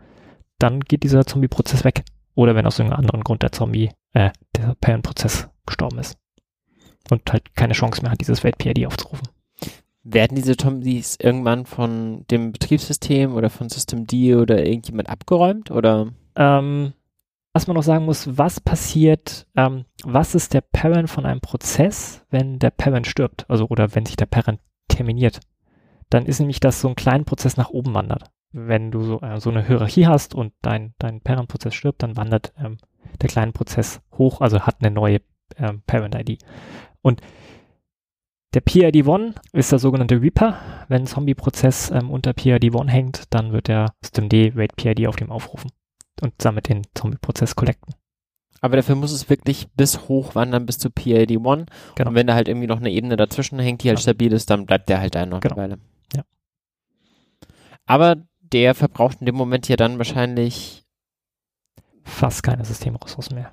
dann 0.59 0.81
geht 0.81 1.03
dieser 1.03 1.27
Zombie-Prozess 1.27 1.85
weg. 1.85 2.05
Oder 2.35 2.55
wenn 2.55 2.67
aus 2.67 2.79
irgendeinem 2.79 3.01
anderen 3.01 3.25
Grund 3.25 3.43
der 3.43 3.53
Zombie, 3.53 3.91
äh, 4.13 4.31
der 4.57 4.75
Parent-Prozess 4.81 5.49
gestorben 5.67 5.99
ist. 5.99 6.17
Und 7.11 7.33
halt 7.33 7.55
keine 7.55 7.75
Chance 7.75 8.03
mehr 8.03 8.11
hat, 8.11 8.21
dieses 8.21 8.45
Wait-PID 8.45 8.87
aufzurufen. 8.87 9.29
Werden 10.03 10.37
diese 10.37 10.57
Zombies 10.57 11.17
irgendwann 11.21 11.67
von 11.67 12.25
dem 12.31 12.53
Betriebssystem 12.53 13.35
oder 13.35 13.51
von 13.51 13.69
Systemd 13.69 14.13
oder 14.13 14.65
irgendjemand 14.65 15.09
abgeräumt? 15.09 15.71
Oder? 15.71 16.13
Ähm, 16.37 16.93
was 17.57 17.67
man 17.67 17.75
noch 17.75 17.83
sagen 17.83 18.05
muss, 18.05 18.37
was 18.37 18.61
passiert, 18.61 19.47
ähm, 19.57 19.87
was 20.05 20.35
ist 20.35 20.53
der 20.53 20.61
Parent 20.61 21.09
von 21.09 21.25
einem 21.25 21.41
Prozess, 21.41 22.23
wenn 22.29 22.59
der 22.59 22.71
Parent 22.71 23.07
stirbt, 23.07 23.47
also 23.49 23.67
oder 23.69 23.95
wenn 23.95 24.05
sich 24.05 24.17
der 24.17 24.27
Parent 24.27 24.61
terminiert? 24.89 25.41
Dann 26.11 26.27
ist 26.27 26.39
nämlich, 26.41 26.61
dass 26.61 26.81
so 26.81 26.89
ein 26.89 26.95
kleiner 26.97 27.25
Prozess 27.25 27.57
nach 27.57 27.71
oben 27.71 27.95
wandert. 27.95 28.31
Wenn 28.53 28.91
du 28.91 29.03
so, 29.03 29.21
äh, 29.21 29.41
so 29.41 29.51
eine 29.51 29.67
Hierarchie 29.67 30.07
hast 30.07 30.35
und 30.35 30.53
dein, 30.63 30.95
dein 30.99 31.21
Parent-Prozess 31.21 31.75
stirbt, 31.75 32.03
dann 32.03 32.17
wandert 32.17 32.53
ähm, 32.59 32.79
der 33.21 33.29
kleine 33.29 33.53
Prozess 33.53 34.01
hoch, 34.17 34.41
also 34.41 34.61
hat 34.63 34.77
eine 34.81 34.91
neue 34.95 35.21
ähm, 35.59 35.83
Parent-ID. 35.87 36.39
Und 37.03 37.21
der 38.55 38.65
PID1 38.65 39.35
ist 39.53 39.73
der 39.73 39.79
sogenannte 39.79 40.21
Reaper. 40.23 40.57
Wenn 40.89 41.03
ein 41.03 41.07
Zombie-Prozess 41.07 41.91
ähm, 41.91 42.11
unter 42.11 42.31
PID1 42.31 42.89
hängt, 42.89 43.35
dann 43.35 43.53
wird 43.53 43.69
der 43.69 43.93
Systemd 44.03 44.33
Wait 44.33 44.77
PID 44.77 45.07
auf 45.09 45.17
dem 45.17 45.31
aufrufen 45.31 45.71
und 46.23 46.33
damit 46.39 46.69
den 46.69 46.83
Zombie-Prozess 46.95 47.55
collecten. 47.57 47.95
Aber 48.63 48.77
dafür 48.77 48.95
muss 48.95 49.13
es 49.13 49.29
wirklich 49.29 49.69
bis 49.77 50.09
hoch 50.09 50.35
wandern 50.35 50.65
bis 50.65 50.79
zu 50.79 50.89
PID1. 50.89 51.67
Genau. 51.97 52.09
Und 52.09 52.15
wenn 52.15 52.27
da 52.27 52.35
halt 52.35 52.49
irgendwie 52.49 52.67
noch 52.67 52.79
eine 52.79 52.91
Ebene 52.91 53.17
dazwischen 53.17 53.59
hängt, 53.59 53.83
die 53.83 53.89
halt 53.89 53.99
Genau. 53.99 54.03
stabil 54.05 54.33
ist, 54.33 54.49
dann 54.49 54.65
bleibt 54.65 54.89
der 54.89 55.01
halt 55.01 55.15
da 55.15 55.27
noch 55.27 55.41
Genau. 55.41 55.57
eine 55.57 55.63
Weile. 55.73 55.79
Aber 57.87 58.17
der 58.41 58.75
verbraucht 58.75 59.19
in 59.21 59.27
dem 59.27 59.35
Moment 59.35 59.69
ja 59.69 59.77
dann 59.77 59.99
wahrscheinlich 59.99 60.87
Fast 62.07 62.45
keine 62.45 62.65
Systemressourcen 62.65 63.35
mehr. 63.35 63.51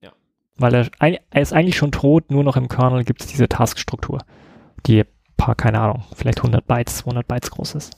Ja. 0.00 0.12
Weil 0.56 0.74
er, 0.74 0.90
er 1.00 1.42
ist 1.42 1.52
eigentlich 1.52 1.76
schon 1.76 1.90
tot, 1.90 2.30
nur 2.30 2.44
noch 2.44 2.56
im 2.56 2.68
Kernel 2.68 3.04
gibt 3.04 3.20
es 3.20 3.26
diese 3.26 3.48
Taskstruktur, 3.48 4.20
die 4.86 5.04
paar, 5.36 5.56
keine 5.56 5.80
Ahnung, 5.80 6.04
vielleicht 6.14 6.38
100 6.38 6.64
Bytes, 6.64 6.98
200 6.98 7.26
Bytes 7.26 7.50
groß 7.50 7.74
ist. 7.74 7.96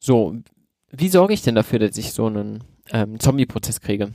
so. 0.00 0.36
Wie 0.90 1.10
sorge 1.10 1.34
ich 1.34 1.42
denn 1.42 1.54
dafür, 1.54 1.80
dass 1.80 1.98
ich 1.98 2.14
so 2.14 2.26
einen 2.26 2.64
ähm, 2.90 3.20
Zombie-Prozess 3.20 3.82
kriege? 3.82 4.14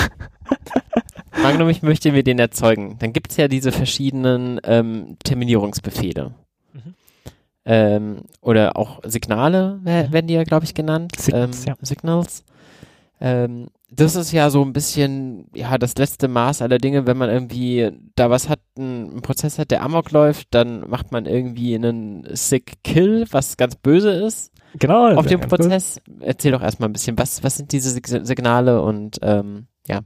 Angenommen, 1.30 1.70
ich 1.70 1.82
möchte 1.82 2.10
mir 2.10 2.22
den 2.22 2.38
erzeugen. 2.38 2.96
Dann 3.00 3.12
gibt 3.12 3.32
es 3.32 3.36
ja 3.36 3.48
diese 3.48 3.70
verschiedenen 3.70 4.62
ähm, 4.64 5.18
Terminierungsbefehle. 5.22 6.34
Ähm, 7.64 8.22
oder 8.40 8.76
auch 8.76 9.00
Signale 9.04 9.78
Mhm. 9.82 10.12
werden 10.12 10.26
die 10.26 10.34
ja, 10.34 10.44
glaube 10.44 10.64
ich, 10.64 10.74
genannt. 10.74 11.12
Signals, 11.16 11.62
ähm, 11.66 11.68
ja. 11.68 11.86
Signals. 11.86 12.44
Ähm, 13.20 13.68
das 13.88 14.16
ist 14.16 14.32
ja 14.32 14.50
so 14.50 14.62
ein 14.64 14.72
bisschen, 14.72 15.46
ja, 15.54 15.78
das 15.78 15.94
letzte 15.96 16.26
Maß 16.26 16.60
aller 16.62 16.78
Dinge, 16.78 17.06
wenn 17.06 17.16
man 17.18 17.30
irgendwie 17.30 17.90
da 18.16 18.30
was 18.30 18.48
hat, 18.48 18.58
ein, 18.76 19.18
ein 19.18 19.22
Prozess 19.22 19.58
hat, 19.58 19.70
der 19.70 19.82
Amok 19.82 20.10
läuft, 20.10 20.48
dann 20.50 20.88
macht 20.88 21.12
man 21.12 21.26
irgendwie 21.26 21.74
einen 21.74 22.26
Sick 22.34 22.82
Kill, 22.82 23.26
was 23.30 23.56
ganz 23.56 23.76
böse 23.76 24.10
ist 24.10 24.50
Genau. 24.78 25.14
auf 25.14 25.26
dem. 25.26 25.40
Prozess. 25.40 26.00
Erzähl 26.20 26.50
doch 26.52 26.62
erstmal 26.62 26.88
ein 26.88 26.94
bisschen, 26.94 27.16
was, 27.18 27.44
was 27.44 27.56
sind 27.58 27.70
diese 27.72 27.90
Sig- 27.90 28.24
Signale 28.26 28.82
und 28.82 29.18
ähm, 29.22 29.66
ja, 29.86 30.00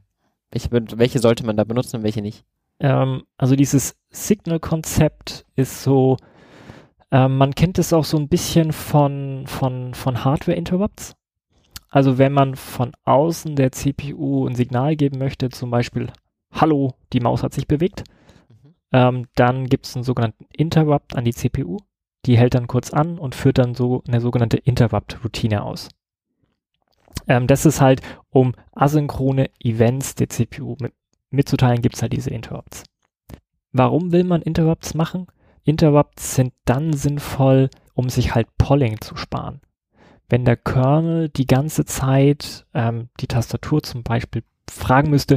welche, 0.51 0.69
welche 0.73 1.19
sollte 1.21 1.47
man 1.47 1.57
da 1.57 1.65
benutzen 1.65 1.97
und 1.99 2.03
welche 2.03 2.21
nicht? 2.23 2.45
Ähm, 2.81 3.23
also 3.39 3.57
dieses 3.57 3.95
Signal-Konzept 4.11 5.47
ist 5.55 5.83
so, 5.83 6.17
ähm, 7.17 7.39
man 7.39 7.55
kennt 7.55 7.79
es 7.79 7.95
auch 7.95 8.05
so 8.05 8.19
ein 8.19 8.29
bisschen 8.29 8.73
von, 8.73 9.45
von, 9.47 9.95
von 9.95 10.23
Hardware-Interrupts. 10.23 11.15
Also 11.89 12.19
wenn 12.19 12.35
man 12.35 12.57
von 12.57 12.93
außen 13.05 13.57
der 13.57 13.73
CPU 13.73 14.47
ein 14.47 14.55
Signal 14.55 14.97
geben 14.97 15.17
möchte, 15.19 15.49
zum 15.49 15.71
Beispiel, 15.71 16.13
hallo, 16.53 16.93
die 17.15 17.21
Maus 17.21 17.43
hat 17.43 17.55
sich 17.55 17.67
bewegt, 17.67 18.05
Mhm. 18.51 18.75
ähm, 18.93 19.27
dann 19.35 19.67
gibt 19.67 19.87
es 19.87 19.97
einen 19.97 20.05
sogenannten 20.05 20.45
Interrupt 20.53 21.17
an 21.17 21.25
die 21.25 21.33
CPU. 21.33 21.79
Die 22.27 22.37
hält 22.37 22.55
dann 22.55 22.67
kurz 22.67 22.93
an 22.93 23.19
und 23.19 23.35
führt 23.35 23.57
dann 23.57 23.75
so 23.75 24.03
eine 24.07 24.21
sogenannte 24.21 24.59
Interrupt-Routine 24.59 25.63
aus. 25.63 25.89
Ähm, 27.29 27.47
das 27.47 27.65
ist 27.65 27.81
halt, 27.81 28.03
um 28.29 28.53
asynchrone 28.73 29.49
Events 29.59 30.17
der 30.17 30.29
CPU 30.29 30.77
mit, 30.81 30.93
mitzuteilen, 31.31 31.81
gibt 31.81 31.95
es 31.95 32.03
halt 32.03 32.13
diese 32.13 32.29
Interrupts. 32.29 32.85
Warum 33.73 34.13
will 34.13 34.25
man 34.25 34.43
Interrupts 34.43 34.93
machen? 34.93 35.29
Interrupts 35.67 36.37
sind 36.37 36.55
dann 36.65 36.93
sinnvoll, 36.93 37.69
um 37.95 38.09
sich 38.09 38.35
halt 38.35 38.47
Polling 38.57 39.01
zu 39.01 39.17
sparen. 39.17 39.61
Wenn 40.29 40.45
der 40.45 40.57
Kernel 40.57 41.29
die 41.29 41.47
ganze 41.47 41.85
Zeit 41.85 42.67
ähm, 42.73 43.09
die 43.21 43.27
Tastatur 43.27 43.83
zum 43.83 44.03
Beispiel 44.03 44.43
fragen 44.71 45.11
müsste, 45.11 45.37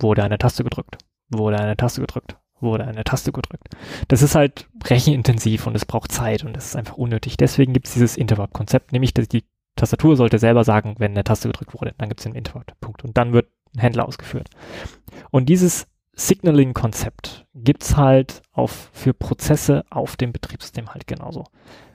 wurde 0.00 0.24
eine 0.24 0.38
Taste 0.38 0.64
gedrückt, 0.64 0.98
wurde 1.30 1.58
eine 1.58 1.76
Taste 1.76 2.00
gedrückt, 2.00 2.36
wurde 2.60 2.84
eine 2.84 3.04
Taste 3.04 3.32
gedrückt. 3.32 3.68
Das 4.08 4.22
ist 4.22 4.34
halt 4.34 4.68
rechenintensiv 4.84 5.66
und 5.66 5.76
es 5.76 5.84
braucht 5.84 6.12
Zeit 6.12 6.44
und 6.44 6.56
das 6.56 6.66
ist 6.66 6.76
einfach 6.76 6.96
unnötig. 6.96 7.36
Deswegen 7.36 7.72
gibt 7.72 7.86
es 7.86 7.94
dieses 7.94 8.16
Interrupt-Konzept, 8.16 8.92
nämlich 8.92 9.14
dass 9.14 9.28
die 9.28 9.44
Tastatur 9.76 10.16
sollte 10.16 10.38
selber 10.38 10.64
sagen, 10.64 10.96
wenn 10.98 11.12
eine 11.12 11.24
Taste 11.24 11.48
gedrückt 11.48 11.74
wurde, 11.74 11.94
dann 11.96 12.08
gibt 12.08 12.20
es 12.20 12.26
einen 12.26 12.34
Interrupt. 12.34 12.78
Punkt. 12.80 13.04
Und 13.04 13.16
dann 13.16 13.32
wird 13.32 13.48
ein 13.74 13.80
Händler 13.80 14.06
ausgeführt. 14.06 14.50
Und 15.30 15.48
dieses 15.48 15.86
Signaling-Konzept 16.26 17.46
gibt's 17.54 17.96
halt 17.96 18.42
auf, 18.52 18.90
für 18.92 19.14
Prozesse 19.14 19.84
auf 19.90 20.16
dem 20.16 20.32
Betriebssystem 20.32 20.90
halt 20.92 21.06
genauso. 21.06 21.44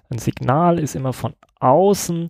Ein 0.09 0.17
Signal 0.19 0.79
ist 0.79 0.95
immer 0.95 1.13
von 1.13 1.33
außen 1.59 2.29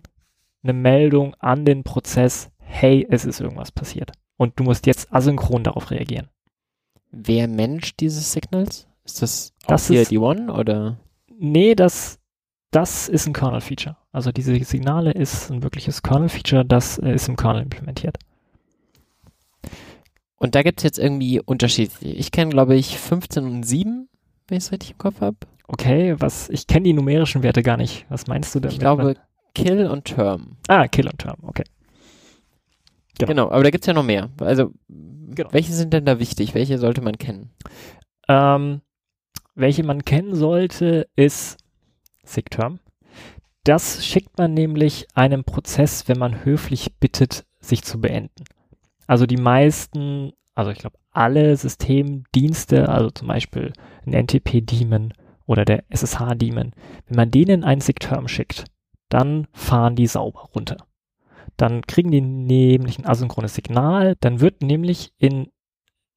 eine 0.62 0.72
Meldung 0.72 1.34
an 1.38 1.64
den 1.64 1.84
Prozess, 1.84 2.50
hey, 2.58 3.06
es 3.10 3.24
ist 3.24 3.40
irgendwas 3.40 3.72
passiert. 3.72 4.12
Und 4.36 4.58
du 4.58 4.64
musst 4.64 4.86
jetzt 4.86 5.12
asynchron 5.12 5.64
darauf 5.64 5.90
reagieren. 5.90 6.28
Wer 7.10 7.48
managt 7.48 8.00
diese 8.00 8.20
Signals? 8.20 8.86
Ist 9.04 9.22
das, 9.22 9.52
Das 9.66 9.84
auch 9.84 9.88
hier 9.92 10.02
ist- 10.02 10.10
die 10.10 10.18
One 10.18 10.52
oder? 10.52 10.98
Nee, 11.38 11.74
das, 11.74 12.18
das 12.72 13.08
ist 13.08 13.26
ein 13.26 13.32
Kernel-Feature. 13.32 13.96
Also 14.12 14.32
diese 14.32 14.54
Signale 14.64 15.12
ist 15.12 15.50
ein 15.50 15.62
wirkliches 15.62 16.02
Kernel-Feature, 16.02 16.64
das 16.64 16.98
äh, 16.98 17.14
ist 17.14 17.28
im 17.28 17.36
Kernel 17.36 17.62
implementiert. 17.62 18.18
Und 20.36 20.54
da 20.54 20.62
gibt 20.62 20.80
es 20.80 20.84
jetzt 20.84 20.98
irgendwie 20.98 21.40
Unterschiede. 21.40 21.92
Ich 22.00 22.30
kenne, 22.30 22.50
glaube 22.50 22.76
ich, 22.76 22.98
15 22.98 23.44
und 23.44 23.62
7, 23.62 24.08
wenn 24.48 24.58
ich 24.58 24.64
es 24.64 24.72
richtig 24.72 24.92
im 24.92 24.98
Kopf 24.98 25.20
habe. 25.20 25.36
Okay, 25.68 26.14
was, 26.18 26.48
ich 26.50 26.66
kenne 26.66 26.84
die 26.84 26.92
numerischen 26.92 27.42
Werte 27.42 27.62
gar 27.62 27.76
nicht. 27.76 28.06
Was 28.08 28.26
meinst 28.26 28.54
du 28.54 28.60
damit? 28.60 28.74
Ich 28.74 28.78
glaube, 28.78 29.16
Kill 29.54 29.86
und 29.86 30.04
Term. 30.04 30.56
Ah, 30.68 30.86
Kill 30.86 31.08
und 31.08 31.18
Term, 31.18 31.38
okay. 31.42 31.64
Genau. 33.18 33.28
Genau, 33.28 33.50
aber 33.50 33.64
da 33.64 33.70
gibt 33.70 33.82
es 33.84 33.86
ja 33.86 33.94
noch 33.94 34.04
mehr. 34.04 34.28
Also, 34.40 34.72
Genau. 34.88 35.48
welche 35.52 35.72
sind 35.72 35.92
denn 35.92 36.04
da 36.04 36.18
wichtig? 36.20 36.54
Welche 36.54 36.78
sollte 36.78 37.00
man 37.00 37.16
kennen? 37.18 37.50
Ähm, 38.28 38.82
welche 39.54 39.82
man 39.84 40.04
kennen 40.04 40.34
sollte, 40.34 41.08
ist 41.16 41.56
SIG-Term. 42.24 42.78
Das 43.64 44.04
schickt 44.04 44.38
man 44.38 44.54
nämlich 44.54 45.06
einem 45.14 45.44
Prozess, 45.44 46.06
wenn 46.08 46.18
man 46.18 46.44
höflich 46.44 46.94
bittet, 47.00 47.44
sich 47.58 47.82
zu 47.82 48.00
beenden. 48.00 48.44
Also 49.06 49.26
die 49.26 49.36
meisten, 49.36 50.32
also 50.54 50.70
ich 50.70 50.78
glaube 50.78 50.98
alle 51.12 51.56
Systemdienste, 51.56 52.88
also 52.88 53.10
zum 53.10 53.28
Beispiel 53.28 53.72
ein 54.06 54.12
NTP-Daemon 54.12 55.14
oder 55.46 55.64
der 55.64 55.84
SSH-Daemon, 55.90 56.72
wenn 57.06 57.16
man 57.16 57.30
denen 57.30 57.64
ein 57.64 57.80
SIG-Term 57.80 58.28
schickt, 58.28 58.64
dann 59.08 59.46
fahren 59.52 59.96
die 59.96 60.06
sauber 60.06 60.48
runter. 60.54 60.76
Dann 61.56 61.82
kriegen 61.82 62.10
die 62.10 62.20
nämlich 62.20 62.98
ein 62.98 63.06
asynchrones 63.06 63.54
Signal, 63.54 64.16
dann 64.20 64.40
wird 64.40 64.62
nämlich 64.62 65.12
in 65.18 65.48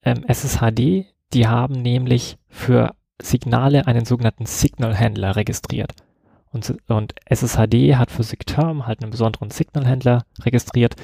ähm, 0.04 0.26
SSHD, 0.28 1.06
die 1.34 1.48
haben 1.48 1.76
nämlich 1.76 2.38
für 2.48 2.96
Signale 3.22 3.88
einen 3.88 4.06
sogenannten 4.06 4.46
Signal-Handler 4.46 5.36
registriert. 5.36 5.94
Und, 6.52 6.78
und 6.88 7.14
SSHD 7.26 7.96
hat 7.96 8.12
für 8.12 8.24
SIGTERM 8.24 8.88
halt 8.88 9.02
einen 9.02 9.12
besonderen 9.12 9.52
Signal-Händler 9.52 10.24
registriert, 10.42 10.96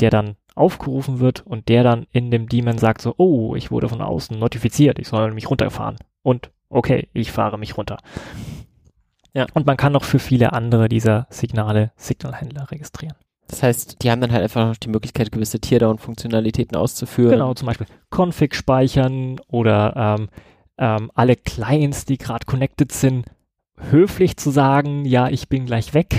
der 0.00 0.10
dann 0.10 0.36
aufgerufen 0.58 1.20
wird 1.20 1.46
und 1.46 1.68
der 1.68 1.82
dann 1.82 2.06
in 2.12 2.30
dem 2.30 2.48
Daemon 2.48 2.78
sagt 2.78 3.00
so, 3.00 3.14
oh, 3.16 3.54
ich 3.54 3.70
wurde 3.70 3.88
von 3.88 4.02
außen 4.02 4.38
notifiziert, 4.38 4.98
ich 4.98 5.08
soll 5.08 5.32
mich 5.32 5.50
runterfahren. 5.50 5.96
Und 6.22 6.50
okay, 6.68 7.08
ich 7.12 7.32
fahre 7.32 7.58
mich 7.58 7.76
runter. 7.76 7.98
Ja. 9.34 9.46
Und 9.54 9.66
man 9.66 9.76
kann 9.76 9.92
noch 9.92 10.04
für 10.04 10.18
viele 10.18 10.52
andere 10.52 10.88
dieser 10.88 11.26
Signale 11.30 11.92
Signalhändler 11.96 12.70
registrieren. 12.70 13.14
Das 13.46 13.62
heißt, 13.62 14.02
die 14.02 14.10
haben 14.10 14.20
dann 14.20 14.32
halt 14.32 14.42
einfach 14.42 14.66
noch 14.66 14.76
die 14.76 14.90
Möglichkeit, 14.90 15.32
gewisse 15.32 15.58
Teardown-Funktionalitäten 15.58 16.76
auszuführen. 16.76 17.30
Genau, 17.30 17.54
zum 17.54 17.66
Beispiel 17.66 17.86
Config 18.10 18.54
speichern 18.54 19.40
oder 19.48 20.18
ähm, 20.18 20.28
ähm, 20.76 21.10
alle 21.14 21.34
Clients, 21.34 22.04
die 22.04 22.18
gerade 22.18 22.44
connected 22.44 22.92
sind, 22.92 23.26
höflich 23.90 24.36
zu 24.36 24.50
sagen, 24.50 25.04
ja, 25.04 25.28
ich 25.28 25.48
bin 25.48 25.66
gleich 25.66 25.94
weg. 25.94 26.14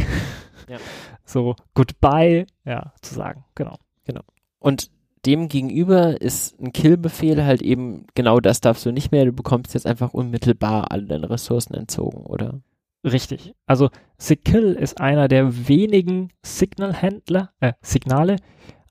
Ja. 0.68 0.78
So, 1.26 1.56
goodbye, 1.76 2.48
ja, 2.66 2.92
zu 3.04 3.14
sagen, 3.14 3.46
genau. 3.54 3.78
Genau. 4.10 4.24
Und 4.58 4.90
dem 5.28 5.50
gegenüber 5.50 6.20
ist 6.20 6.60
ein 6.60 6.74
Kill-Befehl 6.74 7.46
halt 7.46 7.62
eben, 7.62 8.08
genau 8.16 8.40
das 8.40 8.60
darfst 8.60 8.84
du 8.88 8.92
nicht 8.92 9.12
mehr, 9.12 9.24
du 9.26 9.32
bekommst 9.34 9.76
jetzt 9.76 9.86
einfach 9.86 10.16
unmittelbar 10.16 10.92
alle 10.92 11.06
deine 11.06 11.30
Ressourcen 11.30 11.76
entzogen, 11.76 12.26
oder? 12.26 12.60
Richtig. 13.04 13.54
Also 13.68 13.92
Sikill 14.18 14.74
ist 14.74 15.00
einer 15.00 15.28
der 15.28 15.68
wenigen 15.68 16.30
Signal-Händler, 16.42 17.52
äh, 17.60 17.74
Signale, 17.82 18.38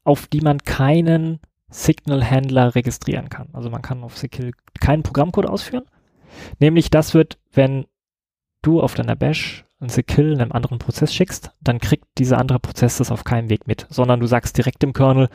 auf 0.04 0.28
die 0.28 0.40
man 0.40 0.58
keinen 0.58 1.40
Signal-Händler 1.68 2.76
registrieren 2.76 3.28
kann. 3.28 3.48
Also 3.54 3.70
man 3.70 3.82
kann 3.82 4.04
auf 4.04 4.16
Sikill 4.16 4.52
keinen 4.78 5.02
Programmcode 5.02 5.46
ausführen. 5.46 5.84
Nämlich 6.60 6.90
das 6.90 7.12
wird, 7.12 7.40
wenn 7.52 7.86
du 8.62 8.80
auf 8.80 8.94
deiner 8.94 9.16
Bash 9.16 9.64
ein 9.80 9.88
Sikill 9.88 10.40
einem 10.40 10.52
anderen 10.52 10.78
Prozess 10.78 11.14
schickst, 11.14 11.52
dann 11.60 11.78
kriegt 11.78 12.06
dieser 12.18 12.38
andere 12.38 12.58
Prozess 12.58 12.98
das 12.98 13.12
auf 13.12 13.24
keinem 13.24 13.48
Weg 13.48 13.66
mit, 13.66 13.86
sondern 13.90 14.20
du 14.20 14.26
sagst 14.26 14.56
direkt 14.56 14.82
dem 14.82 14.92
Kernel, 14.92 15.28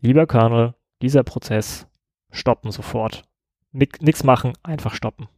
lieber 0.00 0.26
Kernel, 0.26 0.74
dieser 1.02 1.22
Prozess 1.22 1.86
stoppen 2.30 2.70
sofort. 2.70 3.24
Nix 3.72 4.24
machen, 4.24 4.52
einfach 4.62 4.94
stoppen. 4.94 5.28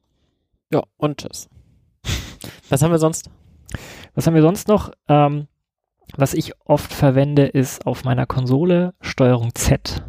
Ja, 0.71 0.83
und 0.97 1.19
tschüss. 1.19 1.49
Was 2.69 2.83
haben 2.83 2.91
wir 2.91 2.99
sonst? 2.99 3.31
Was 4.15 4.27
haben 4.27 4.35
wir 4.35 4.43
sonst 4.43 4.69
noch? 4.69 4.93
Ähm, 5.09 5.49
was 6.17 6.35
ich 6.35 6.53
oft 6.65 6.93
verwende, 6.93 7.47
ist 7.47 7.87
auf 7.87 8.05
meiner 8.05 8.27
Konsole 8.27 8.95
Steuerung 9.01 9.55
Z. 9.55 10.05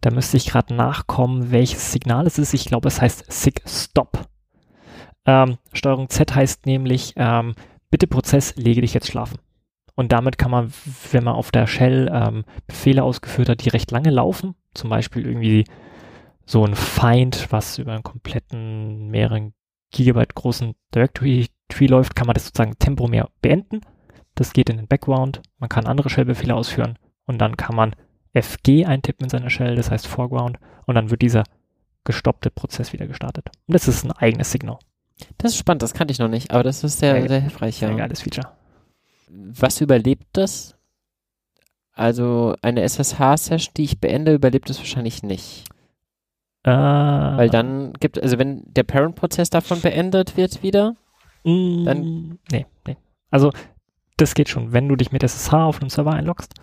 Da 0.00 0.10
müsste 0.10 0.36
ich 0.36 0.46
gerade 0.46 0.74
nachkommen, 0.74 1.50
welches 1.52 1.92
Signal 1.92 2.26
es 2.26 2.38
ist. 2.38 2.54
Ich 2.54 2.64
glaube, 2.64 2.88
es 2.88 3.00
heißt 3.00 3.30
SIG 3.30 3.62
Stop. 3.66 4.29
Ähm, 5.30 5.58
Steuerung 5.72 6.08
Z 6.08 6.34
heißt 6.34 6.66
nämlich, 6.66 7.12
ähm, 7.14 7.54
bitte 7.88 8.08
Prozess, 8.08 8.56
lege 8.56 8.80
dich 8.80 8.94
jetzt 8.94 9.06
schlafen. 9.06 9.38
Und 9.94 10.10
damit 10.10 10.38
kann 10.38 10.50
man, 10.50 10.72
wenn 11.12 11.22
man 11.22 11.34
auf 11.34 11.52
der 11.52 11.68
Shell 11.68 12.10
ähm, 12.12 12.44
Befehle 12.66 13.04
ausgeführt 13.04 13.48
hat, 13.48 13.64
die 13.64 13.68
recht 13.68 13.92
lange 13.92 14.10
laufen, 14.10 14.56
zum 14.74 14.90
Beispiel 14.90 15.24
irgendwie 15.24 15.66
so 16.46 16.64
ein 16.64 16.74
Find, 16.74 17.46
was 17.52 17.78
über 17.78 17.92
einen 17.92 18.02
kompletten 18.02 19.08
mehreren 19.08 19.54
Gigabyte 19.92 20.34
großen 20.34 20.74
Directory-Tree 20.94 21.86
läuft, 21.86 22.16
kann 22.16 22.26
man 22.26 22.34
das 22.34 22.46
sozusagen 22.46 22.78
temporär 22.80 23.28
beenden. 23.40 23.82
Das 24.34 24.52
geht 24.52 24.68
in 24.68 24.78
den 24.78 24.88
Background. 24.88 25.42
Man 25.58 25.68
kann 25.68 25.86
andere 25.86 26.10
Shell-Befehle 26.10 26.56
ausführen 26.56 26.98
und 27.26 27.38
dann 27.38 27.56
kann 27.56 27.76
man 27.76 27.94
FG 28.32 28.84
eintippen 28.84 29.24
in 29.24 29.30
seiner 29.30 29.50
Shell, 29.50 29.76
das 29.76 29.92
heißt 29.92 30.08
Foreground, 30.08 30.58
und 30.86 30.96
dann 30.96 31.10
wird 31.10 31.22
dieser 31.22 31.44
gestoppte 32.02 32.50
Prozess 32.50 32.92
wieder 32.92 33.06
gestartet. 33.06 33.50
Und 33.68 33.74
das 33.74 33.86
ist 33.86 34.04
ein 34.04 34.12
eigenes 34.12 34.50
Signal. 34.50 34.78
Das 35.38 35.52
ist 35.52 35.58
spannend, 35.58 35.82
das 35.82 35.94
kannte 35.94 36.12
ich 36.12 36.18
noch 36.18 36.28
nicht, 36.28 36.50
aber 36.50 36.62
das 36.62 36.84
ist 36.84 36.98
sehr, 36.98 37.14
sehr, 37.14 37.28
sehr 37.28 37.40
hilfreich. 37.40 37.80
Ja. 37.80 37.88
Ein 37.88 37.96
geiles 37.96 38.22
Feature. 38.22 38.48
Was 39.28 39.80
überlebt 39.80 40.26
das? 40.32 40.76
Also 41.92 42.54
eine 42.62 42.82
SSH-Session, 42.82 43.74
die 43.76 43.84
ich 43.84 44.00
beende, 44.00 44.34
überlebt 44.34 44.70
es 44.70 44.78
wahrscheinlich 44.78 45.22
nicht. 45.22 45.64
Äh, 46.62 46.70
Weil 46.70 47.50
dann 47.50 47.92
gibt, 47.94 48.22
also 48.22 48.38
wenn 48.38 48.62
der 48.66 48.82
Parent-Prozess 48.82 49.50
davon 49.50 49.80
beendet 49.80 50.36
wird 50.36 50.62
wieder, 50.62 50.94
mm, 51.44 51.84
dann. 51.84 52.38
Nee, 52.50 52.66
nee. 52.86 52.96
Also 53.30 53.52
das 54.16 54.34
geht 54.34 54.48
schon. 54.48 54.72
Wenn 54.72 54.88
du 54.88 54.96
dich 54.96 55.12
mit 55.12 55.22
SSH 55.22 55.52
auf 55.54 55.80
einem 55.80 55.90
Server 55.90 56.12
einloggst 56.12 56.54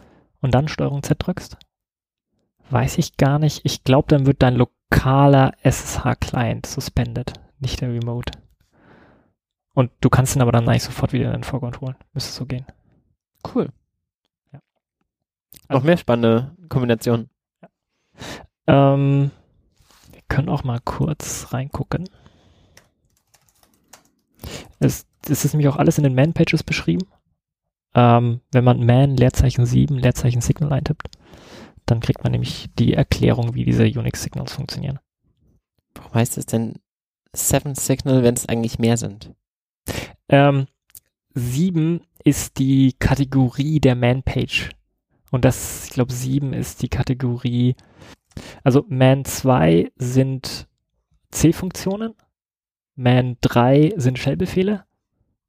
und 0.42 0.54
dann 0.54 0.68
Steuerung 0.68 1.04
Z 1.04 1.18
drückst, 1.20 1.58
weiß 2.70 2.98
ich 2.98 3.18
gar 3.18 3.40
nicht. 3.40 3.62
Ich 3.64 3.84
glaube, 3.84 4.08
dann 4.10 4.26
wird 4.26 4.42
dein 4.44 4.56
lokaler 4.56 5.54
SSH-Client 5.64 6.66
suspended, 6.66 7.34
nicht 7.60 7.82
der 7.82 7.92
Remote. 7.92 8.32
Und 9.78 9.91
du 10.02 10.10
kannst 10.10 10.36
ihn 10.36 10.41
aber 10.41 10.52
dann 10.52 10.68
eigentlich 10.68 10.82
sofort 10.82 11.14
wieder 11.14 11.28
in 11.28 11.34
den 11.34 11.44
Vorgrund 11.44 11.82
holen. 11.82 11.95
Müsste 12.12 12.32
so 12.32 12.48
gehen. 12.48 12.66
Cool. 13.54 13.70
Ja. 14.52 14.60
Also, 15.68 15.78
Noch 15.78 15.84
mehr 15.84 15.98
spannende 15.98 16.56
Kombinationen. 16.68 17.30
Ja. 17.62 18.94
Ähm, 18.95 19.30
können 20.30 20.49
auch 20.49 20.64
mal 20.64 20.80
kurz 20.84 21.54
reingucken. 21.54 22.10
Es, 24.80 25.06
es 25.30 25.45
ist 25.45 25.54
nämlich 25.54 25.68
auch 25.68 25.78
alles 25.78 25.99
in 25.99 26.06
den 26.06 26.16
Man-Pages 26.16 26.64
beschrieben. 26.64 27.06
Ähm, 27.94 28.41
wenn 28.52 28.64
man 28.64 28.84
Man 28.84 29.16
Leerzeichen 29.16 29.68
7 29.68 29.95
Leerzeichen 29.95 30.41
Signal 30.41 30.74
eintippt, 30.74 31.12
dann 31.86 31.99
kriegt 31.99 32.24
man 32.24 32.32
nämlich 32.32 32.66
die 32.80 32.95
Erklärung, 32.95 33.54
wie 33.54 33.64
diese 33.64 33.84
Unix-Signals 33.84 34.54
funktionieren. 34.54 34.98
Warum 35.94 36.16
heißt 36.16 36.40
es 36.40 36.48
denn 36.48 36.80
7 37.34 37.76
Signal, 37.76 38.24
wenn 38.24 38.34
es 38.34 38.49
eigentlich 38.49 38.80
mehr 38.80 38.98
sind? 38.98 39.36
Ähm, 40.30 40.68
7 41.34 42.02
ist 42.24 42.60
die 42.60 42.94
Kategorie 42.98 43.80
der 43.80 43.96
Man-Page. 43.96 44.70
Und 45.32 45.46
das, 45.46 45.86
ich 45.86 45.92
glaube, 45.92 46.14
7 46.14 46.54
ist 46.54 46.82
die 46.82 46.90
Kategorie 46.90 47.76
also 48.64 48.86
Man 48.88 49.26
2 49.26 49.92
sind 49.98 50.68
C-Funktionen, 51.32 52.14
Man 52.96 53.38
3 53.42 53.94
sind 53.98 54.20
Shell-Befehle 54.20 54.86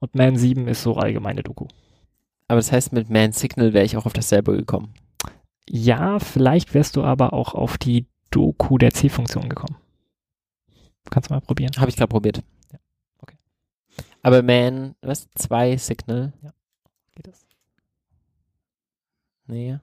und 0.01 0.15
Man 0.15 0.37
7 0.37 0.69
ist 0.69 0.83
so 0.83 0.97
allgemeine 0.97 1.43
Doku. 1.43 1.67
Aber 2.49 2.57
das 2.57 2.73
heißt, 2.73 2.93
mit 2.93 3.11
Man 3.11 3.33
Signal 3.33 3.73
wäre 3.73 3.85
ich 3.85 3.97
auch 3.97 4.07
auf 4.07 4.13
dasselbe 4.13 4.57
gekommen. 4.57 4.95
Ja, 5.69 6.19
vielleicht 6.19 6.73
wärst 6.73 6.97
du 6.97 7.05
aber 7.05 7.33
auch 7.33 7.55
auf 7.55 7.77
die 7.77 8.07
Doku 8.31 8.79
der 8.79 8.93
C-Funktion 8.93 9.49
gekommen. 9.49 9.77
Kannst 11.11 11.31
du 11.31 11.35
mal 11.35 11.41
probieren. 11.41 11.73
Habe 11.79 11.91
ich 11.91 11.97
gerade 11.97 12.09
probiert. 12.09 12.43
Aber 14.23 14.43
Man, 14.43 14.95
was? 15.01 15.29
2 15.35 15.77
Signal? 15.77 16.33
Ja. 16.43 16.53
Geht 17.15 17.29
das? 17.29 17.47
Nee. 19.47 19.79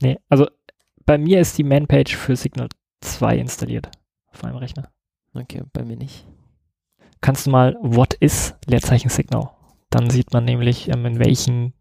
Nee, 0.00 0.18
also 0.28 0.48
bei 1.04 1.18
mir 1.18 1.40
ist 1.40 1.58
die 1.58 1.64
Manpage 1.64 2.16
für 2.16 2.36
Signal 2.36 2.68
2 3.00 3.38
installiert 3.38 3.90
auf 4.32 4.42
meinem 4.42 4.56
Rechner. 4.56 4.90
Okay, 5.34 5.62
bei 5.72 5.84
mir 5.84 5.96
nicht. 5.96 6.26
Kannst 7.20 7.46
du 7.46 7.50
mal 7.50 7.76
What 7.80 8.14
is 8.14 8.54
Leerzeichen 8.66 9.10
Signal? 9.10 9.50
Dann 9.90 10.10
sieht 10.10 10.32
man 10.32 10.44
nämlich, 10.44 10.88
ähm, 10.88 11.06
in 11.06 11.18
welchen 11.18 11.74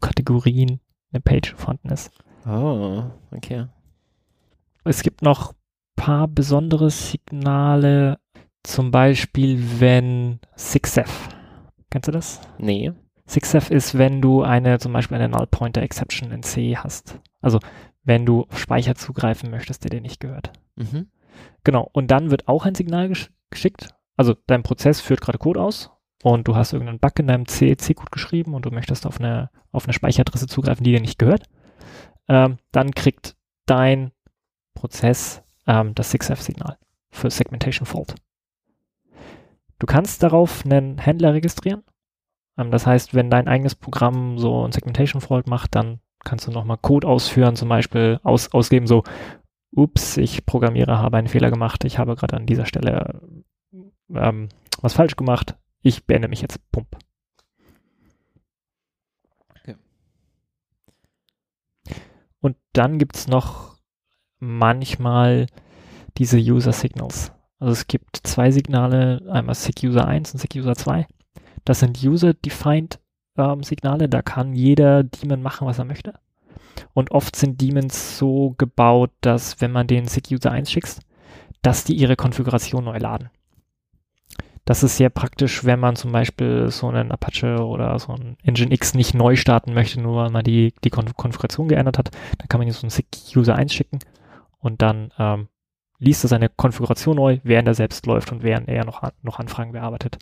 Kategorien 0.00 0.80
eine 1.12 1.20
Page 1.20 1.54
vorhanden 1.54 1.90
ist. 1.90 2.10
Oh, 2.46 3.04
okay. 3.32 3.66
Es 4.84 5.02
gibt 5.02 5.22
noch 5.22 5.52
ein 5.52 5.56
paar 5.96 6.28
besondere 6.28 6.90
Signale, 6.90 8.18
zum 8.62 8.90
Beispiel 8.90 9.80
wenn 9.80 10.40
6F. 10.56 11.08
Kennst 11.90 12.08
du 12.08 12.12
das? 12.12 12.40
Nee. 12.58 12.92
6F 13.28 13.70
ist, 13.70 13.96
wenn 13.96 14.20
du 14.20 14.42
eine, 14.42 14.78
zum 14.78 14.92
Beispiel 14.92 15.16
eine 15.16 15.28
Null 15.28 15.46
Pointer 15.46 15.82
Exception 15.82 16.30
in 16.32 16.42
C 16.42 16.76
hast. 16.76 17.20
Also 17.40 17.60
wenn 18.02 18.26
du 18.26 18.42
auf 18.42 18.58
Speicher 18.58 18.94
zugreifen 18.94 19.50
möchtest, 19.50 19.84
der 19.84 19.90
dir 19.90 20.00
nicht 20.00 20.20
gehört. 20.20 20.52
Mhm. 20.76 21.10
Genau. 21.64 21.88
Und 21.92 22.10
dann 22.10 22.30
wird 22.30 22.48
auch 22.48 22.66
ein 22.66 22.74
Signal 22.74 23.08
gesch 23.08 23.30
geschickt. 23.50 23.88
Also 24.16 24.36
dein 24.46 24.62
Prozess 24.62 25.00
führt 25.00 25.20
gerade 25.20 25.38
Code 25.38 25.60
aus 25.60 25.90
und 26.22 26.46
du 26.46 26.54
hast 26.54 26.72
irgendeinen 26.72 27.00
Bug 27.00 27.18
in 27.18 27.26
deinem 27.26 27.46
C-Code 27.46 28.10
geschrieben 28.10 28.54
und 28.54 28.64
du 28.64 28.70
möchtest 28.70 29.06
auf 29.06 29.18
eine, 29.18 29.50
auf 29.72 29.86
eine 29.86 29.92
Speicheradresse 29.92 30.46
zugreifen, 30.46 30.84
die 30.84 30.92
dir 30.92 31.00
nicht 31.00 31.18
gehört. 31.18 31.44
Ähm, 32.28 32.58
dann 32.70 32.92
kriegt 32.92 33.36
dein 33.66 34.12
Prozess 34.74 35.42
ähm, 35.66 35.94
das 35.94 36.14
6F-Signal 36.14 36.78
für 37.10 37.30
Segmentation 37.30 37.86
Fault. 37.86 38.14
Du 39.80 39.86
kannst 39.86 40.22
darauf 40.22 40.64
einen 40.64 40.98
Händler 40.98 41.34
registrieren. 41.34 41.82
Ähm, 42.56 42.70
das 42.70 42.86
heißt, 42.86 43.14
wenn 43.14 43.30
dein 43.30 43.48
eigenes 43.48 43.74
Programm 43.74 44.38
so 44.38 44.64
ein 44.64 44.72
Segmentation 44.72 45.20
Fault 45.20 45.48
macht, 45.48 45.74
dann 45.74 46.00
kannst 46.22 46.46
du 46.46 46.52
nochmal 46.52 46.76
Code 46.76 47.08
ausführen, 47.08 47.56
zum 47.56 47.70
Beispiel 47.70 48.20
aus, 48.22 48.52
ausgeben 48.52 48.86
so, 48.86 49.02
ups, 49.72 50.18
ich 50.18 50.44
programmiere, 50.44 50.98
habe 50.98 51.16
einen 51.16 51.28
Fehler 51.28 51.50
gemacht, 51.50 51.84
ich 51.84 51.98
habe 51.98 52.14
gerade 52.14 52.36
an 52.36 52.46
dieser 52.46 52.66
Stelle 52.66 53.22
ähm, 54.10 54.48
was 54.82 54.92
falsch 54.92 55.16
gemacht, 55.16 55.56
ich 55.80 56.06
beende 56.06 56.28
mich 56.28 56.42
jetzt, 56.42 56.60
pump. 56.72 56.98
Okay. 59.50 59.76
Und 62.40 62.56
dann 62.74 62.98
gibt 62.98 63.16
es 63.16 63.28
noch 63.28 63.78
manchmal 64.40 65.46
diese 66.18 66.38
User 66.38 66.72
Signals. 66.72 67.32
Also 67.60 67.72
es 67.72 67.86
gibt 67.86 68.16
zwei 68.24 68.50
Signale, 68.50 69.22
einmal 69.30 69.54
SigUser 69.54 70.08
1 70.08 70.32
und 70.32 70.40
SigUser 70.40 70.74
2. 70.74 71.06
Das 71.64 71.80
sind 71.80 72.02
User-Defined 72.02 72.98
ähm, 73.36 73.62
Signale, 73.62 74.08
da 74.08 74.22
kann 74.22 74.54
jeder 74.54 75.04
Daemon 75.04 75.42
machen, 75.42 75.66
was 75.66 75.78
er 75.78 75.84
möchte. 75.84 76.14
Und 76.94 77.10
oft 77.10 77.36
sind 77.36 77.60
Daemons 77.60 78.18
so 78.18 78.54
gebaut, 78.56 79.10
dass 79.20 79.60
wenn 79.60 79.72
man 79.72 79.86
den 79.86 80.08
SigUser 80.08 80.50
1 80.50 80.70
schickt, 80.70 81.00
dass 81.62 81.84
die 81.84 81.94
ihre 81.94 82.16
Konfiguration 82.16 82.84
neu 82.84 82.96
laden. 82.96 83.28
Das 84.64 84.82
ist 84.82 84.96
sehr 84.96 85.10
praktisch, 85.10 85.64
wenn 85.64 85.80
man 85.80 85.96
zum 85.96 86.12
Beispiel 86.12 86.70
so 86.70 86.88
einen 86.88 87.12
Apache 87.12 87.64
oder 87.64 87.98
so 87.98 88.14
einen 88.14 88.36
Nginx 88.44 88.94
nicht 88.94 89.14
neu 89.14 89.36
starten 89.36 89.74
möchte, 89.74 90.00
nur 90.00 90.16
weil 90.16 90.30
man 90.30 90.44
die, 90.44 90.72
die 90.84 90.90
Konfiguration 90.90 91.68
geändert 91.68 91.98
hat. 91.98 92.10
Dann 92.38 92.48
kann 92.48 92.58
man 92.60 92.66
hier 92.66 92.74
so 92.74 92.86
einen 92.86 92.90
SigUser 92.90 93.54
1 93.54 93.74
schicken 93.74 93.98
und 94.58 94.80
dann 94.80 95.12
ähm, 95.18 95.48
liest 96.00 96.24
er 96.24 96.28
seine 96.28 96.48
Konfiguration 96.48 97.16
neu, 97.16 97.38
während 97.44 97.68
er 97.68 97.74
selbst 97.74 98.06
läuft 98.06 98.32
und 98.32 98.42
während 98.42 98.68
er 98.68 98.84
noch, 98.84 99.08
noch 99.22 99.38
Anfragen 99.38 99.72
bearbeitet. 99.72 100.18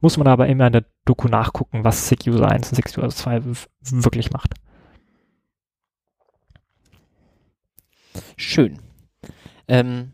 Muss 0.00 0.16
man 0.16 0.26
aber 0.26 0.48
immer 0.48 0.66
in 0.66 0.72
der 0.72 0.84
Doku 1.04 1.28
nachgucken, 1.28 1.84
was 1.84 2.08
SigUser 2.08 2.48
1 2.48 2.70
und 2.70 2.76
SigUser 2.76 3.08
2 3.08 3.42
wirklich 3.82 4.30
macht. 4.32 4.54
Schön. 8.36 8.78
Ähm, 9.68 10.12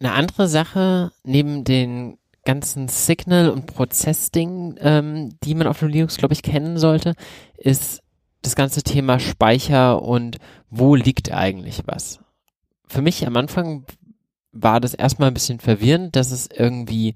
eine 0.00 0.12
andere 0.12 0.48
Sache 0.48 1.12
neben 1.24 1.64
den 1.64 2.18
ganzen 2.44 2.88
Signal- 2.88 3.50
und 3.50 3.66
Prozessdingen, 3.66 4.76
ähm, 4.80 5.38
die 5.42 5.54
man 5.54 5.66
auf 5.66 5.82
Linux, 5.82 6.16
glaube 6.16 6.34
ich, 6.34 6.42
kennen 6.42 6.78
sollte, 6.78 7.14
ist 7.56 8.02
das 8.42 8.56
ganze 8.56 8.82
Thema 8.82 9.18
Speicher 9.18 10.02
und 10.02 10.38
wo 10.70 10.94
liegt 10.94 11.32
eigentlich 11.32 11.82
was 11.86 12.20
für 12.90 13.02
mich 13.02 13.24
am 13.24 13.36
Anfang 13.36 13.84
war 14.52 14.80
das 14.80 14.94
erstmal 14.94 15.28
ein 15.28 15.34
bisschen 15.34 15.60
verwirrend, 15.60 16.16
dass 16.16 16.32
es 16.32 16.48
irgendwie, 16.52 17.14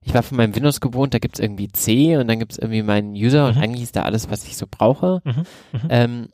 ich 0.00 0.14
war 0.14 0.22
von 0.22 0.38
meinem 0.38 0.54
Windows 0.54 0.80
gewohnt, 0.80 1.12
da 1.12 1.18
gibt 1.18 1.36
es 1.36 1.42
irgendwie 1.42 1.68
C 1.68 2.16
und 2.16 2.28
dann 2.28 2.38
gibt 2.38 2.52
es 2.52 2.58
irgendwie 2.58 2.82
meinen 2.82 3.12
User 3.12 3.42
mhm. 3.42 3.56
und 3.56 3.62
eigentlich 3.62 3.82
ist 3.82 3.96
da 3.96 4.02
alles, 4.02 4.30
was 4.30 4.44
ich 4.44 4.56
so 4.56 4.66
brauche. 4.70 5.20
Mhm. 5.24 5.32
Mhm. 5.72 5.88
Ähm, 5.90 6.28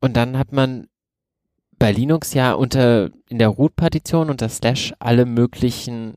und 0.00 0.16
dann 0.16 0.38
hat 0.38 0.52
man 0.52 0.86
bei 1.76 1.90
Linux 1.90 2.34
ja 2.34 2.52
unter 2.52 3.10
in 3.28 3.38
der 3.38 3.48
Root-Partition 3.48 4.30
unter 4.30 4.48
Slash 4.48 4.94
alle 5.00 5.26
möglichen 5.26 6.14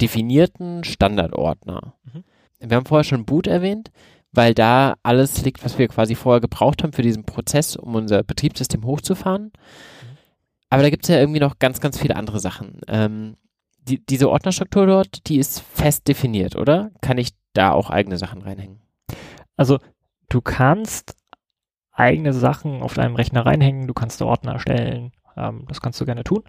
definierten 0.00 0.84
Standardordner. 0.84 1.94
Mhm. 2.04 2.24
Wir 2.60 2.76
haben 2.78 2.86
vorher 2.86 3.04
schon 3.04 3.26
Boot 3.26 3.46
erwähnt, 3.46 3.90
weil 4.32 4.54
da 4.54 4.94
alles 5.02 5.44
liegt, 5.44 5.64
was 5.66 5.78
wir 5.78 5.88
quasi 5.88 6.14
vorher 6.14 6.40
gebraucht 6.40 6.82
haben 6.82 6.94
für 6.94 7.02
diesen 7.02 7.24
Prozess, 7.24 7.76
um 7.76 7.94
unser 7.94 8.22
Betriebssystem 8.22 8.84
hochzufahren. 8.84 9.52
Aber 10.70 10.82
da 10.82 10.90
gibt 10.90 11.04
es 11.04 11.08
ja 11.08 11.18
irgendwie 11.18 11.40
noch 11.40 11.58
ganz, 11.58 11.80
ganz 11.80 11.98
viele 11.98 12.16
andere 12.16 12.40
Sachen. 12.40 12.80
Ähm, 12.86 13.36
die, 13.82 14.04
diese 14.04 14.30
Ordnerstruktur 14.30 14.86
dort, 14.86 15.28
die 15.28 15.38
ist 15.38 15.60
fest 15.60 16.06
definiert, 16.08 16.56
oder? 16.56 16.92
Kann 17.00 17.18
ich 17.18 17.30
da 17.52 17.72
auch 17.72 17.90
eigene 17.90 18.16
Sachen 18.18 18.42
reinhängen? 18.42 18.80
Also 19.56 19.78
du 20.28 20.40
kannst 20.40 21.16
eigene 21.90 22.32
Sachen 22.32 22.82
auf 22.82 22.94
deinem 22.94 23.16
Rechner 23.16 23.44
reinhängen, 23.44 23.86
du 23.86 23.94
kannst 23.94 24.22
Ordner 24.22 24.52
erstellen, 24.52 25.12
ähm, 25.36 25.64
das 25.68 25.80
kannst 25.80 26.00
du 26.00 26.06
gerne 26.06 26.24
tun. 26.24 26.44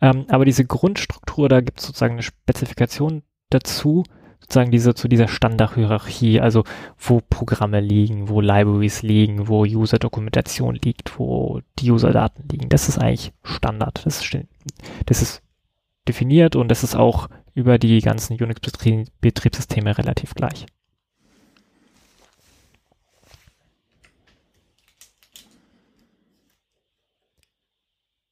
Ähm, 0.00 0.26
aber 0.28 0.44
diese 0.44 0.64
Grundstruktur, 0.64 1.48
da 1.48 1.60
gibt 1.60 1.80
es 1.80 1.86
sozusagen 1.86 2.14
eine 2.14 2.22
Spezifikation 2.22 3.22
dazu, 3.50 4.04
sozusagen 4.44 4.70
diese, 4.70 4.94
zu 4.94 5.08
dieser 5.08 5.26
Standardhierarchie, 5.26 6.40
also 6.40 6.64
wo 6.98 7.20
Programme 7.20 7.80
liegen, 7.80 8.28
wo 8.28 8.42
Libraries 8.42 9.02
liegen, 9.02 9.48
wo 9.48 9.64
User-Dokumentation 9.64 10.74
liegt, 10.76 11.18
wo 11.18 11.60
die 11.78 11.90
User-Daten 11.90 12.46
liegen. 12.52 12.68
Das 12.68 12.88
ist 12.88 12.98
eigentlich 12.98 13.32
Standard. 13.42 14.04
Das 14.04 14.20
ist, 14.20 14.38
das 15.06 15.22
ist 15.22 15.42
definiert 16.06 16.56
und 16.56 16.68
das 16.68 16.84
ist 16.84 16.94
auch 16.94 17.28
über 17.54 17.78
die 17.78 18.00
ganzen 18.00 18.34
Unix-Betriebssysteme 18.34 19.96
relativ 19.96 20.34
gleich. 20.34 20.66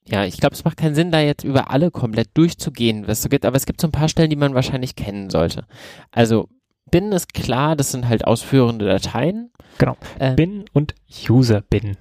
Ja, 0.05 0.25
ich 0.25 0.37
glaube, 0.37 0.53
es 0.53 0.65
macht 0.65 0.77
keinen 0.77 0.95
Sinn, 0.95 1.11
da 1.11 1.19
jetzt 1.19 1.43
über 1.43 1.71
alle 1.71 1.89
komplett 1.89 2.29
durchzugehen, 2.33 3.07
was 3.07 3.19
es 3.19 3.23
so 3.23 3.29
gibt, 3.29 3.45
aber 3.45 3.55
es 3.55 3.65
gibt 3.65 3.79
so 3.79 3.87
ein 3.87 3.91
paar 3.91 4.09
Stellen, 4.09 4.29
die 4.29 4.35
man 4.35 4.53
wahrscheinlich 4.53 4.95
kennen 4.95 5.29
sollte. 5.29 5.65
Also 6.11 6.49
Bin 6.91 7.11
ist 7.11 7.33
klar, 7.33 7.75
das 7.75 7.91
sind 7.91 8.07
halt 8.07 8.25
ausführende 8.25 8.85
Dateien. 8.85 9.51
Genau. 9.77 9.95
Äh, 10.19 10.35
bin 10.35 10.65
und 10.73 10.93
User-Bin. 11.29 11.97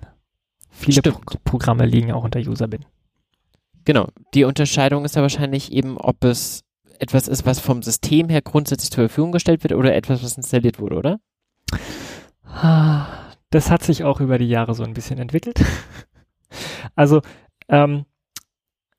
Viele 0.71 1.01
Pro 1.03 1.21
Programme 1.45 1.87
liegen 1.87 2.13
auch 2.13 2.25
unter 2.25 2.41
User-Bin. 2.41 2.85
Genau. 3.85 4.09
Die 4.35 4.45
Unterscheidung 4.45 5.05
ist 5.05 5.17
ja 5.17 5.23
wahrscheinlich 5.23 5.73
eben, 5.73 5.97
ob 5.97 6.25
es 6.25 6.65
etwas 6.99 7.29
ist, 7.29 7.47
was 7.47 7.61
vom 7.61 7.83
System 7.83 8.29
her 8.29 8.43
grundsätzlich 8.43 8.91
zur 8.91 9.09
Verfügung 9.09 9.33
gestellt 9.33 9.63
wird 9.63 9.75
oder 9.75 9.95
etwas, 9.95 10.23
was 10.23 10.37
installiert 10.37 10.79
wurde, 10.79 10.97
oder? 10.97 11.21
Das 13.51 13.71
hat 13.71 13.83
sich 13.83 14.05
auch 14.05 14.21
über 14.21 14.39
die 14.39 14.49
Jahre 14.49 14.75
so 14.75 14.83
ein 14.83 14.95
bisschen 14.95 15.19
entwickelt. 15.19 15.63
Also 16.95 17.23
ähm, 17.69 18.05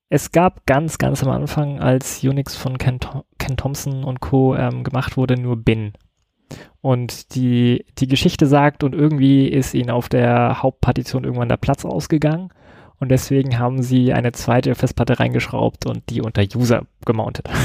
es 0.10 0.32
gab 0.32 0.66
ganz, 0.66 1.00
ganz 1.00 1.24
am 1.24 1.30
Anfang, 1.30 1.80
als 1.80 2.24
Unix 2.24 2.56
von 2.56 2.78
Ken, 2.78 3.00
Ken 3.40 3.58
Thompson 3.58 4.04
und 4.04 4.20
Co. 4.20 4.56
Ähm, 4.56 4.84
gemacht 4.84 5.18
wurde, 5.18 5.40
nur 5.40 5.58
Bin. 5.58 5.94
Und 6.82 7.34
die, 7.36 7.86
die 7.98 8.08
Geschichte 8.08 8.46
sagt, 8.46 8.84
und 8.84 8.94
irgendwie 8.94 9.48
ist 9.48 9.74
ihnen 9.74 9.90
auf 9.90 10.10
der 10.10 10.62
Hauptpartition 10.62 11.24
irgendwann 11.24 11.50
der 11.50 11.58
Platz 11.58 11.86
ausgegangen. 11.86 12.50
Und 13.00 13.10
deswegen 13.10 13.58
haben 13.58 13.82
sie 13.82 14.14
eine 14.14 14.32
zweite 14.34 14.76
Festplatte 14.76 15.20
reingeschraubt 15.20 15.86
und 15.86 16.10
die 16.10 16.22
unter 16.22 16.44
User 16.56 16.86
gemountet. 17.06 17.50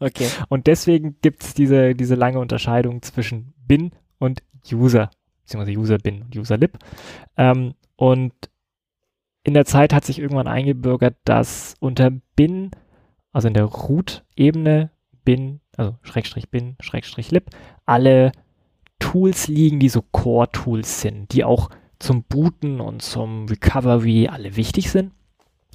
Okay. 0.00 0.26
Und 0.48 0.66
deswegen 0.66 1.16
gibt 1.22 1.44
es 1.44 1.54
diese, 1.54 1.94
diese 1.94 2.14
lange 2.14 2.38
Unterscheidung 2.38 3.00
zwischen 3.00 3.54
Bin 3.66 3.92
und 4.18 4.42
User, 4.70 5.08
beziehungsweise 5.42 5.78
User-Bin 5.78 6.22
und 6.24 6.36
User-Lib. 6.36 6.78
Ähm, 7.38 7.72
und 7.96 8.34
in 9.44 9.54
der 9.54 9.66
Zeit 9.66 9.92
hat 9.92 10.04
sich 10.04 10.18
irgendwann 10.18 10.48
eingebürgert, 10.48 11.16
dass 11.24 11.76
unter 11.78 12.10
bin, 12.34 12.70
also 13.32 13.46
in 13.46 13.54
der 13.54 13.64
Root-Ebene, 13.64 14.90
bin, 15.24 15.60
also 15.76 15.96
Schrägstrich 16.02 16.50
bin, 16.50 16.76
Schrägstrich 16.80 17.30
lib, 17.30 17.50
alle 17.84 18.32
Tools 18.98 19.48
liegen, 19.48 19.80
die 19.80 19.90
so 19.90 20.02
Core-Tools 20.02 21.02
sind, 21.02 21.32
die 21.32 21.44
auch 21.44 21.68
zum 21.98 22.24
Booten 22.24 22.80
und 22.80 23.02
zum 23.02 23.46
Recovery 23.46 24.28
alle 24.28 24.56
wichtig 24.56 24.90
sind. 24.90 25.12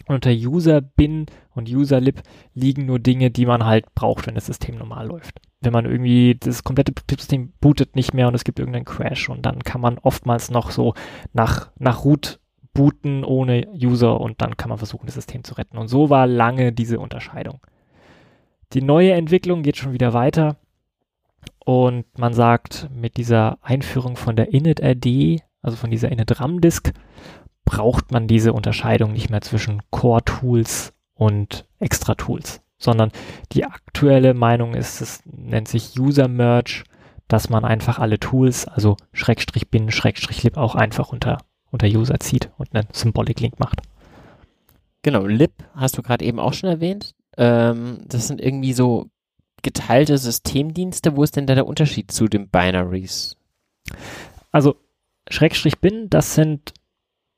Und 0.08 0.16
unter 0.16 0.32
User 0.32 0.82
bin 0.82 1.28
und 1.54 1.70
User 1.70 2.00
lib 2.00 2.24
liegen 2.56 2.88
nur 2.88 2.98
Dinge, 2.98 3.30
die 3.30 3.46
man 3.46 3.66
halt 3.66 3.94
braucht, 3.94 4.26
wenn 4.26 4.36
das 4.36 4.48
System 4.48 4.78
normal 4.78 5.08
läuft. 5.08 5.40
Wenn 5.62 5.74
man 5.74 5.86
irgendwie 5.86 6.38
das 6.40 6.64
komplette 6.64 6.92
Betriebssystem 6.92 7.54
bootet 7.60 7.96
nicht 7.96 8.14
mehr 8.14 8.28
und 8.28 8.34
es 8.34 8.44
gibt 8.44 8.60
irgendeinen 8.60 8.86
Crash 8.86 9.30
und 9.30 9.46
dann 9.46 9.64
kann 9.64 9.82
man 9.82 10.00
oftmals 10.00 10.50
noch 10.50 10.72
so 10.72 10.96
nach, 11.34 11.72
nach 11.78 12.06
Root 12.06 12.40
booten 12.80 13.26
ohne 13.26 13.68
User 13.74 14.22
und 14.22 14.42
dann 14.42 14.56
kann 14.56 14.70
man 14.70 14.78
versuchen, 14.78 15.06
das 15.06 15.16
System 15.16 15.44
zu 15.44 15.54
retten. 15.56 15.78
Und 15.78 15.90
so 15.90 16.10
war 16.10 16.28
lange 16.28 16.72
diese 16.72 16.98
Unterscheidung. 16.98 17.60
Die 18.72 18.82
neue 18.82 19.12
Entwicklung 19.12 19.64
geht 19.64 19.76
schon 19.76 19.92
wieder 19.92 20.14
weiter 20.14 20.56
und 21.66 22.06
man 22.18 22.34
sagt, 22.34 22.90
mit 22.96 23.18
dieser 23.18 23.58
Einführung 23.62 24.16
von 24.16 24.38
der 24.38 24.54
Init-RD, 24.54 25.42
also 25.62 25.76
von 25.76 25.92
dieser 25.92 26.10
Init-RAM-Disk, 26.10 26.94
braucht 27.66 28.14
man 28.14 28.30
diese 28.30 28.54
Unterscheidung 28.54 29.12
nicht 29.12 29.30
mehr 29.30 29.42
zwischen 29.42 29.82
Core-Tools 29.92 30.94
und 31.16 31.68
Extra-Tools, 31.80 32.62
sondern 32.78 33.12
die 33.52 33.66
aktuelle 33.66 34.34
Meinung 34.34 34.74
ist, 34.74 35.02
es 35.02 35.22
nennt 35.26 35.68
sich 35.68 36.00
User-Merge, 36.00 36.86
dass 37.28 37.50
man 37.50 37.66
einfach 37.66 38.00
alle 38.00 38.20
Tools, 38.20 38.70
also 38.70 38.96
Schrägstrich 39.12 39.70
bin, 39.70 39.92
Schrägstrich 39.92 40.44
lib 40.44 40.56
auch 40.56 40.76
einfach 40.76 41.12
unter 41.12 41.40
unter 41.72 41.88
User 41.88 42.20
zieht 42.20 42.50
und 42.58 42.74
einen 42.76 42.88
Symbolic 42.92 43.40
Link 43.40 43.60
macht. 43.60 43.82
Genau, 45.02 45.26
lib 45.26 45.52
hast 45.76 45.98
du 45.98 46.02
gerade 46.02 46.26
eben 46.26 46.40
auch 46.40 46.54
schon 46.54 46.70
erwähnt. 46.70 47.14
Ähm, 47.38 48.00
das 48.08 48.28
sind 48.28 48.42
irgendwie 48.42 48.74
so 48.74 49.10
geteilte 49.62 50.18
Systemdienste. 50.18 51.16
Wo 51.16 51.24
ist 51.24 51.36
denn 51.36 51.48
da 51.48 51.56
der 51.56 51.68
Unterschied 51.68 52.12
zu 52.12 52.28
den 52.28 52.50
Binaries? 52.50 53.36
Also 54.52 54.76
Schrägstrich 55.30 55.80
bin, 55.80 56.10
das 56.10 56.36
sind 56.36 56.74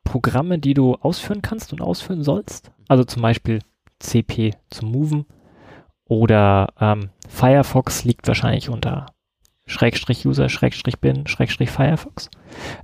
Programme, 0.04 0.60
die 0.60 0.74
du 0.74 0.96
ausführen 0.96 1.42
kannst 1.42 1.72
und 1.74 1.82
ausführen 1.82 2.24
sollst. 2.24 2.72
Also 2.88 3.04
zum 3.04 3.22
Beispiel 3.22 3.60
CP 4.00 4.56
zum 4.70 4.92
Moven 4.92 5.26
Oder 6.06 6.74
ähm, 6.80 7.10
Firefox 7.30 8.04
liegt 8.04 8.28
wahrscheinlich 8.28 8.70
unter 8.70 9.06
Schrägstrich 9.72 10.26
User, 10.28 10.50
Schrägstrich 10.50 11.00
bin, 11.00 11.26
Schrägstrich 11.28 11.72
Firefox. 11.72 12.30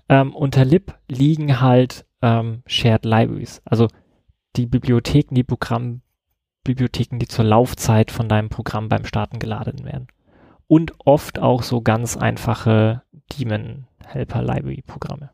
Ähm, 0.10 0.34
unter 0.34 0.66
lib 0.66 0.96
liegen 1.08 1.62
halt 1.62 2.06
ähm, 2.22 2.64
Shared 2.66 3.06
Libraries, 3.06 3.62
also 3.66 3.88
die 4.56 4.66
Bibliotheken, 4.66 5.36
die 5.36 5.44
Programmbibliotheken, 5.44 7.20
die 7.20 7.28
zur 7.28 7.46
Laufzeit 7.46 8.10
von 8.10 8.28
deinem 8.28 8.50
Programm 8.50 8.90
beim 8.90 9.06
Starten 9.06 9.40
geladen 9.40 9.86
werden. 9.86 10.08
Und 10.68 10.94
oft 11.06 11.40
auch 11.40 11.62
so 11.64 11.82
ganz 11.82 12.18
einfache 12.18 13.04
Daemon 13.30 13.88
Helper 14.06 14.42
Library 14.42 14.84
Programme. 14.86 15.30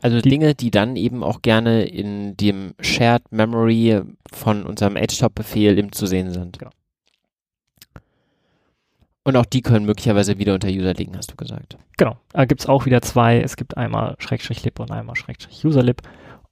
Also 0.00 0.20
die 0.20 0.30
Dinge, 0.30 0.54
die 0.54 0.72
dann 0.72 0.96
eben 0.96 1.22
auch 1.22 1.42
gerne 1.42 1.84
in 1.84 2.36
dem 2.36 2.74
Shared 2.80 3.30
Memory 3.30 4.02
von 4.32 4.64
unserem 4.64 4.96
HTOP-Befehl 4.96 5.78
eben 5.78 5.92
zu 5.92 6.06
sehen 6.06 6.30
sind. 6.30 6.58
Genau. 6.58 6.72
Und 9.24 9.36
auch 9.36 9.46
die 9.46 9.62
können 9.62 9.86
möglicherweise 9.86 10.38
wieder 10.38 10.54
unter 10.54 10.68
User 10.68 10.94
liegen, 10.94 11.16
hast 11.16 11.30
du 11.30 11.36
gesagt. 11.36 11.78
Genau. 11.96 12.16
Da 12.32 12.44
gibt 12.44 12.60
es 12.60 12.68
auch 12.68 12.86
wieder 12.86 13.02
zwei. 13.02 13.40
Es 13.40 13.56
gibt 13.56 13.76
einmal 13.76 14.16
Schrägstrich 14.18 14.64
lib 14.64 14.80
und 14.80 14.90
einmal 14.90 15.14
Schrägstrich 15.14 15.64
userlib. 15.64 16.02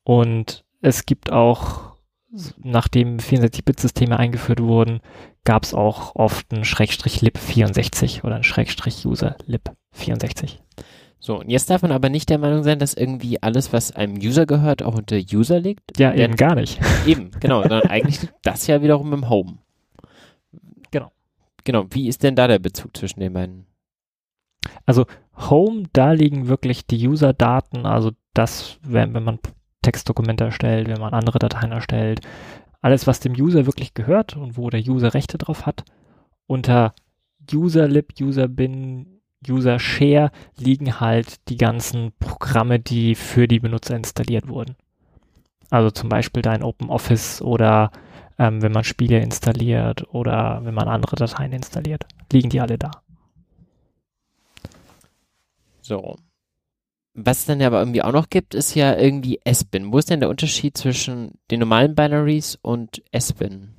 Und 0.04 0.64
es 0.80 1.04
gibt 1.04 1.32
auch, 1.32 1.94
nachdem 2.58 3.18
64-Bit-Systeme 3.18 4.16
eingeführt 4.18 4.60
wurden, 4.60 5.00
gab 5.44 5.64
es 5.64 5.74
auch 5.74 6.14
oft 6.14 6.52
ein 6.52 6.64
Schrägstrich 6.64 7.20
lib 7.22 7.38
64 7.38 8.22
oder 8.24 8.36
ein 8.36 8.44
Schrägstrich 8.44 9.04
user 9.04 9.36
lib 9.46 9.62
64. 9.92 10.60
So, 11.18 11.40
und 11.40 11.50
jetzt 11.50 11.68
darf 11.68 11.82
man 11.82 11.92
aber 11.92 12.08
nicht 12.08 12.30
der 12.30 12.38
Meinung 12.38 12.62
sein, 12.62 12.78
dass 12.78 12.94
irgendwie 12.94 13.42
alles, 13.42 13.74
was 13.74 13.92
einem 13.92 14.14
User 14.16 14.46
gehört, 14.46 14.82
auch 14.82 14.94
unter 14.94 15.16
User 15.16 15.60
liegt. 15.60 15.98
Ja, 15.98 16.14
eben 16.14 16.34
gar 16.34 16.54
nicht. 16.54 16.80
Eben, 17.06 17.30
genau, 17.40 17.60
sondern 17.60 17.82
eigentlich 17.90 18.22
liegt 18.22 18.34
das 18.42 18.66
ja 18.66 18.80
wiederum 18.80 19.12
im 19.12 19.28
Home. 19.28 19.58
Genau. 21.64 21.86
Wie 21.90 22.08
ist 22.08 22.22
denn 22.22 22.36
da 22.36 22.46
der 22.46 22.58
Bezug 22.58 22.96
zwischen 22.96 23.20
den 23.20 23.32
beiden? 23.32 23.66
Home, 25.48 25.84
da 25.92 26.12
liegen 26.12 26.48
wirklich 26.48 26.86
die 26.86 27.08
User-Daten, 27.08 27.86
also 27.86 28.10
das, 28.34 28.78
wenn, 28.82 29.14
wenn 29.14 29.24
man 29.24 29.38
Textdokumente 29.82 30.44
erstellt, 30.44 30.88
wenn 30.88 31.00
man 31.00 31.14
andere 31.14 31.38
Dateien 31.38 31.72
erstellt, 31.72 32.20
alles, 32.82 33.06
was 33.06 33.20
dem 33.20 33.32
User 33.32 33.66
wirklich 33.66 33.94
gehört 33.94 34.36
und 34.36 34.56
wo 34.56 34.70
der 34.70 34.80
User 34.80 35.14
Rechte 35.14 35.38
drauf 35.38 35.66
hat, 35.66 35.84
unter 36.46 36.94
userlib, 37.52 38.12
userbin, 38.20 39.20
usershare 39.48 40.30
liegen 40.58 41.00
halt 41.00 41.48
die 41.48 41.56
ganzen 41.56 42.12
Programme, 42.18 42.78
die 42.78 43.14
für 43.14 43.48
die 43.48 43.60
Benutzer 43.60 43.96
installiert 43.96 44.48
wurden. 44.48 44.76
Also 45.70 45.90
zum 45.90 46.08
Beispiel 46.08 46.42
dein 46.42 46.62
OpenOffice 46.62 47.42
oder 47.42 47.90
ähm, 48.40 48.62
wenn 48.62 48.72
man 48.72 48.84
Spiele 48.84 49.20
installiert 49.20 50.14
oder 50.14 50.60
wenn 50.64 50.72
man 50.72 50.88
andere 50.88 51.14
Dateien 51.14 51.52
installiert, 51.52 52.06
liegen 52.32 52.48
die 52.48 52.60
alle 52.60 52.78
da. 52.78 52.90
So. 55.82 56.16
Was 57.12 57.40
es 57.40 57.44
dann 57.44 57.60
ja 57.60 57.66
aber 57.66 57.80
irgendwie 57.80 58.02
auch 58.02 58.12
noch 58.12 58.30
gibt, 58.30 58.54
ist 58.54 58.74
ja 58.74 58.96
irgendwie 58.96 59.40
S-Bin. 59.44 59.92
Wo 59.92 59.98
ist 59.98 60.08
denn 60.08 60.20
der 60.20 60.30
Unterschied 60.30 60.78
zwischen 60.78 61.38
den 61.50 61.60
normalen 61.60 61.94
Binaries 61.94 62.58
und 62.62 63.02
S-Bin? 63.12 63.74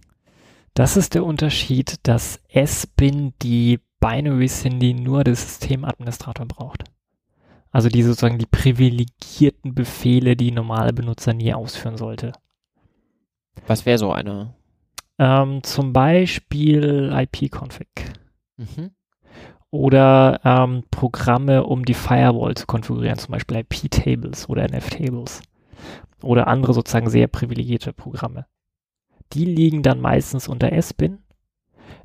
Das 0.76 0.96
ist 0.96 1.16
der 1.16 1.26
Unterschied, 1.26 1.96
dass 2.04 2.40
S-Bin 2.50 3.34
die 3.42 3.80
Binaries 4.00 4.62
sind, 4.62 4.80
die 4.80 4.94
nur 4.94 5.24
der 5.24 5.36
Systemadministrator 5.36 6.46
braucht. 6.46 6.84
Also 7.72 7.90
die 7.90 8.04
sozusagen 8.04 8.38
die 8.38 8.46
privilegierten 8.46 9.74
Befehle, 9.74 10.36
die 10.36 10.52
normale 10.52 10.94
Benutzer 10.94 11.34
nie 11.34 11.52
ausführen 11.52 11.98
sollte. 11.98 12.34
Was 13.68 13.86
wäre 13.86 13.98
so 13.98 14.12
einer? 14.12 14.54
Ähm, 15.18 15.64
zum 15.64 15.94
Beispiel 15.94 17.12
IP-Config 17.14 17.88
Mhm. 18.58 18.92
oder 19.72 20.40
ähm, 20.44 20.84
Programme, 20.92 21.64
um 21.64 21.86
die 21.86 21.94
Firewall 21.94 22.56
zu 22.56 22.66
konfigurieren, 22.68 23.18
zum 23.18 23.32
Beispiel 23.32 23.58
IP-Tables 23.58 24.50
oder 24.50 24.64
NF-Tables 24.64 25.42
oder 26.22 26.48
andere 26.48 26.74
sozusagen 26.74 27.10
sehr 27.10 27.28
privilegierte 27.28 27.94
Programme. 27.94 28.46
Die 29.34 29.46
liegen 29.46 29.82
dann 29.82 30.02
meistens 30.02 30.48
unter 30.48 30.72
S-Bin, 30.74 31.20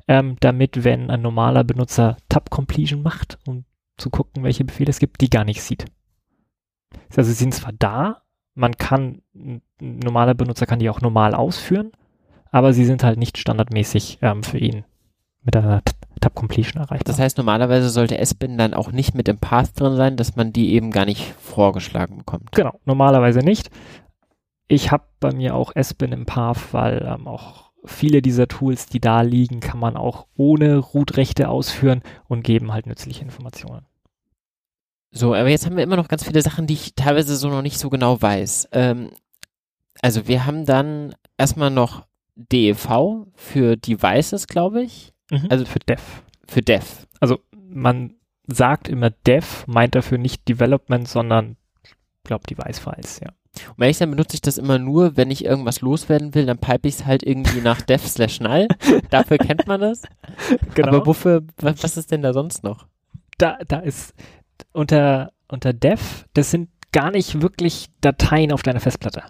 ähm, 0.07 0.37
damit, 0.39 0.83
wenn 0.83 1.11
ein 1.11 1.21
normaler 1.21 1.63
Benutzer 1.63 2.17
Tab-Completion 2.29 3.01
macht, 3.03 3.37
um 3.45 3.65
zu 3.97 4.09
gucken, 4.09 4.43
welche 4.43 4.63
Befehle 4.63 4.89
es 4.89 4.99
gibt, 4.99 5.21
die 5.21 5.29
gar 5.29 5.43
nicht 5.43 5.61
sieht. 5.61 5.85
Also 7.09 7.23
sie 7.23 7.33
sind 7.33 7.53
zwar 7.53 7.73
da, 7.73 8.21
man 8.57 8.75
kann, 8.75 9.21
ein 9.35 9.61
normaler 9.79 10.33
Benutzer 10.33 10.65
kann 10.65 10.79
die 10.79 10.89
auch 10.89 11.01
normal 11.01 11.35
ausführen, 11.35 11.91
aber 12.51 12.73
sie 12.73 12.85
sind 12.85 13.03
halt 13.03 13.19
nicht 13.19 13.37
standardmäßig 13.37 14.19
ähm, 14.21 14.43
für 14.43 14.57
ihn 14.57 14.83
mit 15.43 15.55
einer 15.55 15.83
T- 15.83 15.93
Tab-Completion 16.19 16.81
erreichbar. 16.81 17.05
Das 17.05 17.19
heißt, 17.19 17.37
normalerweise 17.37 17.89
sollte 17.89 18.17
S-Bin 18.17 18.57
dann 18.57 18.73
auch 18.73 18.91
nicht 18.91 19.13
mit 19.13 19.29
im 19.29 19.37
Path 19.37 19.79
drin 19.79 19.95
sein, 19.95 20.17
dass 20.17 20.35
man 20.35 20.51
die 20.51 20.73
eben 20.73 20.91
gar 20.91 21.05
nicht 21.05 21.23
vorgeschlagen 21.39 22.17
bekommt. 22.17 22.51
Genau, 22.53 22.79
normalerweise 22.85 23.39
nicht. 23.39 23.69
Ich 24.67 24.91
habe 24.91 25.03
bei 25.19 25.31
mir 25.31 25.55
auch 25.55 25.75
S-Bin 25.75 26.11
im 26.11 26.25
Path, 26.25 26.73
weil 26.73 27.05
ähm, 27.07 27.27
auch 27.27 27.71
viele 27.85 28.21
dieser 28.21 28.47
Tools, 28.47 28.87
die 28.87 28.99
da 28.99 29.21
liegen, 29.21 29.59
kann 29.59 29.79
man 29.79 29.95
auch 29.95 30.25
ohne 30.35 30.77
Root-Rechte 30.77 31.47
ausführen 31.47 32.01
und 32.27 32.43
geben 32.43 32.73
halt 32.73 32.87
nützliche 32.87 33.23
Informationen. 33.23 33.85
So, 35.17 35.33
aber 35.33 35.49
jetzt 35.49 35.65
haben 35.65 35.75
wir 35.75 35.83
immer 35.83 35.95
noch 35.95 36.09
ganz 36.09 36.23
viele 36.23 36.41
Sachen, 36.43 36.67
die 36.67 36.75
ich 36.75 36.93
teilweise 36.93 37.35
so 37.35 37.49
noch 37.49 37.63
nicht 37.63 37.79
so 37.79 37.89
genau 37.89 38.21
weiß. 38.21 38.69
Ähm, 38.71 39.09
also 40.01 40.27
wir 40.27 40.45
haben 40.45 40.65
dann 40.65 41.15
erstmal 41.37 41.71
noch 41.71 42.05
DEV 42.35 43.25
für 43.33 43.77
Devices, 43.77 44.47
glaube 44.47 44.83
ich, 44.83 45.13
Also 45.49 45.65
für 45.65 45.79
Dev. 45.79 46.01
für 46.47 46.61
Dev. 46.61 47.07
Also 47.19 47.39
man 47.67 48.13
sagt 48.45 48.87
immer 48.87 49.09
Dev, 49.09 49.65
meint 49.65 49.95
dafür 49.95 50.19
nicht 50.19 50.47
Development, 50.47 51.07
sondern, 51.07 51.57
glaube 52.23 52.43
Device-Files, 52.47 53.21
ja. 53.21 53.29
Und 53.69 53.79
wenn 53.79 53.89
ich 53.89 53.97
dann 53.97 54.11
benutze 54.11 54.35
ich 54.35 54.41
das 54.41 54.59
immer 54.59 54.77
nur, 54.77 55.17
wenn 55.17 55.31
ich 55.31 55.43
irgendwas 55.43 55.81
loswerden 55.81 56.35
will, 56.35 56.45
dann 56.45 56.59
pipe 56.59 56.87
ich 56.87 56.93
es 56.93 57.05
halt 57.05 57.23
irgendwie 57.23 57.61
nach 57.61 57.81
dev 57.81 58.05
slash 58.05 58.39
null. 58.39 58.67
Dafür 59.09 59.39
kennt 59.39 59.65
man 59.65 59.81
das. 59.81 60.03
Genau. 60.75 60.89
Aber 60.89 61.07
wofür, 61.07 61.43
was, 61.57 61.81
was 61.81 61.97
ist 61.97 62.11
denn 62.11 62.21
da 62.21 62.33
sonst 62.33 62.63
noch? 62.63 62.85
da, 63.37 63.57
da 63.67 63.79
ist 63.79 64.13
unter, 64.77 65.33
unter 65.47 65.73
Dev, 65.73 66.25
das 66.33 66.51
sind 66.51 66.69
gar 66.91 67.11
nicht 67.11 67.41
wirklich 67.41 67.87
Dateien 68.01 68.51
auf 68.51 68.63
deiner 68.63 68.79
Festplatte. 68.79 69.23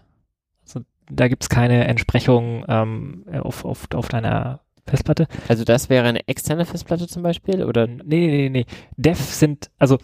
Also, 0.63 0.81
da 1.09 1.27
gibt's 1.27 1.49
keine 1.49 1.85
Entsprechung 1.85 2.65
ähm, 2.67 3.25
auf, 3.41 3.65
auf, 3.65 3.87
auf 3.93 4.09
deiner 4.09 4.61
Festplatte. 4.85 5.27
Also 5.47 5.63
das 5.63 5.89
wäre 5.89 6.07
eine 6.07 6.27
externe 6.27 6.65
Festplatte 6.65 7.07
zum 7.07 7.23
Beispiel 7.23 7.63
oder 7.63 7.87
Nee, 7.87 8.03
nee, 8.03 8.27
nee, 8.27 8.49
nee. 8.49 8.65
Dev 8.95 9.19
sind, 9.19 9.69
also 9.77 9.97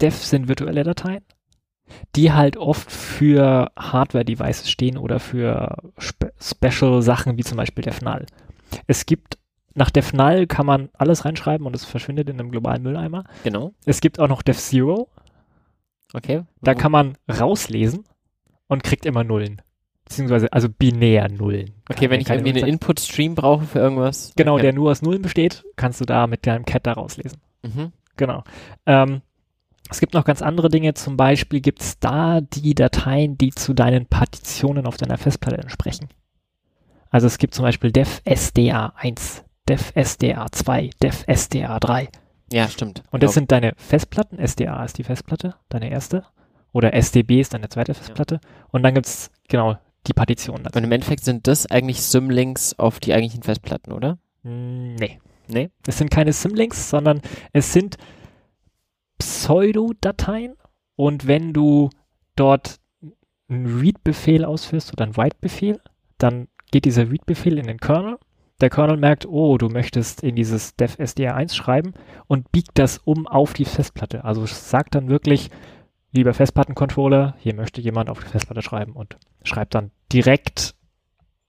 Dev 0.00 0.14
sind 0.14 0.48
virtuelle 0.48 0.84
Dateien, 0.84 1.24
die 2.16 2.32
halt 2.32 2.56
oft 2.56 2.90
für 2.90 3.70
Hardware-Devices 3.78 4.70
stehen 4.70 4.98
oder 4.98 5.20
für 5.20 5.76
spe 5.98 6.32
Special 6.40 7.02
Sachen 7.02 7.38
wie 7.38 7.44
zum 7.44 7.56
Beispiel 7.56 7.84
DevNull. 7.84 8.26
Es 8.86 9.06
gibt 9.06 9.38
nach 9.74 9.90
DevNull 9.90 10.46
kann 10.46 10.66
man 10.66 10.88
alles 10.94 11.24
reinschreiben 11.24 11.66
und 11.66 11.74
es 11.74 11.84
verschwindet 11.84 12.28
in 12.28 12.38
einem 12.38 12.50
globalen 12.50 12.82
Mülleimer. 12.82 13.24
genau? 13.44 13.72
Es 13.86 14.00
gibt 14.00 14.18
auch 14.18 14.28
noch 14.28 14.42
DevZero, 14.42 15.08
Okay. 16.12 16.42
Da 16.60 16.74
kann 16.74 16.92
man 16.92 17.16
rauslesen 17.28 18.04
und 18.68 18.82
kriegt 18.82 19.06
immer 19.06 19.24
Nullen. 19.24 19.62
Beziehungsweise, 20.04 20.52
also 20.52 20.68
binär 20.68 21.28
Nullen. 21.30 21.70
Okay, 21.88 22.10
wenn 22.10 22.20
ich 22.20 22.28
irgendwie 22.28 22.50
einen 22.50 22.68
Input-Stream 22.68 23.34
brauche 23.34 23.64
für 23.64 23.78
irgendwas. 23.78 24.32
Genau, 24.36 24.58
ja. 24.58 24.62
der 24.62 24.72
nur 24.72 24.90
aus 24.90 25.00
Nullen 25.00 25.22
besteht, 25.22 25.64
kannst 25.76 26.00
du 26.00 26.04
da 26.04 26.26
mit 26.26 26.46
deinem 26.46 26.64
Cat 26.64 26.86
da 26.86 26.92
rauslesen. 26.92 27.38
Mhm. 27.62 27.92
Genau. 28.16 28.44
Ähm, 28.84 29.22
es 29.88 30.00
gibt 30.00 30.14
noch 30.14 30.24
ganz 30.24 30.42
andere 30.42 30.68
Dinge. 30.68 30.94
Zum 30.94 31.16
Beispiel 31.16 31.60
gibt 31.60 31.80
es 31.80 31.98
da 31.98 32.40
die 32.40 32.74
Dateien, 32.74 33.38
die 33.38 33.50
zu 33.50 33.72
deinen 33.72 34.06
Partitionen 34.06 34.86
auf 34.86 34.96
deiner 34.96 35.18
Festplatte 35.18 35.58
entsprechen. 35.58 36.08
Also 37.10 37.26
es 37.26 37.38
gibt 37.38 37.54
zum 37.54 37.64
Beispiel 37.64 37.90
dev 37.92 38.20
SDA1, 38.26 39.42
dev 39.68 39.92
SDA2, 39.94 40.90
dev 41.00 41.24
SDA3. 41.26 42.08
Ja, 42.52 42.68
stimmt. 42.68 43.02
Und 43.10 43.22
das 43.22 43.34
sind 43.34 43.50
deine 43.50 43.72
Festplatten. 43.76 44.38
SDA 44.38 44.84
ist 44.84 44.98
die 44.98 45.04
Festplatte, 45.04 45.54
deine 45.68 45.90
erste. 45.90 46.24
Oder 46.72 46.94
SDB 46.94 47.40
ist 47.40 47.54
deine 47.54 47.68
zweite 47.68 47.94
Festplatte. 47.94 48.40
Und 48.70 48.82
dann 48.82 48.94
gibt's 48.94 49.30
genau 49.48 49.76
die 50.06 50.12
Partitionen 50.12 50.64
dazu. 50.64 50.78
Und 50.78 50.84
im 50.84 50.92
Endeffekt 50.92 51.24
sind 51.24 51.46
das 51.46 51.70
eigentlich 51.70 52.02
Symlinks 52.02 52.78
auf 52.78 53.00
die 53.00 53.12
eigentlichen 53.14 53.42
Festplatten, 53.42 53.92
oder? 53.92 54.18
Mm, 54.42 54.94
Nee. 54.96 55.20
Nee? 55.48 55.70
Es 55.86 55.98
sind 55.98 56.10
keine 56.10 56.32
Symlinks, 56.32 56.88
sondern 56.90 57.20
es 57.52 57.72
sind 57.72 57.96
Pseudo-Dateien. 59.18 60.56
Und 60.96 61.26
wenn 61.26 61.52
du 61.52 61.90
dort 62.36 62.76
einen 63.48 63.80
Read-Befehl 63.80 64.44
ausführst 64.44 64.92
oder 64.92 65.04
einen 65.04 65.16
Write-Befehl, 65.16 65.80
dann 66.18 66.48
geht 66.70 66.84
dieser 66.84 67.10
Read-Befehl 67.10 67.58
in 67.58 67.66
den 67.66 67.78
Kernel. 67.78 68.18
Der 68.62 68.70
Kernel 68.70 68.96
merkt, 68.96 69.26
oh, 69.26 69.58
du 69.58 69.68
möchtest 69.68 70.22
in 70.22 70.36
dieses 70.36 70.76
dev 70.76 70.94
SDR1 70.96 71.52
schreiben 71.52 71.94
und 72.28 72.52
biegt 72.52 72.78
das 72.78 72.98
um 72.98 73.26
auf 73.26 73.54
die 73.54 73.64
Festplatte. 73.64 74.24
Also 74.24 74.46
sagt 74.46 74.94
dann 74.94 75.08
wirklich, 75.08 75.50
lieber 76.12 76.32
Festplattencontroller, 76.32 77.34
hier 77.38 77.54
möchte 77.54 77.80
jemand 77.80 78.08
auf 78.08 78.20
die 78.22 78.28
Festplatte 78.28 78.62
schreiben 78.62 78.92
und 78.92 79.16
schreibt 79.42 79.74
dann 79.74 79.90
direkt 80.12 80.76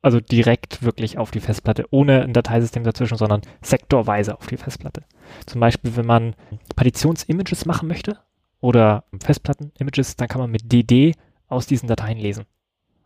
also 0.02 0.19
direkt 0.19 0.84
wirklich 0.84 1.18
auf 1.18 1.31
die 1.31 1.40
Festplatte, 1.40 1.85
ohne 1.91 2.23
ein 2.23 2.34
Dateisystem 2.34 2.84
dazwischen, 2.84 3.18
sondern 3.18 3.41
sektorweise 3.61 4.38
auf 4.38 4.48
die 4.48 4.57
Festplatte. 4.57 5.03
Zum 5.45 5.61
Beispiel, 5.61 5.95
wenn 5.95 6.06
man 6.06 6.35
Partitions-Images 6.76 7.65
machen 7.65 7.88
möchte 7.88 8.18
oder 8.60 9.06
Festplatten-Images, 9.23 10.18
dann 10.18 10.27
kann 10.27 10.41
man 10.41 10.52
mit 10.52 10.73
DD 10.73 11.14
aus 11.48 11.68
diesen 11.68 11.88
Dateien 11.88 12.18
lesen 12.18 12.45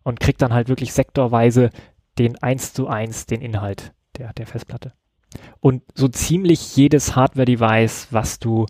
und 0.02 0.20
kriegt 0.20 0.42
dann 0.42 0.54
halt 0.54 0.70
wirklich 0.70 0.92
sektorweise 0.92 1.70
den 2.18 2.42
1 2.42 2.74
zu 2.74 2.88
1 2.88 3.28
den 3.28 3.42
Inhalt 3.42 3.94
der, 4.18 4.34
der 4.34 4.48
Festplatte. 4.48 4.94
Und 5.60 5.84
so 5.94 6.08
ziemlich 6.08 6.76
jedes 6.76 7.16
Hardware-Device, 7.16 8.08
was 8.12 8.40
du 8.40 8.66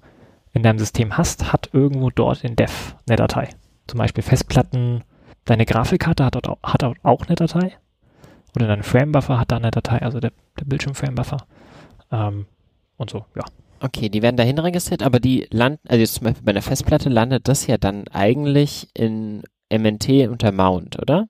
in 0.54 0.64
deinem 0.64 0.80
System 0.80 1.18
hast, 1.18 1.52
hat 1.54 1.70
irgendwo 1.74 2.10
dort 2.10 2.44
in 2.44 2.56
Dev 2.56 2.96
eine 3.08 3.16
Datei. 3.16 3.50
Zum 3.88 4.00
Beispiel 4.00 4.24
Festplatten, 4.24 5.04
deine 5.46 5.66
Grafikkarte 5.66 6.26
hat, 6.26 6.36
dort 6.36 6.48
auch, 6.48 6.58
hat 6.64 6.84
auch 6.84 7.26
eine 7.28 7.36
Datei. 7.36 7.78
Oder 8.56 8.68
dein 8.68 8.84
Framebuffer 8.84 9.40
hat 9.40 9.52
da 9.52 9.58
eine 9.58 9.72
Datei, 9.72 10.02
also 10.02 10.20
der, 10.20 10.32
der 10.60 10.66
Bildschirmframebuffer. 10.66 11.46
Ähm, 12.12 12.48
und 12.98 13.10
so, 13.10 13.26
ja. 13.36 13.44
Okay, 13.80 14.10
die 14.10 14.24
werden 14.24 14.38
dahin 14.38 14.58
registriert, 14.58 15.04
aber 15.04 15.20
die 15.20 15.48
landen, 15.52 15.88
also 15.88 16.00
jetzt 16.00 16.16
zum 16.16 16.24
Beispiel 16.24 16.44
bei 16.44 16.52
einer 16.52 16.64
Festplatte 16.64 17.10
landet 17.10 17.48
das 17.48 17.68
ja 17.68 17.78
dann 17.78 18.08
eigentlich 18.08 18.90
in 18.96 19.44
MNT 19.72 20.28
unter 20.30 20.52
Mount, 20.52 21.00
oder? 21.00 21.28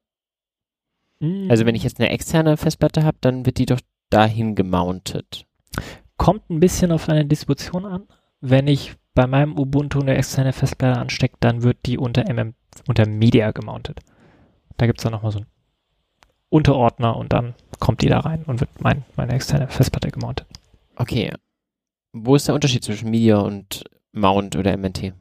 Mm. 1.19 1.49
Also 1.49 1.65
wenn 1.65 1.75
ich 1.75 1.83
jetzt 1.83 1.99
eine 1.99 2.09
externe 2.09 2.55
Festplatte 2.55 3.03
habe, 3.03 3.17
dann 3.19 3.45
wird 3.45 3.57
die 3.57 3.65
doch 3.65 3.81
dahin 4.09 4.55
gemountet. 4.55 5.45
Kommt 6.17 6.49
ein 6.49 6.59
bisschen 6.59 6.91
auf 6.91 7.05
deine 7.05 7.25
Distribution 7.25 7.85
an. 7.85 8.07
Wenn 8.41 8.67
ich 8.67 8.95
bei 9.13 9.27
meinem 9.27 9.57
Ubuntu 9.57 9.99
eine 9.99 10.15
externe 10.15 10.53
Festplatte 10.53 10.99
anstecke, 10.99 11.37
dann 11.39 11.63
wird 11.63 11.77
die 11.85 11.97
unter, 11.97 12.31
MM, 12.31 12.53
unter 12.87 13.07
Media 13.07 13.51
gemountet. 13.51 13.99
Da 14.77 14.85
gibt 14.85 14.99
es 14.99 15.03
dann 15.03 15.11
nochmal 15.11 15.31
so 15.31 15.39
einen 15.39 15.47
Unterordner 16.49 17.17
und 17.17 17.33
dann 17.33 17.55
kommt 17.79 18.01
die 18.01 18.09
da 18.09 18.19
rein 18.19 18.43
und 18.43 18.59
wird 18.59 18.69
mein, 18.79 19.05
meine 19.15 19.33
externe 19.33 19.67
Festplatte 19.67 20.11
gemountet. 20.11 20.47
Okay. 20.95 21.33
Wo 22.13 22.35
ist 22.35 22.47
der 22.47 22.55
Unterschied 22.55 22.83
zwischen 22.83 23.09
Media 23.09 23.37
und 23.37 23.83
Mount 24.11 24.55
oder 24.55 24.75
MNT? 24.77 25.13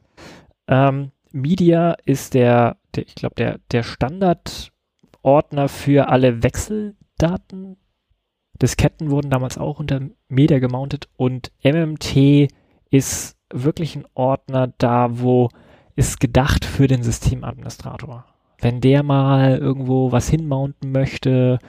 Ähm, 0.67 1.11
Media 1.31 1.95
ist 2.05 2.33
der, 2.33 2.77
der 2.95 3.07
ich 3.07 3.15
glaube, 3.15 3.35
der, 3.35 3.59
der 3.71 3.83
Standardordner 3.83 5.69
für 5.69 6.09
alle 6.09 6.43
Wechseldaten. 6.43 7.77
Disketten 8.61 9.11
wurden 9.11 9.29
damals 9.29 9.57
auch 9.57 9.79
unter 9.79 10.01
Media 10.29 10.59
gemountet 10.59 11.09
und 11.15 11.51
MMT 11.63 12.49
ist 12.89 13.37
wirklich 13.51 13.95
ein 13.95 14.05
Ordner 14.13 14.73
da, 14.77 15.19
wo 15.19 15.49
ist 15.95 16.19
gedacht 16.19 16.65
für 16.65 16.87
den 16.87 17.03
Systemadministrator 17.03 18.25
wenn 18.59 18.81
der 18.81 19.03
mal 19.03 19.57
irgendwo 19.57 20.11
was 20.11 20.29
hinmounten 20.29 20.91
möchte, 20.91 21.59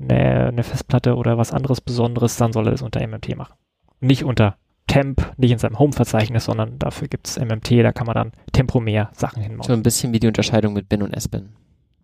eine, 0.00 0.48
eine 0.48 0.62
Festplatte 0.62 1.16
oder 1.16 1.38
was 1.38 1.52
anderes 1.52 1.80
Besonderes, 1.80 2.36
dann 2.36 2.52
soll 2.52 2.66
er 2.66 2.72
das 2.72 2.82
unter 2.82 3.06
MMT 3.06 3.36
machen. 3.36 3.54
Nicht 4.00 4.24
unter 4.24 4.56
Temp, 4.88 5.32
nicht 5.36 5.52
in 5.52 5.58
seinem 5.58 5.78
Home-Verzeichnis, 5.78 6.44
sondern 6.44 6.78
dafür 6.78 7.08
gibt 7.08 7.28
es 7.28 7.38
MMT, 7.38 7.70
da 7.82 7.92
kann 7.92 8.06
man 8.06 8.14
dann 8.14 8.32
temporär 8.52 9.10
Sachen 9.12 9.42
hinmounten. 9.42 9.68
So 9.68 9.72
ein 9.72 9.82
bisschen 9.82 10.12
wie 10.12 10.20
die 10.20 10.26
Unterscheidung 10.26 10.72
mit 10.72 10.88
Bin 10.88 11.02
und 11.02 11.14
S-Bin. 11.14 11.50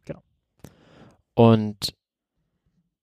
Genau. 0.04 0.22
Und 1.34 1.94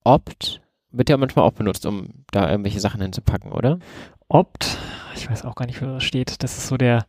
Opt 0.03 0.61
wird 0.97 1.09
ja 1.09 1.17
manchmal 1.17 1.45
auch 1.45 1.53
benutzt, 1.53 1.85
um 1.85 2.09
da 2.31 2.49
irgendwelche 2.49 2.79
Sachen 2.79 3.01
hinzupacken, 3.01 3.51
oder? 3.51 3.79
Opt, 4.27 4.77
ich 5.15 5.29
weiß 5.29 5.45
auch 5.45 5.55
gar 5.55 5.65
nicht, 5.65 5.81
wo 5.81 5.85
das 5.85 6.03
steht. 6.03 6.43
Das 6.43 6.57
ist 6.57 6.67
so 6.67 6.77
der, 6.77 7.05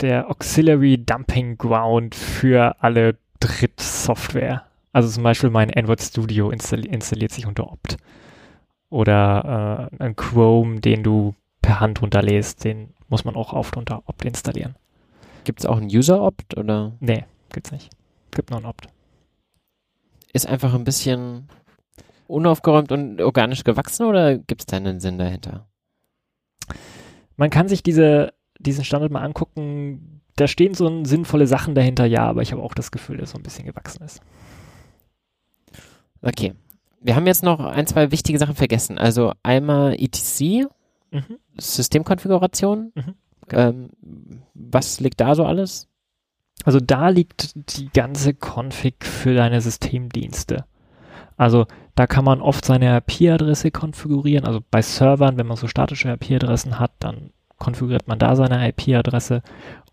der 0.00 0.30
Auxiliary 0.30 0.98
Dumping 0.98 1.58
Ground 1.58 2.14
für 2.14 2.76
alle 2.80 3.16
Drittsoftware. 3.40 4.64
Also 4.92 5.08
zum 5.10 5.22
Beispiel 5.22 5.50
mein 5.50 5.72
Android 5.74 6.00
Studio 6.00 6.50
installi 6.50 6.88
installiert 6.88 7.32
sich 7.32 7.46
unter 7.46 7.70
Opt. 7.70 7.96
Oder 8.88 9.90
äh, 9.92 10.02
ein 10.02 10.16
Chrome, 10.16 10.80
den 10.80 11.02
du 11.02 11.34
per 11.60 11.80
Hand 11.80 12.00
runterlässt, 12.00 12.64
den 12.64 12.94
muss 13.08 13.24
man 13.24 13.36
auch 13.36 13.52
oft 13.52 13.76
unter 13.76 14.02
Opt 14.06 14.24
installieren. 14.24 14.74
Gibt 15.44 15.60
es 15.60 15.66
auch 15.66 15.76
einen 15.76 15.86
User-Opt 15.86 16.56
oder? 16.56 16.92
Nee, 17.00 17.24
gibt's 17.52 17.72
nicht. 17.72 17.90
Gibt 18.30 18.50
nur 18.50 18.60
ein 18.60 18.64
Opt. 18.64 18.88
Ist 20.32 20.46
einfach 20.46 20.74
ein 20.74 20.84
bisschen 20.84 21.48
unaufgeräumt 22.26 22.92
und 22.92 23.20
organisch 23.20 23.64
gewachsen 23.64 24.06
oder 24.06 24.38
gibt 24.38 24.62
es 24.62 24.66
da 24.66 24.76
einen 24.76 25.00
Sinn 25.00 25.18
dahinter? 25.18 25.68
Man 27.36 27.50
kann 27.50 27.68
sich 27.68 27.82
diese, 27.82 28.32
diesen 28.58 28.84
Standard 28.84 29.12
mal 29.12 29.22
angucken 29.22 30.16
da 30.36 30.46
stehen 30.46 30.74
so 30.74 31.04
sinnvolle 31.04 31.46
Sachen 31.46 31.74
dahinter, 31.74 32.04
ja, 32.04 32.26
aber 32.26 32.42
ich 32.42 32.52
habe 32.52 32.62
auch 32.62 32.74
das 32.74 32.90
Gefühl, 32.90 33.16
dass 33.16 33.30
so 33.30 33.38
ein 33.38 33.42
bisschen 33.42 33.64
gewachsen 33.64 34.04
ist. 34.04 34.20
Okay. 36.22 36.54
Wir 37.00 37.16
haben 37.16 37.26
jetzt 37.26 37.42
noch 37.42 37.60
ein, 37.60 37.86
zwei 37.86 38.10
wichtige 38.10 38.38
Sachen 38.38 38.54
vergessen. 38.54 38.98
Also 38.98 39.32
einmal 39.42 39.94
ETC, 39.94 40.68
mhm. 41.10 41.38
Systemkonfiguration. 41.56 42.92
Mhm. 42.94 43.14
Ähm, 43.50 43.90
was 44.54 45.00
liegt 45.00 45.20
da 45.20 45.34
so 45.34 45.44
alles? 45.44 45.88
Also 46.64 46.80
da 46.80 47.08
liegt 47.10 47.78
die 47.78 47.88
ganze 47.90 48.34
Config 48.34 49.04
für 49.04 49.34
deine 49.34 49.60
Systemdienste. 49.60 50.64
Also 51.36 51.66
da 51.94 52.06
kann 52.06 52.24
man 52.24 52.40
oft 52.40 52.64
seine 52.64 52.96
IP-Adresse 52.96 53.70
konfigurieren. 53.70 54.46
Also 54.46 54.60
bei 54.70 54.82
Servern, 54.82 55.38
wenn 55.38 55.46
man 55.46 55.56
so 55.56 55.66
statische 55.66 56.10
IP-Adressen 56.10 56.78
hat, 56.78 56.92
dann 56.98 57.30
konfiguriert 57.58 58.06
man 58.06 58.18
da 58.18 58.36
seine 58.36 58.68
IP-Adresse 58.68 59.42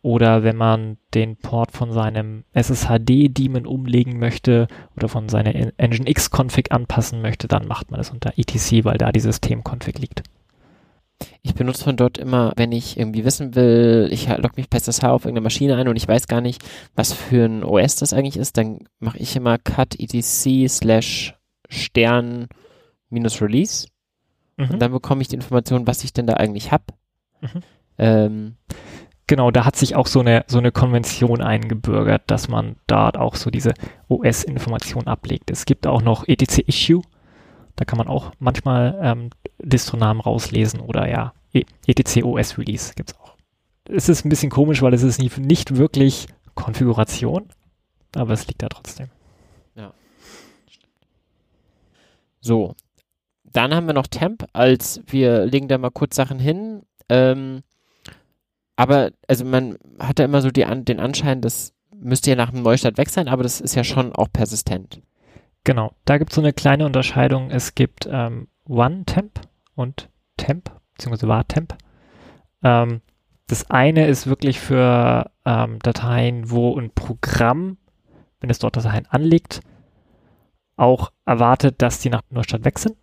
oder 0.02 0.44
wenn 0.44 0.58
man 0.58 0.98
den 1.14 1.38
Port 1.38 1.72
von 1.72 1.94
seinem 1.94 2.44
SSHD-Daemon 2.54 3.66
umlegen 3.66 4.20
möchte 4.20 4.68
oder 4.98 5.08
von 5.08 5.30
seiner 5.30 5.54
Nginx-Config 5.78 6.72
anpassen 6.72 7.22
möchte, 7.22 7.48
dann 7.48 7.68
macht 7.68 7.90
man 7.90 8.00
das 8.00 8.12
unter 8.12 8.38
etc, 8.38 8.84
weil 8.84 8.98
da 8.98 9.14
die 9.14 9.22
System-Config 9.22 10.00
liegt. 10.00 10.24
Ich 11.42 11.54
benutze 11.54 11.84
von 11.84 11.98
dort 11.98 12.18
immer, 12.18 12.54
wenn 12.56 12.72
ich 12.72 12.98
irgendwie 12.98 13.26
wissen 13.26 13.56
will, 13.56 14.10
ich 14.12 14.28
logge 14.28 14.56
mich 14.58 14.70
per 14.70 14.80
SSH 14.80 15.04
auf 15.04 15.26
irgendeine 15.26 15.44
Maschine 15.44 15.76
ein 15.76 15.88
und 15.88 15.96
ich 15.96 16.08
weiß 16.08 16.28
gar 16.28 16.42
nicht, 16.42 16.64
was 16.96 17.14
für 17.14 17.46
ein 17.46 17.64
OS 17.64 17.96
das 17.98 18.14
eigentlich 18.14 18.38
ist, 18.38 18.58
dann 18.58 18.80
mache 19.00 19.18
ich 19.18 19.36
immer 19.36 19.58
cut 19.58 20.00
etc 20.00 20.68
slash 20.68 21.36
stern 21.70 22.48
minus 23.10 23.42
release 23.42 23.88
mhm. 24.58 24.72
und 24.72 24.80
dann 24.80 24.92
bekomme 24.92 25.22
ich 25.22 25.28
die 25.28 25.36
Information, 25.36 25.88
was 25.88 26.04
ich 26.04 26.14
denn 26.14 26.28
da 26.28 26.34
eigentlich 26.34 26.72
habe. 26.72 26.86
Mhm. 27.42 27.62
Ähm, 27.98 28.56
Genau, 29.26 29.52
da 29.52 29.66
hat 29.66 29.78
sich 29.78 29.96
auch 29.96 30.08
so 30.08 30.20
eine, 30.20 30.44
so 30.48 30.58
eine 30.58 30.72
Konvention 30.72 31.42
eingebürgert, 31.42 32.24
dass 32.28 32.50
man 32.50 32.76
dort 32.88 33.18
auch 33.18 33.36
so 33.36 33.50
diese 33.50 33.74
OS-Information 34.10 35.08
ablegt. 35.08 35.50
Es 35.50 35.66
gibt 35.66 35.88
auch 35.88 36.02
noch 36.02 36.28
etc-Issue, 36.28 37.02
da 37.76 37.86
kann 37.86 37.98
man 37.98 38.08
auch 38.08 38.32
manchmal 38.40 39.00
ähm, 39.02 39.30
Distronamen 39.60 40.22
rauslesen 40.22 40.80
oder 40.80 41.10
ja, 41.10 41.34
etc 41.54 42.24
OS 42.24 42.58
Release 42.58 42.94
gibt 42.96 43.12
es 43.12 43.20
auch. 43.20 43.36
Es 43.86 44.10
ist 44.10 44.26
ein 44.26 44.30
bisschen 44.30 44.50
komisch, 44.50 44.82
weil 44.82 44.94
es 44.94 45.04
ist 45.04 45.20
nicht, 45.20 45.38
nicht 45.38 45.76
wirklich 45.76 46.28
Konfiguration, 46.56 47.50
aber 48.16 48.34
es 48.34 48.48
liegt 48.48 48.62
da 48.62 48.70
trotzdem. 48.70 49.10
Ja. 49.76 49.94
So, 52.40 52.76
dann 53.44 53.74
haben 53.74 53.88
wir 53.88 53.94
noch 53.94 54.08
Temp, 54.08 54.46
als 54.54 55.02
wir 55.08 55.46
legen 55.46 55.68
da 55.68 55.78
mal 55.78 55.92
kurz 55.92 56.16
Sachen 56.16 56.40
hin. 56.40 56.84
Ähm, 57.10 57.62
aber 58.76 59.12
also 59.28 59.46
man 59.46 59.78
hat 60.00 60.20
ja 60.20 60.26
immer 60.26 60.42
so 60.42 60.50
die, 60.50 60.66
den 60.66 61.00
Anschein, 61.00 61.42
das 61.42 61.74
müsste 61.96 62.32
ja 62.32 62.36
nach 62.36 62.50
einem 62.50 62.64
Neustart 62.64 62.98
weg 62.98 63.10
sein, 63.10 63.28
aber 63.28 63.44
das 63.44 63.62
ist 63.62 63.76
ja 63.76 63.84
schon 63.84 64.14
auch 64.14 64.28
persistent. 64.32 65.02
Genau, 65.64 65.94
da 66.06 66.18
gibt 66.18 66.32
es 66.32 66.36
so 66.36 66.42
eine 66.42 66.54
kleine 66.54 66.86
Unterscheidung. 66.86 67.50
Es 67.50 67.76
gibt 67.76 68.08
ähm, 68.12 68.48
One-Temp 68.68 69.40
und 69.76 70.10
Temp, 70.38 70.72
beziehungsweise 70.94 71.28
Var-Temp. 71.28 71.78
Ähm, 72.64 73.02
das 73.48 73.70
eine 73.70 74.08
ist 74.08 74.28
wirklich 74.28 74.60
für 74.60 75.32
ähm, 75.46 75.80
Dateien, 75.80 76.50
wo 76.50 76.78
ein 76.78 76.92
Programm, 76.92 77.78
wenn 78.40 78.50
es 78.50 78.60
dort 78.60 78.76
Dateien 78.76 79.06
anlegt, 79.06 79.62
auch 80.76 81.12
erwartet, 81.26 81.82
dass 81.82 82.00
die 82.00 82.10
nach 82.10 82.24
Neustart 82.30 82.66
weg 82.66 82.80
sind. 82.80 82.98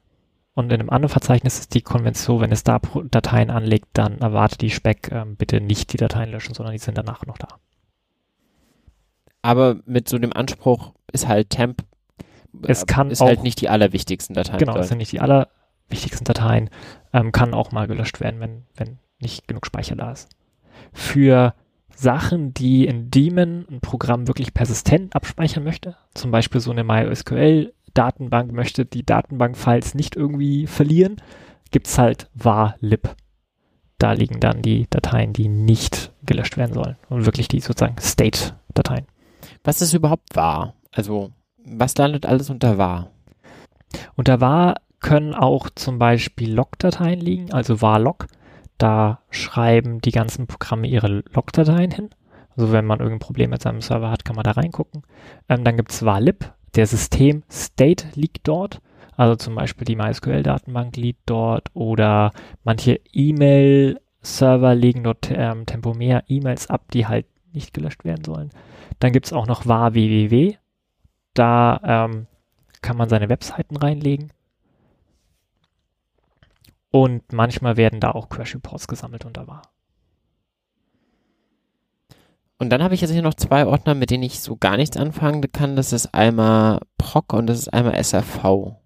Und 0.52 0.72
in 0.72 0.80
einem 0.80 0.90
anderen 0.90 1.12
Verzeichnis 1.12 1.60
ist 1.60 1.74
die 1.74 1.82
Konvention, 1.82 2.40
wenn 2.40 2.52
es 2.52 2.64
da 2.64 2.80
Dateien 3.10 3.50
anlegt, 3.50 3.86
dann 3.94 4.18
erwartet 4.18 4.60
die 4.60 4.70
Spec 4.70 5.10
ähm, 5.12 5.36
bitte 5.36 5.60
nicht 5.60 5.92
die 5.92 5.96
Dateien 5.96 6.30
löschen, 6.30 6.54
sondern 6.54 6.72
die 6.72 6.78
sind 6.78 6.98
danach 6.98 7.24
noch 7.24 7.38
da. 7.38 7.48
Aber 9.42 9.76
mit 9.86 10.08
so 10.08 10.18
dem 10.18 10.34
Anspruch 10.34 10.92
ist 11.12 11.28
halt 11.28 11.50
Temp 11.50 11.84
es 12.62 12.86
kann 12.86 13.10
ist 13.10 13.20
halt 13.20 13.26
auch, 13.26 13.36
halt 13.36 13.42
nicht 13.42 13.60
die 13.60 13.68
allerwichtigsten 13.68 14.34
Dateien. 14.34 14.58
Genau, 14.58 14.76
es 14.76 14.88
sind 14.88 14.98
nicht 14.98 15.12
die 15.12 15.20
allerwichtigsten 15.20 16.24
Dateien. 16.24 16.70
Ähm, 17.12 17.32
kann 17.32 17.54
auch 17.54 17.72
mal 17.72 17.86
gelöscht 17.86 18.20
werden, 18.20 18.40
wenn, 18.40 18.62
wenn 18.76 18.98
nicht 19.20 19.48
genug 19.48 19.66
Speicher 19.66 19.96
da 19.96 20.12
ist. 20.12 20.28
Für 20.92 21.54
Sachen, 21.94 22.54
die 22.54 22.86
in 22.86 23.10
Daemon 23.10 23.66
ein 23.70 23.80
Programm 23.80 24.26
wirklich 24.26 24.54
persistent 24.54 25.14
abspeichern 25.14 25.64
möchte, 25.64 25.96
zum 26.14 26.30
Beispiel 26.30 26.60
so 26.60 26.70
eine 26.70 26.84
MySQL 26.84 27.72
Datenbank 27.94 28.52
möchte 28.52 28.84
die 28.84 29.04
Datenbank-Files 29.04 29.94
nicht 29.94 30.16
irgendwie 30.16 30.66
verlieren, 30.66 31.16
gibt 31.70 31.88
es 31.88 31.98
halt 31.98 32.28
var-lib. 32.34 33.14
Da 33.98 34.12
liegen 34.12 34.40
dann 34.40 34.62
die 34.62 34.86
Dateien, 34.88 35.32
die 35.32 35.48
nicht 35.48 36.12
gelöscht 36.24 36.56
werden 36.56 36.72
sollen 36.72 36.96
und 37.08 37.26
wirklich 37.26 37.48
die 37.48 37.60
sozusagen 37.60 37.96
State-Dateien. 38.00 39.06
Was 39.64 39.82
ist 39.82 39.92
überhaupt 39.92 40.34
var? 40.34 40.74
Also, 40.92 41.32
was 41.64 41.96
landet 41.96 42.26
alles 42.26 42.50
unter 42.50 42.78
var? 42.78 43.10
Und 44.16 44.28
da 44.28 44.40
war 44.40 44.76
können 45.00 45.34
auch 45.34 45.70
zum 45.74 45.98
Beispiel 45.98 46.52
Log-Dateien 46.52 47.20
liegen, 47.20 47.52
also 47.52 47.80
var 47.80 47.98
log. 47.98 48.26
Da 48.78 49.20
schreiben 49.30 50.00
die 50.00 50.10
ganzen 50.10 50.46
Programme 50.46 50.86
ihre 50.86 51.22
Log-Dateien 51.32 51.90
hin. 51.90 52.10
Also 52.56 52.72
wenn 52.72 52.84
man 52.84 53.00
irgendein 53.00 53.26
Problem 53.26 53.50
mit 53.50 53.62
seinem 53.62 53.80
Server 53.80 54.10
hat, 54.10 54.24
kann 54.24 54.36
man 54.36 54.44
da 54.44 54.52
reingucken. 54.52 55.02
Ähm, 55.48 55.64
dann 55.64 55.76
gibt 55.76 55.92
es 55.92 56.04
var-lib. 56.04 56.52
Der 56.74 56.86
System-State 56.86 58.08
liegt 58.14 58.46
dort. 58.46 58.80
Also 59.16 59.36
zum 59.36 59.54
Beispiel 59.54 59.84
die 59.84 59.96
MySQL-Datenbank 59.96 60.96
liegt 60.96 61.20
dort 61.26 61.68
oder 61.74 62.32
manche 62.64 63.00
E-Mail-Server 63.12 64.74
legen 64.74 65.04
dort 65.04 65.30
ähm, 65.30 65.66
temporär 65.66 66.24
E-Mails 66.28 66.68
ab, 66.68 66.84
die 66.92 67.06
halt 67.06 67.26
nicht 67.52 67.74
gelöscht 67.74 68.04
werden 68.04 68.24
sollen. 68.24 68.50
Dann 68.98 69.12
gibt 69.12 69.26
es 69.26 69.32
auch 69.32 69.46
noch 69.46 69.66
var 69.66 69.94
www. 69.94 70.56
Da 71.34 71.80
ähm, 71.84 72.26
kann 72.82 72.96
man 72.96 73.08
seine 73.08 73.28
Webseiten 73.28 73.76
reinlegen. 73.76 74.32
Und 76.90 77.32
manchmal 77.32 77.76
werden 77.76 78.00
da 78.00 78.10
auch 78.10 78.28
Crash 78.28 78.54
Reports 78.54 78.88
gesammelt 78.88 79.24
und 79.24 79.36
da 79.36 79.46
war. 79.46 79.62
Und 82.58 82.68
dann 82.68 82.82
habe 82.82 82.94
ich 82.94 83.00
jetzt 83.00 83.12
hier 83.12 83.22
noch 83.22 83.34
zwei 83.34 83.64
Ordner, 83.64 83.94
mit 83.94 84.10
denen 84.10 84.22
ich 84.22 84.40
so 84.40 84.56
gar 84.56 84.76
nichts 84.76 84.96
anfangen 84.96 85.40
kann. 85.50 85.76
Das 85.76 85.94
ist 85.94 86.12
einmal 86.12 86.80
PROC 86.98 87.32
und 87.32 87.46
das 87.46 87.58
ist 87.58 87.68
einmal 87.68 87.94
SRV. 88.02 88.76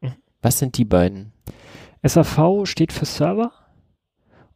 Mhm. 0.00 0.14
Was 0.40 0.58
sind 0.58 0.78
die 0.78 0.86
beiden? 0.86 1.32
SRV 2.02 2.64
steht 2.64 2.92
für 2.92 3.04
Server. 3.04 3.52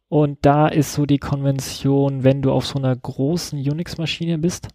Und 0.07 0.39
da 0.43 0.67
ist 0.67 0.93
so 0.93 1.05
die 1.05 1.19
Konvention, 1.19 2.23
wenn 2.23 2.41
du 2.41 2.51
auf 2.51 2.65
so 2.65 2.79
einer 2.79 2.95
großen 2.95 3.59
Unix-Maschine 3.59 4.37
bist, 4.37 4.69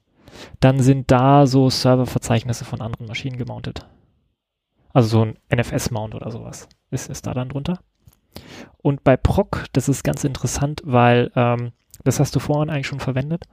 dann 0.61 0.81
sind 0.81 1.11
da 1.11 1.47
so 1.47 1.71
Serververzeichnisse 1.71 2.65
von 2.65 2.81
anderen 2.81 3.07
Maschinen 3.07 3.39
gemountet. 3.39 3.87
Also 4.93 5.09
so 5.09 5.23
ein 5.23 5.39
NFS-Mount 5.55 6.15
oder 6.15 6.31
sowas 6.31 6.69
ist, 6.91 7.11
ist 7.11 7.27
da 7.27 7.35
dann 7.35 7.51
drunter. 7.51 7.81
Und 8.79 9.05
bei 9.05 9.17
Proc, 9.17 9.67
das 9.73 9.89
ist 9.89 10.03
ganz 10.05 10.25
interessant, 10.25 10.83
weil 10.85 11.31
ähm, 11.35 11.73
das 12.05 12.21
hast 12.21 12.35
du 12.35 12.41
vorhin 12.41 12.71
eigentlich 12.71 12.87
schon 12.87 13.01
verwendet. 13.01 13.45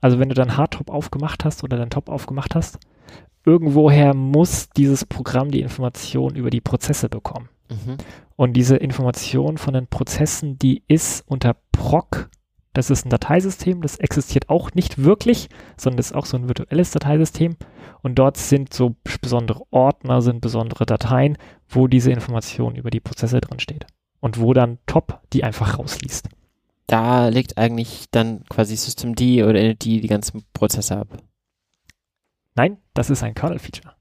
Also 0.00 0.18
wenn 0.18 0.28
du 0.28 0.34
dein 0.34 0.56
Hardtop 0.56 0.90
aufgemacht 0.90 1.44
hast 1.44 1.62
oder 1.64 1.76
dein 1.76 1.90
Top 1.90 2.08
aufgemacht 2.08 2.54
hast, 2.54 2.78
irgendwoher 3.44 4.14
muss 4.14 4.68
dieses 4.70 5.04
Programm 5.04 5.50
die 5.50 5.60
Information 5.60 6.34
über 6.34 6.50
die 6.50 6.60
Prozesse 6.60 7.08
bekommen. 7.08 7.48
Mhm. 7.70 7.96
Und 8.36 8.54
diese 8.54 8.76
Information 8.76 9.58
von 9.58 9.74
den 9.74 9.86
Prozessen, 9.86 10.58
die 10.58 10.82
ist 10.88 11.24
unter 11.26 11.56
Proc, 11.72 12.28
das 12.72 12.90
ist 12.90 13.04
ein 13.04 13.10
Dateisystem, 13.10 13.82
das 13.82 13.96
existiert 13.96 14.48
auch 14.48 14.72
nicht 14.72 15.02
wirklich, 15.02 15.48
sondern 15.76 15.98
das 15.98 16.06
ist 16.06 16.16
auch 16.16 16.26
so 16.26 16.36
ein 16.36 16.48
virtuelles 16.48 16.90
Dateisystem. 16.90 17.56
Und 18.02 18.16
dort 18.16 18.36
sind 18.36 18.72
so 18.72 18.96
besondere 19.20 19.62
Ordner, 19.70 20.22
sind 20.22 20.40
besondere 20.40 20.86
Dateien, 20.86 21.36
wo 21.68 21.86
diese 21.86 22.10
Information 22.10 22.74
über 22.74 22.90
die 22.90 23.00
Prozesse 23.00 23.40
drin 23.40 23.60
steht 23.60 23.86
und 24.20 24.40
wo 24.40 24.54
dann 24.54 24.78
Top 24.86 25.20
die 25.32 25.44
einfach 25.44 25.78
rausliest. 25.78 26.28
Da 26.86 27.28
legt 27.28 27.58
eigentlich 27.58 28.06
dann 28.10 28.44
quasi 28.48 28.76
Systemd 28.76 29.20
oder 29.20 29.60
init 29.60 29.84
die 29.84 30.00
ganzen 30.06 30.44
Prozesse 30.52 30.96
ab. 30.96 31.08
Nein, 32.54 32.78
das 32.94 33.10
ist 33.10 33.22
ein 33.22 33.34
Kernel-Feature. 33.34 33.94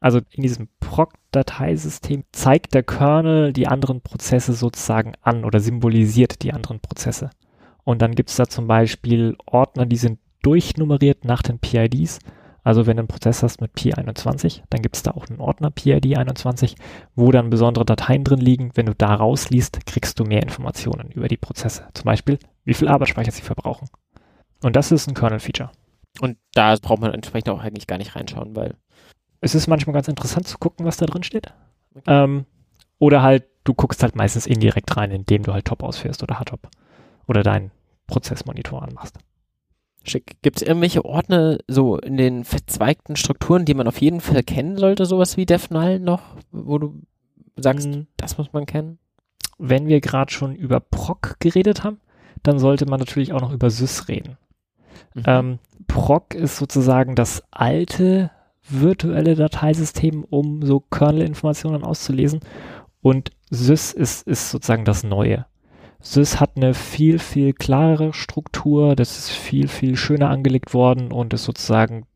Also 0.00 0.20
in 0.30 0.42
diesem 0.42 0.68
Proc-Dateisystem 0.80 2.24
zeigt 2.32 2.74
der 2.74 2.82
Kernel 2.82 3.52
die 3.52 3.68
anderen 3.68 4.00
Prozesse 4.00 4.52
sozusagen 4.52 5.12
an 5.22 5.44
oder 5.44 5.60
symbolisiert 5.60 6.42
die 6.42 6.52
anderen 6.52 6.80
Prozesse. 6.80 7.30
Und 7.84 8.02
dann 8.02 8.14
gibt 8.14 8.30
es 8.30 8.36
da 8.36 8.46
zum 8.46 8.66
Beispiel 8.66 9.36
Ordner, 9.46 9.86
die 9.86 9.96
sind 9.96 10.18
durchnummeriert 10.42 11.24
nach 11.24 11.42
den 11.42 11.58
PIDs 11.58 12.18
also 12.64 12.86
wenn 12.86 12.96
du 12.96 13.02
einen 13.02 13.08
Prozess 13.08 13.42
hast 13.42 13.60
mit 13.60 13.72
P21, 13.72 14.62
dann 14.70 14.82
gibt 14.82 14.94
es 14.94 15.02
da 15.02 15.12
auch 15.12 15.28
einen 15.28 15.40
Ordner 15.40 15.70
PID21, 15.70 16.76
wo 17.16 17.32
dann 17.32 17.50
besondere 17.50 17.84
Dateien 17.84 18.22
drin 18.22 18.38
liegen. 18.38 18.70
Wenn 18.74 18.86
du 18.86 18.94
da 18.94 19.14
rausliest, 19.14 19.84
kriegst 19.86 20.20
du 20.20 20.24
mehr 20.24 20.42
Informationen 20.42 21.10
über 21.10 21.26
die 21.26 21.36
Prozesse. 21.36 21.88
Zum 21.94 22.04
Beispiel, 22.04 22.38
wie 22.64 22.74
viel 22.74 22.88
Arbeitsspeicher 22.88 23.32
sie 23.32 23.42
verbrauchen. 23.42 23.88
Und 24.62 24.76
das 24.76 24.92
ist 24.92 25.08
ein 25.08 25.14
Kernel-Feature. 25.14 25.72
Und 26.20 26.36
da 26.54 26.76
braucht 26.80 27.00
man 27.00 27.12
entsprechend 27.12 27.50
auch 27.50 27.60
eigentlich 27.60 27.88
gar 27.88 27.98
nicht 27.98 28.14
reinschauen, 28.14 28.54
weil 28.54 28.76
es 29.40 29.56
ist 29.56 29.66
manchmal 29.66 29.94
ganz 29.94 30.06
interessant 30.06 30.46
zu 30.46 30.58
gucken, 30.58 30.86
was 30.86 30.98
da 30.98 31.06
drin 31.06 31.24
steht. 31.24 31.52
Okay. 31.96 32.04
Ähm, 32.06 32.46
oder 32.98 33.22
halt, 33.22 33.44
du 33.64 33.74
guckst 33.74 34.04
halt 34.04 34.14
meistens 34.14 34.46
indirekt 34.46 34.96
rein, 34.96 35.10
indem 35.10 35.42
du 35.42 35.52
halt 35.52 35.64
Top 35.64 35.82
ausführst 35.82 36.22
oder 36.22 36.38
Hardtop 36.38 36.68
oder 37.26 37.42
deinen 37.42 37.70
Prozessmonitor 38.06 38.82
anmachst. 38.82 39.18
Schick. 40.04 40.36
Gibt 40.42 40.56
es 40.56 40.66
irgendwelche 40.66 41.04
Ordner 41.04 41.58
so 41.68 41.96
in 41.96 42.16
den 42.16 42.44
verzweigten 42.44 43.16
Strukturen, 43.16 43.64
die 43.64 43.74
man 43.74 43.86
auf 43.86 44.00
jeden 44.00 44.20
Fall 44.20 44.42
kennen 44.42 44.76
sollte, 44.76 45.06
sowas 45.06 45.36
wie 45.36 45.46
DevNull 45.46 46.00
noch, 46.00 46.22
wo 46.50 46.78
du 46.78 47.02
sagst, 47.56 47.88
mhm. 47.88 48.06
das 48.16 48.38
muss 48.38 48.52
man 48.52 48.66
kennen? 48.66 48.98
Wenn 49.58 49.86
wir 49.86 50.00
gerade 50.00 50.32
schon 50.32 50.56
über 50.56 50.80
Proc 50.80 51.36
geredet 51.38 51.84
haben, 51.84 52.00
dann 52.42 52.58
sollte 52.58 52.86
man 52.86 52.98
natürlich 52.98 53.32
auch 53.32 53.40
noch 53.40 53.52
über 53.52 53.70
Sys 53.70 54.08
reden. 54.08 54.36
Mhm. 55.14 55.22
Ähm, 55.26 55.58
Proc 55.86 56.34
ist 56.34 56.56
sozusagen 56.56 57.14
das 57.14 57.42
alte 57.50 58.30
virtuelle 58.68 59.34
Dateisystem, 59.34 60.24
um 60.24 60.62
so 60.64 60.80
Kernel-Informationen 60.80 61.84
auszulesen. 61.84 62.40
Und 63.00 63.30
Sys 63.50 63.92
ist, 63.92 64.26
ist 64.26 64.50
sozusagen 64.50 64.84
das 64.84 65.04
neue. 65.04 65.46
Sys 66.02 66.40
hat 66.40 66.56
eine 66.56 66.74
viel, 66.74 67.18
viel 67.18 67.52
klarere 67.52 68.12
Struktur, 68.12 68.96
das 68.96 69.16
ist 69.18 69.30
viel, 69.30 69.68
viel 69.68 69.96
schöner 69.96 70.30
angelegt 70.30 70.74
worden 70.74 71.12
und 71.12 71.32
ist 71.32 71.44
sozusagen, 71.44 72.06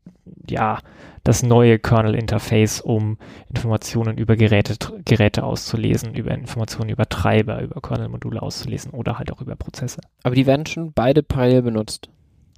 ja, 0.47 0.79
das 1.23 1.41
neue 1.41 1.79
Kernel-Interface, 1.79 2.81
um 2.81 3.17
Informationen 3.49 4.17
über 4.17 4.35
Geräte, 4.35 4.75
Geräte 5.05 5.43
auszulesen, 5.43 6.13
über 6.13 6.31
Informationen 6.31 6.89
über 6.89 7.07
Treiber, 7.07 7.61
über 7.61 7.81
Kernel-Module 7.81 8.41
auszulesen 8.41 8.91
oder 8.91 9.17
halt 9.17 9.31
auch 9.31 9.41
über 9.41 9.55
Prozesse. 9.55 10.01
Aber 10.23 10.35
die 10.35 10.45
werden 10.45 10.65
schon 10.65 10.93
beide 10.93 11.23
parallel 11.23 11.63
benutzt. 11.63 12.09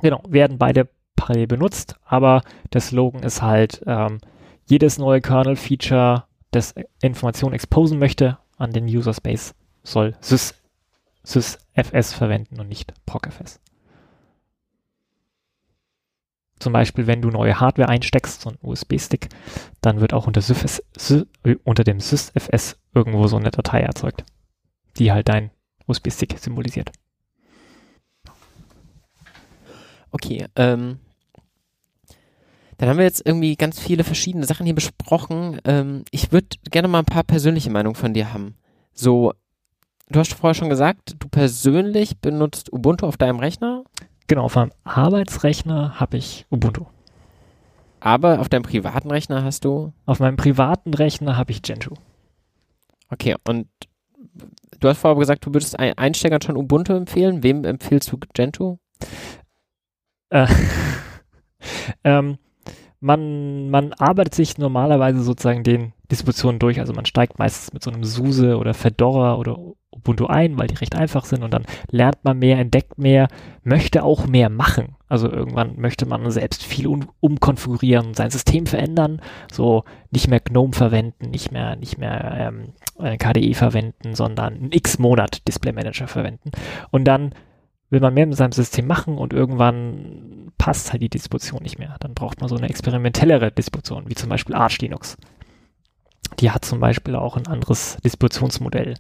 Genau, 0.02 0.24
werden 0.28 0.58
beide 0.58 0.90
parallel 1.16 1.48
benutzt, 1.48 1.96
aber 2.06 2.42
der 2.74 2.82
Slogan 2.82 3.24
ist 3.24 3.42
halt, 3.42 3.82
ähm, 3.86 4.20
jedes 4.66 4.98
neue 5.00 5.22
Kernel-Feature, 5.22 6.26
das 6.52 6.74
Informationen 7.02 7.54
exposen 7.54 8.00
möchte 8.00 8.38
an 8.58 8.72
den 8.72 8.86
User 8.86 9.14
Space, 9.14 9.56
soll 9.84 10.16
Sys 10.22 10.59
sysfs 11.30 12.14
verwenden 12.14 12.60
und 12.60 12.68
nicht 12.68 12.94
procfs. 13.06 13.60
Zum 16.60 16.74
Beispiel, 16.74 17.08
wenn 17.08 17.22
du 17.22 17.30
neue 17.30 17.60
Hardware 17.60 17.88
einsteckst, 17.88 18.42
so 18.42 18.50
ein 18.50 18.58
USB-Stick, 18.62 19.30
dann 19.80 20.02
wird 20.02 20.14
auch 20.14 20.28
unter, 20.28 20.42
Syfs, 20.42 20.84
Sy, 20.98 21.26
unter 21.64 21.86
dem 21.86 22.02
sysfs 22.02 22.78
irgendwo 22.94 23.28
so 23.28 23.38
eine 23.38 23.52
Datei 23.52 23.80
erzeugt, 23.80 24.26
die 24.98 25.12
halt 25.12 25.30
dein 25.30 25.52
USB-Stick 25.88 26.38
symbolisiert. 26.38 26.92
Okay, 30.12 30.48
ähm, 30.56 31.00
dann 32.78 32.90
haben 32.90 32.98
wir 32.98 33.06
jetzt 33.06 33.26
irgendwie 33.26 33.56
ganz 33.56 33.80
viele 33.80 34.04
verschiedene 34.04 34.46
Sachen 34.46 34.66
hier 34.66 34.76
besprochen. 34.76 35.62
Ähm, 35.64 36.04
ich 36.12 36.32
würde 36.32 36.48
gerne 36.72 36.88
mal 36.88 37.00
ein 37.00 37.06
paar 37.06 37.24
persönliche 37.24 37.70
Meinungen 37.70 37.96
von 37.96 38.14
dir 38.14 38.34
haben. 38.34 38.56
So, 38.94 39.34
du 40.10 40.20
hast 40.20 40.34
vorher 40.34 40.56
schon 40.56 40.70
gesagt, 40.70 41.16
du 41.20 41.28
persönlich 41.28 42.20
benutzt 42.20 42.72
Ubuntu 42.74 43.06
auf 43.06 43.18
deinem 43.18 43.40
Rechner? 43.40 43.84
Genau, 44.28 44.44
auf 44.44 44.56
meinem 44.56 44.72
Arbeitsrechner 44.84 46.00
habe 46.00 46.18
ich 46.18 46.46
Ubuntu. 46.50 46.86
Aber 48.00 48.40
auf 48.40 48.50
deinem 48.50 48.64
privaten 48.64 49.12
Rechner 49.12 49.44
hast 49.44 49.66
du? 49.66 49.94
Auf 50.06 50.20
meinem 50.20 50.38
privaten 50.38 50.94
Rechner 50.94 51.36
habe 51.38 51.52
ich 51.52 51.62
Gentoo. 51.62 51.96
Okay, 53.10 53.36
und 53.48 53.68
du 54.80 54.88
hast 54.88 55.00
vorher 55.00 55.20
gesagt, 55.20 55.46
du 55.46 55.54
würdest 55.54 55.78
Einsteigern 55.80 56.42
schon 56.42 56.58
Ubuntu 56.58 56.94
empfehlen. 56.94 57.44
Wem 57.44 57.66
empfiehlst 57.66 58.12
du 58.12 58.18
Gentoo? 58.34 58.78
Äh, 60.30 60.48
ähm, 62.04 62.38
man, 63.00 63.70
man 63.70 63.94
arbeitet 63.94 64.36
sich 64.36 64.58
normalerweise 64.58 65.22
sozusagen 65.22 65.64
den 65.64 65.94
Distributionen 66.12 66.60
durch. 66.60 66.80
Also 66.80 66.94
man 66.94 67.06
steigt 67.06 67.40
meistens 67.40 67.74
mit 67.74 67.84
so 67.84 67.92
einem 67.92 68.04
SUSE 68.04 68.58
oder 68.58 68.74
Fedora 68.74 69.36
oder 69.36 69.58
Ubuntu 69.92 70.28
ein, 70.28 70.58
weil 70.58 70.68
die 70.68 70.76
recht 70.76 70.96
einfach 70.96 71.26
sind 71.26 71.44
und 71.44 71.54
dann 71.54 71.66
lernt 71.90 72.24
man 72.24 72.38
mehr, 72.38 72.60
entdeckt 72.60 72.98
mehr, 72.98 73.28
möchte 73.64 74.04
auch 74.04 74.28
mehr 74.28 74.50
machen. 74.50 74.96
Also 75.08 75.30
irgendwann 75.32 75.80
möchte 75.80 76.06
man 76.06 76.30
selbst 76.30 76.64
viel 76.64 76.88
um, 76.88 77.10
umkonfigurieren, 77.20 78.14
sein 78.14 78.30
System 78.30 78.68
verändern, 78.68 79.22
so 79.52 79.84
nicht 80.12 80.28
mehr 80.28 80.40
GNOME 80.40 80.74
verwenden, 80.74 81.32
nicht 81.32 81.52
mehr, 81.52 81.76
nicht 81.76 81.98
mehr 81.98 82.36
ähm, 82.38 82.74
äh, 83.00 83.18
KDE 83.18 83.56
verwenden, 83.56 84.14
sondern 84.14 84.54
einen 84.54 84.72
X-Monat 84.72 85.48
Display 85.48 85.74
Manager 85.74 86.08
verwenden. 86.08 86.52
Und 86.92 87.06
dann 87.06 87.34
will 87.90 88.00
man 88.00 88.14
mehr 88.14 88.28
mit 88.28 88.38
seinem 88.38 88.52
System 88.52 88.86
machen 88.86 89.18
und 89.18 89.34
irgendwann 89.34 90.52
passt 90.58 90.92
halt 90.92 91.02
die 91.02 91.10
Distribution 91.10 91.64
nicht 91.64 91.80
mehr. 91.80 91.96
Dann 92.00 92.14
braucht 92.14 92.40
man 92.40 92.50
so 92.50 92.56
eine 92.56 92.70
experimentellere 92.70 93.52
Distribution, 93.52 94.06
wie 94.08 94.16
zum 94.16 94.30
Beispiel 94.30 94.56
Arch 94.56 94.80
Linux. 94.80 95.18
Die 96.40 96.52
hat 96.52 96.64
zum 96.64 96.80
Beispiel 96.80 97.16
auch 97.16 97.36
ein 97.36 97.48
anderes 97.48 97.98
Distributionsmodell. 98.04 98.94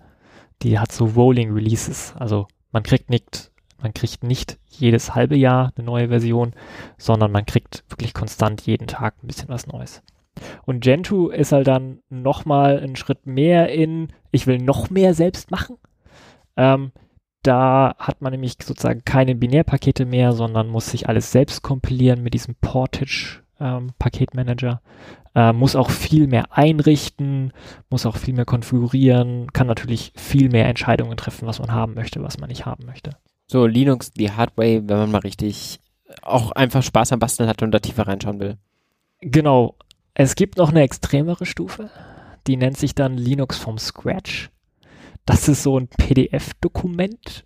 Die 0.61 0.79
hat 0.79 0.91
so 0.91 1.05
Rolling 1.05 1.51
Releases. 1.51 2.13
Also 2.17 2.47
man 2.71 2.83
kriegt 2.83 3.09
nicht, 3.09 3.51
man 3.81 3.93
kriegt 3.93 4.23
nicht 4.23 4.59
jedes 4.67 5.15
halbe 5.15 5.37
Jahr 5.37 5.71
eine 5.75 5.85
neue 5.85 6.09
Version, 6.09 6.53
sondern 6.97 7.31
man 7.31 7.45
kriegt 7.45 7.83
wirklich 7.89 8.13
konstant 8.13 8.61
jeden 8.61 8.87
Tag 8.87 9.15
ein 9.23 9.27
bisschen 9.27 9.49
was 9.49 9.67
Neues. 9.67 10.01
Und 10.65 10.81
Gentoo 10.81 11.29
ist 11.29 11.51
halt 11.51 11.67
dann 11.67 11.99
nochmal 12.09 12.79
einen 12.79 12.95
Schritt 12.95 13.25
mehr 13.25 13.69
in, 13.69 14.09
ich 14.31 14.47
will 14.47 14.57
noch 14.57 14.89
mehr 14.89 15.13
selbst 15.13 15.51
machen. 15.51 15.77
Ähm, 16.55 16.91
da 17.43 17.95
hat 17.97 18.21
man 18.21 18.31
nämlich 18.31 18.55
sozusagen 18.61 19.03
keine 19.05 19.35
Binärpakete 19.35 20.05
mehr, 20.05 20.33
sondern 20.33 20.67
muss 20.67 20.91
sich 20.91 21.07
alles 21.07 21.31
selbst 21.31 21.61
kompilieren 21.61 22.21
mit 22.21 22.33
diesem 22.33 22.55
Portage 22.55 23.41
ähm, 23.59 23.91
Paketmanager. 23.97 24.81
Äh, 25.35 25.53
muss 25.53 25.75
auch 25.75 25.91
viel 25.91 26.27
mehr 26.27 26.57
einrichten, 26.57 27.53
muss 27.89 28.05
auch 28.05 28.17
viel 28.17 28.33
mehr 28.33 28.45
konfigurieren, 28.45 29.53
kann 29.53 29.67
natürlich 29.67 30.11
viel 30.15 30.49
mehr 30.49 30.67
Entscheidungen 30.67 31.17
treffen, 31.17 31.47
was 31.47 31.59
man 31.59 31.71
haben 31.71 31.93
möchte, 31.93 32.23
was 32.23 32.39
man 32.39 32.49
nicht 32.49 32.65
haben 32.65 32.85
möchte. 32.85 33.11
So, 33.47 33.65
Linux, 33.65 34.11
die 34.11 34.31
Hardware, 34.31 34.87
wenn 34.87 34.97
man 34.97 35.11
mal 35.11 35.19
richtig 35.19 35.79
auch 36.21 36.51
einfach 36.51 36.83
Spaß 36.83 37.11
am 37.13 37.19
Basteln 37.19 37.47
hat 37.47 37.61
und 37.61 37.71
da 37.71 37.79
tiefer 37.79 38.07
reinschauen 38.07 38.39
will. 38.39 38.57
Genau. 39.21 39.75
Es 40.13 40.35
gibt 40.35 40.57
noch 40.57 40.69
eine 40.69 40.81
extremere 40.81 41.45
Stufe, 41.45 41.89
die 42.47 42.57
nennt 42.57 42.77
sich 42.77 42.95
dann 42.95 43.17
Linux 43.17 43.57
vom 43.57 43.77
Scratch. 43.77 44.49
Das 45.25 45.47
ist 45.47 45.63
so 45.63 45.79
ein 45.79 45.87
PDF-Dokument, 45.87 47.43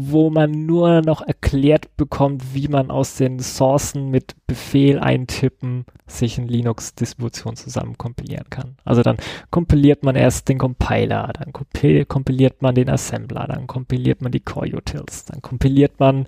wo 0.00 0.30
man 0.30 0.64
nur 0.64 1.02
noch 1.02 1.22
erklärt 1.22 1.96
bekommt, 1.96 2.54
wie 2.54 2.68
man 2.68 2.92
aus 2.92 3.16
den 3.16 3.40
Sourcen 3.40 4.10
mit 4.10 4.36
Befehl 4.46 5.00
eintippen 5.00 5.86
sich 6.06 6.38
eine 6.38 6.46
Linux-Distribution 6.46 7.56
zusammen 7.56 7.98
kompilieren 7.98 8.48
kann. 8.48 8.76
Also 8.84 9.02
dann 9.02 9.16
kompiliert 9.50 10.04
man 10.04 10.14
erst 10.14 10.48
den 10.48 10.58
Compiler, 10.58 11.32
dann 11.32 11.52
kompiliert 11.52 12.62
man 12.62 12.76
den 12.76 12.88
Assembler, 12.88 13.48
dann 13.48 13.66
kompiliert 13.66 14.22
man 14.22 14.30
die 14.30 14.38
Core-Utils, 14.38 15.24
dann 15.24 15.42
kompiliert 15.42 15.98
man 15.98 16.26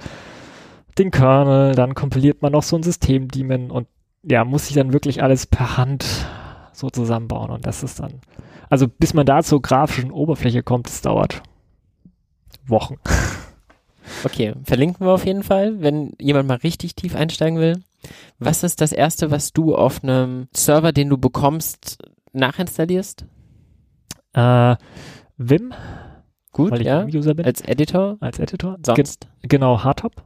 den 0.98 1.12
Kernel, 1.12 1.76
dann 1.76 1.94
kompiliert 1.94 2.42
man 2.42 2.50
noch 2.50 2.64
so 2.64 2.74
ein 2.74 2.82
System-Daemon 2.82 3.70
und 3.70 3.86
ja, 4.24 4.44
muss 4.44 4.66
sich 4.66 4.74
dann 4.74 4.92
wirklich 4.92 5.22
alles 5.22 5.46
per 5.46 5.76
Hand 5.76 6.04
so 6.72 6.90
zusammenbauen 6.90 7.50
und 7.50 7.66
das 7.66 7.84
ist 7.84 8.00
dann, 8.00 8.14
also 8.68 8.88
bis 8.88 9.14
man 9.14 9.26
da 9.26 9.44
zur 9.44 9.62
grafischen 9.62 10.10
Oberfläche 10.10 10.64
kommt, 10.64 10.88
das 10.88 11.02
dauert 11.02 11.40
Wochen. 12.66 12.96
Okay, 14.24 14.54
verlinken 14.64 15.06
wir 15.06 15.12
auf 15.12 15.26
jeden 15.26 15.42
Fall, 15.42 15.80
wenn 15.80 16.12
jemand 16.20 16.48
mal 16.48 16.58
richtig 16.58 16.94
tief 16.94 17.14
einsteigen 17.14 17.58
will. 17.58 17.82
Was 18.38 18.62
ist 18.62 18.80
das 18.80 18.92
erste, 18.92 19.30
was 19.30 19.52
du 19.52 19.74
auf 19.74 20.02
einem 20.02 20.48
Server, 20.54 20.92
den 20.92 21.08
du 21.08 21.18
bekommst, 21.18 21.98
nachinstallierst? 22.32 23.26
Äh, 24.32 24.76
Vim. 25.36 25.74
Gut, 26.52 26.72
weil 26.72 26.80
ich 26.80 26.86
ja. 26.86 27.04
User 27.04 27.34
bin. 27.34 27.46
Als 27.46 27.60
Editor? 27.60 28.16
Als 28.20 28.38
Editor. 28.38 28.76
Sonst? 28.84 29.28
Ge 29.40 29.48
genau, 29.48 29.82
Hardtop. 29.84 30.24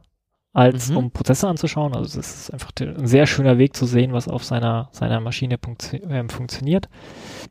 Als 0.53 0.89
mhm. 0.89 0.97
um 0.97 1.11
Prozesse 1.11 1.47
anzuschauen. 1.47 1.93
Also 1.93 2.19
es 2.19 2.35
ist 2.35 2.53
einfach 2.53 2.71
ein 2.79 3.07
sehr 3.07 3.27
schöner 3.27 3.57
Weg 3.57 3.75
zu 3.75 3.85
sehen, 3.85 4.13
was 4.13 4.27
auf 4.27 4.43
seiner, 4.43 4.89
seiner 4.91 5.19
Maschine 5.19 5.57
funktio 5.61 5.99
äh, 6.09 6.27
funktioniert. 6.29 6.87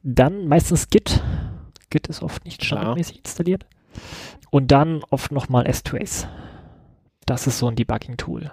Dann 0.03 0.49
meistens 0.49 0.89
Git. 0.89 1.23
Git 1.91 2.07
ist 2.07 2.23
oft 2.23 2.45
nicht 2.45 2.65
standardmäßig 2.65 3.19
installiert. 3.19 3.67
Und 4.51 4.71
dann 4.71 5.03
oft 5.11 5.33
nochmal 5.33 5.67
S-Trace. 5.67 6.29
Das 7.27 7.47
ist 7.47 7.59
so 7.59 7.69
ein 7.69 7.77
Debugging-Tool. 7.77 8.51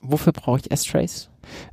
Wofür 0.00 0.32
brauche 0.32 0.60
ich 0.60 0.70
S-Trace? 0.70 1.30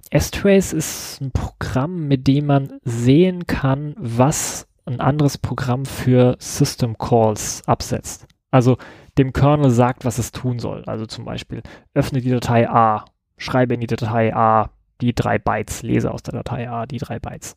S-Trace 0.09 0.73
ist 0.73 1.21
ein 1.21 1.31
Programm, 1.31 2.07
mit 2.07 2.27
dem 2.27 2.47
man 2.47 2.79
sehen 2.83 3.47
kann, 3.47 3.95
was 3.97 4.67
ein 4.85 4.99
anderes 4.99 5.37
Programm 5.37 5.85
für 5.85 6.35
System 6.39 6.97
Calls 6.97 7.61
absetzt. 7.67 8.27
Also 8.51 8.77
dem 9.17 9.33
Kernel 9.33 9.71
sagt, 9.71 10.05
was 10.05 10.17
es 10.17 10.31
tun 10.31 10.59
soll. 10.59 10.83
Also 10.85 11.05
zum 11.05 11.25
Beispiel, 11.25 11.61
öffne 11.93 12.21
die 12.21 12.29
Datei 12.29 12.69
A, 12.69 13.05
schreibe 13.37 13.73
in 13.73 13.79
die 13.79 13.87
Datei 13.87 14.35
A 14.35 14.71
die 15.01 15.13
drei 15.13 15.37
Bytes, 15.37 15.83
lese 15.83 16.11
aus 16.11 16.23
der 16.23 16.33
Datei 16.33 16.69
A 16.69 16.85
die 16.85 16.97
drei 16.97 17.19
Bytes. 17.19 17.55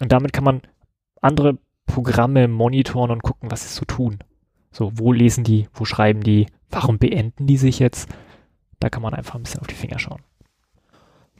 Und 0.00 0.12
damit 0.12 0.32
kann 0.32 0.44
man 0.44 0.62
andere 1.20 1.58
Programme 1.86 2.48
monitoren 2.48 3.10
und 3.10 3.22
gucken, 3.22 3.50
was 3.50 3.62
sie 3.62 3.74
so 3.74 3.84
tun. 3.84 4.18
So, 4.72 4.90
wo 4.94 5.12
lesen 5.12 5.44
die, 5.44 5.68
wo 5.74 5.84
schreiben 5.84 6.22
die, 6.22 6.46
warum 6.70 6.98
beenden 6.98 7.46
die 7.46 7.58
sich 7.58 7.78
jetzt? 7.78 8.08
Da 8.80 8.88
kann 8.88 9.02
man 9.02 9.14
einfach 9.14 9.36
ein 9.36 9.42
bisschen 9.42 9.60
auf 9.60 9.66
die 9.66 9.74
Finger 9.74 9.98
schauen. 9.98 10.22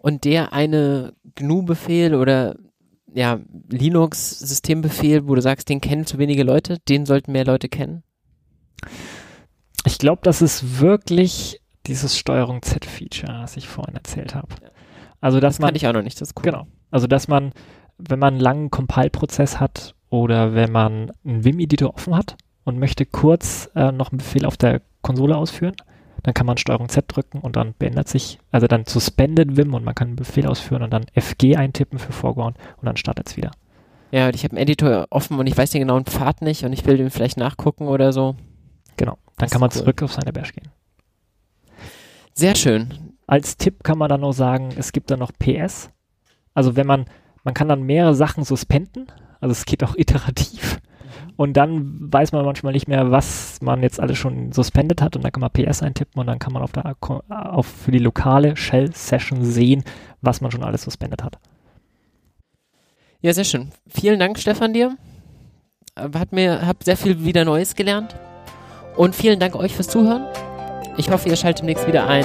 Und 0.01 0.25
der 0.25 0.53
eine 0.53 1.15
GNU-Befehl 1.35 2.15
oder 2.15 2.57
ja, 3.15 3.41
Linux-Systembefehl, 3.71 5.29
wo 5.29 5.35
du 5.35 5.43
sagst, 5.43 5.69
den 5.69 5.81
kennen 5.81 6.07
zu 6.07 6.19
wenige 6.19 6.45
Leute, 6.45 6.79
den 6.89 7.07
sollten 7.07 7.33
mehr 7.33 7.45
Leute 7.45 7.69
kennen? 7.69 8.03
Ich 9.85 9.99
glaube, 9.99 10.21
das 10.23 10.43
ist 10.43 10.81
wirklich 10.81 11.61
dieses 11.87 12.17
Steuerung 12.17 12.63
Z-Feature, 12.63 13.41
was 13.43 13.57
ich 13.57 13.69
vorhin 13.69 13.97
erzählt 13.97 14.35
habe. 14.35 14.49
Also, 15.21 15.41
dass 15.41 15.55
das 15.57 15.61
man. 15.61 15.69
kann 15.69 15.77
ich 15.77 15.87
auch 15.87 15.93
noch 15.93 16.03
nicht, 16.03 16.21
das 16.21 16.29
ist 16.29 16.39
cool. 16.39 16.45
Genau. 16.45 16.67
Also, 16.91 17.07
dass 17.07 17.29
man, 17.29 17.53
wenn 17.99 18.19
man 18.19 18.35
einen 18.35 18.41
langen 18.41 18.71
Compile-Prozess 18.71 19.61
hat 19.61 19.95
oder 20.09 20.55
wenn 20.55 20.73
man 20.73 21.13
einen 21.25 21.45
Vim-Editor 21.45 21.95
offen 21.95 22.17
hat, 22.17 22.37
und 22.65 22.79
möchte 22.79 23.07
kurz 23.07 23.71
äh, 23.75 23.93
noch 23.93 24.13
einen 24.13 24.19
Befehl 24.19 24.47
auf 24.47 24.57
der 24.57 24.83
Konsole 25.03 25.37
ausführen, 25.37 25.75
dann 26.23 26.35
kann 26.35 26.47
man 26.47 26.57
Steuerung 26.57 26.89
Z 26.89 27.05
drücken 27.09 27.41
und 27.41 27.57
dann 27.57 27.75
beendet 27.79 28.09
sich, 28.09 28.39
also 28.53 28.67
dann 28.67 28.85
suspended 28.87 29.57
Vim 29.57 29.75
und 29.75 29.85
man 29.85 29.95
kann 29.95 30.09
einen 30.09 30.17
Befehl 30.17 30.47
ausführen 30.47 30.83
und 30.83 30.91
dann 30.91 31.07
FG 31.15 31.57
eintippen 31.57 31.99
für 31.99 32.13
Foreground 32.13 32.57
und 32.77 32.87
dann 32.87 32.97
startet 32.97 33.29
es 33.29 33.37
wieder. 33.37 33.51
Ja, 34.13 34.29
ich 34.29 34.45
habe 34.45 34.53
einen 34.53 34.63
Editor 34.63 35.07
offen 35.11 35.39
und 35.39 35.47
ich 35.47 35.57
weiß 35.57 35.71
den 35.71 35.81
genauen 35.81 36.05
Pfad 36.05 36.43
nicht 36.43 36.65
und 36.65 36.73
ich 36.73 36.85
will 36.85 36.97
den 36.97 37.11
vielleicht 37.11 37.39
nachgucken 37.39 37.89
oder 37.89 38.13
so. 38.13 38.37
Genau, 38.97 39.19
dann 39.39 39.49
kann 39.49 39.61
man 39.61 39.71
cool. 39.71 39.81
zurück 39.81 40.03
auf 40.03 40.13
seine 40.13 40.33
Bash 40.33 40.53
gehen. 40.53 40.69
Sehr 42.35 42.55
schön. 42.55 43.15
Als 43.27 43.57
Tipp 43.57 43.83
kann 43.83 43.99
man 43.99 44.09
dann 44.09 44.21
noch 44.21 44.33
sagen, 44.33 44.71
es 44.77 44.93
gibt 44.93 45.11
dann 45.11 45.19
noch 45.19 45.33
PS. 45.39 45.91
Also 46.55 46.77
wenn 46.77 46.87
man, 46.87 47.07
man 47.45 47.55
kann 47.55 47.69
dann 47.69 47.83
mehrere 47.83 48.15
Sachen 48.15 48.45
suspenden, 48.45 49.07
also 49.41 49.53
es 49.53 49.65
geht 49.65 49.83
auch 49.83 49.95
iterativ. 49.97 50.79
Und 51.37 51.57
dann 51.57 52.13
weiß 52.13 52.33
man 52.33 52.45
manchmal 52.45 52.73
nicht 52.73 52.89
mehr, 52.89 53.11
was 53.11 53.59
man 53.63 53.83
jetzt 53.83 54.01
alles 54.01 54.19
schon 54.19 54.53
suspended 54.53 55.03
hat. 55.03 55.17
Und 55.17 55.25
dann 55.25 55.33
kann 55.33 55.41
man 55.41 55.51
PS 55.51 55.83
eintippen 55.83 56.21
und 56.21 56.27
dann 56.27 56.39
kann 56.39 56.53
man 56.53 56.63
auf 56.63 56.73
der, 56.73 56.97
auf 57.29 57.67
für 57.67 57.91
die 57.91 57.99
lokale 57.99 58.57
Shell-Session 58.57 59.45
sehen, 59.45 59.85
was 60.21 60.41
man 60.41 60.51
schon 60.51 60.65
alles 60.65 60.83
suspended 60.83 61.23
hat. 61.23 61.39
Ja, 63.21 63.33
sehr 63.33 63.45
schön. 63.45 63.71
Vielen 63.87 64.19
Dank, 64.19 64.39
Stefan, 64.39 64.73
dir. 64.73 64.97
Hat 65.97 66.33
mir, 66.33 66.67
hab 66.67 66.83
sehr 66.83 66.97
viel 66.97 67.25
wieder 67.25 67.45
Neues 67.45 67.75
gelernt. 67.75 68.17
Und 68.97 69.15
vielen 69.15 69.39
Dank 69.39 69.55
euch 69.55 69.75
fürs 69.75 69.89
Zuhören. 69.89 70.27
Ich 70.97 71.11
hoffe, 71.11 71.29
ihr 71.29 71.37
schaltet 71.37 71.61
demnächst 71.61 71.87
wieder 71.87 72.07
ein. 72.07 72.25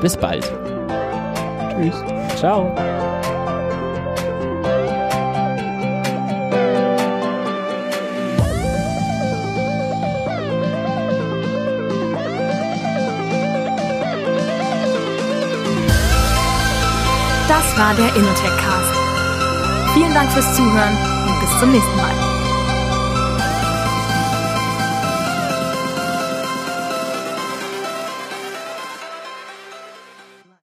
Bis 0.00 0.16
bald. 0.16 0.44
Tschüss. 1.74 1.94
Ciao. 2.36 2.74
Das 17.48 17.78
war 17.78 17.94
der 17.94 18.14
Innotech 18.14 18.56
Cast. 18.58 18.94
Vielen 19.94 20.12
Dank 20.12 20.30
fürs 20.30 20.54
Zuhören 20.54 20.96
und 21.26 21.40
bis 21.40 21.58
zum 21.58 21.72
nächsten 21.72 21.96
Mal. 21.96 22.27